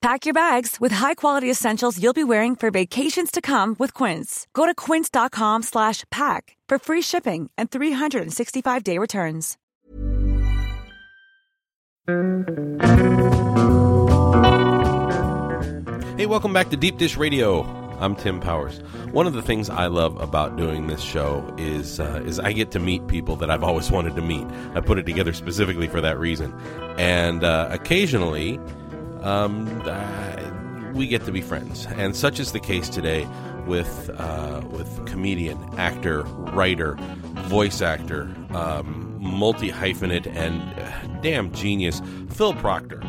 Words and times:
Pack 0.00 0.26
your 0.26 0.34
bags 0.34 0.76
with 0.80 0.92
high-quality 0.92 1.50
essentials 1.50 2.00
you'll 2.00 2.12
be 2.12 2.22
wearing 2.22 2.54
for 2.54 2.70
vacations 2.70 3.32
to 3.32 3.40
come 3.40 3.74
with 3.80 3.94
Quince. 3.94 4.46
Go 4.54 4.64
to 4.64 4.72
quince.com 4.72 5.64
slash 5.64 6.04
pack 6.10 6.56
for 6.68 6.78
free 6.78 7.02
shipping 7.02 7.50
and 7.58 7.68
365-day 7.68 8.96
returns. 8.98 9.56
Hey, 16.16 16.26
welcome 16.26 16.52
back 16.52 16.70
to 16.70 16.76
Deep 16.76 16.98
Dish 16.98 17.16
Radio. 17.16 17.64
I'm 17.98 18.14
Tim 18.14 18.38
Powers. 18.38 18.78
One 19.10 19.26
of 19.26 19.32
the 19.32 19.42
things 19.42 19.68
I 19.68 19.88
love 19.88 20.20
about 20.20 20.56
doing 20.56 20.86
this 20.86 21.00
show 21.00 21.52
is 21.58 21.98
uh, 21.98 22.22
is 22.24 22.38
I 22.38 22.52
get 22.52 22.70
to 22.70 22.78
meet 22.78 23.08
people 23.08 23.34
that 23.36 23.50
I've 23.50 23.64
always 23.64 23.90
wanted 23.90 24.14
to 24.14 24.22
meet. 24.22 24.46
I 24.74 24.80
put 24.80 24.98
it 24.98 25.06
together 25.06 25.32
specifically 25.32 25.88
for 25.88 26.00
that 26.00 26.16
reason, 26.20 26.54
and 26.96 27.42
uh, 27.42 27.68
occasionally 27.72 28.60
um, 29.22 29.82
uh, 29.84 30.92
we 30.94 31.06
get 31.06 31.24
to 31.24 31.32
be 31.32 31.40
friends. 31.40 31.86
And 31.96 32.16
such 32.16 32.40
is 32.40 32.52
the 32.52 32.60
case 32.60 32.88
today 32.88 33.26
with 33.66 34.10
uh, 34.18 34.62
with 34.70 35.06
comedian, 35.06 35.58
actor, 35.78 36.22
writer, 36.22 36.96
voice 37.46 37.82
actor, 37.82 38.34
um, 38.50 39.16
multi 39.20 39.70
hyphenate, 39.70 40.26
and 40.26 40.62
uh, 40.80 41.20
damn 41.20 41.52
genius 41.52 42.00
Phil 42.30 42.54
Proctor, 42.54 43.00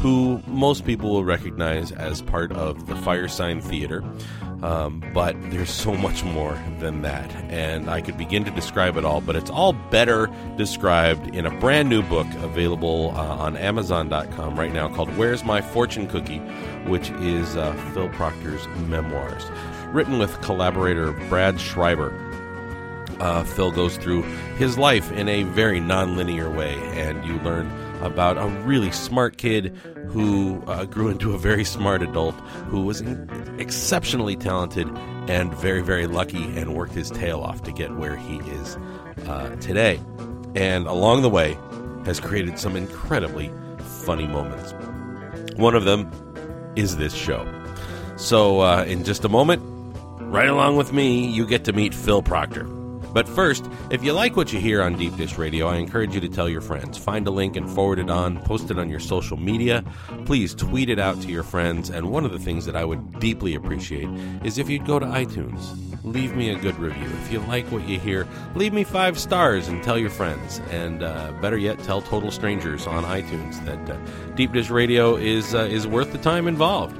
who 0.00 0.40
most 0.46 0.84
people 0.84 1.10
will 1.10 1.24
recognize 1.24 1.92
as 1.92 2.22
part 2.22 2.52
of 2.52 2.86
the 2.86 2.94
Firesign 2.94 3.62
Theater. 3.62 4.04
Um, 4.62 5.02
but 5.12 5.36
there's 5.50 5.70
so 5.70 5.94
much 5.94 6.24
more 6.24 6.58
than 6.78 7.02
that, 7.02 7.30
and 7.50 7.90
I 7.90 8.00
could 8.00 8.16
begin 8.16 8.44
to 8.44 8.50
describe 8.50 8.96
it 8.96 9.04
all, 9.04 9.20
but 9.20 9.36
it's 9.36 9.50
all 9.50 9.72
better 9.72 10.30
described 10.56 11.34
in 11.34 11.44
a 11.44 11.50
brand 11.60 11.90
new 11.90 12.02
book 12.02 12.26
available 12.36 13.12
uh, 13.14 13.36
on 13.36 13.56
Amazon.com 13.56 14.58
right 14.58 14.72
now 14.72 14.88
called 14.88 15.14
Where's 15.18 15.44
My 15.44 15.60
Fortune 15.60 16.06
Cookie, 16.06 16.38
which 16.86 17.10
is 17.10 17.56
uh, 17.56 17.74
Phil 17.92 18.08
Proctor's 18.10 18.66
memoirs. 18.88 19.44
Written 19.88 20.18
with 20.18 20.40
collaborator 20.40 21.12
Brad 21.28 21.60
Schreiber, 21.60 22.12
uh, 23.20 23.44
Phil 23.44 23.70
goes 23.70 23.96
through 23.96 24.22
his 24.56 24.78
life 24.78 25.12
in 25.12 25.28
a 25.28 25.42
very 25.44 25.80
nonlinear 25.80 26.54
way, 26.54 26.74
and 26.98 27.24
you 27.24 27.38
learn 27.40 27.70
about 28.00 28.36
a 28.36 28.46
really 28.62 28.90
smart 28.90 29.36
kid 29.36 29.76
who 30.14 30.62
uh, 30.68 30.84
grew 30.84 31.08
into 31.08 31.34
a 31.34 31.38
very 31.38 31.64
smart 31.64 32.00
adult 32.00 32.36
who 32.68 32.82
was 32.82 33.00
exceptionally 33.58 34.36
talented 34.36 34.88
and 35.28 35.52
very, 35.54 35.82
very 35.82 36.06
lucky 36.06 36.44
and 36.56 36.76
worked 36.76 36.94
his 36.94 37.10
tail 37.10 37.40
off 37.40 37.64
to 37.64 37.72
get 37.72 37.96
where 37.96 38.14
he 38.14 38.36
is 38.36 38.76
uh, 39.26 39.56
today. 39.56 40.00
And 40.54 40.86
along 40.86 41.22
the 41.22 41.28
way, 41.28 41.58
has 42.04 42.20
created 42.20 42.60
some 42.60 42.76
incredibly 42.76 43.50
funny 44.04 44.28
moments. 44.28 44.72
One 45.56 45.74
of 45.74 45.84
them 45.84 46.08
is 46.76 46.96
this 46.96 47.12
show. 47.12 47.44
So, 48.16 48.60
uh, 48.60 48.84
in 48.84 49.02
just 49.02 49.24
a 49.24 49.28
moment, 49.28 49.62
right 50.20 50.48
along 50.48 50.76
with 50.76 50.92
me, 50.92 51.26
you 51.26 51.44
get 51.44 51.64
to 51.64 51.72
meet 51.72 51.92
Phil 51.92 52.22
Proctor. 52.22 52.68
But 53.14 53.28
first, 53.28 53.70
if 53.90 54.02
you 54.02 54.12
like 54.12 54.34
what 54.36 54.52
you 54.52 54.58
hear 54.58 54.82
on 54.82 54.98
Deep 54.98 55.16
Dish 55.16 55.38
Radio, 55.38 55.68
I 55.68 55.76
encourage 55.76 56.14
you 56.16 56.20
to 56.20 56.28
tell 56.28 56.48
your 56.48 56.60
friends. 56.60 56.98
Find 56.98 57.24
a 57.28 57.30
link 57.30 57.54
and 57.54 57.70
forward 57.70 58.00
it 58.00 58.10
on, 58.10 58.40
post 58.42 58.72
it 58.72 58.78
on 58.78 58.90
your 58.90 58.98
social 58.98 59.36
media. 59.36 59.84
Please 60.24 60.52
tweet 60.52 60.90
it 60.90 60.98
out 60.98 61.22
to 61.22 61.28
your 61.28 61.44
friends. 61.44 61.90
And 61.90 62.10
one 62.10 62.24
of 62.24 62.32
the 62.32 62.40
things 62.40 62.66
that 62.66 62.74
I 62.74 62.84
would 62.84 63.20
deeply 63.20 63.54
appreciate 63.54 64.08
is 64.42 64.58
if 64.58 64.68
you'd 64.68 64.84
go 64.84 64.98
to 64.98 65.06
iTunes, 65.06 65.78
leave 66.02 66.34
me 66.34 66.50
a 66.50 66.58
good 66.58 66.76
review. 66.76 67.08
If 67.22 67.32
you 67.32 67.38
like 67.38 67.66
what 67.66 67.88
you 67.88 68.00
hear, 68.00 68.26
leave 68.56 68.72
me 68.72 68.82
five 68.82 69.16
stars 69.16 69.68
and 69.68 69.80
tell 69.84 69.96
your 69.96 70.10
friends. 70.10 70.60
And 70.70 71.04
uh, 71.04 71.32
better 71.40 71.56
yet, 71.56 71.78
tell 71.84 72.02
total 72.02 72.32
strangers 72.32 72.88
on 72.88 73.04
iTunes 73.04 73.64
that 73.64 73.90
uh, 73.90 74.34
Deep 74.34 74.52
Dish 74.52 74.70
Radio 74.70 75.14
is 75.14 75.54
uh, 75.54 75.58
is 75.60 75.86
worth 75.86 76.10
the 76.10 76.18
time 76.18 76.48
involved. 76.48 76.98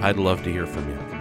I'd 0.00 0.16
love 0.16 0.44
to 0.44 0.52
hear 0.52 0.66
from 0.66 0.88
you. 0.88 1.15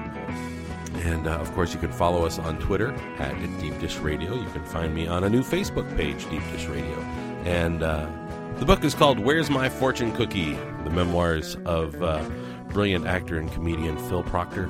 And 1.05 1.27
uh, 1.27 1.37
of 1.37 1.53
course, 1.53 1.71
you 1.71 1.79
can 1.79 1.91
follow 1.91 2.25
us 2.25 2.39
on 2.39 2.57
Twitter 2.57 2.91
at 3.19 3.39
Deep 3.59 3.79
Dish 3.79 3.97
Radio. 3.97 4.33
You 4.33 4.49
can 4.49 4.65
find 4.65 4.95
me 4.95 5.05
on 5.05 5.23
a 5.23 5.29
new 5.29 5.43
Facebook 5.43 5.95
page, 5.95 6.27
Deep 6.31 6.41
Dish 6.51 6.65
Radio. 6.65 6.99
And 7.45 7.83
uh, 7.83 8.09
the 8.55 8.65
book 8.65 8.83
is 8.83 8.95
called 8.95 9.19
Where's 9.19 9.51
My 9.51 9.69
Fortune 9.69 10.11
Cookie? 10.13 10.53
The 10.83 10.89
memoirs 10.89 11.57
of 11.65 12.01
uh, 12.01 12.27
brilliant 12.69 13.05
actor 13.05 13.37
and 13.37 13.51
comedian 13.51 13.97
Phil 14.09 14.23
Proctor. 14.23 14.63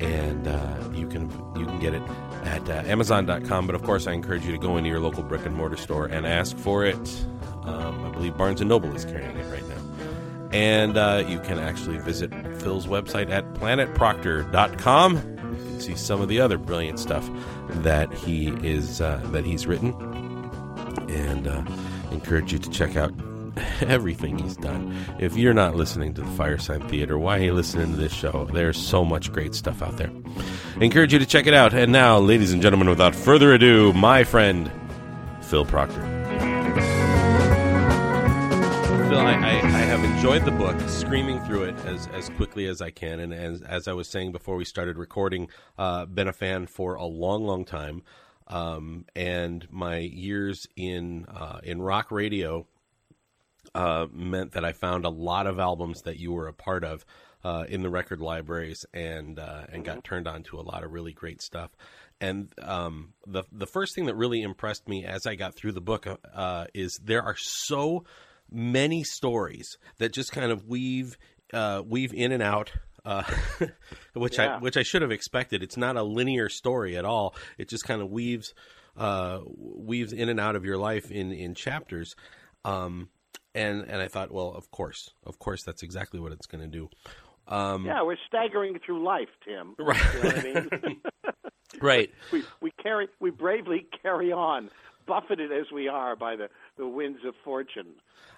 And 0.00 0.46
uh, 0.46 0.90
you 0.92 1.08
can 1.08 1.30
you 1.56 1.64
can 1.64 1.80
get 1.80 1.94
it 1.94 2.02
at 2.44 2.68
uh, 2.68 2.82
Amazon.com. 2.84 3.66
But 3.66 3.74
of 3.74 3.82
course, 3.82 4.06
I 4.06 4.12
encourage 4.12 4.44
you 4.44 4.52
to 4.52 4.58
go 4.58 4.76
into 4.76 4.90
your 4.90 5.00
local 5.00 5.22
brick 5.22 5.46
and 5.46 5.56
mortar 5.56 5.78
store 5.78 6.04
and 6.04 6.26
ask 6.26 6.58
for 6.58 6.84
it. 6.84 7.24
Um, 7.64 8.04
I 8.04 8.10
believe 8.10 8.36
Barnes 8.36 8.60
and 8.60 8.68
Noble 8.68 8.94
is 8.94 9.06
carrying 9.06 9.34
it 9.34 9.50
right 9.50 9.66
now. 9.66 9.76
And 10.52 10.98
uh, 10.98 11.24
you 11.26 11.40
can 11.40 11.58
actually 11.58 11.98
visit 11.98 12.34
Phil's 12.60 12.86
website 12.86 13.30
at 13.30 13.54
planetproctor.com. 13.54 15.39
See 15.80 15.96
some 15.96 16.20
of 16.20 16.28
the 16.28 16.40
other 16.40 16.58
brilliant 16.58 16.98
stuff 16.98 17.28
that 17.68 18.12
he 18.12 18.48
is 18.62 19.00
uh, 19.00 19.20
that 19.32 19.44
he's 19.44 19.66
written, 19.66 19.92
and 21.08 21.48
uh, 21.48 21.62
encourage 22.10 22.52
you 22.52 22.58
to 22.58 22.70
check 22.70 22.96
out 22.96 23.14
everything 23.80 24.38
he's 24.38 24.56
done. 24.56 24.94
If 25.18 25.36
you're 25.36 25.54
not 25.54 25.74
listening 25.74 26.14
to 26.14 26.20
the 26.20 26.30
Firesign 26.30 26.88
Theater, 26.88 27.18
why 27.18 27.38
are 27.38 27.42
you 27.42 27.54
listening 27.54 27.92
to 27.92 27.96
this 27.96 28.12
show? 28.12 28.48
There's 28.52 28.76
so 28.76 29.04
much 29.04 29.32
great 29.32 29.54
stuff 29.54 29.82
out 29.82 29.96
there. 29.96 30.10
encourage 30.80 31.12
you 31.12 31.18
to 31.18 31.26
check 31.26 31.46
it 31.46 31.54
out. 31.54 31.72
And 31.74 31.92
now, 31.92 32.18
ladies 32.18 32.52
and 32.52 32.62
gentlemen, 32.62 32.88
without 32.88 33.14
further 33.14 33.52
ado, 33.54 33.92
my 33.92 34.24
friend 34.24 34.70
Phil 35.42 35.64
Proctor. 35.64 36.00
Phil, 39.08 39.18
I, 39.18 39.34
I, 39.34 39.59
enjoyed 40.20 40.44
the 40.44 40.50
book, 40.50 40.78
screaming 40.86 41.40
through 41.44 41.62
it 41.62 41.74
as, 41.86 42.06
as 42.08 42.28
quickly 42.36 42.66
as 42.66 42.82
I 42.82 42.90
can. 42.90 43.20
And 43.20 43.32
as, 43.32 43.62
as 43.62 43.88
I 43.88 43.94
was 43.94 44.06
saying 44.06 44.32
before 44.32 44.56
we 44.56 44.66
started 44.66 44.98
recording, 44.98 45.48
uh, 45.78 46.04
been 46.04 46.28
a 46.28 46.32
fan 46.34 46.66
for 46.66 46.96
a 46.96 47.06
long, 47.06 47.46
long 47.46 47.64
time. 47.64 48.02
Um, 48.46 49.06
and 49.16 49.66
my 49.70 49.96
years 49.96 50.66
in 50.76 51.24
uh, 51.24 51.60
in 51.62 51.80
rock 51.80 52.10
radio 52.10 52.66
uh, 53.74 54.08
meant 54.12 54.52
that 54.52 54.62
I 54.62 54.72
found 54.72 55.06
a 55.06 55.08
lot 55.08 55.46
of 55.46 55.58
albums 55.58 56.02
that 56.02 56.18
you 56.18 56.32
were 56.32 56.48
a 56.48 56.52
part 56.52 56.84
of 56.84 57.06
uh, 57.42 57.64
in 57.66 57.80
the 57.80 57.88
record 57.88 58.20
libraries, 58.20 58.84
and 58.92 59.38
uh, 59.38 59.62
and 59.72 59.86
got 59.86 60.04
turned 60.04 60.28
on 60.28 60.42
to 60.42 60.60
a 60.60 60.60
lot 60.60 60.84
of 60.84 60.92
really 60.92 61.14
great 61.14 61.40
stuff. 61.40 61.70
And 62.20 62.52
um, 62.60 63.14
the 63.26 63.44
the 63.50 63.66
first 63.66 63.94
thing 63.94 64.04
that 64.04 64.16
really 64.16 64.42
impressed 64.42 64.86
me 64.86 65.02
as 65.02 65.26
I 65.26 65.34
got 65.34 65.54
through 65.54 65.72
the 65.72 65.80
book 65.80 66.06
uh, 66.34 66.66
is 66.74 67.00
there 67.02 67.22
are 67.22 67.36
so 67.38 68.04
many 68.50 69.04
stories 69.04 69.78
that 69.98 70.12
just 70.12 70.32
kind 70.32 70.52
of 70.52 70.66
weave 70.66 71.16
uh, 71.52 71.82
weave 71.86 72.12
in 72.14 72.32
and 72.32 72.42
out. 72.42 72.72
Uh, 73.02 73.22
which 74.12 74.38
I 74.38 74.58
which 74.58 74.76
I 74.76 74.82
should 74.82 75.00
have 75.00 75.10
expected. 75.10 75.62
It's 75.62 75.78
not 75.78 75.96
a 75.96 76.02
linear 76.02 76.50
story 76.50 76.98
at 76.98 77.06
all. 77.06 77.34
It 77.56 77.68
just 77.68 77.84
kind 77.84 78.02
of 78.02 78.10
weaves 78.10 78.52
uh, 78.96 79.40
weaves 79.56 80.12
in 80.12 80.28
and 80.28 80.38
out 80.38 80.54
of 80.54 80.64
your 80.64 80.76
life 80.76 81.10
in 81.10 81.32
in 81.32 81.54
chapters. 81.54 82.14
Um, 82.64 83.08
and 83.54 83.82
and 83.88 84.02
I 84.02 84.08
thought, 84.08 84.30
well, 84.30 84.52
of 84.52 84.70
course, 84.70 85.10
of 85.24 85.38
course, 85.38 85.62
that's 85.62 85.82
exactly 85.82 86.20
what 86.20 86.32
it's 86.32 86.46
going 86.46 86.62
to 86.62 86.68
do. 86.68 86.88
Um, 87.48 87.84
Yeah, 87.84 88.02
we're 88.02 88.16
staggering 88.28 88.78
through 88.84 89.04
life, 89.04 89.28
Tim. 89.44 89.74
Right. 89.78 90.00
You 90.14 90.22
know 90.22 90.28
what 90.28 90.38
I 90.38 90.88
mean? 90.88 91.00
right. 91.80 92.10
we 92.32 92.44
we 92.60 92.70
carry 92.82 93.08
we 93.18 93.30
bravely 93.30 93.86
carry 94.02 94.32
on, 94.32 94.70
buffeted 95.10 95.50
as 95.52 95.66
we 95.72 95.88
are 95.88 96.14
by 96.14 96.36
the 96.36 96.48
the 96.78 96.86
winds 96.86 97.18
of 97.26 97.34
fortune. 97.44 97.94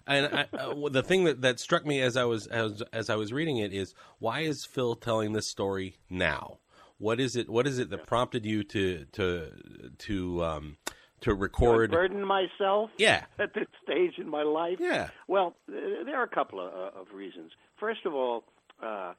And 0.07 0.27
I, 0.27 0.47
uh, 0.57 0.89
the 0.89 1.03
thing 1.03 1.25
that, 1.25 1.43
that 1.43 1.61
struck 1.61 1.85
me 1.85 2.01
as 2.01 2.17
I 2.17 2.25
was 2.25 2.47
as, 2.47 2.83
as 2.93 3.11
I 3.11 3.17
was 3.17 3.33
reading 3.33 3.59
it 3.59 3.73
is 3.73 3.95
why 4.19 4.41
is 4.41 4.65
Phil 4.65 4.95
telling 4.97 5.33
this 5.33 5.49
story 5.49 5.97
now? 6.09 6.59
What 6.99 7.21
is 7.21 7.37
it? 7.37 7.51
What 7.51 7.67
is 7.67 7.79
it 7.79 7.91
that 7.91 8.07
prompted 8.07 8.47
you 8.47 8.65
to 8.65 9.05
to 9.13 9.53
to 9.99 10.45
um, 10.45 10.77
to 11.23 11.35
record. 11.35 11.91
burden 11.91 12.25
myself. 12.25 12.91
Yeah. 12.99 13.25
At 13.39 13.55
this 13.55 13.67
stage 13.83 14.15
in 14.19 14.29
my 14.29 14.43
life. 14.43 14.79
Yeah. 14.81 15.09
Well, 15.29 15.55
there 15.69 16.17
are 16.17 16.25
a 16.25 16.29
couple 16.29 16.61
of, 16.61 16.73
uh, 16.73 17.01
of 17.01 17.07
reasons. 17.15 17.53
First 17.79 18.01
of 18.05 18.15
all, 18.15 18.45
uh, 18.83 19.15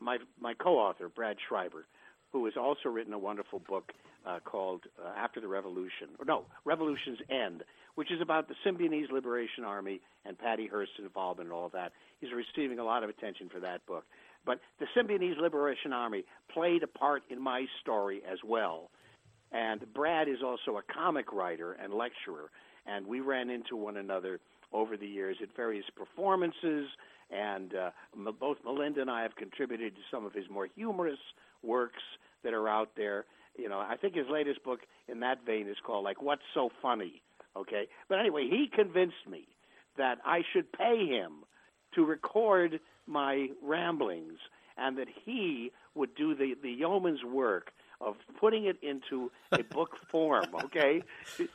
my 0.00 0.18
my 0.40 0.54
co-author 0.54 1.08
Brad 1.08 1.36
Schreiber, 1.48 1.86
who 2.32 2.44
has 2.44 2.54
also 2.56 2.88
written 2.88 3.12
a 3.12 3.18
wonderful 3.18 3.60
book 3.68 3.92
uh, 4.26 4.38
called 4.44 4.82
uh, 5.02 5.10
After 5.16 5.40
the 5.40 5.48
Revolution, 5.48 6.08
or 6.18 6.24
no, 6.24 6.44
Revolution's 6.64 7.18
End, 7.30 7.62
which 7.94 8.12
is 8.12 8.20
about 8.20 8.48
the 8.48 8.54
Symbionese 8.66 9.10
Liberation 9.10 9.64
Army 9.64 10.00
and 10.24 10.38
Patty 10.38 10.66
Hearst's 10.66 10.98
involvement 10.98 11.48
and 11.48 11.54
all 11.54 11.70
that. 11.70 11.92
He's 12.20 12.30
receiving 12.32 12.78
a 12.78 12.84
lot 12.84 13.02
of 13.02 13.10
attention 13.10 13.48
for 13.48 13.60
that 13.60 13.84
book. 13.86 14.04
But 14.44 14.60
the 14.78 14.86
Symbionese 14.96 15.40
Liberation 15.40 15.92
Army 15.92 16.24
played 16.52 16.82
a 16.82 16.86
part 16.86 17.22
in 17.30 17.40
my 17.40 17.66
story 17.80 18.22
as 18.30 18.38
well. 18.44 18.90
And 19.52 19.84
Brad 19.94 20.28
is 20.28 20.38
also 20.44 20.78
a 20.78 20.92
comic 20.92 21.32
writer 21.32 21.72
and 21.72 21.92
lecturer, 21.92 22.50
and 22.86 23.06
we 23.06 23.20
ran 23.20 23.50
into 23.50 23.76
one 23.76 23.96
another 23.96 24.40
over 24.72 24.96
the 24.96 25.06
years 25.06 25.36
at 25.42 25.54
various 25.56 25.84
performances. 25.96 26.88
And 27.30 27.74
uh, 27.74 27.90
both 28.38 28.58
Melinda 28.64 29.00
and 29.00 29.10
I 29.10 29.22
have 29.22 29.36
contributed 29.36 29.94
to 29.96 30.02
some 30.10 30.24
of 30.24 30.32
his 30.32 30.44
more 30.50 30.68
humorous 30.74 31.18
works 31.62 32.02
that 32.44 32.54
are 32.54 32.68
out 32.68 32.90
there. 32.96 33.24
You 33.56 33.68
know, 33.68 33.80
I 33.80 33.96
think 33.96 34.14
his 34.14 34.26
latest 34.30 34.62
book 34.64 34.80
in 35.08 35.20
that 35.20 35.44
vein 35.44 35.68
is 35.68 35.76
called 35.84 36.04
like 36.04 36.22
"What's 36.22 36.42
So 36.54 36.70
Funny." 36.80 37.22
Okay, 37.56 37.88
but 38.08 38.18
anyway, 38.18 38.48
he 38.48 38.70
convinced 38.72 39.26
me 39.28 39.48
that 39.96 40.18
I 40.24 40.42
should 40.52 40.70
pay 40.72 41.06
him 41.06 41.44
to 41.94 42.04
record 42.04 42.78
my 43.06 43.48
ramblings, 43.62 44.38
and 44.76 44.96
that 44.98 45.08
he 45.24 45.72
would 45.94 46.14
do 46.14 46.34
the 46.34 46.54
the 46.62 46.70
yeoman's 46.70 47.24
work 47.24 47.72
of 48.00 48.16
putting 48.38 48.64
it 48.66 48.76
into 48.82 49.30
a 49.52 49.62
book 49.62 49.96
form. 50.10 50.46
Okay, 50.64 51.02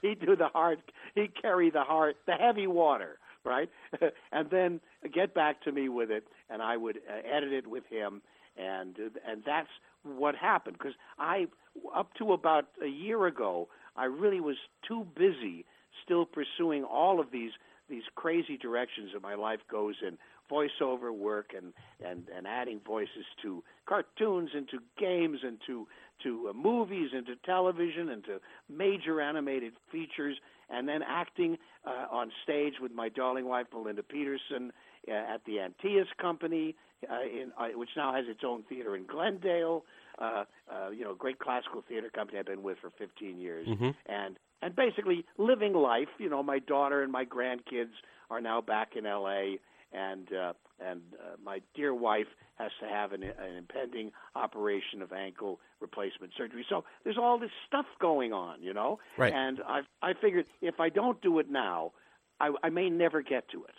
he'd 0.01 0.19
do 0.19 0.36
the 0.36 0.48
hard, 0.48 0.80
he'd 1.16 1.40
carry 1.40 1.69
the 1.69 1.84
hard, 1.84 2.16
the 2.25 2.34
heavy 2.34 2.68
water, 2.68 3.18
right, 3.44 3.69
and 4.31 4.50
then 4.50 4.81
get 5.13 5.34
back 5.34 5.62
to 5.63 5.72
me 5.72 5.90
with 5.90 6.12
it, 6.12 6.25
and 6.50 6.62
I 6.62 6.78
would 6.78 6.98
uh, 6.98 7.28
edit 7.28 7.54
it 7.54 7.68
with 7.68 7.86
him, 7.90 8.22
and 8.57 8.95
and 9.28 9.44
that's 9.45 9.69
what 10.04 10.36
happened 10.36 10.78
because 10.78 10.95
I 11.18 11.48
up 11.95 12.13
to 12.16 12.34
about 12.34 12.66
a 12.84 12.88
year 12.88 13.25
ago 13.25 13.69
I 13.96 14.06
really 14.06 14.39
was 14.39 14.57
too 14.88 15.07
busy 15.16 15.66
still 16.04 16.25
pursuing 16.25 16.84
all 16.84 17.19
of 17.19 17.31
these 17.31 17.51
these 17.89 18.04
crazy 18.16 18.57
directions 18.57 19.12
that 19.13 19.22
my 19.22 19.36
life 19.36 19.60
goes 19.69 19.96
in 20.06 20.18
voiceover 20.51 21.12
work 21.13 21.54
and 21.56 21.74
and 22.06 22.28
and 22.36 22.48
adding 22.48 22.80
voices 22.86 23.25
to 23.42 23.63
cartoons 23.86 24.51
and 24.54 24.68
to 24.69 24.80
games 24.98 25.39
and 25.44 25.60
to 25.68 25.88
to 26.24 26.50
uh, 26.50 26.54
movies 26.54 27.10
and 27.14 27.25
to 27.25 27.36
television 27.46 28.10
and 28.10 28.24
to 28.25 28.40
major 28.70 29.22
animated 29.22 29.74
features 29.92 30.38
and 30.70 30.88
then 30.88 31.02
acting 31.08 31.58
uh, 31.86 32.06
on 32.12 32.31
stage 32.44 32.74
with 32.81 32.92
my 32.92 33.10
darling 33.10 33.46
wife 33.46 33.68
Melinda 33.74 34.04
Peterson 34.04 34.72
uh, 35.08 35.12
at 35.14 35.42
the 35.46 35.60
Antaeus 35.60 36.08
Company 36.20 36.75
uh, 37.10 37.22
in 37.24 37.52
uh, 37.58 37.78
which 37.78 37.90
now 37.96 38.14
has 38.14 38.25
its 38.28 38.42
own 38.46 38.64
theater 38.70 38.96
in 38.96 39.06
Glendale. 39.06 39.84
Uh, 40.20 40.44
uh, 40.72 40.90
you 40.92 41.04
know 41.04 41.16
great 41.16 41.40
classical 41.40 41.84
theater 41.88 42.10
company 42.14 42.38
I've 42.38 42.46
been 42.46 42.64
with 42.64 42.78
for 42.80 42.92
15 42.98 43.40
years. 43.40 43.68
And 44.06 44.38
and 44.62 44.75
basically 44.75 45.25
living 45.38 45.74
life 45.74 46.08
you 46.20 46.30
know 46.30 46.44
my 46.44 46.60
daughter 46.60 47.02
and 47.02 47.12
my 47.12 47.25
grandkids 47.25 47.94
are 48.30 48.40
now 48.40 48.62
back 48.62 48.96
in 48.96 49.06
LA 49.06 49.58
and 49.94 50.28
uh, 50.34 50.54
and 50.80 51.01
uh, 51.13 51.36
my 51.44 51.62
dear 51.75 51.94
wife 51.94 52.28
has 52.56 52.72
to 52.81 52.88
have 52.88 53.13
an, 53.13 53.24
an 53.24 53.56
impending 53.57 54.12
operation 54.36 55.01
of 55.01 55.12
ankle 55.12 55.60
replacement 55.80 56.34
surgery. 56.38 56.66
So 56.69 56.84
there's 57.04 57.18
all 57.18 57.40
this 57.40 57.51
stuff 57.68 57.86
going 58.00 58.34
on, 58.34 58.62
you 58.62 58.74
know. 58.74 59.00
Right. 59.18 59.34
And 59.34 59.60
I 59.68 59.81
I 60.01 60.13
figured 60.19 60.45
if 60.62 60.80
I 60.80 60.90
don't 60.90 61.22
do 61.22 61.40
it 61.40 61.50
now, 61.50 61.92
I, 62.40 62.51
I 62.63 62.69
may 62.69 62.90
never 62.90 63.22
get 63.22 63.50
to 63.51 63.63
it. 63.63 63.75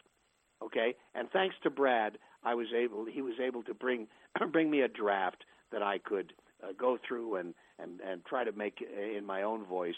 Okay. 0.65 0.95
And 1.15 1.29
thanks 1.31 1.57
to 1.63 1.71
Brad, 1.71 2.19
I 2.45 2.55
was 2.55 2.69
able 2.77 3.05
he 3.07 3.23
was 3.23 3.35
able 3.45 3.63
to 3.65 3.75
bring 3.75 4.07
bring 4.53 4.71
me 4.71 4.81
a 4.81 4.89
draft 4.89 5.45
that 5.73 5.83
I 5.83 5.99
could 5.99 6.33
uh, 6.63 6.73
go 6.79 6.99
through 7.07 7.37
and 7.37 7.55
and 7.79 8.01
and 8.01 8.25
try 8.25 8.45
to 8.45 8.53
make 8.53 8.83
in 8.83 9.27
my 9.27 9.43
own 9.43 9.65
voice 9.65 9.95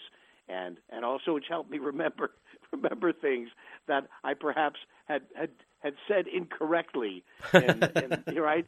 and 0.48 0.78
and 0.90 1.04
also 1.04 1.34
which 1.34 1.46
helped 1.48 1.70
me 1.70 1.78
remember 1.92 2.32
remember 2.72 3.12
things 3.12 3.50
that 3.88 4.04
I 4.24 4.34
perhaps 4.34 4.80
had 5.06 5.22
had 5.36 5.50
had 5.80 5.94
said 6.08 6.26
incorrectly 6.26 7.24
in, 7.54 7.82
in 8.26 8.36
right 8.36 8.66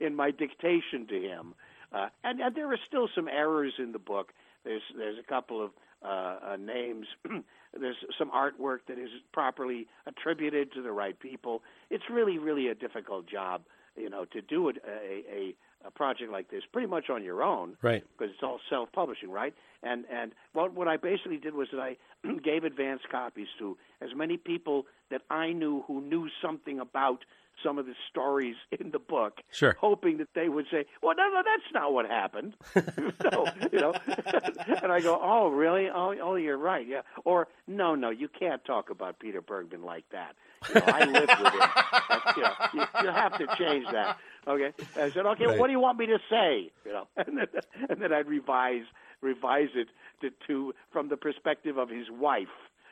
in 0.00 0.14
my 0.14 0.30
dictation 0.30 1.06
to 1.08 1.20
him. 1.20 1.54
Uh, 1.92 2.08
and, 2.24 2.40
and 2.40 2.54
there 2.54 2.72
are 2.72 2.78
still 2.86 3.08
some 3.14 3.28
errors 3.28 3.74
in 3.78 3.92
the 3.92 3.98
book. 3.98 4.32
There's 4.64 4.82
there's 4.96 5.18
a 5.18 5.28
couple 5.28 5.64
of 5.64 5.70
uh, 6.04 6.52
uh, 6.52 6.56
names. 6.56 7.06
there's 7.78 7.96
some 8.18 8.30
artwork 8.30 8.78
that 8.88 8.98
is 8.98 9.10
properly 9.32 9.86
attributed 10.06 10.72
to 10.72 10.82
the 10.82 10.92
right 10.92 11.18
people. 11.18 11.62
It's 11.90 12.04
really 12.10 12.38
really 12.38 12.68
a 12.68 12.74
difficult 12.74 13.26
job, 13.26 13.62
you 13.96 14.08
know, 14.08 14.24
to 14.26 14.40
do 14.40 14.68
it, 14.68 14.76
a, 14.86 15.22
a 15.30 15.54
a 15.84 15.90
project 15.90 16.30
like 16.30 16.50
this 16.50 16.62
pretty 16.72 16.88
much 16.88 17.10
on 17.10 17.22
your 17.24 17.42
own, 17.42 17.76
Right. 17.82 18.04
Because 18.18 18.32
it's 18.34 18.42
all 18.42 18.60
self-publishing, 18.70 19.30
right? 19.30 19.54
And 19.82 20.04
and 20.10 20.32
what 20.52 20.72
what 20.74 20.88
I 20.88 20.96
basically 20.96 21.38
did 21.38 21.54
was 21.54 21.68
that 21.72 21.80
I 21.80 21.96
gave 22.44 22.64
advance 22.64 23.02
copies 23.10 23.48
to 23.58 23.76
as 24.00 24.10
many 24.14 24.36
people 24.36 24.86
that 25.10 25.22
I 25.30 25.52
knew 25.52 25.82
who 25.86 26.00
knew 26.00 26.28
something 26.40 26.78
about 26.80 27.24
some 27.62 27.78
of 27.78 27.84
the 27.84 27.94
stories 28.10 28.56
in 28.80 28.90
the 28.92 28.98
book, 28.98 29.40
Sure. 29.50 29.76
hoping 29.78 30.16
that 30.18 30.28
they 30.34 30.48
would 30.48 30.66
say, 30.70 30.86
"Well, 31.02 31.14
no, 31.16 31.28
no, 31.28 31.42
that's 31.44 31.70
not 31.74 31.92
what 31.92 32.06
happened." 32.06 32.54
so 33.22 33.46
you 33.72 33.78
know, 33.80 33.92
and 34.82 34.90
I 34.92 35.00
go, 35.00 35.18
"Oh, 35.20 35.48
really? 35.48 35.88
Oh, 35.90 36.14
oh, 36.22 36.36
you're 36.36 36.56
right, 36.56 36.86
yeah." 36.86 37.02
Or, 37.24 37.48
"No, 37.66 37.94
no, 37.94 38.10
you 38.10 38.28
can't 38.28 38.64
talk 38.64 38.88
about 38.90 39.18
Peter 39.18 39.40
Bergman 39.42 39.82
like 39.82 40.04
that." 40.12 40.34
You 40.68 40.74
know, 40.76 40.86
I 40.86 41.04
lived 41.04 41.42
with 41.42 41.52
him. 41.52 41.70
That's, 42.08 42.36
you, 42.36 42.42
know, 42.42 42.52
you, 42.74 42.80
you 43.02 43.10
have 43.10 43.36
to 43.38 43.46
change 43.58 43.84
that. 43.92 44.16
Okay. 44.46 44.72
I 44.96 45.10
said, 45.14 45.26
okay, 45.26 45.46
Right. 45.46 45.58
what 45.58 45.66
do 45.68 45.72
you 45.72 45.80
want 45.80 45.98
me 45.98 46.06
to 46.06 46.18
say? 46.30 46.72
You 46.84 46.92
know, 46.92 47.08
and 47.16 47.38
then, 47.38 47.46
and 47.88 48.00
then 48.02 48.12
I'd 48.12 48.26
revise 48.26 48.84
revise 49.20 49.68
it 49.74 49.88
to, 50.20 50.30
to 50.48 50.74
from 50.92 51.08
the 51.08 51.16
perspective 51.16 51.76
of 51.78 51.88
his 51.88 52.06
wife, 52.10 52.48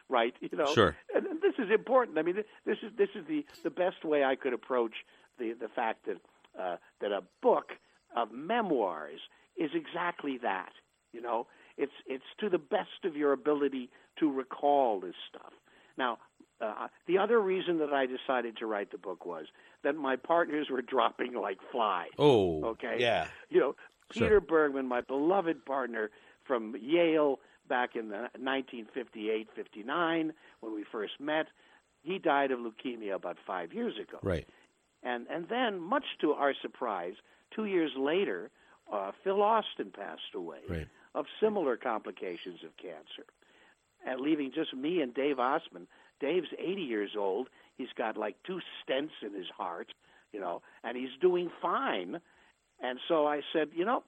right? 0.09 0.35
You 0.41 0.57
know, 0.57 0.73
Sure. 0.75 0.97
And 1.15 1.27
this 1.43 1.55
is 1.59 1.71
important. 1.73 2.19
I 2.19 2.23
mean, 2.23 2.37
this 2.65 2.79
is 2.83 2.93
this 2.97 3.09
is 3.15 3.27
the 3.27 3.45
the 3.65 3.71
best 3.71 4.05
way 4.05 4.25
I 4.25 4.37
could 4.37 4.53
approach 4.53 4.95
the 5.39 5.55
the 5.59 5.69
fact 5.69 6.07
that 6.07 6.19
uh, 6.61 6.77
that 7.01 7.13
a 7.13 7.23
book 7.43 7.73
of 8.17 8.31
memoirs 8.33 9.21
is 9.57 9.71
exactly 9.75 10.39
that. 10.43 10.73
You 11.13 11.21
know, 11.21 11.47
it's 11.77 11.93
it's 12.07 12.25
to 12.39 12.49
the 12.49 12.59
best 12.59 13.05
of 13.05 13.17
your 13.17 13.33
ability 13.33 13.91
to 14.21 14.31
recall 14.31 15.01
this 15.01 15.15
stuff. 15.29 15.53
Now, 15.99 16.19
uh, 16.61 16.89
the 17.07 17.19
other 17.19 17.41
reason 17.41 17.79
that 17.79 17.93
I 17.93 18.07
decided 18.07 18.57
to 18.59 18.67
write 18.67 18.91
the 18.91 18.99
book 18.99 19.25
was 19.27 19.47
that 19.83 19.97
my 19.97 20.17
partners 20.17 20.69
were 20.71 20.83
dropping 20.83 21.35
like 21.35 21.59
flies. 21.73 22.11
Oh, 22.19 22.63
Okay. 22.65 22.97
yeah. 22.99 23.29
You 23.49 23.61
know, 23.61 23.77
Sure. 24.13 24.27
Peter 24.27 24.41
Bergman, 24.41 24.87
my 24.89 25.01
beloved 25.03 25.65
partner 25.65 26.11
from 26.45 26.75
Yale 26.81 27.39
back 27.69 27.95
in 27.95 28.09
the 28.09 28.29
1958-59 28.39 30.33
when 30.61 30.75
we 30.75 30.85
first 30.91 31.13
met, 31.21 31.47
he 32.03 32.19
died 32.19 32.51
of 32.51 32.59
leukemia 32.61 33.15
about 33.15 33.37
5 33.47 33.73
years 33.73 33.95
ago. 33.99 34.19
Right. 34.23 34.49
And 35.03 35.27
and 35.31 35.49
then 35.49 35.81
much 35.81 36.05
to 36.21 36.33
our 36.33 36.55
surprise, 36.61 37.15
2 37.55 37.65
years 37.67 37.93
later, 37.97 38.51
uh, 38.93 39.13
Phil 39.23 39.43
Austin 39.43 39.91
passed 39.93 40.35
away 40.35 40.61
Right. 40.69 40.89
of 41.15 41.27
similar 41.41 41.77
complications 41.77 42.63
of 42.65 42.77
cancer. 42.77 43.25
And 44.05 44.21
leaving 44.21 44.51
just 44.53 44.75
me 44.75 45.01
and 45.03 45.13
Dave 45.15 45.37
Ossman. 45.39 45.87
Dave's 46.21 46.49
80 46.59 46.83
years 46.83 47.11
old. 47.19 47.49
He's 47.77 47.89
got 47.97 48.17
like 48.17 48.37
two 48.47 48.61
stents 48.83 49.11
in 49.23 49.35
his 49.35 49.49
heart, 49.57 49.93
you 50.33 50.41
know, 50.41 50.63
and 50.85 50.97
he's 50.97 51.09
doing 51.21 51.51
fine. 51.63 52.21
And 52.83 52.99
so 53.09 53.27
I 53.27 53.41
said, 53.53 53.69
you 53.75 53.85
know, 53.85 54.03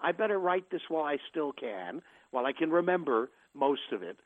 I 0.00 0.12
better 0.12 0.38
write 0.38 0.70
this 0.70 0.82
while 0.88 1.04
I 1.04 1.18
still 1.30 1.52
can, 1.52 2.02
while 2.30 2.46
I 2.46 2.52
can 2.52 2.70
remember 2.70 3.30
most 3.54 3.92
of 3.92 4.02
it, 4.02 4.18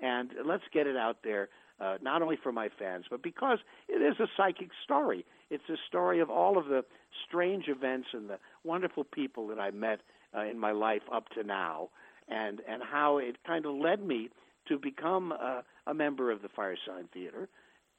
and 0.00 0.30
let's 0.46 0.64
get 0.72 0.86
it 0.86 0.96
out 0.96 1.18
there, 1.22 1.48
uh, 1.80 1.98
not 2.00 2.22
only 2.22 2.36
for 2.42 2.52
my 2.52 2.68
fans, 2.78 3.04
but 3.10 3.22
because 3.22 3.58
it 3.88 4.00
is 4.00 4.18
a 4.18 4.26
psychic 4.36 4.70
story. 4.84 5.24
It's 5.50 5.68
a 5.68 5.76
story 5.88 6.20
of 6.20 6.30
all 6.30 6.56
of 6.56 6.66
the 6.66 6.84
strange 7.26 7.68
events 7.68 8.08
and 8.12 8.30
the 8.30 8.38
wonderful 8.64 9.04
people 9.04 9.46
that 9.48 9.58
I 9.58 9.70
met 9.70 10.00
uh, 10.34 10.44
in 10.44 10.58
my 10.58 10.72
life 10.72 11.02
up 11.12 11.28
to 11.30 11.42
now, 11.42 11.90
and 12.28 12.60
and 12.68 12.82
how 12.82 13.18
it 13.18 13.36
kind 13.46 13.66
of 13.66 13.74
led 13.74 14.02
me 14.02 14.30
to 14.70 14.78
become 14.78 15.32
uh, 15.32 15.60
a 15.86 15.92
member 15.92 16.30
of 16.30 16.40
the 16.40 16.48
Firesign 16.48 17.10
Theater, 17.12 17.48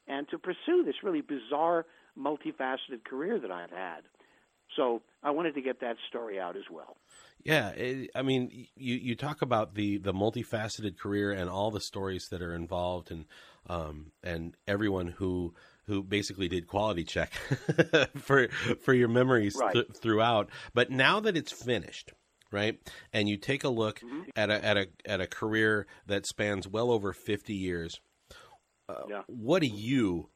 and 0.07 0.27
to 0.29 0.39
pursue 0.39 0.83
this 0.83 0.95
really 1.03 1.21
bizarre, 1.21 1.85
multifaceted 2.17 3.03
career 3.05 3.39
that 3.39 3.51
I've 3.51 3.69
had. 3.69 4.01
So 4.75 5.01
I 5.21 5.31
wanted 5.31 5.53
to 5.55 5.61
get 5.61 5.81
that 5.81 5.97
story 6.09 6.39
out 6.39 6.55
as 6.55 6.63
well. 6.71 6.97
Yeah, 7.43 7.69
it, 7.69 8.09
I 8.15 8.21
mean, 8.21 8.67
you 8.75 8.95
you 8.95 9.15
talk 9.15 9.41
about 9.41 9.75
the 9.75 9.97
the 9.97 10.13
multifaceted 10.13 10.97
career 10.97 11.31
and 11.31 11.49
all 11.49 11.71
the 11.71 11.81
stories 11.81 12.27
that 12.31 12.41
are 12.41 12.55
involved, 12.55 13.11
and 13.11 13.25
um 13.67 14.11
and 14.23 14.55
everyone 14.67 15.07
who 15.07 15.53
who 15.87 16.03
basically 16.03 16.47
did 16.47 16.67
quality 16.67 17.03
check 17.03 17.33
for 18.15 18.47
for 18.83 18.93
your 18.93 19.07
memories 19.09 19.55
Right. 19.59 19.73
th- 19.73 19.87
throughout. 20.01 20.49
But 20.73 20.89
now 20.89 21.19
that 21.19 21.35
it's 21.35 21.51
finished, 21.51 22.13
right? 22.51 22.79
And 23.13 23.27
you 23.29 23.37
take 23.37 23.63
a 23.63 23.69
look 23.69 24.01
Mm-hmm. 24.03 24.29
at 24.35 24.49
a 24.49 24.65
at 24.65 24.77
a 24.77 24.87
at 25.05 25.21
a 25.21 25.27
career 25.27 25.87
that 26.07 26.25
spans 26.25 26.67
well 26.67 26.91
over 26.91 27.13
fifty 27.13 27.55
years. 27.55 27.99
Uh, 28.89 29.05
Yeah. 29.09 29.21
What 29.27 29.61
do 29.61 29.67
you, 29.67 30.29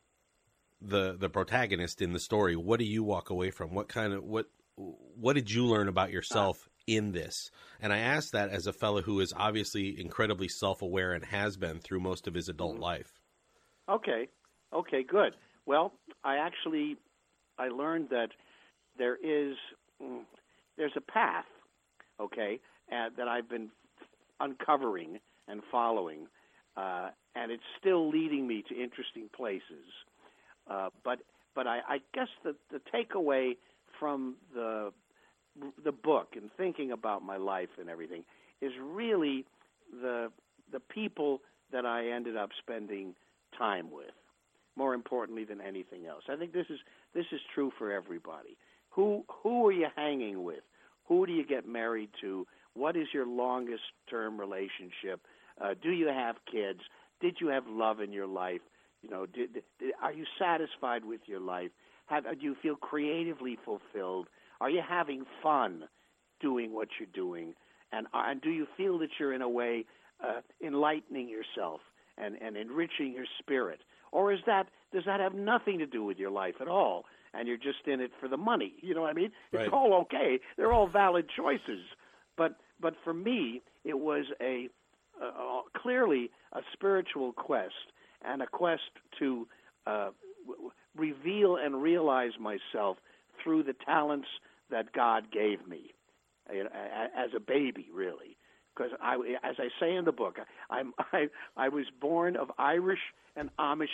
the 0.81 1.15
the 1.17 1.29
protagonist 1.29 2.01
in 2.01 2.13
the 2.13 2.19
story, 2.19 2.55
what 2.55 2.79
do 2.79 2.85
you 2.85 3.03
walk 3.03 3.29
away 3.29 3.51
from? 3.51 3.73
What 3.73 3.87
kind 3.87 4.13
of 4.13 4.23
what 4.23 4.47
what 4.77 5.33
did 5.33 5.49
you 5.51 5.65
learn 5.65 5.87
about 5.87 6.11
yourself 6.11 6.67
in 6.87 7.11
this? 7.13 7.49
And 7.81 7.91
I 7.93 7.99
ask 7.99 8.31
that 8.31 8.49
as 8.49 8.67
a 8.67 8.73
fellow 8.73 9.01
who 9.01 9.19
is 9.19 9.33
obviously 9.35 9.99
incredibly 9.99 10.47
self 10.49 10.81
aware 10.81 11.13
and 11.13 11.25
has 11.25 11.57
been 11.57 11.79
through 11.79 12.01
most 12.01 12.27
of 12.27 12.33
his 12.33 12.49
adult 12.49 12.75
Mm-hmm. 12.75 12.81
life. 12.81 13.19
Okay. 13.89 14.27
Okay, 14.73 15.03
good. 15.03 15.33
Well, 15.65 15.93
I 16.23 16.37
actually 16.37 16.97
I 17.57 17.69
learned 17.69 18.09
that 18.09 18.29
there 18.97 19.15
is 19.15 19.55
mm, 20.01 20.21
there's 20.77 20.91
a 20.97 21.01
path, 21.01 21.45
okay, 22.19 22.59
uh, 22.91 23.09
that 23.17 23.27
I've 23.27 23.49
been 23.49 23.69
uncovering 24.39 25.19
and 25.47 25.61
following, 25.71 26.27
uh, 26.77 27.09
and 27.35 27.51
it's 27.51 27.63
still 27.79 28.09
leading 28.09 28.47
me 28.47 28.63
to 28.69 28.75
interesting 28.75 29.29
places. 29.35 29.87
Uh, 30.69 30.89
but 31.03 31.19
but 31.53 31.67
I, 31.67 31.79
I 31.87 31.97
guess 32.13 32.27
the 32.43 32.55
the 32.71 32.81
takeaway 32.93 33.57
from 33.99 34.35
the 34.53 34.91
the 35.83 35.91
book 35.91 36.29
and 36.35 36.49
thinking 36.57 36.91
about 36.91 37.23
my 37.23 37.37
life 37.37 37.69
and 37.79 37.89
everything 37.89 38.23
is 38.61 38.71
really 38.81 39.45
the 40.01 40.31
the 40.71 40.79
people 40.79 41.41
that 41.71 41.85
I 41.85 42.09
ended 42.09 42.35
up 42.35 42.49
spending 42.59 43.15
time 43.57 43.91
with. 43.91 44.11
More 44.77 44.93
importantly 44.93 45.45
than 45.45 45.61
anything 45.61 46.05
else, 46.05 46.23
I 46.29 46.35
think 46.35 46.51
this 46.51 46.65
is 46.69 46.79
this 47.13 47.25
is 47.31 47.39
true 47.53 47.71
for 47.77 47.91
everybody. 47.91 48.57
Who 48.89 49.23
who 49.41 49.67
are 49.67 49.71
you 49.71 49.87
hanging 49.95 50.43
with? 50.43 50.63
Who 51.07 51.25
do 51.25 51.33
you 51.33 51.45
get 51.45 51.67
married 51.67 52.09
to? 52.21 52.45
What 52.73 52.95
is 52.95 53.07
your 53.13 53.25
longest 53.25 53.83
term 54.09 54.39
relationship? 54.39 55.21
Uh, 55.61 55.73
do 55.81 55.91
you 55.91 56.07
have 56.07 56.35
kids? 56.51 56.79
Did 57.21 57.37
you 57.39 57.47
have 57.47 57.63
love 57.67 58.01
in 58.01 58.11
your 58.11 58.27
life? 58.27 58.61
You 59.01 59.09
know, 59.09 59.25
did, 59.25 59.53
did, 59.53 59.93
are 60.01 60.11
you 60.11 60.25
satisfied 60.39 61.05
with 61.05 61.21
your 61.25 61.39
life? 61.39 61.71
Have, 62.07 62.23
do 62.23 62.45
you 62.45 62.55
feel 62.61 62.75
creatively 62.75 63.57
fulfilled? 63.63 64.27
Are 64.59 64.69
you 64.69 64.81
having 64.87 65.23
fun 65.41 65.83
doing 66.41 66.73
what 66.73 66.89
you're 66.99 67.09
doing? 67.13 67.53
And, 67.91 68.07
uh, 68.07 68.23
and 68.27 68.41
do 68.41 68.49
you 68.49 68.67
feel 68.75 68.97
that 68.99 69.09
you're 69.19 69.33
in 69.33 69.41
a 69.41 69.49
way 69.49 69.85
uh, 70.23 70.41
enlightening 70.65 71.29
yourself 71.29 71.81
and, 72.17 72.35
and 72.41 72.57
enriching 72.57 73.13
your 73.13 73.25
spirit? 73.39 73.81
Or 74.11 74.33
is 74.33 74.39
that 74.45 74.67
does 74.93 75.03
that 75.05 75.19
have 75.19 75.33
nothing 75.33 75.79
to 75.79 75.85
do 75.85 76.03
with 76.03 76.17
your 76.17 76.31
life 76.31 76.55
at 76.61 76.67
all? 76.67 77.03
And 77.37 77.47
you're 77.47 77.57
just 77.57 77.87
in 77.87 77.99
it 77.99 78.11
for 78.19 78.27
the 78.29 78.37
money. 78.37 78.73
You 78.81 78.93
know 78.93 79.01
what 79.01 79.09
I 79.09 79.13
mean? 79.13 79.31
Right. 79.51 79.65
It's 79.65 79.73
all 79.73 79.93
okay. 80.01 80.39
They're 80.57 80.71
all 80.71 80.87
valid 80.87 81.25
choices. 81.35 81.81
But 82.37 82.57
but 82.79 82.93
for 83.03 83.13
me, 83.13 83.61
it 83.83 83.99
was 83.99 84.25
a 84.41 84.69
uh, 85.21 85.61
clearly 85.77 86.29
a 86.53 86.61
spiritual 86.73 87.33
quest 87.33 87.91
and 88.23 88.41
a 88.41 88.47
quest 88.47 88.81
to 89.19 89.47
uh, 89.87 90.09
w- 90.47 90.71
reveal 90.95 91.57
and 91.57 91.81
realize 91.81 92.33
myself 92.39 92.97
through 93.43 93.63
the 93.63 93.75
talents 93.85 94.27
that 94.69 94.91
God 94.93 95.31
gave 95.31 95.67
me 95.67 95.93
you 96.53 96.63
know, 96.63 96.69
as 97.17 97.31
a 97.35 97.39
baby, 97.39 97.87
really. 97.93 98.37
Because 98.75 98.91
I, 99.01 99.15
as 99.43 99.55
I 99.57 99.69
say 99.79 99.95
in 99.95 100.05
the 100.05 100.11
book, 100.11 100.37
I'm 100.69 100.93
I, 101.13 101.27
I 101.55 101.69
was 101.69 101.85
born 101.99 102.35
of 102.35 102.51
Irish 102.57 102.99
and 103.35 103.49
Amish 103.57 103.87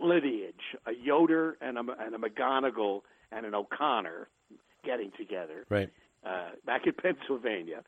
lineage, 0.00 0.76
a 0.86 0.92
Yoder 0.92 1.56
and 1.60 1.78
a, 1.78 1.80
and 2.00 2.14
a 2.14 2.18
McGonigal 2.18 3.00
and 3.32 3.46
an 3.46 3.54
O'Connor 3.54 4.28
getting 4.84 5.10
together 5.18 5.66
Right. 5.68 5.90
uh, 6.24 6.50
back 6.64 6.86
in 6.86 6.92
Pennsylvania, 7.02 7.82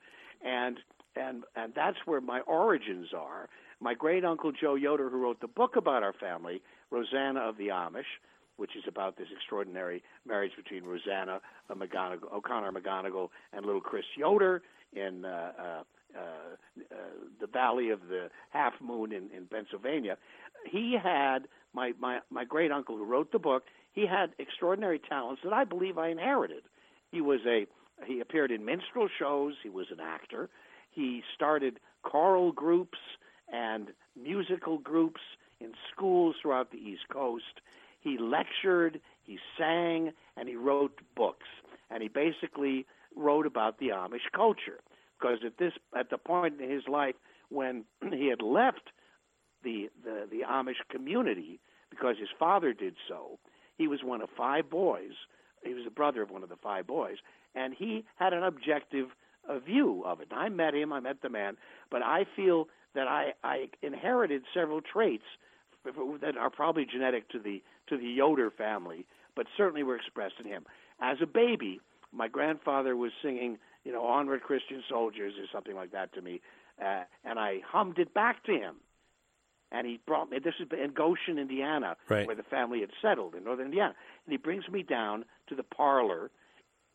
and 0.45 0.79
and 1.17 1.45
and 1.57 1.73
that's 1.75 1.99
where 2.07 2.21
my 2.21 2.41
origins 2.41 3.09
are. 3.17 3.49
My 3.81 3.95
great 3.95 4.25
uncle 4.25 4.51
Joe 4.53 4.75
Yoder, 4.75 5.09
who 5.09 5.19
wrote 5.23 5.41
the 5.41 5.47
book 5.49 5.77
about 5.77 6.03
our 6.03 6.13
family, 6.13 6.61
Rosanna 6.91 7.41
of 7.41 7.57
the 7.59 7.69
Amish, 7.69 8.11
which 8.57 8.75
is 8.77 8.83
about 8.89 9.17
this 9.17 9.29
extraordinary 9.35 10.03
marriage 10.27 10.53
between 10.57 10.83
Rosanna 10.85 11.41
uh, 11.71 11.75
McGonigal, 11.75 12.33
O'Connor 12.33 12.73
McGonigal 12.73 13.29
and 13.53 13.65
little 13.65 13.81
Chris 13.81 14.05
Yoder 14.17 14.63
in 14.95 15.25
uh, 15.25 15.53
uh, 15.59 15.83
uh, 16.19 16.21
the 17.41 17.47
Valley 17.47 17.91
of 17.91 18.01
the 18.09 18.31
Half 18.51 18.75
Moon 18.81 19.13
in, 19.13 19.31
in 19.37 19.47
Pennsylvania. 19.47 20.17
He 20.69 20.97
had 21.01 21.47
my, 21.75 21.93
my 21.99 22.21
my 22.31 22.45
great 22.45 22.73
uncle 22.73 22.97
who 22.97 23.05
wrote 23.05 23.33
the 23.33 23.39
book. 23.39 23.65
He 23.93 24.07
had 24.07 24.31
extraordinary 24.39 24.99
talents 24.99 25.43
that 25.45 25.53
I 25.53 25.65
believe 25.65 25.99
I 25.99 26.09
inherited. 26.09 26.63
He 27.11 27.21
was 27.21 27.41
a 27.47 27.67
he 28.07 28.21
appeared 28.21 28.51
in 28.51 28.65
minstrel 28.65 29.09
shows. 29.19 29.55
He 29.63 29.69
was 29.69 29.87
an 29.91 30.01
actor. 30.01 30.49
He 30.91 31.23
started 31.35 31.81
choral 32.03 32.53
groups 32.53 32.99
and 33.53 33.89
musical 34.21 34.79
groups 34.79 35.21
in 35.61 35.73
schools 35.93 36.37
throughout 36.41 36.71
the 36.71 36.79
East 36.79 37.09
Coast. 37.13 37.61
He 38.01 38.17
lectured, 38.19 39.01
he 39.25 39.39
sang, 39.59 40.13
and 40.37 40.49
he 40.49 40.57
wrote 40.57 41.01
books. 41.17 41.47
And 41.91 42.03
he 42.03 42.09
basically 42.09 42.87
wrote 43.17 43.47
about 43.47 43.79
the 43.79 43.89
Amish 43.89 44.31
culture 44.35 44.81
because 45.19 45.39
at 45.45 45.59
this 45.59 45.73
at 45.99 46.11
the 46.11 46.19
point 46.19 46.61
in 46.61 46.71
his 46.71 46.87
life 46.87 47.15
when 47.49 47.85
he 48.13 48.29
had 48.29 48.43
left 48.43 48.91
the, 49.63 49.91
the 50.05 50.27
the 50.31 50.41
Amish 50.49 50.81
community 50.91 51.61
because 51.91 52.17
his 52.19 52.29
father 52.39 52.73
did 52.73 52.95
so, 53.09 53.39
he 53.77 53.89
was 53.89 54.01
one 54.03 54.21
of 54.21 54.29
five 54.37 54.69
boys. 54.69 55.13
He 55.65 55.75
was 55.75 55.85
the 55.85 55.91
brother 55.91 56.23
of 56.23 56.31
one 56.31 56.43
of 56.43 56.49
the 56.49 56.57
five 56.57 56.87
boys, 56.87 57.17
and 57.55 57.75
he 57.75 58.05
had 58.17 58.33
an 58.33 58.43
objective 58.43 59.09
uh, 59.49 59.59
view 59.59 60.03
of 60.05 60.21
it. 60.21 60.29
And 60.31 60.39
I 60.39 60.49
met 60.49 60.75
him, 60.75 60.93
I 60.93 61.01
met 61.01 61.23
the 61.23 61.29
man, 61.29 61.57
but 61.91 62.03
I 62.03 62.27
feel 62.37 62.69
that 62.95 63.09
I, 63.09 63.33
I 63.43 63.69
inherited 63.83 64.43
several 64.53 64.81
traits 64.81 65.25
that 66.21 66.37
are 66.37 66.51
probably 66.51 66.85
genetic 66.85 67.29
to 67.31 67.39
the 67.39 67.63
to 67.89 67.97
the 67.97 68.07
Yoder 68.07 68.51
family, 68.51 69.07
but 69.35 69.47
certainly 69.57 69.83
were 69.83 69.97
expressed 69.97 70.35
in 70.39 70.47
him. 70.47 70.65
As 71.01 71.19
a 71.23 71.27
baby, 71.27 71.81
my 72.13 72.29
grandfather 72.29 72.97
was 72.97 73.13
singing, 73.23 73.59
you 73.85 73.93
know, 73.93 74.05
"Onward, 74.05 74.43
Christian 74.43 74.83
Soldiers" 74.89 75.35
or 75.39 75.47
something 75.51 75.75
like 75.75 75.93
that 75.93 76.13
to 76.15 76.21
me, 76.21 76.41
uh, 76.83 77.05
and 77.25 77.39
I 77.39 77.61
hummed 77.67 77.99
it 77.99 78.13
back 78.13 78.45
to 78.45 78.53
him. 78.53 78.77
And 79.71 79.87
he 79.87 80.01
brought 80.07 80.31
me. 80.31 80.39
This 80.39 80.55
is 80.61 80.67
in 80.73 80.93
Goshen, 80.93 81.39
Indiana, 81.39 81.97
Right. 82.09 82.27
where 82.27 82.35
the 82.37 82.43
family 82.43 82.81
had 82.81 82.91
settled 83.03 83.35
in 83.35 83.45
northern 83.45 83.67
Indiana. 83.67 83.95
And 84.27 84.33
he 84.33 84.39
brings 84.39 84.67
me 84.69 84.83
down 84.83 85.25
to 85.49 85.55
the 85.55 85.63
parlor, 85.63 86.31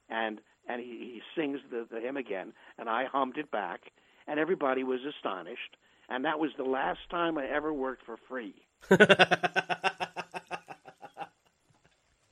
and 0.09 0.39
and 0.67 0.79
he, 0.81 0.87
he 1.15 1.21
sings 1.35 1.59
the, 1.69 1.85
the 1.91 1.99
hymn 1.99 2.15
again, 2.17 2.53
and 2.79 2.89
I 2.89 3.03
hummed 3.05 3.37
it 3.37 3.51
back, 3.51 3.91
and 4.27 4.39
everybody 4.39 4.83
was 4.83 5.01
astonished. 5.03 5.75
And 6.09 6.23
that 6.25 6.39
was 6.39 6.51
the 6.57 6.63
last 6.63 6.99
time 7.11 7.37
I 7.37 7.45
ever 7.47 7.71
worked 7.73 8.03
for 8.05 8.17
free. 8.29 8.55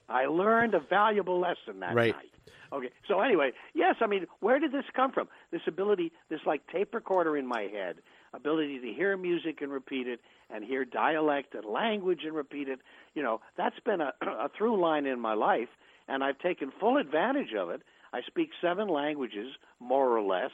I 0.10 0.26
learned 0.26 0.74
a 0.74 0.80
valuable 0.80 1.40
lesson 1.40 1.80
that 1.82 1.94
Right. 1.96 2.14
night. 2.16 2.32
Okay, 2.74 2.90
so 3.08 3.20
anyway, 3.20 3.52
yes, 3.74 3.96
I 4.02 4.08
mean, 4.08 4.28
where 4.40 4.58
did 4.60 4.72
this 4.72 4.86
come 4.94 5.12
from? 5.12 5.28
This 5.52 5.62
ability, 5.68 6.12
this 6.30 6.40
like 6.46 6.66
tape 6.68 6.94
recorder 6.94 7.36
in 7.38 7.46
my 7.46 7.64
head, 7.64 7.98
ability 8.34 8.80
to 8.80 8.94
hear 8.94 9.18
music 9.18 9.62
and 9.62 9.72
repeat 9.72 10.08
it, 10.08 10.20
and 10.50 10.64
hear 10.64 10.86
dialect 10.86 11.56
and 11.56 11.66
language 11.66 12.22
and 12.26 12.36
repeat 12.36 12.68
it. 12.68 12.80
You 13.14 13.24
know, 13.24 13.42
that's 13.58 13.80
been 13.86 14.02
a, 14.02 14.14
a 14.22 14.50
through 14.58 14.82
line 14.82 15.06
in 15.06 15.20
my 15.20 15.34
life, 15.34 15.70
and 16.08 16.24
I've 16.24 16.40
taken 16.40 16.72
full 16.80 16.98
advantage 16.98 17.54
of 17.58 17.70
it. 17.70 17.82
I 18.14 18.22
speak 18.28 18.50
seven 18.62 18.90
languages, 18.90 19.54
more 19.80 20.16
or 20.18 20.22
less, 20.22 20.52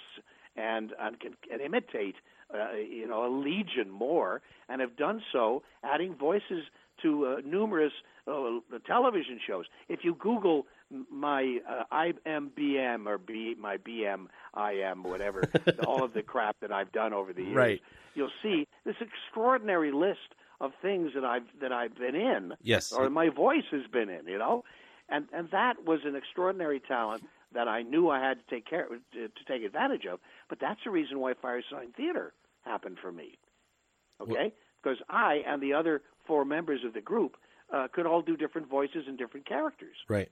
and, 0.55 0.91
and 0.99 1.19
can, 1.19 1.33
can 1.49 1.59
imitate, 1.59 2.15
uh, 2.53 2.75
you 2.75 3.07
know, 3.07 3.25
a 3.25 3.31
legion 3.31 3.89
more, 3.89 4.41
and 4.69 4.81
have 4.81 4.95
done 4.95 5.21
so, 5.31 5.63
adding 5.83 6.15
voices 6.15 6.65
to 7.01 7.25
uh, 7.25 7.41
numerous 7.45 7.93
uh, 8.27 8.59
television 8.85 9.39
shows. 9.45 9.65
If 9.87 9.99
you 10.03 10.15
Google 10.15 10.65
my 11.09 11.59
uh, 11.69 11.83
IMBM 11.93 13.05
or 13.07 13.17
B, 13.17 13.55
my 13.59 13.77
BM, 13.77 14.27
IM, 14.57 15.03
whatever, 15.03 15.43
all 15.85 16.03
of 16.03 16.13
the 16.13 16.21
crap 16.23 16.55
that 16.61 16.71
I've 16.71 16.91
done 16.91 17.13
over 17.13 17.33
the 17.33 17.43
years, 17.43 17.55
Right. 17.55 17.81
you'll 18.15 18.31
see 18.41 18.67
this 18.85 18.95
extraordinary 19.01 19.91
list 19.91 20.35
of 20.59 20.71
things 20.81 21.11
that 21.13 21.23
I've 21.25 21.43
that 21.61 21.71
I've 21.71 21.95
been 21.95 22.15
in, 22.15 22.53
Yes. 22.61 22.91
or 22.91 23.09
my 23.09 23.29
voice 23.29 23.65
has 23.71 23.85
been 23.91 24.09
in, 24.09 24.27
you 24.27 24.37
know, 24.37 24.63
and 25.09 25.27
and 25.33 25.49
that 25.51 25.83
was 25.85 25.99
an 26.05 26.15
extraordinary 26.15 26.79
talent 26.79 27.23
that 27.53 27.67
I 27.67 27.81
knew 27.81 28.09
I 28.09 28.19
had 28.19 28.39
to 28.39 28.55
take 28.55 28.65
care 28.65 28.87
to, 28.87 29.27
to 29.27 29.43
take 29.47 29.63
advantage 29.63 30.05
of. 30.05 30.19
But 30.49 30.59
that's 30.59 30.79
the 30.83 30.91
reason 30.91 31.19
why 31.19 31.33
Firesign 31.33 31.93
Theater 31.95 32.33
happened 32.63 32.97
for 33.01 33.11
me. 33.11 33.37
Okay, 34.21 34.53
because 34.81 34.97
I 35.09 35.43
and 35.45 35.61
the 35.61 35.73
other 35.73 36.01
four 36.25 36.43
members 36.43 36.83
of 36.83 36.93
the 36.93 37.01
group 37.01 37.37
uh, 37.71 37.87
could 37.93 38.05
all 38.07 38.21
do 38.21 38.35
different 38.35 38.67
voices 38.67 39.03
and 39.07 39.17
different 39.17 39.45
characters. 39.45 39.95
Right. 40.09 40.31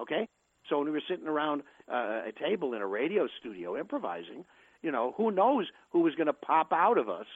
Okay, 0.00 0.28
so 0.68 0.78
when 0.78 0.86
we 0.86 0.92
were 0.92 1.02
sitting 1.08 1.26
around 1.26 1.62
uh, 1.90 2.22
a 2.26 2.32
table 2.32 2.74
in 2.74 2.82
a 2.82 2.86
radio 2.86 3.28
studio 3.38 3.78
improvising, 3.78 4.44
you 4.82 4.90
know, 4.90 5.14
who 5.16 5.30
knows 5.30 5.66
who 5.90 6.00
was 6.00 6.14
going 6.14 6.26
to 6.26 6.32
pop 6.32 6.72
out 6.72 6.98
of 6.98 7.08
us 7.08 7.26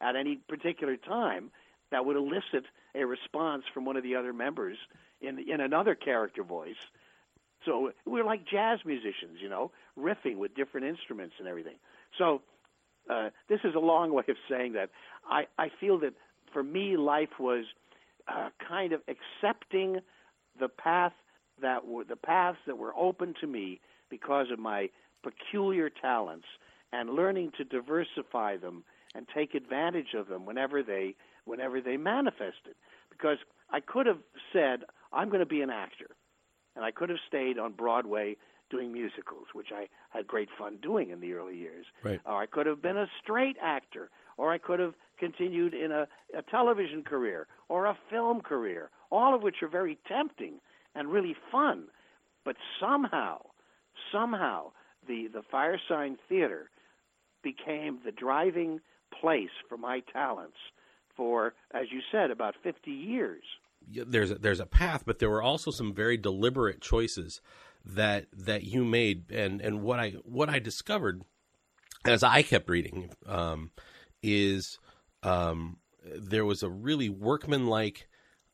at 0.00 0.16
any 0.16 0.36
particular 0.48 0.96
time 0.96 1.50
that 1.90 2.04
would 2.04 2.16
elicit 2.16 2.64
a 2.94 3.04
response 3.04 3.64
from 3.72 3.84
one 3.84 3.96
of 3.96 4.02
the 4.02 4.16
other 4.16 4.32
members 4.32 4.78
in 5.20 5.38
in 5.38 5.60
another 5.60 5.94
character 5.94 6.42
voice. 6.42 6.76
So 7.64 7.92
we're 8.04 8.24
like 8.24 8.46
jazz 8.46 8.80
musicians, 8.84 9.38
you 9.40 9.48
know, 9.48 9.70
riffing 9.98 10.36
with 10.36 10.54
different 10.54 10.86
instruments 10.86 11.34
and 11.38 11.48
everything. 11.48 11.76
So 12.18 12.42
uh, 13.08 13.30
this 13.48 13.60
is 13.64 13.74
a 13.74 13.80
long 13.80 14.12
way 14.12 14.24
of 14.28 14.36
saying 14.48 14.74
that 14.74 14.90
I, 15.28 15.46
I 15.58 15.70
feel 15.80 15.98
that 16.00 16.14
for 16.52 16.62
me, 16.62 16.96
life 16.96 17.38
was 17.38 17.64
uh, 18.28 18.50
kind 18.66 18.92
of 18.92 19.00
accepting 19.08 20.00
the 20.58 20.68
path 20.68 21.12
that 21.60 21.86
were 21.86 22.04
the 22.04 22.16
paths 22.16 22.58
that 22.66 22.78
were 22.78 22.94
open 22.96 23.34
to 23.40 23.46
me 23.46 23.80
because 24.10 24.46
of 24.52 24.58
my 24.58 24.88
peculiar 25.22 25.88
talents 25.90 26.46
and 26.92 27.10
learning 27.10 27.52
to 27.56 27.64
diversify 27.64 28.56
them 28.56 28.84
and 29.14 29.26
take 29.34 29.54
advantage 29.54 30.14
of 30.16 30.28
them 30.28 30.44
whenever 30.46 30.82
they 30.82 31.14
whenever 31.44 31.80
they 31.80 31.96
manifested 31.96 32.74
because 33.10 33.38
I 33.70 33.80
could 33.80 34.06
have 34.06 34.18
said 34.52 34.84
I'm 35.12 35.28
going 35.28 35.40
to 35.40 35.46
be 35.46 35.62
an 35.62 35.70
actor 35.70 36.10
and 36.76 36.84
I 36.84 36.90
could 36.90 37.08
have 37.10 37.18
stayed 37.28 37.58
on 37.58 37.72
Broadway 37.72 38.36
doing 38.70 38.92
musicals 38.92 39.46
which 39.52 39.68
I 39.72 39.88
had 40.10 40.26
great 40.26 40.48
fun 40.58 40.78
doing 40.82 41.10
in 41.10 41.20
the 41.20 41.32
early 41.34 41.56
years 41.56 41.86
Right. 42.02 42.20
or 42.26 42.40
I 42.42 42.46
could 42.46 42.66
have 42.66 42.82
been 42.82 42.96
a 42.96 43.06
straight 43.22 43.56
actor 43.62 44.10
or 44.36 44.52
I 44.52 44.58
could 44.58 44.80
have 44.80 44.94
continued 45.18 45.74
in 45.74 45.92
a, 45.92 46.06
a 46.36 46.42
television 46.50 47.02
career 47.02 47.46
or 47.68 47.86
a 47.86 47.96
film 48.10 48.40
career 48.40 48.90
all 49.10 49.34
of 49.34 49.42
which 49.42 49.62
are 49.62 49.68
very 49.68 49.96
tempting 50.08 50.54
and 50.94 51.08
really 51.08 51.36
fun 51.50 51.84
but 52.44 52.56
somehow 52.80 53.38
somehow 54.12 54.70
the 55.06 55.28
the 55.32 55.42
Firesign 55.52 56.16
Theater 56.28 56.70
became 57.42 57.98
the 58.04 58.12
driving 58.12 58.80
place 59.20 59.50
for 59.68 59.76
my 59.76 60.00
talents 60.12 60.56
for, 61.16 61.54
as 61.72 61.86
you 61.92 62.00
said, 62.10 62.30
about 62.30 62.54
50 62.62 62.90
years. 62.90 63.42
There's 63.86 64.30
a, 64.30 64.36
there's 64.36 64.60
a 64.60 64.66
path, 64.66 65.04
but 65.06 65.18
there 65.18 65.30
were 65.30 65.42
also 65.42 65.70
some 65.70 65.94
very 65.94 66.16
deliberate 66.16 66.80
choices 66.80 67.40
that 67.84 68.26
that 68.32 68.64
you 68.64 68.84
made, 68.84 69.30
and 69.30 69.60
and 69.60 69.82
what 69.82 70.00
I 70.00 70.12
what 70.24 70.48
I 70.48 70.58
discovered 70.58 71.22
as 72.06 72.22
I 72.22 72.42
kept 72.42 72.68
reading 72.68 73.10
um, 73.26 73.70
is 74.22 74.78
um, 75.22 75.78
there 76.16 76.46
was 76.46 76.62
a 76.62 76.70
really 76.70 77.10
workmanlike, 77.10 78.08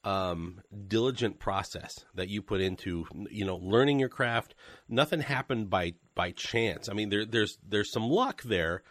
um, 0.05 0.61
diligent 0.89 1.39
process 1.39 1.93
that 2.15 2.29
you 2.29 2.43
put 2.43 2.61
into 2.61 3.07
you 3.31 3.45
know 3.45 3.57
learning 3.57 3.99
your 3.99 4.09
craft. 4.09 4.55
Nothing 4.89 5.21
happened 5.21 5.71
by 5.71 5.95
by 6.15 6.33
chance. 6.33 6.89
I 6.89 6.95
mean, 6.95 7.11
there 7.11 7.25
there's 7.25 7.59
there's 7.67 7.93
some 7.93 8.05
luck 8.05 8.43
there, 8.43 8.83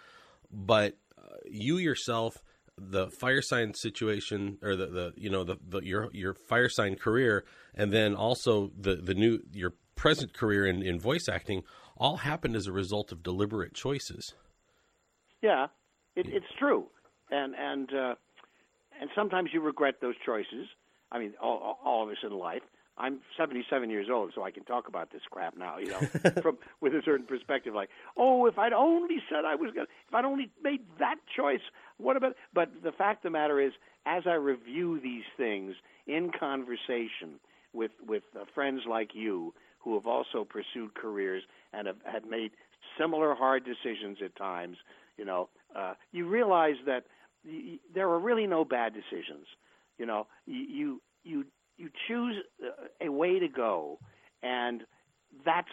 but 0.51 0.97
uh, 1.17 1.37
you 1.49 1.77
yourself 1.77 2.43
the 2.77 3.09
fire 3.11 3.41
sign 3.41 3.73
situation 3.73 4.57
or 4.61 4.75
the, 4.75 4.85
the 4.87 5.13
you 5.17 5.29
know 5.29 5.43
the, 5.43 5.57
the 5.67 5.81
your 5.81 6.09
your 6.13 6.33
fire 6.33 6.69
sign 6.69 6.95
career 6.95 7.43
and 7.75 7.91
then 7.91 8.15
also 8.15 8.71
the 8.79 8.95
the 8.95 9.13
new 9.13 9.39
your 9.51 9.73
present 9.95 10.33
career 10.33 10.65
in, 10.65 10.81
in 10.81 10.97
voice 10.97 11.27
acting 11.29 11.63
all 11.97 12.15
happened 12.15 12.55
as 12.55 12.67
a 12.67 12.71
result 12.71 13.11
of 13.11 13.21
deliberate 13.21 13.73
choices 13.73 14.33
Yeah, 15.41 15.67
it, 16.15 16.27
it's 16.27 16.45
true, 16.57 16.85
and 17.31 17.55
and 17.55 17.89
uh, 17.93 18.15
and 18.99 19.09
sometimes 19.15 19.51
you 19.53 19.61
regret 19.61 19.95
those 20.01 20.15
choices. 20.25 20.67
I 21.11 21.19
mean, 21.19 21.33
all, 21.41 21.77
all- 21.83 22.03
of 22.03 22.09
us 22.09 22.17
in 22.23 22.31
life. 22.31 22.61
I'm 23.01 23.19
77 23.37 23.89
years 23.89 24.07
old, 24.11 24.33
so 24.35 24.43
I 24.43 24.51
can 24.51 24.65
talk 24.65 24.89
about 24.89 25.09
this 25.11 25.21
crap 25.31 25.55
now. 25.57 25.77
You 25.77 25.87
know, 25.91 25.99
from 26.41 26.57
with 26.81 26.93
a 26.93 27.01
certain 27.05 27.25
perspective, 27.25 27.73
like, 27.73 27.89
oh, 28.17 28.45
if 28.45 28.57
I'd 28.59 28.73
only 28.73 29.17
said 29.29 29.45
I 29.45 29.55
was 29.55 29.71
gonna, 29.73 29.87
if 30.07 30.13
I'd 30.13 30.25
only 30.25 30.49
made 30.61 30.81
that 30.99 31.15
choice, 31.33 31.61
what 31.97 32.17
about? 32.17 32.35
But 32.53 32.69
the 32.83 32.91
fact 32.91 33.19
of 33.25 33.31
the 33.31 33.37
matter 33.37 33.59
is, 33.61 33.71
as 34.05 34.23
I 34.25 34.33
review 34.33 34.99
these 34.99 35.23
things 35.37 35.75
in 36.07 36.29
conversation 36.37 37.39
with 37.73 37.91
with 38.05 38.23
uh, 38.35 38.43
friends 38.53 38.81
like 38.89 39.11
you 39.13 39.53
who 39.79 39.93
have 39.93 40.05
also 40.05 40.43
pursued 40.43 40.93
careers 40.93 41.43
and 41.71 41.87
have 41.87 41.97
had 42.03 42.25
made 42.29 42.51
similar 42.97 43.33
hard 43.33 43.63
decisions 43.63 44.17
at 44.23 44.35
times, 44.35 44.75
you 45.17 45.23
know, 45.23 45.47
uh, 45.73 45.93
you 46.11 46.27
realize 46.27 46.75
that 46.85 47.05
y- 47.45 47.79
there 47.93 48.09
are 48.09 48.19
really 48.19 48.45
no 48.47 48.65
bad 48.65 48.93
decisions. 48.93 49.45
You 49.99 50.05
know, 50.07 50.27
you 50.47 51.01
you 51.23 51.45
you, 51.77 51.89
choose 52.07 52.35
a 53.01 53.09
way 53.09 53.39
to 53.39 53.47
go, 53.47 53.99
and 54.41 54.81
that's 55.45 55.67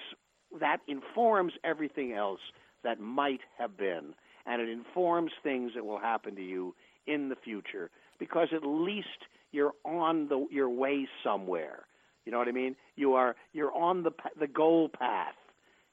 that 0.60 0.78
informs 0.86 1.54
everything 1.64 2.12
else 2.12 2.40
that 2.84 3.00
might 3.00 3.40
have 3.58 3.76
been, 3.76 4.14
and 4.44 4.60
it 4.60 4.68
informs 4.68 5.32
things 5.42 5.72
that 5.74 5.84
will 5.86 5.98
happen 5.98 6.36
to 6.36 6.42
you 6.42 6.74
in 7.06 7.28
the 7.28 7.36
future 7.36 7.90
because 8.18 8.48
at 8.54 8.66
least 8.66 9.06
you're 9.52 9.74
on 9.84 10.28
the 10.28 10.46
your 10.50 10.68
way 10.68 11.08
somewhere. 11.24 11.86
You 12.24 12.32
know 12.32 12.38
what 12.38 12.48
I 12.48 12.52
mean? 12.52 12.76
You 12.96 13.14
are 13.14 13.36
you're 13.52 13.72
on 13.72 14.02
the 14.02 14.10
the 14.38 14.48
goal 14.48 14.88
path. 14.88 15.34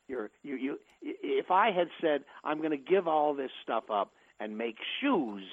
You're 0.08 0.32
you 0.42 0.56
you. 0.56 0.80
If 1.02 1.52
I 1.52 1.72
had 1.72 1.88
said 2.02 2.24
I'm 2.44 2.58
going 2.60 2.72
to 2.72 2.78
give 2.78 3.08
all 3.08 3.34
this 3.34 3.52
stuff 3.62 3.86
up 3.92 4.12
and 4.40 4.58
make 4.58 4.78
shoes, 5.00 5.44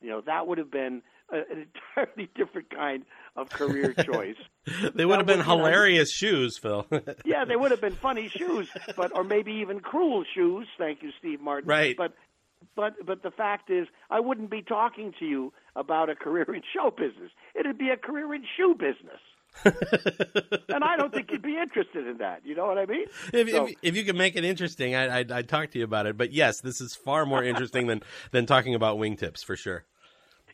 you 0.00 0.08
know 0.08 0.20
that 0.26 0.46
would 0.46 0.58
have 0.58 0.70
been 0.70 1.02
a, 1.32 1.36
an 1.36 1.66
entirely 1.96 2.28
different 2.36 2.70
kind 2.70 3.04
of 3.36 3.48
career 3.50 3.92
choice. 4.04 4.36
they 4.94 5.04
would 5.04 5.18
have 5.18 5.26
been 5.26 5.38
would, 5.38 5.46
you 5.46 5.52
know, 5.52 5.58
hilarious 5.58 6.12
shoes 6.12 6.58
phil 6.58 6.86
yeah, 7.24 7.44
they 7.44 7.56
would 7.56 7.70
have 7.70 7.80
been 7.80 7.94
funny 7.94 8.28
shoes, 8.28 8.68
but 8.96 9.14
or 9.14 9.24
maybe 9.24 9.52
even 9.52 9.80
cruel 9.80 10.24
shoes. 10.34 10.66
Thank 10.78 11.02
you, 11.02 11.10
Steve 11.18 11.40
Martin. 11.40 11.68
Right. 11.68 11.96
But 11.96 12.12
but 12.74 12.94
but 13.04 13.22
the 13.22 13.30
fact 13.30 13.70
is, 13.70 13.86
I 14.10 14.20
wouldn't 14.20 14.50
be 14.50 14.62
talking 14.62 15.12
to 15.18 15.24
you 15.26 15.52
about 15.76 16.08
a 16.10 16.14
career 16.14 16.44
in 16.54 16.62
show 16.74 16.90
business. 16.90 17.30
It'd 17.54 17.78
be 17.78 17.90
a 17.90 17.96
career 17.96 18.32
in 18.34 18.44
shoe 18.56 18.74
business. 18.78 19.20
and 19.64 20.84
I 20.84 20.96
don't 20.96 21.12
think 21.14 21.30
you'd 21.30 21.40
be 21.42 21.56
interested 21.56 22.06
in 22.06 22.18
that. 22.18 22.42
You 22.44 22.54
know 22.54 22.66
what 22.66 22.76
I 22.78 22.84
mean? 22.86 23.06
if, 23.32 23.50
So- 23.50 23.66
if, 23.66 23.74
if 23.82 23.96
you 23.96 24.04
could 24.04 24.16
make 24.16 24.36
it 24.36 24.44
interesting 24.44 24.94
I, 24.94 25.18
I'd, 25.20 25.32
I'd 25.32 25.48
talk 25.48 25.70
to 25.70 25.78
you 25.78 25.84
about 25.84 26.06
it 26.06 26.16
but 26.18 26.32
yes 26.32 26.60
this 26.60 26.80
is 26.80 26.94
far 26.94 27.24
more 27.24 27.42
interesting 27.42 27.86
than 27.86 28.02
than 28.32 28.44
talking 28.44 28.74
about 28.74 28.98
wingtips 28.98 29.42
for 29.44 29.56
sure 29.56 29.84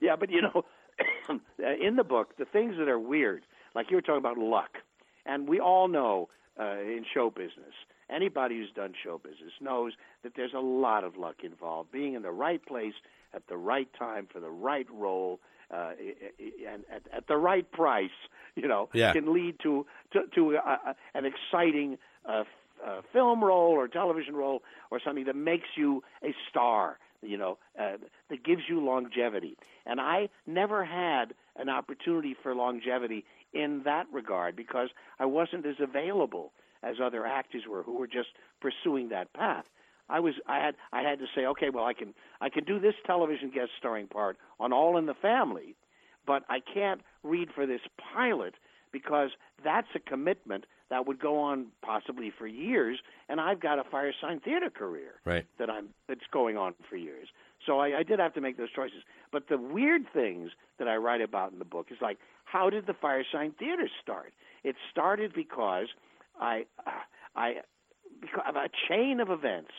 Yeah, 0.03 0.17
but 0.17 0.31
you 0.31 0.43
know, 0.43 0.65
in 1.81 1.97
the 1.97 2.05
book, 2.05 2.37
the 2.37 2.45
things 2.45 2.75
that 2.79 2.89
are 2.89 2.99
weird, 2.99 3.45
like 3.75 3.87
you 3.91 3.97
were 3.97 4.03
talking 4.03 4.19
about 4.19 4.37
luck, 4.37 4.79
and 5.25 5.49
we 5.49 5.61
all 5.61 5.87
know 5.89 6.29
uh, 6.61 6.81
in 6.81 7.05
show 7.15 7.31
business, 7.31 7.73
anybody 8.11 8.59
who's 8.59 8.73
done 8.75 8.93
show 9.03 9.17
business 9.19 9.53
knows 9.61 9.93
that 10.25 10.33
there's 10.37 10.53
a 10.55 10.61
lot 10.61 11.05
of 11.05 11.17
luck 11.17 11.37
involved. 11.45 11.93
Being 11.93 12.15
in 12.15 12.23
the 12.23 12.33
right 12.33 12.65
place 12.67 12.95
at 13.33 13.47
the 13.49 13.57
right 13.57 13.89
time 13.99 14.27
for 14.31 14.41
the 14.41 14.51
right 14.51 14.87
role 14.93 15.41
uh, 15.73 15.93
and 16.69 16.85
at, 16.95 17.03
at 17.17 17.29
the 17.29 17.37
right 17.37 17.71
price, 17.71 18.11
you 18.57 18.69
know, 18.69 18.89
Yeah. 18.93 19.13
can 19.13 19.33
lead 19.33 19.55
to 19.63 19.87
to, 20.13 20.23
to 20.35 20.57
uh, 20.59 20.93
an 21.15 21.25
exciting 21.25 21.97
uh, 22.29 22.45
uh, 22.85 23.01
film 23.13 23.43
role 23.43 23.71
or 23.71 23.87
television 23.89 24.35
role 24.35 24.63
or 24.91 25.01
something 25.01 25.25
that 25.27 25.37
makes 25.37 25.69
you 25.77 26.03
a 26.25 26.35
star. 26.51 26.99
You 27.23 27.39
know, 27.39 27.59
uh, 27.79 27.99
that 28.31 28.45
gives 28.45 28.63
you 28.69 28.85
longevity. 28.85 29.57
And 29.87 30.01
I 30.01 30.29
never 30.47 30.85
had 30.85 31.35
an 31.57 31.69
opportunity 31.69 32.37
for 32.43 32.55
longevity 32.55 33.25
in 33.53 33.83
that 33.85 34.07
regard 34.13 34.57
because 34.57 34.89
I 35.19 35.27
wasn't 35.27 35.67
as 35.67 35.77
available 35.81 36.53
as 36.83 36.97
other 37.03 37.27
actors 37.27 37.63
were 37.69 37.83
who 37.83 37.99
were 37.99 38.07
just 38.07 38.29
pursuing 38.61 39.09
that 39.11 39.33
path. 39.33 39.65
I 40.09 40.21
was 40.21 40.35
I 40.47 40.59
had 40.59 40.75
I 40.93 41.03
had 41.03 41.19
to 41.21 41.27
say, 41.35 41.47
okay, 41.47 41.71
well 41.71 41.85
I 41.85 41.95
can 41.95 42.15
I 42.41 42.49
can 42.49 42.65
do 42.65 42.79
this 42.79 42.95
television 43.07 43.51
guest 43.51 43.71
starring 43.79 44.09
part 44.09 44.37
on 44.59 44.73
All 44.73 44.97
in 44.99 45.07
the 45.07 45.15
Family, 45.15 45.77
but 46.27 46.43
I 46.49 46.61
can't 46.61 47.01
read 47.23 47.49
for 47.55 47.67
this 47.67 47.81
pilot 48.15 48.55
because 48.93 49.31
that's 49.65 49.89
a 49.95 49.99
commitment 49.99 50.67
that 50.93 51.07
would 51.07 51.19
go 51.19 51.39
on 51.39 51.69
possibly 51.83 52.31
for 52.39 52.47
years, 52.47 52.99
and 53.31 53.41
I've 53.41 53.61
got 53.61 53.79
a 53.79 53.85
fire 53.85 54.13
sign 54.21 54.41
theater 54.41 54.69
career 54.69 55.15
Right. 55.25 55.47
that 55.59 55.71
I'm 55.71 55.89
that's 56.07 56.29
going 56.31 56.59
on 56.59 56.75
for 56.89 56.97
years. 56.97 57.29
So 57.67 57.79
I, 57.79 58.01
I 58.01 58.03
did 58.03 58.19
have 58.19 58.35
to 58.35 58.43
make 58.43 58.59
those 58.59 58.71
choices. 58.71 59.03
But 59.31 59.49
the 59.49 59.57
weird 59.57 60.03
things 60.13 60.51
that 60.79 60.89
I 60.89 60.97
write 60.97 61.23
about 61.23 61.51
in 61.51 61.59
the 61.59 61.65
book 61.65 61.87
is 61.91 61.97
like, 62.03 62.19
how 62.45 62.69
did 62.69 62.87
the 62.87 62.93
fire 62.93 63.25
sign 63.33 63.53
theater 63.59 63.89
start? 64.03 64.35
It 64.65 64.77
started 64.91 65.33
because 65.35 65.87
I 66.39 66.67
I 67.35 67.55
because 68.21 68.45
of 68.47 68.57
a 68.57 68.69
chain 68.89 69.19
of 69.19 69.31
events 69.31 69.71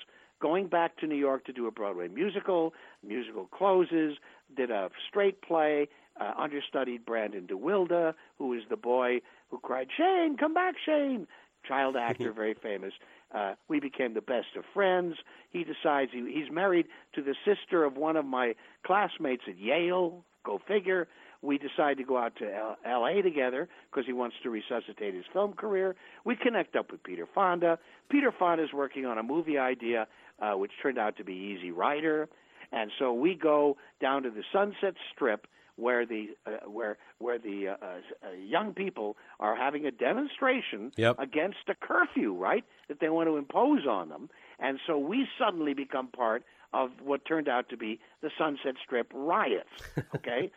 going 0.41 0.65
back 0.67 0.97
to 0.97 1.05
New 1.05 1.15
York 1.15 1.45
to 1.45 1.53
do 1.53 1.67
a 1.67 1.71
Broadway 1.71 2.07
musical, 2.07 2.73
musical 3.05 3.45
closes, 3.45 4.17
did 4.57 4.71
a 4.71 4.89
straight 5.07 5.41
play, 5.43 5.87
uh, 6.19 6.31
understudied 6.37 7.05
Brandon 7.05 7.47
DeWilde, 7.47 8.13
who 8.39 8.53
is 8.53 8.63
the 8.69 8.75
boy 8.77 9.21
who 9.53 9.59
cried, 9.59 9.87
Shane, 9.95 10.35
come 10.35 10.55
back, 10.55 10.73
Shane. 10.83 11.27
Child 11.67 11.95
actor, 11.95 12.33
very 12.33 12.55
famous. 12.55 12.91
Uh, 13.33 13.53
we 13.67 13.79
became 13.79 14.15
the 14.15 14.21
best 14.21 14.47
of 14.57 14.63
friends. 14.73 15.15
He 15.51 15.63
decides 15.63 16.11
he, 16.11 16.21
he's 16.33 16.51
married 16.51 16.87
to 17.13 17.21
the 17.21 17.35
sister 17.45 17.83
of 17.83 17.95
one 17.95 18.17
of 18.17 18.25
my 18.25 18.55
classmates 18.83 19.43
at 19.47 19.59
Yale. 19.59 20.25
Go 20.43 20.59
figure. 20.67 21.07
We 21.43 21.59
decide 21.59 21.97
to 21.97 22.03
go 22.03 22.17
out 22.17 22.35
to 22.37 22.51
L- 22.51 22.77
L.A. 22.83 23.21
together 23.21 23.69
because 23.91 24.07
he 24.07 24.13
wants 24.13 24.35
to 24.41 24.49
resuscitate 24.49 25.13
his 25.13 25.25
film 25.31 25.53
career. 25.53 25.95
We 26.25 26.35
connect 26.35 26.75
up 26.75 26.91
with 26.91 27.03
Peter 27.03 27.27
Fonda. 27.33 27.77
Peter 28.09 28.33
Fonda 28.37 28.63
is 28.63 28.73
working 28.73 29.05
on 29.05 29.19
a 29.19 29.23
movie 29.23 29.59
idea 29.59 30.07
uh, 30.41 30.53
which 30.53 30.71
turned 30.81 30.97
out 30.97 31.15
to 31.17 31.23
be 31.23 31.33
Easy 31.33 31.69
Rider. 31.69 32.27
And 32.71 32.89
so 32.97 33.13
we 33.13 33.35
go 33.35 33.77
down 34.01 34.23
to 34.23 34.31
the 34.31 34.43
Sunset 34.51 34.95
Strip 35.13 35.45
where 35.75 36.05
the 36.05 36.29
uh, 36.45 36.69
where 36.69 36.97
where 37.19 37.39
the 37.39 37.69
uh, 37.69 37.75
uh, 37.81 38.31
young 38.45 38.73
people 38.73 39.17
are 39.39 39.55
having 39.55 39.85
a 39.85 39.91
demonstration 39.91 40.91
Yep. 40.97 41.17
against 41.19 41.57
a 41.67 41.75
curfew, 41.75 42.33
right? 42.33 42.63
That 42.87 42.99
they 42.99 43.09
want 43.09 43.27
to 43.29 43.37
impose 43.37 43.85
on 43.87 44.09
them, 44.09 44.29
and 44.59 44.79
so 44.85 44.97
we 44.97 45.27
suddenly 45.37 45.73
become 45.73 46.07
part 46.07 46.43
of 46.73 46.89
what 47.03 47.25
turned 47.25 47.47
out 47.47 47.69
to 47.69 47.77
be 47.77 47.99
the 48.21 48.31
Sunset 48.37 48.75
Strip 48.83 49.11
riots. 49.13 49.69
Okay, 50.15 50.51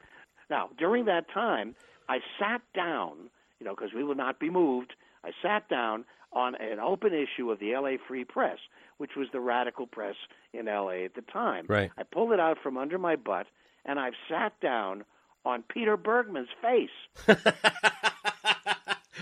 now 0.50 0.70
during 0.79 1.07
that 1.07 1.26
time, 1.33 1.74
I 2.09 2.18
sat 2.38 2.62
down, 2.74 3.31
you 3.59 3.66
know, 3.66 3.74
because 3.74 3.92
we 3.94 4.05
would 4.05 4.16
not 4.16 4.38
be 4.38 4.50
moved. 4.50 4.94
I 5.24 5.31
sat 5.42 5.68
down 5.68 6.05
on 6.33 6.55
an 6.57 6.79
open 6.79 7.12
issue 7.14 7.50
of 7.50 7.59
the 7.59 7.72
LA 7.74 7.96
Free 8.07 8.24
Press, 8.24 8.59
which 8.98 9.12
was 9.16 9.29
the 9.33 9.40
radical 9.40 9.87
press 9.87 10.14
in 10.52 10.66
LA 10.66 11.05
at 11.05 11.14
the 11.14 11.22
time. 11.22 11.64
Right. 11.68 11.90
I 11.96 12.02
pulled 12.02 12.33
it 12.33 12.40
out 12.40 12.59
from 12.62 12.76
under 12.76 12.98
my 12.98 13.16
butt, 13.16 13.46
and 13.87 13.99
I've 13.99 14.12
sat 14.29 14.59
down 14.61 15.05
on 15.44 15.62
Peter 15.62 15.96
Bergman's 15.96 16.49
face. 16.61 16.90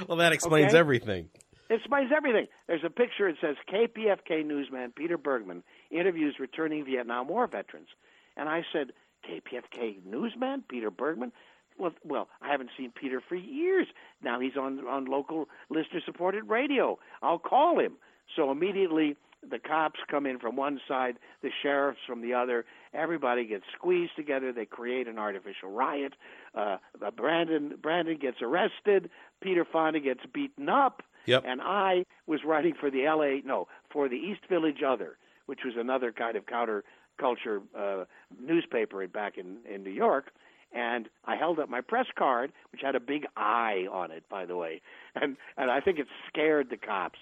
well, 0.09 0.17
that 0.19 0.33
explains 0.33 0.73
Okay. 0.73 0.79
everything. 0.79 1.29
It 1.71 1.75
explains 1.77 2.11
everything. 2.15 2.47
There's 2.67 2.85
a 2.85 2.91
picture. 2.91 3.29
It 3.29 3.37
says 3.41 3.57
KPFK 3.73 4.45
newsman 4.45 4.93
Peter 4.93 5.17
Bergman 5.17 5.63
interviews 5.91 6.37
returning 6.39 6.85
Vietnam 6.85 7.29
War 7.29 7.47
veterans, 7.47 7.89
and 8.37 8.49
I 8.49 8.65
said, 8.73 8.93
KPFK 9.29 10.05
newsman 10.05 10.65
Peter 10.69 10.91
Bergman. 10.91 11.33
Well, 11.79 11.93
well, 12.05 12.29
I 12.43 12.51
haven't 12.51 12.71
seen 12.77 12.93
Peter 12.95 13.21
for 13.27 13.35
years. 13.35 13.87
Now 14.23 14.39
he's 14.41 14.57
on 14.57 14.87
on 14.87 15.07
local 15.07 15.49
listener 15.71 16.01
supported 16.05 16.45
radio. 16.49 16.99
I'll 17.23 17.39
call 17.39 17.79
him. 17.81 17.95
So 18.37 18.51
immediately 18.51 19.17
the 19.51 19.59
cops 19.59 20.01
come 20.11 20.27
in 20.27 20.39
from 20.39 20.57
one 20.57 20.81
side, 20.87 21.17
the 21.43 21.51
sheriffs 21.63 22.01
from 22.07 22.23
the 22.23 22.35
other. 22.35 22.65
Everybody 22.93 23.47
gets 23.47 23.65
squeezed 23.77 24.17
together. 24.17 24.53
They 24.53 24.67
create 24.67 25.09
an 25.09 25.19
artificial 25.19 25.71
riot. 25.71 26.15
Uh, 26.55 26.79
Brandon 27.17 27.75
Brandon 27.81 28.19
gets 28.19 28.39
arrested. 28.43 29.11
Peter 29.41 29.65
Fonda 29.65 30.01
gets 30.01 30.21
beaten 30.33 30.69
up. 30.69 31.03
Yep. 31.27 31.45
And 31.47 31.61
I 31.63 32.05
was 32.27 32.41
writing 32.45 32.75
for 32.79 32.91
the 32.91 33.07
L.A. 33.07 33.43
no 33.45 33.67
for 33.91 34.09
the 34.09 34.17
East 34.17 34.43
Village 34.49 34.83
Other, 34.87 35.17
which 35.47 35.61
was 35.65 35.75
another 35.77 36.13
kind 36.13 36.37
of 36.37 36.45
counterculture 36.47 37.63
uh, 37.77 38.05
newspaper 38.41 39.07
back 39.09 39.39
in 39.39 39.59
in 39.69 39.83
New 39.83 39.91
York. 39.91 40.31
And 40.73 41.09
I 41.25 41.37
held 41.37 41.61
up 41.61 41.69
my 41.69 41.81
press 41.81 42.07
card, 42.19 42.53
which 42.73 42.81
had 42.83 42.97
a 42.97 43.01
big 43.01 43.27
eye 43.37 43.87
on 43.91 44.11
it, 44.11 44.25
by 44.29 44.45
the 44.45 44.57
way, 44.57 44.83
and 45.15 45.37
and 45.57 45.71
I 45.71 45.81
think 45.81 45.99
it 45.99 46.07
scared 46.29 46.71
the 46.71 46.77
cops. 46.77 47.19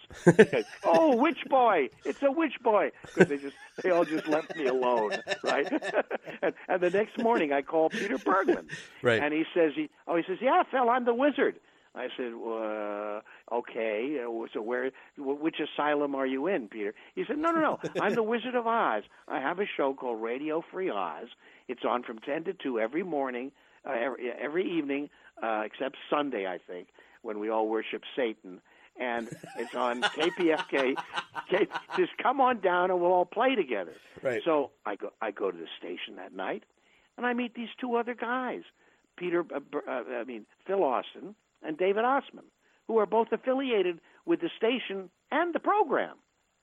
oh, 0.84 1.16
witch 1.16 1.44
boy! 1.48 1.90
It's 2.04 2.22
a 2.22 2.30
witch 2.30 2.54
boy 2.62 2.90
because 3.02 3.28
they 3.28 3.38
just 3.38 3.56
they 3.82 3.90
all 3.90 4.04
just 4.04 4.26
left 4.28 4.56
me 4.56 4.66
alone, 4.66 5.12
right? 5.44 5.70
and, 6.42 6.54
and 6.68 6.80
the 6.80 6.90
next 6.90 7.18
morning, 7.18 7.52
I 7.52 7.62
called 7.62 7.92
Peter 7.92 8.18
Bergman, 8.18 8.68
Right. 9.02 9.22
And 9.22 9.32
he 9.32 9.44
says 9.54 9.72
he 9.74 9.90
oh 10.06 10.16
he 10.16 10.22
says 10.26 10.38
yeah, 10.40 10.62
Phil, 10.70 10.88
I'm 10.88 11.04
the 11.04 11.14
wizard. 11.14 11.56
I 11.94 12.08
said, 12.16 12.32
well, 12.34 13.20
uh, 13.52 13.54
okay. 13.56 14.18
So 14.54 14.62
where, 14.62 14.90
which 15.18 15.56
asylum 15.60 16.14
are 16.14 16.26
you 16.26 16.46
in, 16.46 16.68
Peter? 16.68 16.94
He 17.14 17.24
said, 17.26 17.36
no, 17.36 17.50
no, 17.50 17.60
no. 17.60 17.78
I'm 18.00 18.14
the 18.14 18.22
Wizard 18.22 18.54
of 18.54 18.66
Oz. 18.66 19.02
I 19.28 19.40
have 19.40 19.58
a 19.58 19.66
show 19.76 19.92
called 19.92 20.22
Radio 20.22 20.64
Free 20.72 20.88
Oz. 20.88 21.26
It's 21.68 21.82
on 21.86 22.02
from 22.02 22.18
ten 22.20 22.44
to 22.44 22.54
two 22.54 22.80
every 22.80 23.02
morning, 23.02 23.52
uh, 23.86 23.92
every, 23.92 24.30
every 24.30 24.70
evening, 24.78 25.10
uh, 25.42 25.62
except 25.66 25.96
Sunday, 26.08 26.46
I 26.46 26.58
think, 26.66 26.88
when 27.22 27.38
we 27.38 27.48
all 27.50 27.68
worship 27.68 28.02
Satan. 28.14 28.60
And 28.98 29.28
it's 29.58 29.74
on 29.74 30.02
KPFK. 30.02 30.94
K, 31.48 31.66
just 31.96 32.12
come 32.22 32.40
on 32.40 32.60
down 32.60 32.90
and 32.90 33.00
we'll 33.00 33.12
all 33.12 33.24
play 33.24 33.54
together. 33.54 33.94
Right. 34.22 34.42
So 34.44 34.70
I 34.84 34.96
go, 34.96 35.10
I 35.22 35.30
go 35.30 35.50
to 35.50 35.56
the 35.56 35.66
station 35.78 36.16
that 36.16 36.34
night, 36.34 36.64
and 37.16 37.24
I 37.26 37.32
meet 37.32 37.54
these 37.54 37.70
two 37.80 37.96
other 37.96 38.14
guys, 38.14 38.62
Peter, 39.16 39.44
uh, 39.54 39.60
uh, 39.88 40.02
I 40.20 40.24
mean 40.24 40.44
Phil 40.66 40.84
Austin 40.84 41.34
and 41.62 41.76
David 41.78 42.04
Ossman, 42.04 42.44
who 42.86 42.98
are 42.98 43.06
both 43.06 43.28
affiliated 43.32 43.98
with 44.26 44.40
the 44.40 44.50
station 44.56 45.08
and 45.30 45.54
the 45.54 45.60
program. 45.60 46.16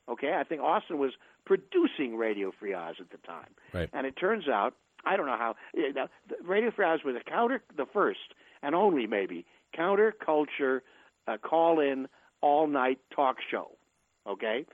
Okay, 0.07 0.33
I 0.39 0.43
think 0.43 0.61
Austin 0.61 0.97
was 0.99 1.11
producing 1.45 2.15
Radio 2.15 2.51
Free 2.59 2.73
Oz 2.73 2.95
at 2.99 3.09
the 3.11 3.17
time, 3.27 3.49
Right. 3.73 3.89
and 3.93 4.05
it 4.05 4.15
turns 4.15 4.47
out 4.47 4.75
I 5.05 5.15
don't 5.17 5.25
know 5.27 5.37
how 5.37 5.55
eh, 5.77 5.91
now, 5.95 6.09
the 6.27 6.35
Radio 6.47 6.71
Free 6.71 6.85
Oz 6.85 6.99
was 7.03 7.15
a 7.15 7.27
counter, 7.29 7.61
the 7.75 7.85
first 7.91 8.19
and 8.61 8.75
only 8.75 9.07
maybe 9.07 9.45
counterculture 9.77 10.79
uh, 11.27 11.37
call-in 11.37 12.07
all-night 12.41 12.99
talk 13.15 13.37
show. 13.51 13.71
Okay, 14.27 14.65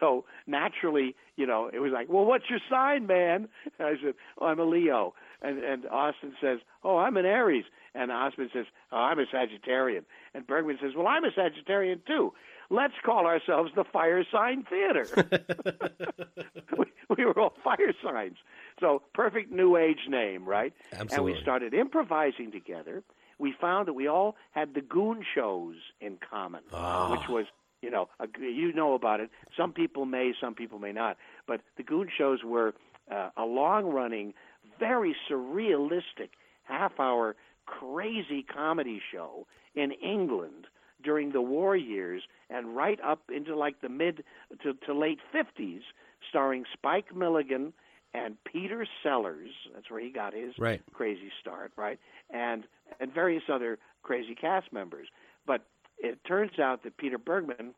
so 0.00 0.24
naturally, 0.46 1.14
you 1.36 1.46
know, 1.46 1.70
it 1.72 1.78
was 1.78 1.92
like, 1.92 2.08
well, 2.08 2.24
what's 2.24 2.48
your 2.50 2.58
sign, 2.68 3.06
man? 3.06 3.48
And 3.78 3.88
I 3.88 3.92
said, 4.02 4.14
oh, 4.40 4.46
I'm 4.46 4.58
a 4.58 4.64
Leo. 4.64 5.14
And 5.42 5.62
and 5.62 5.86
Austin 5.86 6.32
says, 6.40 6.58
oh, 6.82 6.98
I'm 6.98 7.16
an 7.16 7.26
Aries. 7.26 7.64
And 7.94 8.10
Ossman 8.10 8.52
says, 8.52 8.66
oh, 8.92 8.98
I'm 8.98 9.18
a 9.18 9.24
Sagittarian. 9.24 10.04
And 10.34 10.46
Bergman 10.46 10.78
says, 10.82 10.92
well, 10.94 11.06
I'm 11.06 11.24
a 11.24 11.30
Sagittarian 11.30 12.04
too. 12.06 12.32
Let's 12.68 12.94
call 13.04 13.26
ourselves 13.26 13.70
the 13.74 13.84
Fire 13.84 14.24
Sign 14.30 14.64
Theater. 14.64 15.06
we, 16.76 16.86
we 17.16 17.24
were 17.24 17.38
all 17.38 17.54
fire 17.64 17.94
signs. 18.04 18.36
So 18.80 19.02
perfect 19.14 19.50
new 19.50 19.76
age 19.76 20.08
name, 20.08 20.44
right? 20.44 20.74
Absolutely. 20.92 21.16
And 21.16 21.24
we 21.24 21.40
started 21.40 21.74
improvising 21.74 22.52
together. 22.52 23.02
We 23.38 23.54
found 23.60 23.88
that 23.88 23.92
we 23.92 24.08
all 24.08 24.36
had 24.52 24.74
the 24.74 24.80
goon 24.80 25.24
shows 25.34 25.76
in 26.00 26.18
common, 26.18 26.62
which 27.10 27.28
was, 27.28 27.46
you 27.82 27.90
know, 27.90 28.08
a, 28.18 28.26
you 28.40 28.72
know 28.72 28.94
about 28.94 29.20
it. 29.20 29.30
Some 29.56 29.72
people 29.72 30.06
may, 30.06 30.32
some 30.40 30.54
people 30.54 30.78
may 30.78 30.92
not. 30.92 31.16
But 31.46 31.60
the 31.76 31.82
goon 31.82 32.08
shows 32.16 32.40
were 32.44 32.74
uh, 33.10 33.30
a 33.36 33.44
long 33.44 33.86
running, 33.86 34.34
very 34.78 35.14
surrealistic, 35.30 36.30
half 36.64 36.98
hour, 36.98 37.36
crazy 37.66 38.42
comedy 38.42 39.00
show 39.12 39.46
in 39.74 39.92
England 39.92 40.66
during 41.02 41.32
the 41.32 41.42
war 41.42 41.76
years 41.76 42.22
and 42.50 42.74
right 42.74 42.98
up 43.04 43.22
into 43.34 43.56
like 43.56 43.80
the 43.80 43.88
mid 43.88 44.24
to, 44.62 44.74
to 44.86 44.94
late 44.94 45.18
50s, 45.34 45.80
starring 46.28 46.64
Spike 46.72 47.14
Milligan 47.14 47.72
and 48.16 48.36
Peter 48.44 48.86
Sellers. 49.02 49.50
That's 49.74 49.90
where 49.90 50.00
he 50.00 50.10
got 50.10 50.32
his 50.32 50.52
Right. 50.58 50.80
crazy 50.92 51.30
start, 51.40 51.72
right? 51.76 51.98
And 52.30 52.64
and 53.00 53.12
various 53.12 53.42
other 53.52 53.78
crazy 54.02 54.34
cast 54.34 54.72
members. 54.72 55.08
But 55.46 55.62
it 55.98 56.18
turns 56.24 56.58
out 56.58 56.82
that 56.84 56.96
Peter 56.96 57.18
Bergman, 57.18 57.74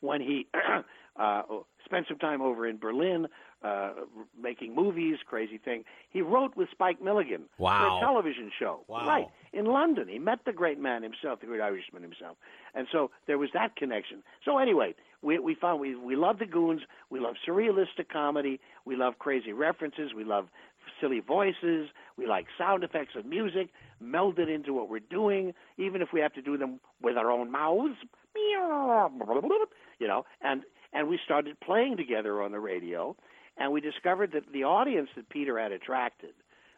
when 0.00 0.20
he 0.20 0.46
uh, 1.16 1.42
spent 1.84 2.06
some 2.08 2.18
time 2.18 2.40
over 2.42 2.66
in 2.66 2.78
Berlin 2.78 3.26
uh, 3.62 3.92
making 4.40 4.74
movies, 4.74 5.16
crazy 5.26 5.58
thing, 5.58 5.84
he 6.10 6.20
wrote 6.22 6.56
with 6.56 6.68
Spike 6.70 7.00
Milligan 7.02 7.42
Wow. 7.58 7.78
for 7.78 7.96
a 7.96 8.06
television 8.06 8.50
show. 8.58 8.84
Wow. 8.88 9.06
Right 9.06 9.26
in 9.52 9.66
London, 9.66 10.08
he 10.08 10.18
met 10.18 10.40
the 10.44 10.52
great 10.52 10.78
man 10.78 11.02
himself, 11.02 11.40
the 11.40 11.46
great 11.46 11.60
Irishman 11.60 12.02
himself, 12.02 12.36
and 12.74 12.86
so 12.92 13.10
there 13.26 13.38
was 13.38 13.50
that 13.54 13.76
connection. 13.76 14.22
So 14.44 14.58
anyway, 14.58 14.94
we 15.24 15.38
we 15.38 15.54
found 15.54 15.80
we 15.80 15.96
we 15.96 16.14
love 16.14 16.38
the 16.38 16.46
goons, 16.46 16.82
we 17.10 17.18
love 17.18 17.34
surrealistic 17.48 18.08
comedy, 18.12 18.60
we 18.84 18.94
love 18.94 19.18
crazy 19.18 19.52
references, 19.52 20.12
we 20.14 20.22
love 20.22 20.48
silly 21.00 21.20
voices, 21.20 21.88
we 22.16 22.26
like 22.26 22.46
sound 22.58 22.84
effects 22.84 23.12
and 23.14 23.24
music 23.24 23.70
melded 24.02 24.54
into 24.54 24.74
what 24.74 24.88
we're 24.90 25.00
doing, 25.00 25.54
even 25.78 26.02
if 26.02 26.08
we 26.12 26.20
have 26.20 26.34
to 26.34 26.42
do 26.42 26.58
them 26.58 26.78
with 27.02 27.16
our 27.16 27.30
own 27.30 27.50
mouths. 27.50 27.96
You 29.98 30.08
know, 30.08 30.26
and 30.42 30.62
and 30.92 31.08
we 31.08 31.18
started 31.24 31.58
playing 31.60 31.96
together 31.96 32.42
on 32.42 32.52
the 32.52 32.60
radio, 32.60 33.16
and 33.56 33.72
we 33.72 33.80
discovered 33.80 34.32
that 34.32 34.52
the 34.52 34.64
audience 34.64 35.08
that 35.16 35.28
Peter 35.30 35.58
had 35.58 35.72
attracted 35.72 36.34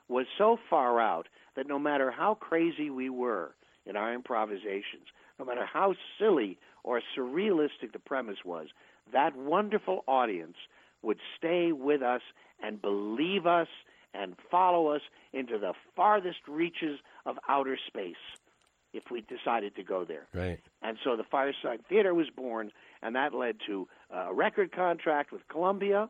was 0.08 0.26
so 0.38 0.56
far 0.70 1.00
out 1.00 1.26
that 1.56 1.66
no 1.66 1.78
matter 1.78 2.12
how 2.12 2.34
crazy 2.34 2.90
we 2.90 3.10
were 3.10 3.54
in 3.86 3.96
our 3.96 4.14
improvisations, 4.14 5.08
no 5.38 5.44
matter 5.44 5.66
how 5.66 5.94
silly 6.18 6.58
or 6.84 7.00
surrealistic 7.16 7.92
the 7.92 7.98
premise 7.98 8.38
was, 8.44 8.68
that 9.12 9.36
wonderful 9.36 10.04
audience 10.06 10.56
would 11.02 11.18
stay 11.36 11.72
with 11.72 12.02
us 12.02 12.22
and 12.62 12.80
believe 12.80 13.46
us 13.46 13.68
and 14.14 14.34
follow 14.50 14.88
us 14.88 15.02
into 15.32 15.58
the 15.58 15.72
farthest 15.94 16.38
reaches 16.48 16.98
of 17.26 17.36
outer 17.48 17.78
space 17.86 18.14
if 18.92 19.04
we 19.10 19.22
decided 19.22 19.76
to 19.76 19.82
go 19.82 20.04
there. 20.04 20.26
Right. 20.32 20.58
And 20.82 20.96
so 21.04 21.16
the 21.16 21.24
Firesign 21.24 21.84
Theater 21.88 22.14
was 22.14 22.28
born, 22.34 22.72
and 23.02 23.14
that 23.14 23.34
led 23.34 23.56
to 23.66 23.86
uh, 24.14 24.28
a 24.30 24.34
record 24.34 24.72
contract 24.72 25.32
with 25.32 25.46
Columbia, 25.48 26.08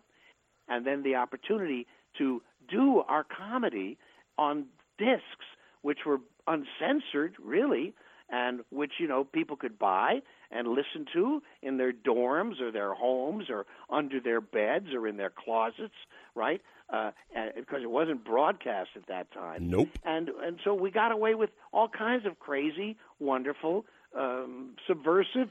and 0.68 0.86
then 0.86 1.02
the 1.02 1.16
opportunity 1.16 1.86
to 2.18 2.42
do 2.70 3.02
our 3.08 3.24
comedy 3.24 3.98
on 4.38 4.66
discs, 4.98 5.46
which 5.82 6.00
were 6.06 6.18
uncensored, 6.46 7.34
really, 7.42 7.92
and 8.30 8.60
which 8.70 8.92
you 8.98 9.06
know 9.08 9.24
people 9.24 9.56
could 9.56 9.78
buy 9.78 10.20
and 10.50 10.68
listen 10.68 11.06
to 11.12 11.42
in 11.62 11.76
their 11.76 11.92
dorms 11.92 12.60
or 12.60 12.70
their 12.70 12.94
homes 12.94 13.44
or 13.50 13.66
under 13.90 14.20
their 14.20 14.40
beds 14.40 14.86
or 14.94 15.06
in 15.08 15.16
their 15.16 15.30
closets, 15.30 15.94
right? 16.34 16.60
Uh, 16.92 17.10
and- 17.34 17.52
because 17.56 17.82
it 17.82 17.90
wasn't 17.90 18.24
broadcast 18.24 18.90
at 18.96 19.06
that 19.08 19.30
time. 19.32 19.68
Nope. 19.68 19.88
And 20.04 20.28
and 20.28 20.58
so 20.64 20.74
we 20.74 20.90
got 20.90 21.12
away 21.12 21.34
with 21.34 21.50
all 21.72 21.88
kinds 21.88 22.26
of 22.26 22.38
crazy, 22.38 22.96
wonderful, 23.18 23.84
um, 24.16 24.76
subversive, 24.86 25.50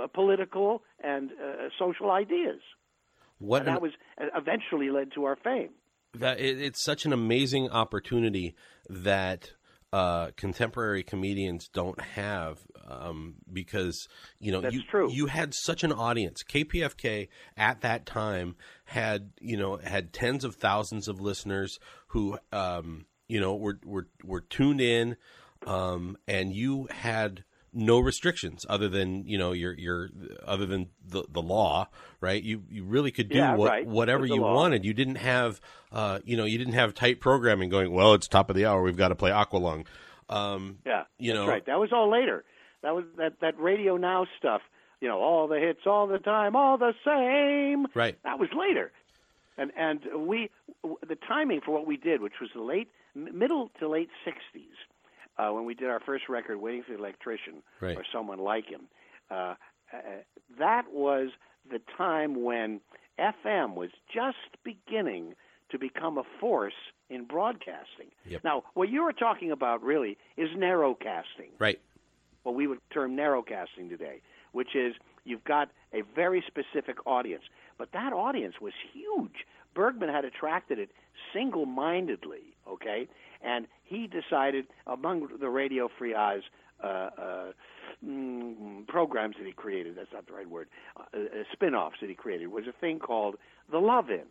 uh, 0.00 0.06
political, 0.08 0.82
and 1.02 1.30
uh, 1.32 1.68
social 1.78 2.10
ideas. 2.10 2.60
What 3.38 3.60
and 3.62 3.68
an- 3.68 3.74
that 3.74 3.82
was 3.82 3.92
uh, 4.20 4.26
eventually 4.36 4.90
led 4.90 5.12
to 5.14 5.24
our 5.24 5.36
fame. 5.36 5.70
that 6.14 6.38
it, 6.40 6.60
it's 6.60 6.82
such 6.82 7.04
an 7.04 7.12
amazing 7.12 7.70
opportunity 7.70 8.54
that 8.88 9.52
uh, 9.94 10.32
contemporary 10.36 11.04
comedians 11.04 11.68
don't 11.68 12.00
have 12.00 12.58
um, 12.88 13.36
because 13.52 14.08
you 14.40 14.50
know 14.50 14.60
That's 14.60 14.74
you 14.74 14.82
true. 14.90 15.08
you 15.12 15.26
had 15.26 15.54
such 15.54 15.84
an 15.84 15.92
audience. 15.92 16.42
KPFK 16.42 17.28
at 17.56 17.82
that 17.82 18.04
time 18.04 18.56
had 18.86 19.30
you 19.40 19.56
know 19.56 19.76
had 19.76 20.12
tens 20.12 20.42
of 20.42 20.56
thousands 20.56 21.06
of 21.06 21.20
listeners 21.20 21.78
who 22.08 22.36
um, 22.52 23.06
you 23.28 23.38
know 23.38 23.54
were 23.54 23.78
were 23.84 24.08
were 24.24 24.40
tuned 24.40 24.80
in, 24.80 25.16
um, 25.64 26.16
and 26.26 26.52
you 26.52 26.88
had 26.90 27.44
no 27.74 27.98
restrictions 27.98 28.64
other 28.68 28.88
than 28.88 29.26
you 29.26 29.36
know 29.36 29.52
your 29.52 29.72
your 29.74 30.08
other 30.46 30.64
than 30.66 30.88
the 31.06 31.24
the 31.28 31.42
law 31.42 31.88
right 32.20 32.42
you 32.42 32.62
you 32.70 32.84
really 32.84 33.10
could 33.10 33.28
do 33.28 33.36
Yeah, 33.38 33.54
what, 33.56 33.70
right. 33.70 33.86
whatever 33.86 34.24
you 34.26 34.40
law. 34.40 34.54
wanted 34.54 34.84
you 34.84 34.94
didn't 34.94 35.16
have 35.16 35.60
uh 35.92 36.20
you 36.24 36.36
know 36.36 36.44
you 36.44 36.56
didn't 36.58 36.74
have 36.74 36.94
tight 36.94 37.20
programming 37.20 37.68
going 37.68 37.90
well 37.92 38.14
it's 38.14 38.28
top 38.28 38.48
of 38.50 38.56
the 38.56 38.64
hour 38.66 38.82
we've 38.82 38.96
got 38.96 39.08
to 39.08 39.14
play 39.16 39.30
aqualung 39.30 39.86
um 40.28 40.78
Yeah, 40.86 41.04
You 41.18 41.34
know- 41.34 41.46
right. 41.46 41.64
That 41.66 41.78
was 41.78 41.90
all 41.92 42.10
later. 42.10 42.44
That 42.82 42.94
was 42.94 43.04
that 43.18 43.40
that 43.40 43.58
Radio 43.58 43.96
Now 43.96 44.26
stuff. 44.38 44.62
You 45.00 45.08
know, 45.08 45.18
all 45.20 45.48
the 45.48 45.58
hits, 45.58 45.80
all 45.86 46.06
the 46.06 46.18
time, 46.18 46.56
all 46.56 46.78
the 46.78 46.94
same. 47.04 47.86
Right. 47.94 48.16
That 48.24 48.38
was 48.38 48.48
later, 48.56 48.90
and 49.58 49.70
and 49.76 50.00
we 50.26 50.50
the 50.82 51.16
timing 51.28 51.60
for 51.60 51.72
what 51.72 51.86
we 51.86 51.96
did, 51.98 52.22
which 52.22 52.40
was 52.40 52.50
the 52.54 52.62
late 52.62 52.88
middle 53.14 53.70
to 53.80 53.88
late 53.88 54.08
'60s, 54.26 54.62
uh, 55.38 55.50
when 55.50 55.64
we 55.64 55.74
did 55.74 55.88
our 55.88 56.00
first 56.00 56.28
record, 56.28 56.58
"Waiting 56.58 56.82
for 56.82 56.92
the 56.92 56.98
Electrician" 56.98 57.62
Right. 57.80 57.96
or 57.96 58.04
someone 58.12 58.38
like 58.38 58.66
him. 58.66 58.82
Uh, 59.30 59.54
uh, 59.92 59.98
that 60.58 60.84
was 60.92 61.30
the 61.70 61.80
time 61.96 62.42
when 62.42 62.80
FM 63.18 63.74
was 63.74 63.90
just 64.12 64.36
beginning 64.64 65.34
to 65.70 65.78
become 65.78 66.18
a 66.18 66.24
force 66.40 66.74
in 67.10 67.24
broadcasting. 67.24 68.10
Yep. 68.26 68.44
Now, 68.44 68.64
what 68.74 68.88
you 68.88 69.02
were 69.02 69.12
talking 69.12 69.50
about 69.50 69.82
really 69.82 70.18
is 70.36 70.50
narrowcasting 70.50 71.50
right 71.58 71.78
what 72.44 72.54
we 72.54 72.66
would 72.66 72.78
term 72.92 73.16
narrowcasting 73.16 73.88
today, 73.88 74.20
which 74.52 74.76
is 74.76 74.94
you've 75.24 75.44
got 75.44 75.70
a 75.92 76.02
very 76.14 76.44
specific 76.46 76.96
audience. 77.06 77.42
But 77.78 77.90
that 77.92 78.12
audience 78.12 78.56
was 78.60 78.72
huge. 78.92 79.46
Bergman 79.74 80.08
had 80.10 80.24
attracted 80.24 80.78
it 80.78 80.90
single 81.32 81.66
mindedly, 81.66 82.54
okay? 82.68 83.08
And 83.44 83.66
he 83.82 84.06
decided, 84.06 84.66
among 84.86 85.28
the 85.40 85.48
Radio 85.48 85.88
Free 85.98 86.14
Oz 86.14 86.42
uh, 86.82 86.86
uh, 86.86 87.52
mm, 88.04 88.86
programs 88.86 89.36
that 89.38 89.46
he 89.46 89.52
created, 89.52 89.96
that's 89.96 90.12
not 90.12 90.26
the 90.26 90.32
right 90.32 90.48
word, 90.48 90.68
uh, 90.98 91.02
uh, 91.14 91.20
spin 91.52 91.74
offs 91.74 91.96
that 92.00 92.08
he 92.08 92.14
created, 92.14 92.48
was 92.48 92.64
a 92.66 92.72
thing 92.72 92.98
called 92.98 93.36
The 93.70 93.78
Love 93.78 94.10
In. 94.10 94.26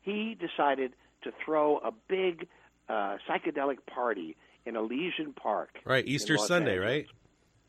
He 0.00 0.34
decided 0.38 0.92
to 1.22 1.32
throw 1.44 1.78
a 1.78 1.90
big 2.08 2.46
uh, 2.88 3.16
psychedelic 3.28 3.78
party 3.86 4.36
in 4.64 4.76
Elysian 4.76 5.32
Park. 5.32 5.78
right 5.84 6.06
easter 6.06 6.36
sunday 6.38 6.72
Angeles 6.72 6.88
right 6.90 7.06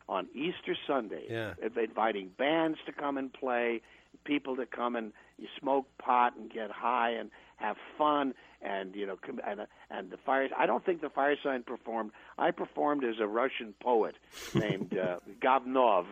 on 0.09 0.27
Easter 0.33 0.75
Sunday, 0.87 1.25
Yeah. 1.29 1.53
inviting 1.75 2.29
bands 2.29 2.79
to 2.85 2.93
come 2.93 3.17
and 3.17 3.31
play, 3.33 3.81
people 4.23 4.55
to 4.55 4.65
come 4.65 4.95
and 4.95 5.11
you 5.37 5.47
smoke 5.59 5.85
pot 5.97 6.35
and 6.37 6.49
get 6.49 6.71
high 6.71 7.11
and 7.11 7.29
have 7.57 7.75
fun, 7.97 8.33
and 8.61 8.95
you 8.95 9.05
know, 9.05 9.17
com- 9.17 9.41
and 9.45 9.61
and 9.91 10.09
the 10.09 10.17
fires. 10.17 10.51
I 10.57 10.65
don't 10.65 10.85
think 10.85 11.01
the 11.01 11.09
fire 11.09 11.35
sign 11.43 11.63
performed. 11.63 12.11
I 12.37 12.51
performed 12.51 13.03
as 13.03 13.15
a 13.19 13.27
Russian 13.27 13.73
poet 13.81 14.15
named 14.53 14.97
uh, 14.97 15.17
Gavnov, 15.41 16.05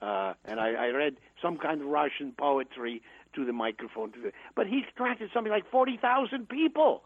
uh, 0.00 0.34
and 0.44 0.58
I, 0.58 0.72
I 0.72 0.88
read 0.88 1.16
some 1.42 1.58
kind 1.58 1.80
of 1.82 1.88
Russian 1.88 2.32
poetry 2.36 3.02
to 3.34 3.44
the 3.44 3.52
microphone. 3.52 4.12
To 4.12 4.20
the, 4.20 4.32
but 4.54 4.66
he 4.66 4.84
attracted 4.88 5.30
something 5.34 5.52
like 5.52 5.70
forty 5.70 5.96
thousand 5.96 6.48
people. 6.48 7.02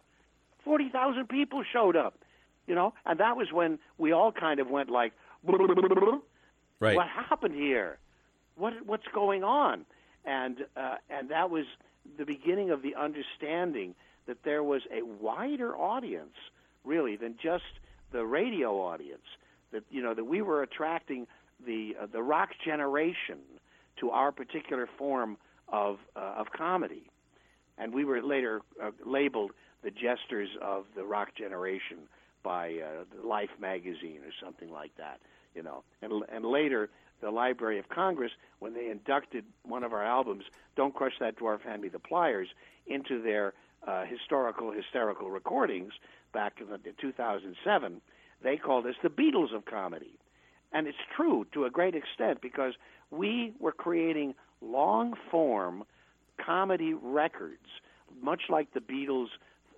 Forty 0.64 0.88
thousand 0.90 1.28
people 1.28 1.64
showed 1.70 1.96
up, 1.96 2.18
you 2.66 2.74
know, 2.74 2.92
and 3.06 3.20
that 3.20 3.36
was 3.36 3.52
when 3.52 3.78
we 3.96 4.12
all 4.12 4.32
kind 4.32 4.60
of 4.60 4.68
went 4.68 4.90
like. 4.90 5.12
right 6.80 6.96
What 6.96 7.06
happened 7.08 7.54
here? 7.54 7.98
What 8.56 8.74
what's 8.84 9.06
going 9.14 9.44
on? 9.44 9.86
And 10.24 10.58
uh, 10.76 10.96
and 11.08 11.30
that 11.30 11.48
was 11.50 11.64
the 12.16 12.24
beginning 12.24 12.70
of 12.70 12.82
the 12.82 12.94
understanding 12.94 13.94
that 14.26 14.38
there 14.44 14.62
was 14.62 14.82
a 14.92 15.02
wider 15.02 15.76
audience, 15.76 16.34
really, 16.84 17.16
than 17.16 17.34
just 17.42 17.64
the 18.12 18.24
radio 18.24 18.80
audience. 18.80 19.24
That 19.72 19.84
you 19.90 20.02
know 20.02 20.14
that 20.14 20.24
we 20.24 20.42
were 20.42 20.62
attracting 20.62 21.26
the 21.64 21.94
uh, 22.00 22.06
the 22.10 22.22
rock 22.22 22.50
generation 22.64 23.38
to 24.00 24.10
our 24.10 24.32
particular 24.32 24.88
form 24.98 25.36
of 25.68 25.98
uh, 26.16 26.34
of 26.38 26.46
comedy, 26.56 27.10
and 27.76 27.92
we 27.92 28.04
were 28.04 28.22
later 28.22 28.62
uh, 28.82 28.90
labeled 29.04 29.52
the 29.82 29.90
jesters 29.90 30.48
of 30.62 30.84
the 30.96 31.04
rock 31.04 31.34
generation 31.36 31.98
by 32.42 32.76
uh, 32.76 33.26
Life 33.26 33.50
magazine 33.60 34.20
or 34.24 34.32
something 34.42 34.70
like 34.70 34.92
that, 34.96 35.20
you 35.54 35.62
know. 35.62 35.82
And 36.02 36.24
and 36.32 36.44
later, 36.44 36.88
the 37.20 37.30
Library 37.30 37.78
of 37.78 37.88
Congress, 37.88 38.32
when 38.58 38.74
they 38.74 38.88
inducted 38.90 39.44
one 39.64 39.84
of 39.84 39.92
our 39.92 40.04
albums, 40.04 40.44
"Don't 40.76 40.94
Crush 40.94 41.18
That 41.20 41.36
Dwarf, 41.36 41.62
Hand 41.62 41.82
Me 41.82 41.88
the 41.88 41.98
Pliers," 41.98 42.48
into 42.86 43.20
their 43.22 43.54
uh, 43.86 44.04
historical 44.04 44.72
hysterical 44.72 45.30
recordings 45.30 45.92
back 46.32 46.60
in 46.60 46.68
the, 46.68 46.78
2007, 47.00 48.00
they 48.42 48.56
called 48.56 48.86
us 48.86 48.94
the 49.02 49.08
Beatles 49.08 49.54
of 49.54 49.64
comedy. 49.64 50.18
And 50.72 50.86
it's 50.86 50.98
true 51.16 51.46
to 51.52 51.64
a 51.64 51.70
great 51.70 51.94
extent 51.94 52.40
because 52.40 52.74
we 53.10 53.54
were 53.58 53.72
creating 53.72 54.34
long 54.60 55.14
form 55.30 55.84
comedy 56.44 56.94
records, 56.94 57.66
much 58.20 58.42
like 58.48 58.72
the 58.74 58.80
Beatles' 58.80 59.28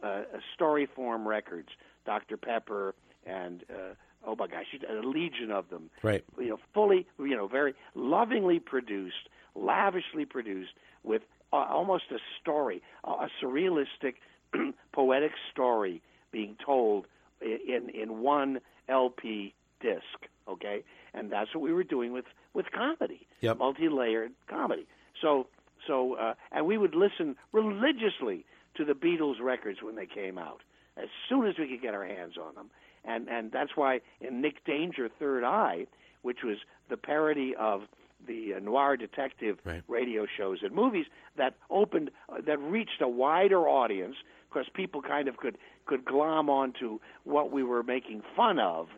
uh, 0.03 0.23
story 0.55 0.87
form 0.87 1.27
records, 1.27 1.69
Dr. 2.05 2.37
Pepper 2.37 2.95
and 3.25 3.65
uh, 3.71 3.95
oh 4.27 4.37
my 4.37 4.47
gosh, 4.47 4.67
a 4.89 5.07
legion 5.07 5.51
of 5.51 5.71
them. 5.71 5.91
Right. 6.03 6.25
You 6.39 6.51
know, 6.51 6.59
fully, 6.75 7.07
you 7.19 7.37
know, 7.37 7.47
very 7.49 7.75
lovingly 7.95 8.59
produced, 8.59 9.29
lavishly 9.55 10.25
produced, 10.25 10.73
with 11.03 11.23
uh, 11.53 11.57
almost 11.57 12.05
a 12.11 12.19
story, 12.41 12.83
a 13.05 13.11
a 13.11 13.29
surrealistic, 13.43 14.15
poetic 14.93 15.33
story 15.53 16.03
being 16.33 16.57
told 16.65 17.07
in 17.41 17.91
in 17.91 18.21
one 18.21 18.61
LP 18.89 19.55
disc. 19.81 20.03
Okay, 20.49 20.83
and 21.15 21.31
that's 21.31 21.55
what 21.55 21.63
we 21.63 21.73
were 21.73 21.85
doing 21.85 22.13
with 22.13 22.27
with 22.55 22.67
comedy, 22.73 23.27
Yep. 23.41 23.59
multi-layered 23.59 24.33
comedy. 24.49 24.87
So 25.21 25.47
so, 25.87 26.15
uh, 26.15 26.35
and 26.53 26.67
we 26.67 26.77
would 26.77 26.95
listen 26.95 27.37
religiously 27.53 28.45
to 28.77 28.85
the 28.85 28.93
Beatles 28.93 29.41
records 29.41 29.83
when 29.83 29.97
they 29.97 30.07
came 30.07 30.39
out, 30.39 30.61
as 30.97 31.09
soon 31.29 31.47
as 31.47 31.55
we 31.59 31.69
could 31.69 31.83
get 31.83 31.95
our 31.95 32.05
hands 32.05 32.35
on 32.41 32.55
them. 32.55 32.71
And 33.05 33.29
and 33.29 33.51
that's 33.53 33.73
why 33.77 34.01
in 34.21 34.41
Nick 34.41 34.65
Danger 34.65 35.09
Third 35.19 35.45
Eye, 35.45 35.87
which 36.23 36.39
was 36.45 36.59
the 36.89 36.97
parody 36.97 37.55
of 37.59 37.83
the 38.27 38.55
uh, 38.55 38.59
noir 38.61 38.97
detective 38.97 39.59
Right. 39.65 39.83
radio 39.89 40.27
shows 40.37 40.59
and 40.63 40.75
movies 40.75 41.07
that 41.37 41.55
opened 41.71 42.11
uh, 42.29 42.41
that 42.47 42.59
reached 42.61 43.01
a 43.01 43.09
wider 43.09 43.67
audience 43.69 44.17
because 44.51 44.69
people 44.75 45.01
kind 45.01 45.29
of 45.29 45.37
could 45.39 45.57
could 45.87 46.05
glom 46.05 46.51
onto 46.51 46.99
what 47.25 47.51
we 47.51 47.63
were 47.63 47.83
making 47.83 48.23
fun 48.37 48.59
of 48.59 48.89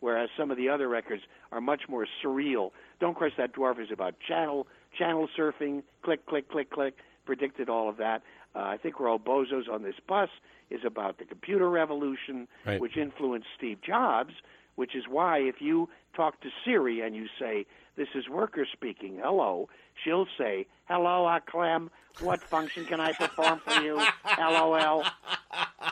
whereas 0.00 0.28
some 0.36 0.50
of 0.50 0.56
the 0.58 0.68
other 0.68 0.88
records 0.88 1.22
are 1.52 1.60
much 1.60 1.82
more 1.88 2.06
surreal. 2.22 2.70
Don't 3.00 3.16
Crush 3.16 3.32
That 3.38 3.54
Dwarf 3.54 3.80
is 3.80 3.90
about 3.90 4.14
channel 4.20 4.66
channel 4.96 5.28
surfing, 5.36 5.82
click, 6.02 6.26
click, 6.26 6.48
click, 6.50 6.70
click, 6.70 6.94
predicted 7.24 7.68
all 7.68 7.88
of 7.88 7.96
that. 7.96 8.22
Uh, 8.56 8.60
I 8.60 8.76
think 8.78 8.98
we're 8.98 9.08
all 9.10 9.18
bozos 9.18 9.68
on 9.70 9.82
this 9.82 9.96
bus 10.08 10.30
is 10.70 10.80
about 10.84 11.18
the 11.18 11.24
computer 11.24 11.68
revolution, 11.68 12.48
Right. 12.64 12.80
which 12.80 12.96
influenced 12.96 13.48
Steve 13.56 13.80
Jobs, 13.82 14.34
which 14.76 14.94
is 14.96 15.04
why 15.08 15.38
if 15.38 15.60
you 15.60 15.88
talk 16.14 16.40
to 16.40 16.48
Siri 16.64 17.00
and 17.00 17.14
you 17.14 17.26
say, 17.38 17.66
This 17.96 18.08
is 18.14 18.28
worker 18.28 18.66
speaking, 18.72 19.18
hello, 19.22 19.68
she'll 20.02 20.26
say, 20.38 20.66
Hello, 20.86 21.38
Clem, 21.46 21.90
what 22.20 22.42
function 22.42 22.86
can 22.86 23.00
I 23.00 23.12
perform 23.12 23.60
for 23.64 23.82
you? 23.82 24.00
LOL. 24.38 25.04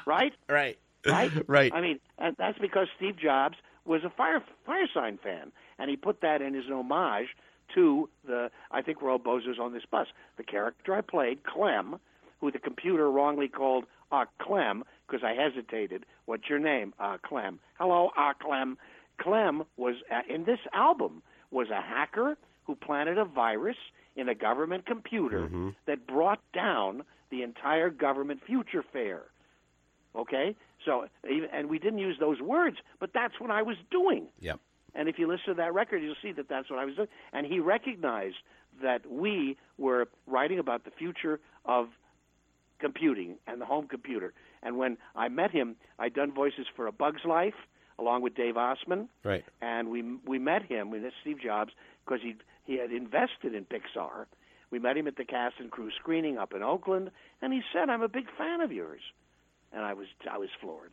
Right? 0.07 0.33
right 0.49 0.79
right? 1.07 1.31
right 1.49 1.73
I 1.75 1.81
mean, 1.81 2.01
and 2.19 2.35
that's 2.39 2.59
because 2.59 2.89
Steve 2.97 3.17
Jobs 3.17 3.57
was 3.85 4.03
a 4.05 4.11
fire 4.11 4.43
fire 4.65 4.89
sign 4.93 5.19
fan, 5.23 5.53
and 5.79 5.91
he 5.91 5.97
put 5.97 6.23
that 6.23 6.41
in 6.41 6.55
his 6.55 6.65
homage 6.71 7.29
to 7.75 8.09
the. 8.27 8.51
I 8.71 8.83
think 8.83 9.03
we're 9.03 9.11
all 9.11 9.19
bozos 9.19 9.59
on 9.61 9.73
this 9.73 9.85
bus. 9.91 10.07
The 10.37 10.43
character 10.43 10.95
I 10.95 11.01
played, 11.03 11.45
Clem, 11.45 12.01
who 12.45 12.51
the 12.51 12.59
computer 12.59 13.11
wrongly 13.11 13.49
called 13.49 13.87
Ah 14.13 14.27
Clem 14.39 14.85
because 15.07 15.25
I 15.25 15.33
hesitated. 15.33 16.05
What's 16.27 16.47
your 16.51 16.59
name? 16.59 16.93
Ah 17.01 17.17
Clem. 17.17 17.59
Hello, 17.79 18.11
Ah 18.19 18.35
Clem. 18.35 18.77
Clem 19.19 19.63
was 19.79 19.95
uh, 20.13 20.21
in 20.33 20.45
this 20.45 20.59
album 20.75 21.23
was 21.51 21.69
a 21.71 21.81
hacker 21.81 22.37
who 22.65 22.75
planted 22.75 23.17
a 23.17 23.25
virus 23.25 23.77
in 24.15 24.29
a 24.29 24.35
government 24.35 24.85
computer 24.85 25.49
that 25.87 26.07
brought 26.07 26.41
down 26.53 27.03
the 27.31 27.43
entire 27.43 27.89
government 27.89 28.41
future 28.47 28.85
fair. 28.93 29.23
Okay, 30.15 30.55
so 30.85 31.07
and 31.25 31.71
we 31.71 31.79
didn't 31.79 31.99
use 31.99 32.17
those 32.21 32.41
words, 32.43 32.77
but 33.01 33.11
that's 33.15 33.41
what 33.41 33.51
I 33.51 33.63
was 33.63 33.77
doing. 33.91 34.27
yep 34.39 34.61
And 34.95 35.09
if 35.09 35.19
you 35.19 35.27
listen 35.27 35.47
to 35.47 35.55
that 35.55 35.73
record, 35.73 36.03
you'll 36.03 36.23
see 36.23 36.33
that 36.33 36.49
that's 36.49 36.69
what 36.69 36.79
I 36.79 36.85
was 36.85 36.95
doing. 36.95 37.09
And 37.33 37.47
he 37.47 37.59
recognized 37.59 38.37
that 38.83 39.11
we 39.11 39.57
were 39.79 40.09
writing 40.27 40.59
about 40.59 40.85
the 40.85 40.91
future 40.91 41.41
of 41.65 41.89
computing 42.85 43.37
and 43.47 43.61
the 43.61 43.65
home 43.65 43.87
computer. 43.89 44.35
And 44.63 44.77
when 44.77 44.99
I 45.17 45.29
met 45.29 45.51
him, 45.51 45.77
I'd 45.99 46.13
done 46.13 46.33
voices 46.33 46.67
for 46.77 46.87
A 46.87 46.93
Bug's 46.93 47.25
Life 47.25 47.55
along 47.99 48.21
with 48.23 48.35
Dave 48.35 48.57
Ossman. 48.57 49.09
Right. 49.25 49.45
And 49.63 49.89
we 49.89 50.03
we 50.27 50.39
met 50.39 50.63
him 50.65 50.91
with 50.91 51.03
Steve 51.23 51.41
Jobs 51.41 51.73
because 52.05 52.21
he 52.23 52.35
he 52.65 52.79
had 52.79 52.93
invested 52.93 53.55
in 53.55 53.65
Pixar. 53.65 54.27
We 54.71 54.79
met 54.79 54.97
him 54.97 55.07
at 55.07 55.17
the 55.17 55.25
cast 55.25 55.55
and 55.61 55.71
crew 55.71 55.91
screening 56.01 56.37
up 56.37 56.53
in 56.53 56.63
Oakland, 56.63 57.11
and 57.41 57.53
he 57.53 57.63
said, 57.73 57.89
"I'm 57.89 58.03
a 58.03 58.09
big 58.09 58.27
fan 58.37 58.61
of 58.61 58.71
yours," 58.71 59.01
and 59.73 59.83
I 59.83 59.95
was 59.95 60.09
I 60.31 60.39
was 60.39 60.51
floored. 60.61 60.93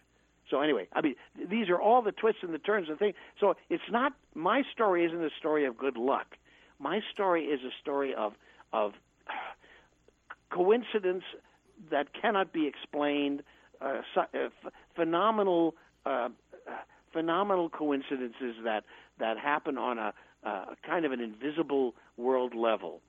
So 0.49 0.61
anyway, 0.61 0.87
I 0.93 1.01
mean, 1.01 1.15
these 1.49 1.69
are 1.69 1.79
all 1.79 2.01
the 2.01 2.11
twists 2.11 2.43
and 2.43 2.53
the 2.53 2.59
turns 2.59 2.89
and 2.89 2.97
things. 2.99 3.15
So 3.39 3.55
it's 3.69 3.89
not 3.89 4.13
my 4.35 4.63
story 4.73 5.05
isn't 5.05 5.23
a 5.23 5.35
story 5.39 5.65
of 5.65 5.77
good 5.77 5.97
luck. 5.97 6.37
My 6.79 7.01
story 7.13 7.45
is 7.45 7.61
a 7.63 7.73
story 7.81 8.13
of 8.13 8.33
of 8.71 8.93
coincidence 10.49 11.23
that 11.89 12.07
cannot 12.19 12.53
be 12.53 12.67
explained, 12.67 13.43
uh, 13.81 14.01
uh, 14.15 14.25
phenomenal 14.95 15.75
uh, 16.05 16.29
phenomenal 17.13 17.69
coincidences 17.69 18.55
that 18.63 18.83
that 19.19 19.37
happen 19.37 19.77
on 19.77 19.97
a 19.97 20.13
uh, 20.45 20.65
kind 20.85 21.05
of 21.05 21.11
an 21.11 21.19
invisible 21.19 21.93
world 22.17 22.53
level. 22.55 23.01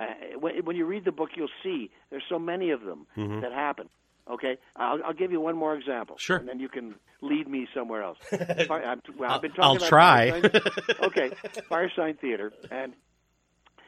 Uh, 0.00 0.04
when, 0.38 0.64
when 0.64 0.76
you 0.76 0.84
read 0.86 1.04
the 1.04 1.12
book, 1.12 1.30
you'll 1.36 1.48
see 1.62 1.90
there's 2.10 2.22
so 2.28 2.38
many 2.38 2.70
of 2.70 2.82
them 2.82 3.06
Mm-hmm. 3.16 3.40
that 3.40 3.52
happen. 3.52 3.88
Okay, 4.30 4.58
I'll, 4.76 4.98
I'll 5.06 5.14
give 5.14 5.32
you 5.32 5.40
one 5.40 5.56
more 5.56 5.74
example. 5.74 6.16
Sure. 6.18 6.36
and 6.36 6.46
then 6.46 6.60
you 6.60 6.68
can 6.68 6.94
lead 7.22 7.48
me 7.48 7.66
somewhere 7.74 8.02
else. 8.02 8.18
I'm, 8.30 9.00
well, 9.18 9.30
I've 9.32 9.40
been 9.40 9.52
I'll 9.58 9.76
about 9.76 9.88
try. 9.88 10.30
Okay, 11.02 11.30
Firesign 11.70 12.18
Theater, 12.20 12.52
and 12.70 12.92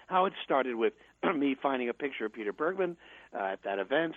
how 0.07 0.25
it 0.25 0.33
started 0.43 0.77
with 0.77 0.95
me 1.37 1.55
finding 1.63 1.91
a 1.91 1.93
picture 1.93 2.25
of 2.25 2.33
Peter 2.33 2.55
Bergman 2.55 2.97
uh, 3.35 3.43
at 3.45 3.63
that 3.65 3.79
event. 3.79 4.15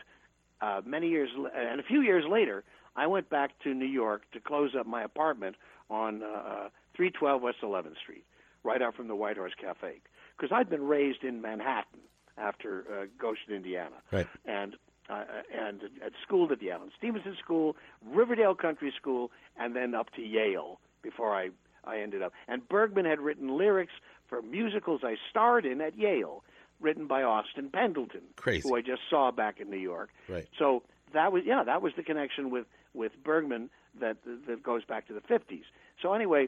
Uh, 0.61 0.81
many 0.85 1.09
years 1.09 1.29
l- 1.37 1.49
and 1.55 1.79
a 1.79 1.83
few 1.83 2.01
years 2.01 2.23
later, 2.29 2.63
I 2.95 3.07
went 3.07 3.29
back 3.29 3.51
to 3.63 3.73
New 3.73 3.85
York 3.87 4.21
to 4.33 4.39
close 4.39 4.71
up 4.79 4.85
my 4.85 5.03
apartment 5.03 5.55
on 5.89 6.23
uh, 6.23 6.69
312 6.95 7.41
West 7.41 7.57
11th 7.63 7.97
Street, 8.01 8.23
right 8.63 8.81
out 8.81 8.95
from 8.95 9.07
the 9.07 9.15
White 9.15 9.37
Horse 9.37 9.53
Cafe, 9.59 9.95
because 10.37 10.51
I'd 10.55 10.69
been 10.69 10.83
raised 10.87 11.23
in 11.23 11.41
Manhattan 11.41 11.99
after 12.37 12.85
uh, 12.89 13.05
Goshen, 13.19 13.53
Indiana, 13.53 13.95
Right. 14.11 14.27
and 14.45 14.75
uh, 15.09 15.25
and 15.53 15.81
at 16.05 16.13
school 16.25 16.49
at 16.49 16.59
the 16.61 16.71
Allen 16.71 16.89
Stevenson 16.97 17.35
School, 17.43 17.75
Riverdale 18.09 18.55
Country 18.55 18.93
School, 18.95 19.31
and 19.57 19.75
then 19.75 19.93
up 19.93 20.11
to 20.15 20.21
Yale 20.21 20.79
before 21.01 21.35
I 21.35 21.49
I 21.83 21.99
ended 21.99 22.21
up. 22.21 22.31
And 22.47 22.67
Bergman 22.69 23.03
had 23.05 23.19
written 23.19 23.57
lyrics 23.57 23.91
for 24.29 24.41
musicals 24.41 25.01
I 25.03 25.17
starred 25.29 25.65
in 25.65 25.81
at 25.81 25.97
Yale, 25.97 26.41
written 26.81 27.07
by 27.07 27.23
Austin 27.23 27.69
Pendleton, 27.69 28.21
Crazy. 28.35 28.67
who 28.67 28.75
I 28.75 28.81
just 28.81 29.01
saw 29.09 29.31
back 29.31 29.59
in 29.59 29.69
New 29.69 29.77
York. 29.77 30.09
Right. 30.27 30.47
So 30.59 30.83
that 31.13 31.31
was 31.31 31.43
yeah, 31.45 31.63
that 31.63 31.81
was 31.81 31.93
the 31.95 32.03
connection 32.03 32.49
with 32.49 32.65
with 32.93 33.11
Bergman 33.23 33.69
that 33.99 34.17
that 34.47 34.63
goes 34.63 34.83
back 34.85 35.07
to 35.07 35.13
the 35.13 35.21
50s. 35.21 35.63
So 36.01 36.13
anyway, 36.13 36.47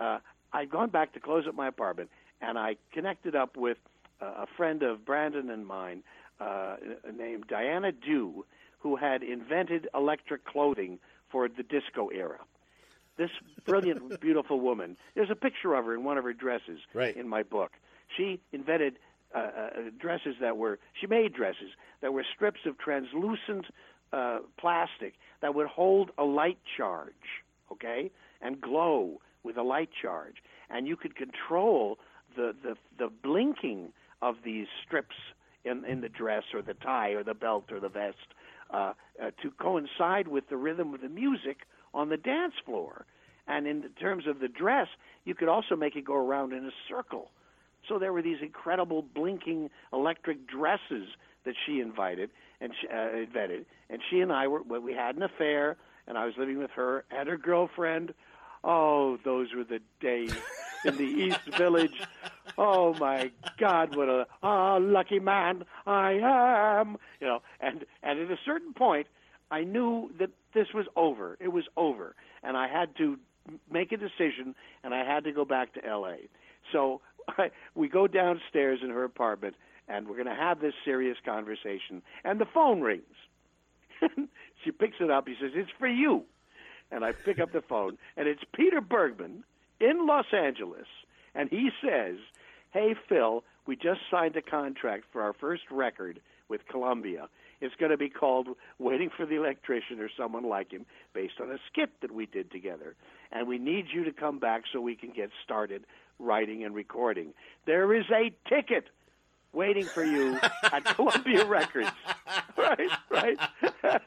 uh, 0.00 0.18
I'd 0.52 0.70
gone 0.70 0.90
back 0.90 1.12
to 1.14 1.20
close 1.20 1.46
up 1.46 1.54
my 1.54 1.68
apartment, 1.68 2.10
and 2.40 2.58
I 2.58 2.76
connected 2.92 3.36
up 3.36 3.56
with 3.56 3.78
uh, 4.20 4.26
a 4.26 4.46
friend 4.56 4.82
of 4.82 5.04
Brandon 5.04 5.50
and 5.50 5.66
mine 5.66 6.02
uh, 6.40 6.76
named 7.16 7.44
Diana 7.48 7.92
Dew, 7.92 8.44
who 8.78 8.96
had 8.96 9.22
invented 9.22 9.88
electric 9.94 10.44
clothing 10.44 10.98
for 11.30 11.48
the 11.48 11.62
disco 11.62 12.08
era. 12.08 12.38
This 13.18 13.30
brilliant, 13.64 14.20
beautiful 14.20 14.60
woman. 14.60 14.96
There's 15.14 15.30
a 15.30 15.34
picture 15.34 15.74
of 15.74 15.84
her 15.86 15.94
in 15.94 16.04
one 16.04 16.18
of 16.18 16.24
her 16.24 16.32
dresses 16.34 16.80
Right. 16.94 17.16
in 17.16 17.28
my 17.28 17.42
book. 17.42 17.72
She 18.16 18.40
invented 18.52 18.98
uh, 19.34 19.38
uh, 19.38 19.68
dresses 19.98 20.36
that 20.40 20.56
were. 20.56 20.78
She 21.00 21.06
made 21.06 21.32
dresses 21.32 21.70
that 22.00 22.12
were 22.12 22.24
strips 22.34 22.60
of 22.66 22.78
translucent 22.78 23.66
uh, 24.12 24.38
plastic 24.58 25.14
that 25.42 25.54
would 25.54 25.66
hold 25.66 26.10
a 26.18 26.24
light 26.24 26.58
charge, 26.76 27.12
okay, 27.72 28.10
and 28.40 28.60
glow 28.60 29.20
with 29.42 29.56
a 29.56 29.62
light 29.62 29.90
charge, 30.00 30.36
and 30.70 30.86
you 30.86 30.96
could 30.96 31.16
control 31.16 31.98
the 32.36 32.54
the, 32.62 32.76
the 32.98 33.10
blinking 33.22 33.92
of 34.22 34.36
these 34.44 34.66
strips 34.84 35.16
in 35.64 35.84
in 35.84 36.00
the 36.00 36.08
dress 36.08 36.44
or 36.54 36.62
the 36.62 36.74
tie 36.74 37.10
or 37.10 37.22
the 37.22 37.34
belt 37.34 37.64
or 37.70 37.80
the 37.80 37.88
vest 37.88 38.16
uh, 38.70 38.92
uh, 39.22 39.30
to 39.42 39.50
coincide 39.60 40.28
with 40.28 40.48
the 40.48 40.56
rhythm 40.56 40.94
of 40.94 41.00
the 41.00 41.08
music 41.08 41.58
on 41.94 42.08
the 42.08 42.16
dance 42.16 42.54
floor. 42.64 43.06
And 43.48 43.66
in 43.66 43.84
terms 44.00 44.26
of 44.26 44.40
the 44.40 44.48
dress, 44.48 44.88
you 45.24 45.34
could 45.34 45.48
also 45.48 45.76
make 45.76 45.94
it 45.94 46.04
go 46.04 46.14
around 46.14 46.52
in 46.52 46.66
a 46.66 46.72
circle. 46.88 47.30
So 47.88 47.98
there 47.98 48.12
were 48.12 48.22
these 48.22 48.38
incredible 48.42 49.02
blinking 49.02 49.70
electric 49.92 50.46
dresses 50.46 51.08
that 51.44 51.54
she 51.64 51.80
invited 51.80 52.30
and 52.60 52.72
she, 52.80 52.88
uh, 52.88 53.16
invented. 53.16 53.66
And 53.88 54.00
she 54.10 54.20
and 54.20 54.32
I 54.32 54.48
were 54.48 54.62
we 54.62 54.92
had 54.92 55.16
an 55.16 55.22
affair, 55.22 55.76
and 56.06 56.18
I 56.18 56.24
was 56.24 56.34
living 56.36 56.58
with 56.58 56.70
her 56.72 57.04
and 57.10 57.28
her 57.28 57.36
girlfriend. 57.36 58.14
Oh, 58.64 59.18
those 59.24 59.48
were 59.54 59.64
the 59.64 59.80
days 60.00 60.34
in 60.84 60.96
the 60.96 61.04
East 61.24 61.44
Village. 61.56 62.00
Oh 62.58 62.94
my 62.94 63.30
God, 63.58 63.94
what 63.94 64.08
a 64.08 64.26
ah, 64.42 64.78
lucky 64.80 65.18
man 65.18 65.64
I 65.86 66.18
am! 66.22 66.96
You 67.20 67.26
know, 67.26 67.42
and 67.60 67.84
and 68.02 68.18
at 68.18 68.30
a 68.30 68.38
certain 68.44 68.72
point, 68.72 69.06
I 69.50 69.62
knew 69.62 70.10
that 70.18 70.30
this 70.54 70.68
was 70.74 70.86
over. 70.96 71.36
It 71.38 71.48
was 71.48 71.64
over, 71.76 72.14
and 72.42 72.56
I 72.56 72.68
had 72.68 72.96
to 72.96 73.18
make 73.70 73.92
a 73.92 73.96
decision, 73.96 74.54
and 74.82 74.94
I 74.94 75.04
had 75.04 75.24
to 75.24 75.32
go 75.32 75.44
back 75.44 75.74
to 75.74 75.84
L.A. 75.84 76.28
So 76.72 77.00
We 77.74 77.88
go 77.88 78.06
downstairs 78.06 78.80
in 78.82 78.90
her 78.90 79.04
apartment, 79.04 79.54
and 79.88 80.08
we're 80.08 80.16
going 80.16 80.34
to 80.34 80.34
have 80.34 80.60
this 80.60 80.74
serious 80.84 81.16
conversation. 81.24 82.02
And 82.24 82.40
the 82.40 82.46
phone 82.46 82.80
rings. 82.80 83.04
she 84.64 84.70
picks 84.70 84.96
it 85.00 85.10
up. 85.10 85.26
He 85.28 85.34
says, 85.40 85.52
"It's 85.54 85.70
for 85.78 85.88
you." 85.88 86.24
And 86.90 87.04
I 87.04 87.12
pick 87.12 87.38
up 87.38 87.52
the 87.52 87.62
phone, 87.62 87.98
and 88.16 88.28
it's 88.28 88.42
Peter 88.52 88.80
Bergman 88.80 89.44
in 89.80 90.06
Los 90.06 90.26
Angeles, 90.32 90.86
and 91.34 91.48
he 91.50 91.70
says, 91.82 92.16
"Hey 92.72 92.94
Phil, 93.08 93.42
we 93.66 93.76
just 93.76 94.00
signed 94.10 94.36
a 94.36 94.42
contract 94.42 95.04
for 95.12 95.22
our 95.22 95.32
first 95.32 95.64
record 95.70 96.20
with 96.48 96.66
Columbia. 96.68 97.28
It's 97.60 97.74
going 97.76 97.90
to 97.90 97.96
be 97.96 98.08
called 98.08 98.48
Waiting 98.78 99.10
for 99.16 99.26
the 99.26 99.36
Electrician 99.36 99.98
or 100.00 100.10
someone 100.16 100.44
like 100.44 100.70
him, 100.70 100.84
based 101.14 101.40
on 101.40 101.50
a 101.50 101.58
skit 101.70 101.90
that 102.02 102.12
we 102.12 102.26
did 102.26 102.50
together. 102.50 102.94
And 103.32 103.48
we 103.48 103.58
need 103.58 103.86
you 103.92 104.04
to 104.04 104.12
come 104.12 104.38
back 104.38 104.62
so 104.72 104.80
we 104.80 104.94
can 104.94 105.10
get 105.10 105.30
started 105.42 105.84
writing 106.18 106.64
and 106.64 106.74
recording. 106.74 107.32
There 107.66 107.94
is 107.94 108.04
a 108.10 108.32
ticket 108.48 108.84
waiting 109.52 109.84
for 109.86 110.04
you 110.04 110.38
at 110.64 110.84
Columbia 110.96 111.44
Records. 111.44 111.90
Right, 112.58 112.90
right. 113.10 113.38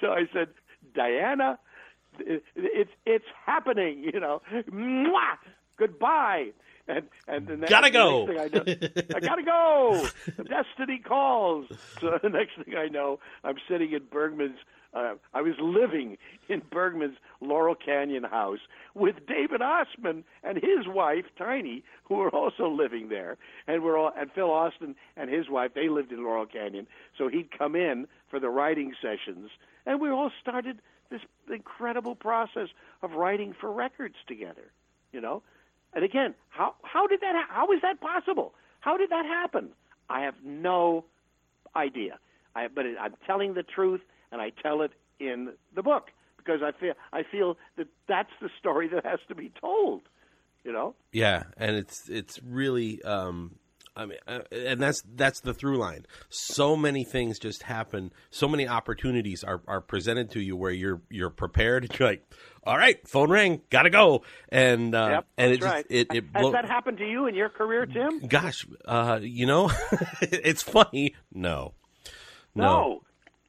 so 0.00 0.08
I 0.12 0.28
said, 0.32 0.48
Diana, 0.94 1.58
it's 2.20 2.90
it's 3.04 3.24
happening, 3.44 4.04
you 4.12 4.20
know. 4.20 4.40
Mwah! 4.70 5.36
Goodbye. 5.76 6.50
And 6.86 7.08
and 7.26 7.46
the 7.46 7.56
next, 7.56 7.70
Gotta 7.70 7.86
the 7.86 7.92
go. 7.92 8.26
next 8.26 8.52
thing 8.52 8.60
I, 8.60 8.74
know, 8.74 9.16
I 9.16 9.20
gotta 9.20 9.42
go. 9.42 10.06
Destiny 10.44 10.98
calls. 11.04 11.66
So 12.00 12.18
the 12.22 12.28
next 12.28 12.52
thing 12.64 12.76
I 12.76 12.86
know, 12.88 13.18
I'm 13.42 13.56
sitting 13.68 13.92
in 13.92 14.02
Bergman's. 14.10 14.58
Uh, 14.94 15.14
I 15.32 15.42
was 15.42 15.54
living 15.58 16.16
in 16.48 16.62
Bergman's 16.70 17.16
Laurel 17.40 17.74
Canyon 17.74 18.22
house 18.22 18.60
with 18.94 19.26
David 19.26 19.60
Ossman 19.60 20.22
and 20.42 20.56
his 20.56 20.86
wife 20.86 21.24
Tiny, 21.36 21.82
who 22.04 22.16
were 22.16 22.30
also 22.30 22.68
living 22.68 23.08
there, 23.08 23.36
and 23.66 23.82
we're 23.82 23.98
all 23.98 24.12
and 24.16 24.30
Phil 24.32 24.50
Austin 24.50 24.94
and 25.16 25.28
his 25.28 25.48
wife. 25.48 25.72
They 25.74 25.88
lived 25.88 26.12
in 26.12 26.22
Laurel 26.22 26.46
Canyon, 26.46 26.86
so 27.18 27.28
he'd 27.28 27.56
come 27.56 27.74
in 27.74 28.06
for 28.30 28.38
the 28.38 28.48
writing 28.48 28.94
sessions, 29.02 29.50
and 29.84 30.00
we 30.00 30.10
all 30.10 30.30
started 30.40 30.78
this 31.10 31.22
incredible 31.52 32.14
process 32.14 32.68
of 33.02 33.12
writing 33.12 33.54
for 33.60 33.72
records 33.72 34.16
together. 34.26 34.70
You 35.12 35.20
know, 35.20 35.42
and 35.92 36.04
again, 36.04 36.34
how 36.50 36.74
how 36.82 37.06
did 37.06 37.20
that 37.20 37.34
ha- 37.34 37.52
how 37.52 37.72
is 37.72 37.80
that 37.82 38.00
possible? 38.00 38.54
How 38.80 38.96
did 38.96 39.10
that 39.10 39.24
happen? 39.26 39.70
I 40.08 40.20
have 40.20 40.34
no 40.44 41.04
idea. 41.74 42.18
I, 42.54 42.68
but 42.68 42.84
I'm 43.00 43.14
telling 43.26 43.54
the 43.54 43.62
truth, 43.62 44.00
and 44.34 44.42
I 44.42 44.50
tell 44.50 44.82
it 44.82 44.90
in 45.20 45.52
the 45.74 45.82
book 45.82 46.10
because 46.36 46.60
I 46.62 46.78
feel 46.78 46.92
I 47.12 47.22
feel 47.22 47.56
that 47.76 47.86
that's 48.08 48.32
the 48.42 48.50
story 48.58 48.88
that 48.88 49.06
has 49.06 49.20
to 49.28 49.34
be 49.34 49.50
told. 49.60 50.02
You 50.64 50.72
know, 50.72 50.94
Yeah, 51.12 51.44
and 51.56 51.76
it's 51.76 52.08
it's 52.08 52.42
really 52.42 53.02
um 53.02 53.56
I 53.96 54.06
mean 54.06 54.18
uh, 54.26 54.40
and 54.50 54.80
that's 54.80 55.02
that's 55.14 55.40
the 55.40 55.54
through 55.54 55.78
line. 55.78 56.06
So 56.30 56.74
many 56.74 57.04
things 57.04 57.38
just 57.38 57.62
happen. 57.62 58.12
So 58.30 58.48
many 58.48 58.66
opportunities 58.66 59.44
are 59.44 59.62
are 59.68 59.80
presented 59.80 60.30
to 60.32 60.40
you 60.40 60.56
where 60.56 60.72
you're 60.72 61.00
you're 61.10 61.30
prepared. 61.30 61.94
You're 61.98 62.08
like, 62.08 62.26
"All 62.64 62.76
right, 62.76 63.06
phone 63.06 63.30
rang, 63.30 63.60
got 63.70 63.82
to 63.82 63.90
go." 63.90 64.22
And 64.48 64.94
uh 64.94 65.08
yep, 65.10 65.26
and 65.38 65.52
it 65.52 65.60
just, 65.60 65.72
right. 65.72 65.86
it 65.88 66.08
it 66.12 66.24
Has 66.34 66.50
that 66.52 66.64
happened 66.64 66.98
to 66.98 67.08
you 67.08 67.26
in 67.26 67.36
your 67.36 67.50
career, 67.50 67.86
Tim? 67.86 68.26
Gosh, 68.26 68.66
uh 68.84 69.20
you 69.22 69.46
know, 69.46 69.70
it's 70.22 70.62
funny. 70.62 71.14
No. 71.32 71.74
No. 72.56 73.02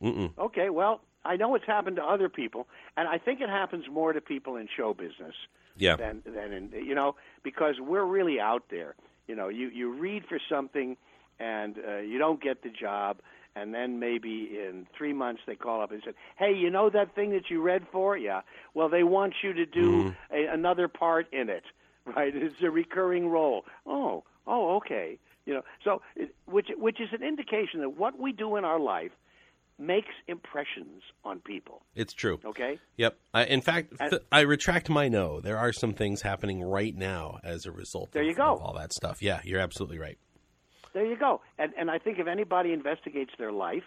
Mm-mm. 0.06 0.32
Okay, 0.38 0.70
well, 0.70 1.02
I 1.26 1.36
know 1.36 1.56
it's 1.56 1.66
happened 1.66 1.96
to 1.96 2.04
other 2.04 2.30
people, 2.30 2.68
and 2.96 3.08
I 3.08 3.18
think 3.18 3.42
it 3.42 3.50
happens 3.50 3.86
more 3.92 4.14
to 4.14 4.22
people 4.22 4.56
in 4.58 4.68
show 4.78 4.94
business 4.94 5.36
Yeah. 5.78 5.96
than 5.96 6.22
than 6.26 6.54
in 6.54 6.72
you 6.86 6.96
know 6.96 7.16
because 7.44 7.76
we're 7.80 8.06
really 8.06 8.40
out 8.40 8.64
there. 8.70 8.96
You 9.28 9.36
know, 9.36 9.50
you 9.50 9.70
you 9.70 9.92
read 9.92 10.26
for 10.30 10.40
something 10.48 10.96
and 11.40 11.76
uh, 11.80 11.98
you 11.98 12.18
don't 12.20 12.42
get 12.42 12.62
the 12.64 12.70
job, 12.70 13.18
and 13.56 13.74
then 13.74 14.00
maybe 14.00 14.58
in 14.66 14.86
three 14.98 15.12
months 15.14 15.42
they 15.48 15.56
call 15.56 15.82
up 15.82 15.92
and 15.92 16.02
said, 16.06 16.14
"Hey, 16.38 16.54
you 16.54 16.70
know 16.70 16.90
that 16.92 17.16
thing 17.16 17.32
that 17.32 17.50
you 17.50 17.62
read 17.62 17.84
for? 17.92 18.16
Yeah. 18.16 18.42
Well, 18.76 18.88
they 18.90 19.04
want 19.04 19.34
you 19.44 19.52
to 19.54 19.66
do 19.66 20.14
a, 20.32 20.46
another 20.46 20.88
part 20.88 21.28
in 21.34 21.50
it, 21.50 21.64
right? 22.16 22.34
It's 22.36 22.62
a 22.62 22.70
recurring 22.70 23.28
role. 23.30 23.66
Oh, 23.86 24.24
oh, 24.46 24.76
okay. 24.78 25.18
You 25.48 25.56
know, 25.56 25.62
so 25.84 26.02
it, 26.16 26.34
which 26.46 26.70
which 26.78 27.00
is 27.02 27.10
an 27.12 27.24
indication 27.24 27.80
that 27.82 27.98
what 27.98 28.20
we 28.20 28.32
do 28.32 28.56
in 28.56 28.64
our 28.64 28.80
life 28.80 29.12
makes 29.78 30.14
impressions 30.28 31.02
on 31.24 31.40
people. 31.40 31.82
It's 31.96 32.14
true. 32.14 32.40
Okay. 32.46 32.80
Yep. 32.98 33.18
I, 33.34 33.46
in 33.46 33.62
fact, 33.62 33.94
th- 34.10 34.22
I 34.32 34.42
retract 34.42 34.90
my 34.90 35.10
no. 35.10 35.42
There 35.42 35.58
are 35.58 35.74
some 35.74 35.94
things 35.94 36.22
happening 36.22 36.64
right 36.64 36.96
now 36.96 37.40
as 37.44 37.66
a 37.66 37.72
result 37.72 38.12
There 38.14 38.22
of, 38.22 38.28
you 38.30 38.36
go. 38.36 38.58
all 38.58 38.74
that 38.78 38.94
stuff. 38.94 39.22
Yeah, 39.22 39.42
you're 39.44 39.60
absolutely 39.60 40.00
right. 40.00 40.18
There 40.94 41.06
you 41.06 41.18
go. 41.18 41.42
And 41.58 41.74
and 41.78 41.92
I 41.92 41.98
think 42.00 42.20
if 42.20 42.28
anybody 42.28 42.72
investigates 42.72 43.32
their 43.38 43.52
life, 43.52 43.84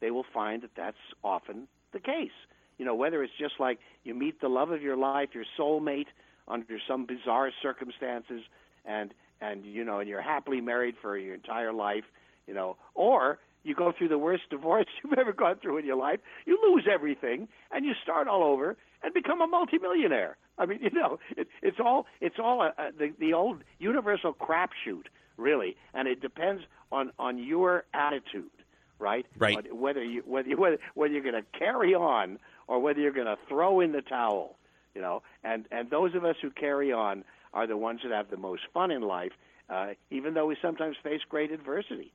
they 0.00 0.12
will 0.12 0.26
find 0.32 0.62
that 0.62 0.70
that's 0.76 0.96
often 1.24 1.66
the 1.92 1.98
case. 1.98 2.30
You 2.78 2.84
know, 2.84 2.94
whether 2.94 3.22
it's 3.24 3.32
just 3.36 3.54
like 3.58 3.80
you 4.04 4.14
meet 4.14 4.40
the 4.40 4.48
love 4.48 4.70
of 4.70 4.80
your 4.80 4.96
life, 4.96 5.30
your 5.34 5.44
soulmate 5.58 6.06
under 6.46 6.78
some 6.86 7.04
bizarre 7.04 7.50
circumstances 7.60 8.42
and 8.84 9.12
and 9.40 9.64
you 9.66 9.84
know, 9.84 9.98
and 9.98 10.08
you're 10.08 10.22
happily 10.22 10.60
married 10.60 10.94
for 11.02 11.18
your 11.18 11.34
entire 11.34 11.72
life, 11.72 12.04
you 12.46 12.54
know, 12.54 12.76
or 12.94 13.38
you 13.66 13.74
go 13.74 13.92
through 13.96 14.08
the 14.08 14.18
worst 14.18 14.44
divorce 14.50 14.86
you've 15.02 15.18
ever 15.18 15.32
gone 15.32 15.56
through 15.60 15.78
in 15.78 15.84
your 15.84 15.96
life, 15.96 16.20
you 16.46 16.58
lose 16.62 16.86
everything 16.92 17.48
and 17.70 17.84
you 17.84 17.92
start 18.02 18.28
all 18.28 18.42
over 18.42 18.76
and 19.02 19.12
become 19.12 19.40
a 19.40 19.46
multimillionaire. 19.46 20.36
I 20.58 20.66
mean, 20.66 20.78
you 20.82 20.90
know, 20.90 21.18
it, 21.36 21.48
it's 21.62 21.78
all 21.80 22.06
it's 22.20 22.36
all 22.42 22.62
a, 22.62 22.72
a, 22.78 22.92
the 22.96 23.12
the 23.18 23.32
old 23.34 23.62
universal 23.78 24.32
crapshoot, 24.32 25.06
really, 25.36 25.76
and 25.94 26.08
it 26.08 26.20
depends 26.20 26.62
on 26.92 27.12
on 27.18 27.38
your 27.38 27.84
attitude, 27.92 28.50
right? 28.98 29.26
Right. 29.38 29.56
On 29.56 29.80
Whether 29.80 30.04
you 30.04 30.22
whether 30.26 30.48
you, 30.48 30.56
whether, 30.56 30.78
whether 30.94 31.12
you're 31.12 31.22
going 31.22 31.34
to 31.34 31.58
carry 31.58 31.94
on 31.94 32.38
or 32.68 32.80
whether 32.80 33.00
you're 33.00 33.12
going 33.12 33.26
to 33.26 33.38
throw 33.48 33.80
in 33.80 33.92
the 33.92 34.02
towel, 34.02 34.56
you 34.94 35.00
know, 35.00 35.22
and 35.44 35.66
and 35.70 35.90
those 35.90 36.14
of 36.14 36.24
us 36.24 36.36
who 36.40 36.50
carry 36.50 36.92
on 36.92 37.24
are 37.52 37.66
the 37.66 37.76
ones 37.76 38.00
that 38.02 38.12
have 38.12 38.30
the 38.30 38.36
most 38.36 38.62
fun 38.74 38.90
in 38.90 39.02
life, 39.02 39.32
uh, 39.70 39.88
even 40.10 40.34
though 40.34 40.46
we 40.46 40.56
sometimes 40.60 40.96
face 41.02 41.20
great 41.28 41.50
adversity. 41.50 42.12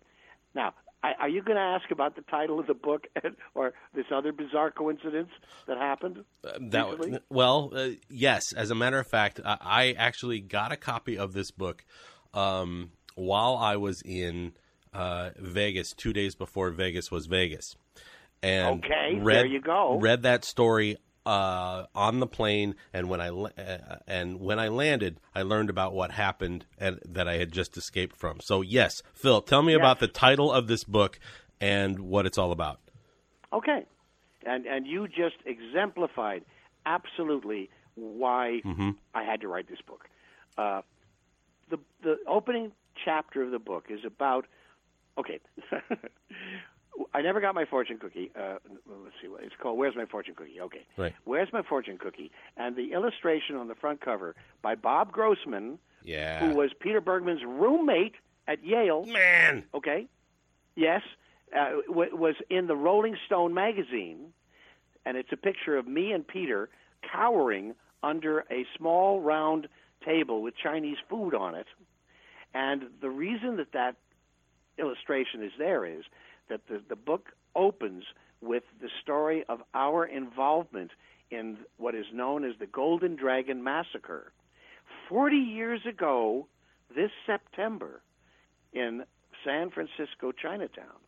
Now, 0.54 0.74
are 1.04 1.30
you 1.30 1.42
going 1.42 1.56
to 1.56 1.62
ask 1.62 1.90
about 1.92 2.16
the 2.16 2.22
title 2.24 2.60
of 2.60 2.68
the 2.68 2.74
book 2.74 3.08
or 3.56 3.74
this 3.94 4.06
other 4.14 4.32
bizarre 4.32 4.72
coincidence 4.72 5.30
that 5.68 5.78
happened? 5.78 6.24
That 6.44 6.90
recently? 6.90 7.20
well, 7.30 7.72
uh, 7.76 7.90
yes. 8.10 8.54
As 8.54 8.72
a 8.72 8.76
matter 8.76 9.00
of 9.00 9.08
fact, 9.08 9.40
I, 9.44 9.58
I 9.62 9.96
actually 9.98 10.40
got 10.40 10.72
a 10.72 10.78
copy 10.78 11.18
of 11.18 11.34
this 11.34 11.52
book 11.52 11.84
um, 12.34 12.92
while 13.16 13.56
I 13.56 13.78
was 13.78 14.02
in 14.04 14.54
uh, 14.94 15.32
Vegas 15.38 15.94
two 15.94 16.14
days 16.14 16.36
before 16.36 16.70
Vegas 16.72 17.12
was 17.12 17.26
Vegas, 17.26 17.76
and 18.44 18.84
Okay, 18.84 19.20
read, 19.20 19.38
there 19.38 19.46
you 19.46 19.62
go. 19.62 19.98
Read 20.00 20.24
that 20.24 20.46
story 20.46 20.98
uh, 21.26 21.86
on 21.94 22.20
the 22.20 22.28
plane, 22.28 22.76
and 22.94 23.10
when 23.10 23.22
I 23.22 23.30
uh, 23.30 23.98
and 24.08 24.40
when 24.40 24.60
I 24.60 24.68
landed, 24.68 25.20
I 25.36 25.44
learned 25.44 25.70
about 25.70 25.94
what 25.94 26.12
happened 26.12 26.66
and 26.78 27.00
that 27.06 27.28
I 27.28 27.38
had 27.38 27.52
just 27.52 27.78
escaped 27.78 28.16
from. 28.16 28.40
So 28.40 28.62
yes, 28.62 29.04
Phil, 29.14 29.42
tell 29.42 29.62
me 29.62 29.74
about 29.74 30.00
the 30.00 30.08
title 30.08 30.52
of 30.52 30.68
this 30.68 30.84
book 30.84 31.20
and 31.60 32.00
what 32.00 32.26
it's 32.26 32.38
all 32.38 32.52
about. 32.52 32.80
Okay, 33.54 33.86
and 34.46 34.66
and 34.66 34.88
you 34.88 35.08
just 35.08 35.36
exemplified 35.46 36.44
absolutely 36.86 37.70
why 37.96 38.62
I 39.14 39.24
had 39.24 39.42
to 39.42 39.48
write 39.48 39.70
this 39.70 39.82
book. 39.82 40.08
Uh, 40.58 40.82
the 41.70 41.78
the 42.02 42.18
opening 42.28 42.72
chapter 43.06 43.44
of 43.44 43.52
the 43.52 43.60
book 43.60 43.86
is 43.90 44.00
about 44.06 44.48
okay. 45.18 45.40
I 47.14 47.22
never 47.22 47.40
got 47.42 47.56
my 47.56 47.66
fortune 47.66 47.98
cookie. 48.00 48.32
Uh, 48.36 48.58
let's 48.88 49.16
see 49.22 49.28
what 49.28 49.44
it's 49.44 49.56
called. 49.62 49.78
Where's 49.78 49.96
my 49.96 50.06
fortune 50.06 50.36
cookie? 50.36 50.60
Okay. 50.62 50.86
Right. 50.98 51.14
Where's 51.26 51.52
my 51.54 51.62
fortune 51.62 51.98
cookie? 51.98 52.32
And 52.58 52.76
the 52.76 52.94
illustration 52.94 53.56
on 53.56 53.68
the 53.68 53.76
front 53.76 54.02
cover 54.02 54.36
by 54.62 54.76
Bob 54.76 55.12
Grossman, 55.12 55.80
Yeah, 56.04 56.40
who 56.40 56.56
was 56.56 56.72
Peter 56.80 57.02
Bergman's 57.02 57.44
roommate 57.46 58.16
at 58.48 58.64
Yale. 58.64 59.06
man. 59.06 59.64
Okay. 59.74 60.08
Yes, 60.76 61.02
uh, 61.58 61.82
w- 61.88 62.16
was 62.16 62.36
in 62.50 62.68
the 62.68 62.76
Rolling 62.76 63.18
Stone 63.26 63.54
magazine, 63.54 64.34
and 65.06 65.18
it's 65.18 65.32
a 65.32 65.38
picture 65.38 65.78
of 65.78 65.88
me 65.88 66.12
and 66.14 66.26
Peter 66.28 66.70
cowering 67.12 67.76
under 68.04 68.46
a 68.50 68.66
small 68.78 69.20
round 69.22 69.68
table 70.06 70.42
with 70.42 70.56
Chinese 70.56 70.98
food 71.10 71.36
on 71.36 71.56
it. 71.56 71.68
And 72.54 72.84
the 73.02 73.10
reason 73.10 73.58
that 73.58 73.72
that 73.74 73.96
illustration 74.78 75.44
is 75.44 75.52
there 75.58 75.86
is 75.86 76.04
that 76.52 76.68
the, 76.68 76.82
the 76.88 76.96
book 76.96 77.30
opens 77.56 78.04
with 78.42 78.64
the 78.82 78.90
story 79.02 79.44
of 79.50 79.62
our 79.74 80.06
involvement 80.06 80.92
in 81.32 81.58
what 81.78 81.96
is 81.96 82.06
known 82.14 82.44
as 82.44 82.52
the 82.60 82.68
Golden 82.68 83.16
Dragon 83.16 83.64
Massacre. 83.64 84.34
Forty 85.08 85.38
years 85.38 85.82
ago, 85.88 86.48
this 86.94 87.12
September, 87.26 88.02
in 88.74 89.04
San 89.46 89.72
Francisco, 89.72 90.32
Chinatown. 90.32 91.00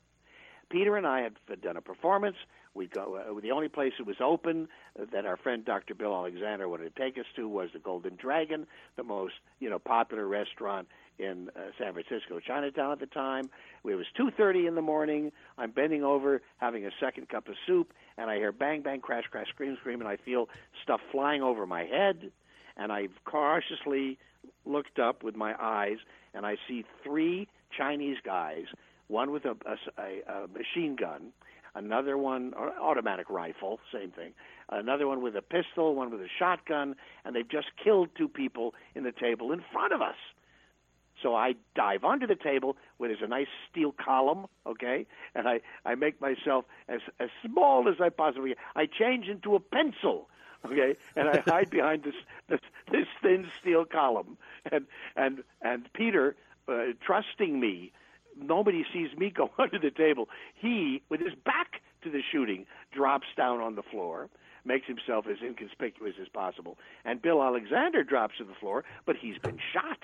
Peter 0.70 0.96
and 0.96 1.06
I 1.06 1.22
had 1.22 1.62
done 1.62 1.78
a 1.78 1.82
performance. 1.82 2.38
We 2.76 2.88
go. 2.88 3.16
Uh, 3.18 3.40
the 3.40 3.52
only 3.52 3.70
place 3.70 3.94
it 4.00 4.08
was 4.08 4.16
open 4.20 4.68
uh, 5.00 5.06
that 5.12 5.26
our 5.26 5.38
friend 5.38 5.64
Dr. 5.64 5.94
Bill 5.94 6.14
Alexander 6.14 6.68
wanted 6.68 6.96
to 6.96 7.02
take 7.02 7.18
us 7.20 7.26
to 7.36 7.48
was 7.48 7.70
the 7.72 7.80
Golden 7.80 8.16
Dragon, 8.16 8.66
the 8.96 9.04
most 9.04 9.36
you 9.60 9.70
know 9.70 9.78
popular 9.78 10.28
restaurant 10.28 10.88
in 11.20 11.50
uh, 11.56 11.70
San 11.78 11.94
Francisco, 11.94 12.40
Chinatown 12.40 12.92
at 12.92 13.00
the 13.00 13.06
time. 13.06 13.50
It 13.86 13.96
was 13.96 14.08
2:30 14.20 14.68
in 14.68 14.76
the 14.76 14.82
morning. 14.82 15.32
I'm 15.58 15.72
bending 15.72 16.04
over, 16.04 16.42
having 16.58 16.86
a 16.86 16.92
second 17.00 17.30
cup 17.30 17.48
of 17.48 17.56
soup, 17.68 17.94
and 18.18 18.30
I 18.30 18.38
hear 18.38 18.52
bang, 18.52 18.82
bang, 18.82 19.02
crash, 19.02 19.26
crash, 19.30 19.50
scream, 19.50 19.78
scream, 19.80 20.00
and 20.00 20.10
I 20.10 20.18
feel 20.18 20.50
stuff 20.82 21.02
flying 21.12 21.44
over 21.44 21.68
my 21.68 21.84
head. 21.84 22.32
And 22.76 22.92
I 22.92 23.10
cautiously 23.26 24.18
looked 24.66 24.98
up 24.98 25.24
with 25.24 25.36
my 25.36 25.54
eyes, 25.62 25.98
and 26.34 26.44
I 26.46 26.58
see 26.68 26.86
three 27.04 27.48
Chinese 27.78 28.18
guys, 28.26 28.66
one 29.08 29.32
with 29.32 29.46
a, 29.46 29.56
a, 29.66 30.02
a, 30.02 30.44
a 30.44 30.48
machine 30.48 30.96
gun, 30.96 31.32
another 31.76 32.18
one 32.18 32.54
automatic 32.54 33.30
rifle, 33.30 33.80
same 33.92 34.12
thing, 34.12 34.34
another 34.70 35.08
one 35.08 35.22
with 35.22 35.36
a 35.36 35.42
pistol, 35.42 35.96
one 35.96 36.12
with 36.12 36.22
a 36.22 36.30
shotgun, 36.40 36.96
and 37.26 37.36
they've 37.36 37.50
just 37.50 37.68
killed 37.84 38.10
two 38.18 38.28
people 38.28 38.74
in 38.96 39.04
the 39.04 39.12
table 39.12 39.52
in 39.52 39.64
front 39.72 39.94
of 39.94 40.02
us. 40.02 40.16
So 41.22 41.36
I 41.36 41.56
dive 41.76 42.04
under 42.04 42.28
the 42.28 42.36
table 42.36 42.76
where 42.98 43.10
there's 43.10 43.22
a 43.22 43.28
nice 43.28 43.48
steel 43.70 43.94
column, 43.94 44.48
okay, 44.66 45.06
and 45.36 45.48
I 45.48 45.62
I 45.86 45.96
make 45.96 46.20
myself 46.20 46.66
as 46.90 47.02
as 47.20 47.30
small 47.46 47.88
as 47.88 48.02
I 48.02 48.10
possibly 48.10 48.56
can. 48.56 48.64
I 48.76 48.88
change 48.88 49.28
into 49.28 49.56
a 49.56 49.60
pencil, 49.60 50.30
okay, 50.66 50.96
and 51.16 51.30
I 51.30 51.44
hide 51.46 51.70
behind 51.72 52.04
this 52.04 52.16
this 52.50 52.60
this 52.92 53.08
thin 53.22 53.48
steel 53.62 53.86
column, 53.86 54.38
and 54.72 54.86
and 55.16 55.44
and 55.62 55.92
Peter, 55.94 56.36
uh, 56.68 56.88
trusting 57.00 57.60
me, 57.60 57.92
nobody 58.40 58.86
sees 58.94 59.16
me 59.18 59.30
go 59.30 59.50
under 59.58 59.80
the 59.80 59.92
table. 59.92 60.30
He, 60.56 61.02
with 61.10 61.20
his 61.20 61.34
back 61.46 61.82
to 62.04 62.10
the 62.10 62.22
shooting, 62.32 62.66
drops 62.92 63.28
down 63.36 63.60
on 63.60 63.76
the 63.76 63.84
floor. 63.84 64.30
Makes 64.66 64.88
himself 64.88 65.26
as 65.30 65.38
inconspicuous 65.46 66.16
as 66.22 66.30
possible. 66.30 66.78
And 67.04 67.22
Bill 67.22 67.44
Alexander 67.44 68.04
drops 68.04 68.38
to 68.38 68.46
the 68.46 68.54
floor, 68.54 68.86
but 69.06 69.18
he's 69.18 69.38
been 69.38 69.60
shot. 69.74 70.00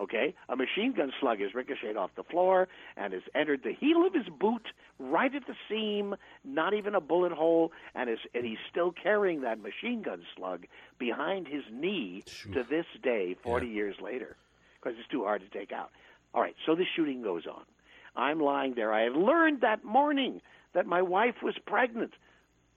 Okay? 0.00 0.34
A 0.48 0.56
machine 0.56 0.94
gun 0.96 1.12
slug 1.20 1.40
has 1.40 1.54
ricocheted 1.54 1.96
off 1.96 2.10
the 2.16 2.24
floor 2.24 2.66
and 2.96 3.12
has 3.12 3.22
entered 3.34 3.62
the 3.62 3.72
heel 3.72 4.04
of 4.04 4.14
his 4.14 4.26
boot 4.28 4.66
right 4.98 5.32
at 5.32 5.46
the 5.46 5.54
seam, 5.68 6.16
not 6.44 6.74
even 6.74 6.94
a 6.94 7.00
bullet 7.00 7.32
hole, 7.32 7.72
and, 7.94 8.10
is, 8.10 8.18
and 8.34 8.44
he's 8.44 8.58
still 8.70 8.90
carrying 8.90 9.42
that 9.42 9.60
machine 9.60 10.02
gun 10.02 10.22
slug 10.36 10.66
behind 10.98 11.46
his 11.46 11.62
knee 11.70 12.24
to 12.52 12.64
this 12.68 12.86
day, 13.02 13.36
40 13.42 13.68
years 13.68 13.96
later, 14.02 14.36
because 14.80 14.98
it's 14.98 15.08
too 15.08 15.24
hard 15.24 15.42
to 15.42 15.58
take 15.58 15.72
out. 15.72 15.90
All 16.34 16.40
right, 16.40 16.56
so 16.64 16.74
the 16.74 16.84
shooting 16.96 17.22
goes 17.22 17.46
on. 17.46 17.62
I'm 18.16 18.40
lying 18.40 18.74
there. 18.74 18.92
I 18.92 19.02
had 19.02 19.12
learned 19.12 19.60
that 19.62 19.84
morning 19.84 20.40
that 20.74 20.86
my 20.86 21.02
wife 21.02 21.36
was 21.42 21.54
pregnant. 21.66 22.12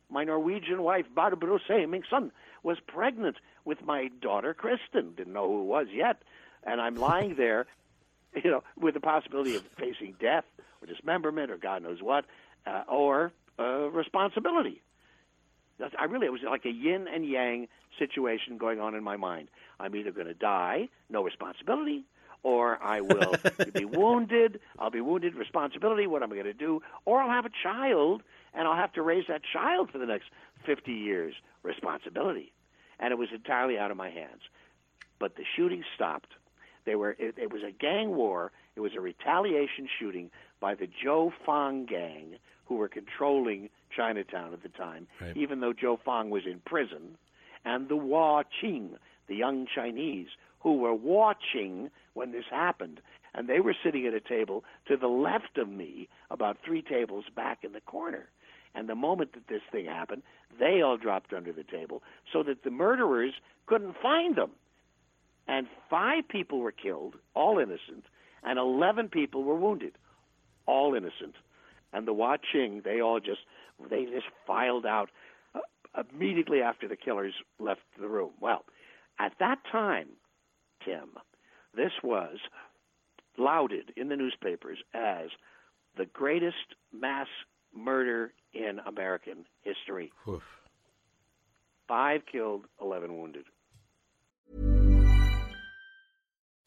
My 0.10 0.24
Norwegian 0.24 0.84
wife, 0.84 1.06
Barbro 1.14 1.60
Semingson, 1.68 2.32
was 2.64 2.78
pregnant 2.88 3.38
with 3.64 3.84
my 3.84 4.10
daughter, 4.22 4.53
Kristen. 4.53 5.14
Didn't 5.16 5.34
know 5.34 5.47
who 5.47 5.62
it 5.62 5.66
was 5.66 5.88
yet. 5.93 6.22
And 6.64 6.80
I'm 6.80 6.95
lying 6.95 7.36
there, 7.38 7.66
you 8.36 8.51
know, 8.51 8.64
with 8.78 8.93
the 8.93 8.99
possibility 8.99 9.56
of 9.56 9.64
facing 9.78 10.16
death 10.20 10.45
or 10.82 10.88
dismemberment 10.88 11.51
or 11.51 11.58
God 11.58 11.84
knows 11.84 12.01
what, 12.01 12.26
uh, 12.66 12.84
or 12.88 13.32
uh, 13.60 13.89
responsibility. 13.89 14.82
That's, 15.78 15.93
I 15.99 16.06
really, 16.06 16.28
it 16.28 16.32
was 16.32 16.41
like 16.43 16.66
a 16.66 16.72
yin 16.72 17.08
and 17.14 17.26
yang 17.28 17.68
situation 17.99 18.58
going 18.58 18.80
on 18.80 18.95
in 18.95 19.03
my 19.03 19.18
mind. 19.18 19.49
I'm 19.80 19.95
either 19.95 20.12
going 20.12 20.28
to 20.28 20.34
die, 20.34 20.89
no 21.10 21.24
responsibility, 21.24 22.06
or 22.45 22.77
I 22.81 23.01
will 23.01 23.33
be 23.73 23.85
wounded. 23.85 24.59
I'll 24.77 24.91
be 24.91 25.01
wounded, 25.01 25.33
responsibility. 25.33 26.05
What 26.05 26.21
am 26.21 26.31
I 26.31 26.35
going 26.35 26.45
to 26.45 26.53
do? 26.53 26.79
Or 27.03 27.19
I'll 27.19 27.31
have 27.31 27.45
a 27.47 27.51
child, 27.63 28.21
and 28.53 28.67
I'll 28.67 28.75
have 28.75 28.93
to 28.93 29.01
raise 29.01 29.25
that 29.29 29.41
child 29.51 29.89
for 29.91 29.97
the 29.97 30.05
next 30.05 30.25
50 30.63 30.91
years, 30.93 31.33
responsibility. 31.63 32.53
And 32.99 33.11
it 33.11 33.17
was 33.17 33.29
entirely 33.33 33.79
out 33.79 33.89
of 33.89 33.97
my 33.97 34.11
hands. 34.11 34.41
But 35.17 35.37
the 35.37 35.43
shooting 35.55 35.83
stopped. 35.95 36.33
They 36.85 36.93
were. 36.95 37.15
It, 37.17 37.35
it 37.39 37.51
was 37.51 37.63
a 37.63 37.71
gang 37.71 38.15
war 38.15 38.51
It 38.75 38.81
was 38.81 38.91
a 38.95 39.01
retaliation 39.01 39.89
shooting 39.99 40.29
by 40.59 40.75
the 40.75 40.87
Joe 41.03 41.33
Fong 41.47 41.85
gang, 41.87 42.35
who 42.65 42.75
were 42.75 42.87
controlling 42.89 43.69
Chinatown 43.95 44.53
at 44.53 44.61
the 44.61 44.69
time, 44.69 45.07
Right. 45.19 45.35
even 45.35 45.61
though 45.61 45.73
Joe 45.73 45.99
Fong 46.05 46.29
was 46.29 46.43
in 46.45 46.59
prison, 46.63 47.17
and 47.65 47.89
the 47.89 47.95
Wah 47.95 48.43
Ching, 48.61 48.97
the 49.27 49.35
young 49.35 49.65
Chinese, 49.73 50.27
who 50.66 50.78
were 50.78 50.95
watching 50.95 51.91
when 52.16 52.32
this 52.32 52.45
happened. 52.49 52.99
And 53.36 53.47
they 53.47 53.59
were 53.59 53.76
sitting 53.84 54.07
at 54.07 54.16
a 54.16 54.20
table 54.20 54.63
to 54.88 54.97
the 54.97 55.07
left 55.07 55.59
of 55.59 55.70
me, 55.70 56.09
about 56.32 56.57
three 56.66 56.82
tables 56.82 57.26
back 57.36 57.59
in 57.63 57.74
the 57.74 57.82
corner. 57.82 58.30
And 58.74 58.89
the 58.89 58.95
moment 58.95 59.34
that 59.34 59.47
this 59.47 59.61
thing 59.72 59.86
happened, 59.86 60.24
they 60.59 60.82
all 60.82 60.97
dropped 60.97 61.34
under 61.34 61.53
the 61.53 61.63
table 61.63 62.01
so 62.34 62.41
that 62.41 62.63
the 62.63 62.72
murderers 62.72 63.34
couldn't 63.68 63.95
find 64.01 64.36
them. 64.36 64.49
And 65.47 65.68
five 65.88 66.28
people 66.28 66.61
were 66.61 66.72
killed, 66.72 67.13
all 67.36 67.59
innocent, 67.59 68.05
and 68.43 68.57
11 68.57 69.09
people 69.09 69.43
were 69.43 69.55
wounded, 69.55 69.93
all 70.66 70.95
innocent. 70.95 71.36
And 71.93 72.07
the 72.07 72.13
watching, 72.13 72.82
they 72.84 73.01
all 73.01 73.20
just 73.20 73.41
they 73.91 74.05
just 74.05 74.26
filed 74.47 74.88
out 74.88 75.11
uh, 75.53 75.59
immediately 76.11 76.63
after 76.63 76.88
the 76.88 76.95
killers 76.95 77.36
left 77.59 77.82
the 78.01 78.07
room. 78.07 78.32
Well, 78.41 78.66
at 79.20 79.34
that 79.39 79.59
time, 79.72 80.07
Tim, 80.86 81.09
this 81.75 81.91
was 82.03 82.38
lauded 83.38 83.91
in 83.97 84.09
the 84.09 84.15
newspapers 84.15 84.77
as 84.93 85.29
the 85.97 86.05
greatest 86.05 86.75
mass 86.93 87.27
murder 87.75 88.31
in 88.53 88.79
American 88.86 89.45
history. 89.61 90.11
Oof. 90.27 90.43
Five 91.88 92.21
killed, 92.31 92.65
11 92.81 93.17
wounded. 93.17 93.45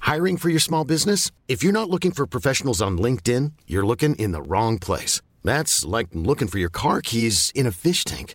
Hiring 0.00 0.36
for 0.36 0.48
your 0.48 0.60
small 0.60 0.84
business? 0.84 1.30
If 1.48 1.62
you're 1.62 1.72
not 1.72 1.90
looking 1.90 2.12
for 2.12 2.26
professionals 2.26 2.80
on 2.80 2.98
LinkedIn, 2.98 3.52
you're 3.66 3.86
looking 3.86 4.14
in 4.14 4.32
the 4.32 4.42
wrong 4.42 4.78
place. 4.78 5.20
That's 5.44 5.84
like 5.84 6.08
looking 6.12 6.48
for 6.48 6.58
your 6.58 6.70
car 6.70 7.00
keys 7.02 7.52
in 7.54 7.66
a 7.66 7.72
fish 7.72 8.04
tank. 8.04 8.34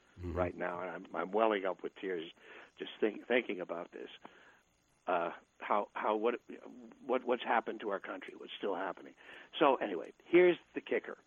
right 0.23 0.57
now. 0.57 0.79
And 0.81 0.89
I'm, 0.91 1.05
I'm 1.15 1.31
welling 1.31 1.65
up 1.65 1.83
with 1.83 1.93
tears 1.99 2.23
just 2.79 2.91
think, 2.99 3.27
thinking 3.27 3.61
about 3.61 3.91
this. 3.91 4.09
Uh, 5.07 5.29
how 5.59 5.87
how 5.93 6.15
what 6.15 6.35
what 7.05 7.25
what's 7.25 7.43
happened 7.43 7.81
to 7.81 7.89
our 7.89 7.99
country? 7.99 8.33
What's 8.37 8.51
still 8.57 8.75
happening? 8.75 9.13
So 9.59 9.75
anyway, 9.75 10.13
here's 10.25 10.57
the 10.73 10.81
kicker. 10.81 11.17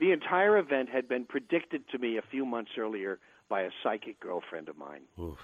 The 0.00 0.10
entire 0.10 0.58
event 0.58 0.88
had 0.88 1.08
been 1.08 1.24
predicted 1.24 1.88
to 1.90 1.98
me 1.98 2.16
a 2.16 2.22
few 2.22 2.44
months 2.44 2.72
earlier 2.78 3.18
by 3.48 3.62
a 3.62 3.70
psychic 3.82 4.18
girlfriend 4.18 4.68
of 4.68 4.76
mine. 4.76 5.02
Oof. 5.20 5.38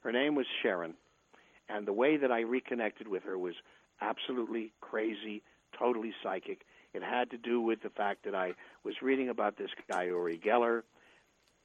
Her 0.00 0.12
name 0.12 0.34
was 0.34 0.46
Sharon, 0.62 0.94
and 1.68 1.86
the 1.86 1.92
way 1.92 2.16
that 2.16 2.32
I 2.32 2.40
reconnected 2.40 3.08
with 3.08 3.24
her 3.24 3.38
was 3.38 3.54
absolutely 4.00 4.72
crazy, 4.80 5.42
totally 5.78 6.12
psychic. 6.22 6.64
It 6.94 7.02
had 7.02 7.30
to 7.30 7.38
do 7.38 7.60
with 7.60 7.82
the 7.82 7.90
fact 7.90 8.24
that 8.24 8.34
I 8.34 8.54
was 8.84 8.94
reading 9.02 9.28
about 9.28 9.56
this 9.56 9.70
guy 9.90 10.04
Uri 10.04 10.38
Geller, 10.38 10.82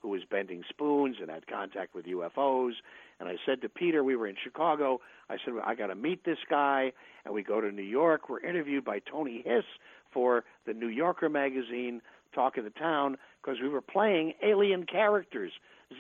who 0.02 0.10
was 0.10 0.22
bending 0.30 0.64
spoons 0.70 1.18
and 1.22 1.30
had 1.30 1.48
contact 1.48 1.94
with 1.96 2.06
UFOs. 2.06 2.74
And 3.20 3.28
I 3.28 3.36
said 3.46 3.62
to 3.62 3.70
Peter, 3.70 4.04
we 4.04 4.16
were 4.16 4.28
in 4.28 4.36
Chicago. 4.42 5.02
I 5.30 5.38
said, 5.44 5.56
well, 5.56 5.64
I 5.66 5.76
got 5.76 5.88
to 5.88 5.96
meet 5.96 6.24
this 6.24 6.38
guy. 6.50 6.94
And 7.26 7.34
we 7.34 7.44
go 7.44 7.60
to 7.60 7.72
New 7.72 7.82
York. 7.82 8.30
We're 8.30 8.40
interviewed 8.40 8.86
by 8.86 9.00
Tony 9.00 9.42
Hiss 9.44 9.66
for 10.12 10.46
the 10.66 10.74
New 10.74 10.88
Yorker 10.88 11.30
magazine, 11.30 12.02
Talk 12.34 12.58
of 12.58 12.64
the 12.64 12.70
Town, 12.70 13.18
because 13.42 13.60
we 13.62 13.70
were 13.70 13.82
playing 13.82 14.34
alien 14.44 14.86
characters. 14.86 15.52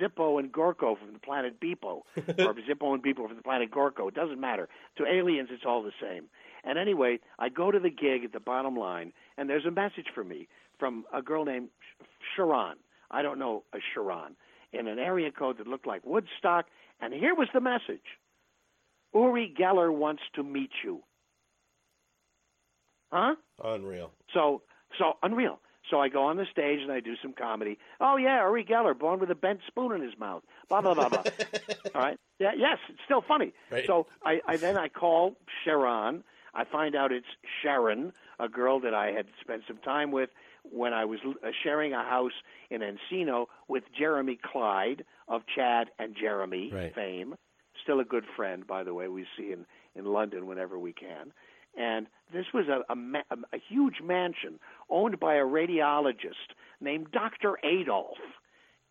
Zippo 0.01 0.37
and 0.37 0.51
Gorko 0.51 0.97
from 0.97 1.13
the 1.13 1.19
planet 1.19 1.59
Beepo, 1.61 2.01
or 2.17 2.53
Zippo 2.55 2.93
and 2.93 3.01
Beepo 3.01 3.27
from 3.27 3.37
the 3.37 3.43
planet 3.43 3.71
Gorko. 3.71 4.09
It 4.09 4.15
doesn't 4.15 4.39
matter. 4.39 4.67
To 4.97 5.05
aliens, 5.05 5.49
it's 5.51 5.63
all 5.65 5.81
the 5.81 5.93
same. 6.01 6.25
And 6.63 6.77
anyway, 6.77 7.19
I 7.39 7.49
go 7.49 7.71
to 7.71 7.79
the 7.79 7.89
gig 7.89 8.23
at 8.23 8.33
the 8.33 8.39
bottom 8.39 8.75
line, 8.75 9.13
and 9.37 9.49
there's 9.49 9.65
a 9.65 9.71
message 9.71 10.07
for 10.13 10.23
me 10.23 10.47
from 10.79 11.05
a 11.13 11.21
girl 11.21 11.45
named 11.45 11.69
Sharon. 12.35 12.77
I 13.09 13.21
don't 13.21 13.39
know 13.39 13.63
a 13.73 13.77
Sharon 13.93 14.35
in 14.73 14.87
an 14.87 14.99
area 14.99 15.31
code 15.31 15.57
that 15.59 15.67
looked 15.67 15.87
like 15.87 16.05
Woodstock. 16.05 16.65
And 16.99 17.13
here 17.13 17.35
was 17.35 17.47
the 17.53 17.61
message: 17.61 18.03
Uri 19.13 19.53
Geller 19.57 19.93
wants 19.93 20.23
to 20.35 20.43
meet 20.43 20.71
you. 20.83 21.03
Huh? 23.11 23.35
Unreal. 23.63 24.11
So, 24.33 24.63
so 24.97 25.13
unreal. 25.23 25.59
So 25.89 26.01
I 26.01 26.09
go 26.09 26.25
on 26.25 26.35
the 26.35 26.45
stage 26.51 26.81
and 26.81 26.91
I 26.91 26.99
do 26.99 27.15
some 27.21 27.33
comedy. 27.33 27.77
Oh 28.01 28.17
yeah, 28.17 28.41
Uri 28.41 28.65
Geller, 28.65 28.97
born 28.97 29.19
with 29.19 29.31
a 29.31 29.35
bent 29.35 29.61
spoon 29.67 29.93
in 29.93 30.01
his 30.01 30.17
mouth. 30.19 30.43
Blah 30.67 30.81
blah 30.81 30.93
blah 30.93 31.09
blah. 31.09 31.23
All 31.95 32.01
right. 32.01 32.19
Yeah. 32.39 32.51
Yes, 32.57 32.77
it's 32.89 32.99
still 33.05 33.23
funny. 33.25 33.53
Right. 33.71 33.85
So 33.87 34.07
I, 34.25 34.41
I 34.45 34.57
then 34.57 34.77
I 34.77 34.89
call 34.89 35.37
Sharon. 35.63 36.23
I 36.57 36.65
find 36.65 36.95
out 36.95 37.11
it's 37.13 37.27
Sharon, 37.61 38.11
a 38.39 38.49
girl 38.49 38.79
that 38.81 38.93
I 38.93 39.11
had 39.11 39.27
spent 39.39 39.61
some 39.67 39.77
time 39.77 40.11
with 40.11 40.29
when 40.69 40.91
I 40.93 41.05
was 41.05 41.19
uh, 41.25 41.49
sharing 41.63 41.93
a 41.93 42.03
house 42.03 42.33
in 42.69 42.81
Encino 42.81 43.45
with 43.69 43.83
Jeremy 43.97 44.37
Clyde 44.43 45.05
of 45.29 45.43
Chad 45.55 45.87
and 45.99 46.15
Jeremy 46.19 46.71
Right. 46.73 46.93
fame. 46.93 47.35
Still 47.83 47.99
a 48.01 48.03
good 48.05 48.25
friend, 48.35 48.67
by 48.67 48.83
the 48.83 48.93
way. 48.93 49.07
We 49.07 49.25
see 49.37 49.53
in 49.53 49.65
in 49.95 50.05
London 50.05 50.45
whenever 50.45 50.77
we 50.77 50.93
can. 50.93 51.31
And 51.75 52.07
this 52.33 52.45
was 52.53 52.67
a, 52.67 52.81
a, 52.91 52.95
ma- 52.95 53.21
a 53.31 53.57
huge 53.69 53.95
mansion 54.03 54.59
owned 54.89 55.19
by 55.19 55.35
a 55.35 55.43
radiologist 55.45 56.53
named 56.81 57.11
Dr. 57.11 57.57
Adolf. 57.63 58.17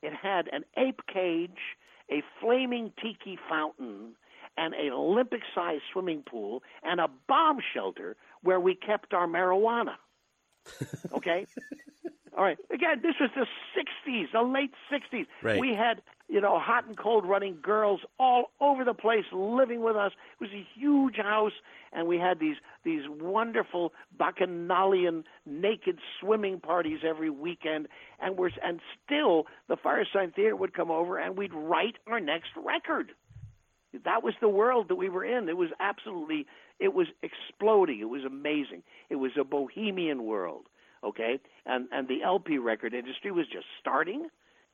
It 0.03 0.13
had 0.15 0.49
an 0.53 0.65
ape 0.77 1.01
cage, 1.13 1.77
a 2.11 2.23
flaming 2.41 2.93
tiki 3.01 3.39
fountain, 3.49 4.15
and 4.57 4.75
an 4.75 4.93
Olympic 4.93 5.43
sized 5.55 5.83
swimming 5.93 6.23
pool, 6.23 6.63
and 6.83 7.01
a 7.01 7.09
bomb 7.29 7.59
shelter 7.75 8.17
where 8.43 8.61
we 8.61 8.75
kept 8.75 9.15
our 9.15 9.27
marijuana. 9.27 9.97
Okay? 11.13 11.47
All 12.37 12.45
right. 12.45 12.59
Again, 12.71 13.01
this 13.03 13.15
was 13.19 13.31
the 13.35 13.47
60s, 13.75 14.33
the 14.33 14.43
late 14.43 14.73
60s. 14.93 15.27
Right. 15.43 15.59
We 15.59 15.75
had, 15.75 16.03
you 16.29 16.41
know, 16.41 16.59
hot 16.59 16.87
and 16.87 16.97
cold 16.97 17.25
running 17.25 17.59
girls 17.63 18.01
all 18.19 18.51
over 18.61 18.85
the 18.85 18.93
place 18.93 19.25
living 19.33 19.83
with 19.83 19.97
us. 19.97 20.13
It 20.39 20.45
was 20.45 20.51
a 20.53 20.67
huge 20.79 21.17
house, 21.17 21.55
and 21.93 22.07
we 22.07 22.19
had 22.19 22.39
these 22.39 22.57
these 22.85 23.03
wonderful 23.09 23.95
bacchanalian 24.19 25.25
naked 25.47 25.99
swimming 26.21 26.61
parties 26.61 26.99
every 27.09 27.31
weekend. 27.31 27.89
And 28.21 28.37
we're 28.37 28.51
and 28.63 28.81
still 29.05 29.47
the 29.69 29.77
Firesign 29.77 30.35
Theater 30.35 30.57
would 30.57 30.75
come 30.75 30.91
over, 30.91 31.19
and 31.19 31.39
we'd 31.39 31.55
write 31.55 31.97
our 32.07 32.21
next 32.21 32.51
record. 32.55 33.13
That 34.05 34.23
was 34.23 34.35
the 34.41 34.49
world 34.49 34.89
that 34.89 34.97
we 34.97 35.09
were 35.09 35.25
in. 35.25 35.49
It 35.49 35.57
was 35.57 35.71
absolutely, 35.81 36.47
it 36.79 36.93
was 36.93 37.07
exploding. 37.23 38.01
It 38.01 38.09
was 38.09 38.25
amazing. 38.25 38.83
It 39.09 39.17
was 39.17 39.33
a 39.39 39.45
bohemian 39.45 40.25
world, 40.25 40.67
okay? 41.03 41.39
And 41.65 41.89
and 41.93 42.09
the 42.09 42.23
LP 42.23 42.59
record 42.59 42.95
industry 42.95 43.31
was 43.31 43.47
just 43.47 43.67
starting, 43.81 44.29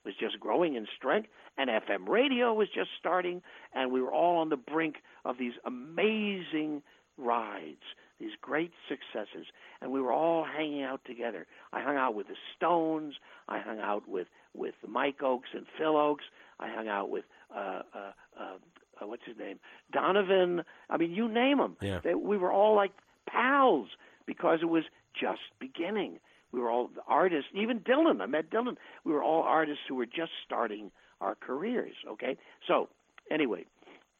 was 0.04 0.14
just 0.18 0.40
growing 0.40 0.74
in 0.74 0.86
strength, 0.96 1.28
and 1.56 1.70
FM 1.70 2.08
radio 2.08 2.52
was 2.52 2.68
just 2.74 2.90
starting, 2.98 3.42
and 3.74 3.92
we 3.92 4.00
were 4.00 4.12
all 4.12 4.38
on 4.38 4.48
the 4.48 4.56
brink 4.56 4.96
of 5.24 5.38
these 5.38 5.54
amazing 5.64 6.82
rides, 7.18 7.82
these 8.18 8.32
great 8.40 8.72
successes, 8.88 9.46
and 9.80 9.92
we 9.92 10.00
were 10.00 10.12
all 10.12 10.44
hanging 10.44 10.82
out 10.82 11.00
together. 11.04 11.46
I 11.72 11.82
hung 11.82 11.96
out 11.96 12.14
with 12.14 12.28
the 12.28 12.36
Stones. 12.56 13.14
I 13.48 13.58
hung 13.58 13.78
out 13.78 14.08
with 14.08 14.28
with 14.54 14.74
Mike 14.88 15.18
Ochs 15.20 15.54
and 15.54 15.66
Phil 15.78 15.94
Ochs. 15.94 16.26
I 16.58 16.68
hung 16.68 16.88
out 16.88 17.10
with 17.10 17.24
uh, 17.54 17.82
uh, 17.94 18.12
uh, 18.38 18.58
uh, 19.02 19.06
what's 19.06 19.24
his 19.26 19.36
name, 19.36 19.58
Donovan. 19.92 20.62
I 20.88 20.96
mean, 20.96 21.12
you 21.12 21.28
name 21.28 21.58
them. 21.58 21.76
Yeah. 21.80 22.00
They, 22.02 22.14
we 22.14 22.36
were 22.36 22.52
all 22.52 22.74
like 22.76 22.92
pals. 23.28 23.88
because 24.26 24.60
it 24.62 24.66
was 24.68 24.84
just 25.18 25.40
beginning. 25.60 26.18
We 26.52 26.60
were 26.60 26.70
all 26.70 26.90
artists, 27.06 27.50
even 27.54 27.80
Dylan. 27.80 28.20
I 28.20 28.26
met 28.26 28.50
Dylan. 28.50 28.76
We 29.04 29.12
were 29.12 29.22
all 29.22 29.42
artists 29.42 29.82
who 29.88 29.94
were 29.94 30.06
just 30.06 30.32
starting 30.44 30.90
our 31.20 31.34
careers. 31.34 31.94
Okay, 32.12 32.36
so 32.66 32.88
anyway, 33.30 33.64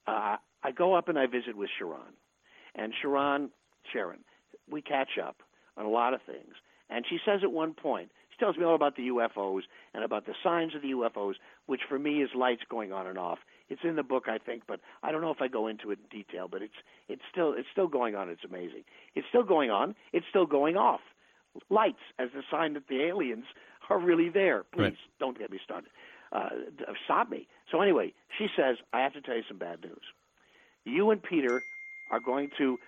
uh, 0.07 0.37
I 0.63 0.71
go 0.75 0.95
up 0.95 1.09
and 1.09 1.19
I 1.19 1.27
visit 1.27 1.57
with 1.57 1.71
Sharon, 1.79 2.15
and 2.75 2.93
Sharon, 3.01 3.51
Sharon, 3.93 4.21
we 4.71 4.81
catch 4.83 5.19
up 5.23 5.37
on 5.77 5.85
a 5.85 5.91
lot 5.91 6.15
of 6.15 6.21
things. 6.23 6.55
And 6.89 7.05
she 7.09 7.19
says 7.25 7.41
at 7.43 7.51
one 7.51 7.75
point, 7.75 8.11
she 8.31 8.39
tells 8.39 8.57
me 8.57 8.65
all 8.65 8.75
about 8.75 8.97
the 8.97 9.09
UFOs 9.09 9.63
and 9.95 10.05
about 10.05 10.27
the 10.27 10.35
signs 10.43 10.75
of 10.75 10.83
the 10.83 10.89
UFOs, 10.89 11.35
which 11.67 11.81
for 11.89 11.99
me 11.99 12.23
is 12.23 12.31
lights 12.35 12.63
going 12.69 12.93
on 12.93 13.07
and 13.07 13.19
off. 13.19 13.39
It's 13.73 13.85
in 13.85 13.97
the 13.97 14.03
book, 14.03 14.25
I 14.29 14.39
think, 14.39 14.63
but 14.69 14.81
I 15.03 15.11
don't 15.13 15.23
know 15.23 15.31
if 15.31 15.41
I 15.41 15.49
go 15.49 15.67
into 15.67 15.91
it 15.93 15.99
in 16.05 16.19
detail. 16.21 16.47
But 16.49 16.63
it's 16.63 16.79
it's 17.09 17.23
still 17.31 17.53
it's 17.57 17.69
still 17.73 17.89
going 17.89 18.15
on. 18.15 18.29
It's 18.29 18.45
amazing. 18.45 18.85
It's 19.15 19.27
still 19.29 19.45
going 19.45 19.71
on. 19.71 19.95
It's 20.13 20.27
still 20.31 20.47
going 20.47 20.77
off. 20.77 21.01
Lights 21.71 22.05
as 22.19 22.29
the 22.35 22.43
sign 22.51 22.75
that 22.75 22.87
the 22.89 23.03
aliens 23.03 23.45
are 23.91 23.99
really 23.99 24.29
there. 24.29 24.65
Please 24.73 24.83
Right. 24.83 24.97
don't 25.19 25.39
get 25.39 25.51
me 25.51 25.59
started. 25.65 25.91
Uh, 26.33 26.49
stop 27.05 27.29
me. 27.31 27.47
So 27.71 27.81
anyway, 27.83 28.13
she 28.39 28.47
says 28.57 28.77
I 28.93 29.01
have 29.01 29.13
to 29.15 29.21
tell 29.21 29.37
you 29.37 29.43
some 29.49 29.59
bad 29.59 29.83
news. 29.83 30.05
You 30.85 31.11
and 31.11 31.23
Peter 31.23 31.63
are 32.11 32.21
going 32.21 32.51
to 32.59 32.79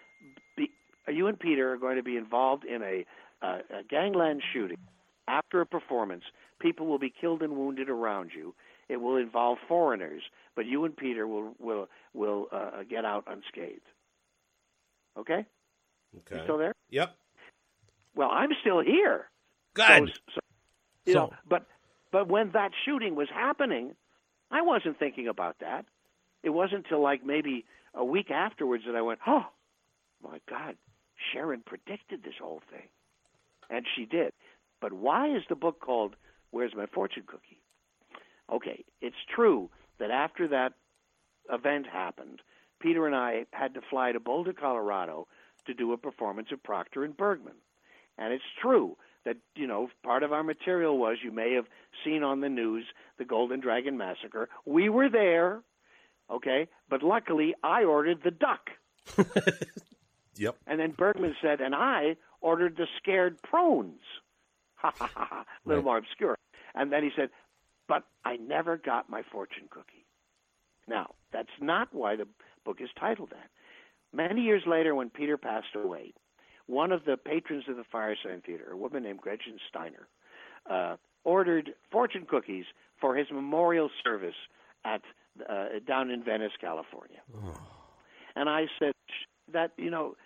be. 0.57 0.71
You 1.09 1.27
and 1.27 1.39
Peter 1.39 1.73
are 1.73 1.77
going 1.77 1.97
to 1.97 2.03
be 2.03 2.17
involved 2.17 2.65
in 2.65 2.83
a, 2.83 3.05
uh, 3.43 3.59
a 3.81 3.83
gangland 3.89 4.43
shooting. 4.53 4.79
After 5.29 5.61
a 5.61 5.67
performance, 5.67 6.25
people 6.59 6.87
will 6.87 6.99
be 6.99 7.13
killed 7.21 7.43
and 7.43 7.53
wounded 7.57 7.89
around 7.91 8.31
you. 8.35 8.55
It 8.89 8.97
will 8.99 9.17
involve 9.17 9.59
foreigners, 9.69 10.23
but 10.55 10.67
you 10.67 10.85
and 10.85 10.97
Peter 10.97 11.27
will 11.27 11.55
will 11.59 11.89
will 12.13 12.49
uh, 12.53 12.83
get 12.89 13.05
out 13.05 13.25
unscathed. 13.27 13.81
Okay, 15.19 15.47
Okay. 16.19 16.37
you 16.37 16.43
still 16.43 16.59
there? 16.59 16.75
Yep. 16.91 17.15
Well, 18.17 18.31
I'm 18.31 18.51
still 18.61 18.81
here. 18.81 19.29
Good. 19.75 20.09
So, 20.09 20.33
so, 20.35 20.41
you 21.07 21.13
So- 21.15 21.19
know, 21.27 21.33
but 21.49 21.67
but 22.11 22.29
when 22.29 22.51
that 22.53 22.73
shooting 22.85 23.15
was 23.17 23.29
happening, 23.31 23.95
I 24.51 24.63
wasn't 24.63 24.99
thinking 24.99 25.29
about 25.29 25.59
that. 25.61 25.85
It 26.43 26.51
wasn't 26.51 26.85
until 26.85 27.01
like 27.01 27.25
maybe 27.25 27.65
a 27.95 28.05
week 28.05 28.31
afterwards 28.31 28.85
that 28.87 28.95
I 28.97 29.03
went, 29.03 29.21
"Oh, 29.27 29.47
my 30.23 30.41
God, 30.49 30.77
Sharon 31.33 31.63
predicted 31.65 32.23
this 32.23 32.37
whole 32.41 32.61
thing," 32.71 32.89
and 33.71 33.87
she 33.97 34.05
did. 34.05 34.33
But 34.81 34.93
why 34.93 35.29
is 35.35 35.43
the 35.49 35.55
book 35.57 35.81
called 35.81 36.17
"Where's 36.51 36.75
My 36.75 36.87
Fortune 36.87 37.25
Cookie"? 37.27 37.61
Okay, 38.53 38.85
it's 39.01 39.17
true 39.35 39.71
that 39.99 40.11
after 40.11 40.49
that 40.49 40.73
event 41.51 41.87
happened, 41.87 42.41
Peter 42.81 43.07
and 43.07 43.15
I 43.17 43.47
had 43.53 43.75
to 43.75 43.81
fly 43.91 44.13
to 44.13 44.21
Boulder, 44.21 44.53
Colorado, 44.53 45.27
to 45.67 45.75
do 45.75 45.93
a 45.93 45.97
performance 45.97 46.49
of 46.53 46.63
Proctor 46.63 47.05
and 47.05 47.17
Bergman. 47.17 47.55
And 48.19 48.33
it's 48.33 48.45
true 48.61 48.97
that, 49.25 49.37
you 49.57 49.67
know, 49.67 49.89
part 50.03 50.23
of 50.23 50.33
our 50.33 50.43
material 50.43 50.99
was 50.99 51.19
you 51.25 51.33
may 51.33 51.55
have 51.55 51.65
seen 52.05 52.23
on 52.23 52.41
the 52.41 52.49
news 52.51 52.85
the 53.19 53.25
Golden 53.25 53.61
Dragon 53.61 53.97
Massacre. 53.97 54.49
We 54.67 54.91
were 54.91 55.09
there, 55.09 55.63
okay? 56.31 56.69
But 56.91 57.03
luckily, 57.03 57.55
I 57.63 57.85
ordered 57.85 58.23
the 58.23 58.31
duck. 58.31 58.71
Yep. 60.37 60.57
And 60.67 60.81
then 60.81 60.91
Bergman 60.91 61.37
said, 61.41 61.61
and 61.61 61.77
I 61.77 62.17
ordered 62.41 62.77
the 62.77 62.87
scared 62.99 63.41
prones. 63.43 64.01
Ha 64.77 64.93
ha 64.99 65.09
ha 65.15 65.25
ha. 65.31 65.45
A 65.65 65.69
little 65.69 65.83
Right. 65.83 65.85
more 65.87 65.97
obscure. 65.99 66.37
And 66.75 66.93
then 66.93 67.05
he 67.05 67.11
said, 67.17 67.31
but 67.89 68.05
I 68.25 68.37
never 68.37 68.77
got 68.77 69.11
my 69.11 69.23
fortune 69.31 69.69
cookie. 69.71 70.07
Now, 70.89 71.11
that's 71.33 71.49
not 71.61 71.89
why 71.93 72.17
the 72.17 72.27
book 72.65 72.79
is 72.81 72.89
titled 72.99 73.31
that. 73.31 73.51
Many 74.13 74.43
years 74.43 74.63
later, 74.67 74.95
when 74.95 75.11
Peter 75.11 75.37
passed 75.37 75.75
away, 75.75 76.15
one 76.67 76.93
of 76.93 77.05
the 77.05 77.17
patrons 77.17 77.65
of 77.69 77.77
the 77.77 77.85
Firesign 77.93 78.45
Theater, 78.45 78.71
a 78.73 78.77
woman 78.77 79.03
named 79.03 79.21
Gretchen 79.21 79.59
Steiner, 79.69 80.09
uh, 80.71 80.97
ordered 81.25 81.75
fortune 81.91 82.27
cookies 82.29 82.65
for 83.01 83.17
his 83.17 83.27
memorial 83.33 83.91
service 84.03 84.35
at 84.85 85.03
uh, 85.49 85.65
down 85.87 86.11
in 86.11 86.23
Venice, 86.23 86.53
California. 86.61 87.21
And 88.37 88.49
I 88.49 88.67
said 88.79 88.93
that 89.53 89.73
you 89.77 89.91
know, 89.91 90.17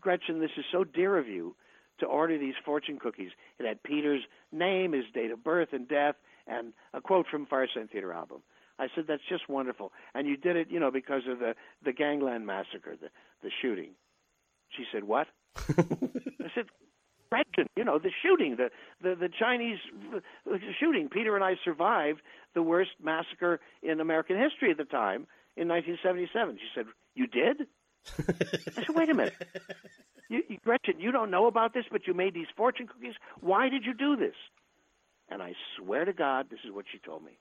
Gretchen, 0.00 0.40
this 0.40 0.50
is 0.56 0.64
so 0.72 0.84
dear 0.84 1.18
of 1.18 1.28
you 1.28 1.54
to 2.00 2.06
order 2.06 2.38
these 2.38 2.54
fortune 2.64 2.98
cookies. 2.98 3.30
It 3.58 3.66
had 3.66 3.82
Peter's 3.82 4.22
name, 4.52 4.92
his 4.92 5.04
date 5.12 5.30
of 5.30 5.44
birth 5.44 5.68
and 5.72 5.86
death, 5.86 6.16
and 6.46 6.72
a 6.92 7.00
quote 7.00 7.26
from 7.30 7.46
Firesign 7.46 7.90
Theater 7.90 8.12
album. 8.12 8.42
I 8.78 8.88
said 8.94 9.04
that's 9.06 9.22
just 9.28 9.48
wonderful, 9.48 9.92
and 10.14 10.26
you 10.26 10.36
did 10.36 10.56
it, 10.56 10.68
you 10.70 10.80
know, 10.80 10.90
because 10.90 11.22
of 11.28 11.38
the 11.38 11.54
the 11.84 11.92
gangland 11.92 12.46
massacre, 12.46 12.96
the 13.00 13.08
the 13.42 13.50
shooting. 13.62 13.90
She 14.70 14.84
said, 14.92 15.04
"What?" 15.04 15.28
I 15.56 16.50
said, 16.54 16.66
"Gretchen, 17.30 17.68
you 17.76 17.84
know, 17.84 17.98
the 17.98 18.10
shooting, 18.22 18.56
the 18.56 18.70
the 19.00 19.14
the 19.14 19.28
Chinese 19.28 19.78
shooting. 20.80 21.08
Peter 21.08 21.36
and 21.36 21.44
I 21.44 21.54
survived 21.64 22.20
the 22.54 22.62
worst 22.62 22.90
massacre 23.02 23.60
in 23.82 24.00
American 24.00 24.36
history 24.38 24.70
at 24.72 24.76
the 24.76 24.84
time 24.84 25.26
in 25.56 25.68
1977." 25.68 26.58
She 26.58 26.68
said, 26.74 26.86
"You 27.14 27.28
did?" 27.28 27.68
I 28.18 28.82
said, 28.84 28.94
"Wait 28.94 29.08
a 29.08 29.14
minute." 29.14 29.34
You, 30.30 30.42
you, 30.48 30.56
Gretchen, 30.64 31.00
you 31.00 31.12
don't 31.12 31.30
know 31.30 31.46
about 31.46 31.74
this, 31.74 31.84
but 31.92 32.06
you 32.06 32.14
made 32.14 32.32
these 32.32 32.46
fortune 32.56 32.86
cookies. 32.86 33.12
Why 33.40 33.68
did 33.68 33.84
you 33.84 33.92
do 33.92 34.16
this? 34.16 34.34
And 35.34 35.42
I 35.42 35.52
swear 35.76 36.04
to 36.04 36.12
God, 36.12 36.46
this 36.48 36.60
is 36.64 36.70
what 36.72 36.84
she 36.92 37.00
told 37.00 37.24
me. 37.24 37.32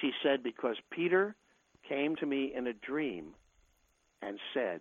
She 0.00 0.10
said, 0.22 0.42
Because 0.42 0.76
Peter 0.90 1.36
came 1.86 2.16
to 2.16 2.24
me 2.24 2.50
in 2.56 2.66
a 2.66 2.72
dream 2.72 3.34
and 4.22 4.38
said, 4.54 4.80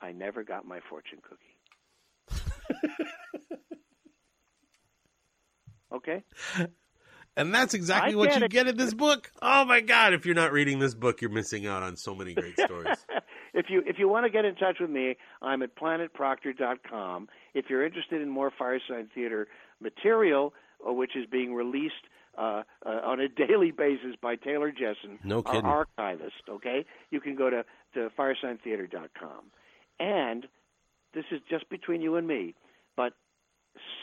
I 0.00 0.12
never 0.12 0.42
got 0.44 0.64
my 0.64 0.80
fortune 0.88 1.18
cookie. 1.20 2.40
okay? 5.94 6.22
And 7.36 7.54
that's 7.54 7.74
exactly 7.74 8.14
I 8.14 8.16
what 8.16 8.34
you 8.34 8.42
it. 8.42 8.50
get 8.50 8.66
in 8.66 8.78
this 8.78 8.94
book. 8.94 9.30
Oh 9.42 9.66
my 9.66 9.82
God! 9.82 10.14
If 10.14 10.24
you're 10.24 10.34
not 10.34 10.52
reading 10.52 10.78
this 10.78 10.94
book, 10.94 11.20
you're 11.20 11.30
missing 11.30 11.66
out 11.66 11.82
on 11.82 11.96
so 11.96 12.14
many 12.14 12.32
great 12.32 12.58
stories. 12.58 12.96
if 13.52 13.66
you 13.68 13.82
if 13.84 13.98
you 13.98 14.08
want 14.08 14.24
to 14.24 14.30
get 14.30 14.46
in 14.46 14.54
touch 14.54 14.78
with 14.80 14.88
me, 14.88 15.16
I'm 15.42 15.60
at 15.60 15.76
planetproctor.com. 15.76 17.28
If 17.52 17.66
you're 17.68 17.84
interested 17.84 18.22
in 18.22 18.30
more 18.30 18.50
Firesign 18.58 19.10
Theater 19.14 19.48
material, 19.82 20.54
which 20.92 21.16
is 21.16 21.26
being 21.30 21.54
released 21.54 21.94
uh, 22.38 22.62
uh, 22.84 22.88
on 23.04 23.20
a 23.20 23.28
daily 23.46 23.70
basis 23.70 24.14
by 24.20 24.36
Taylor 24.36 24.70
Jessen, 24.70 25.18
No 25.24 25.42
kidding. 25.42 25.62
our 25.64 25.86
archivist, 25.98 26.42
okay, 26.48 26.84
you 27.10 27.20
can 27.20 27.34
go 27.36 27.50
to, 27.50 27.64
to 27.94 28.10
firesigntheater.com. 28.18 29.44
And 29.98 30.46
this 31.14 31.24
is 31.30 31.40
just 31.48 31.68
between 31.70 32.02
you 32.02 32.16
and 32.16 32.26
me, 32.26 32.54
but 32.96 33.14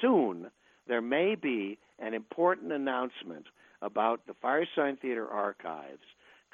soon 0.02 0.50
there 0.88 1.02
may 1.02 1.36
be 1.36 1.78
an 2.00 2.14
important 2.14 2.72
announcement 2.72 3.46
about 3.82 4.22
the 4.26 4.34
Firesign 4.44 5.00
Theater 5.00 5.28
archives 5.28 6.02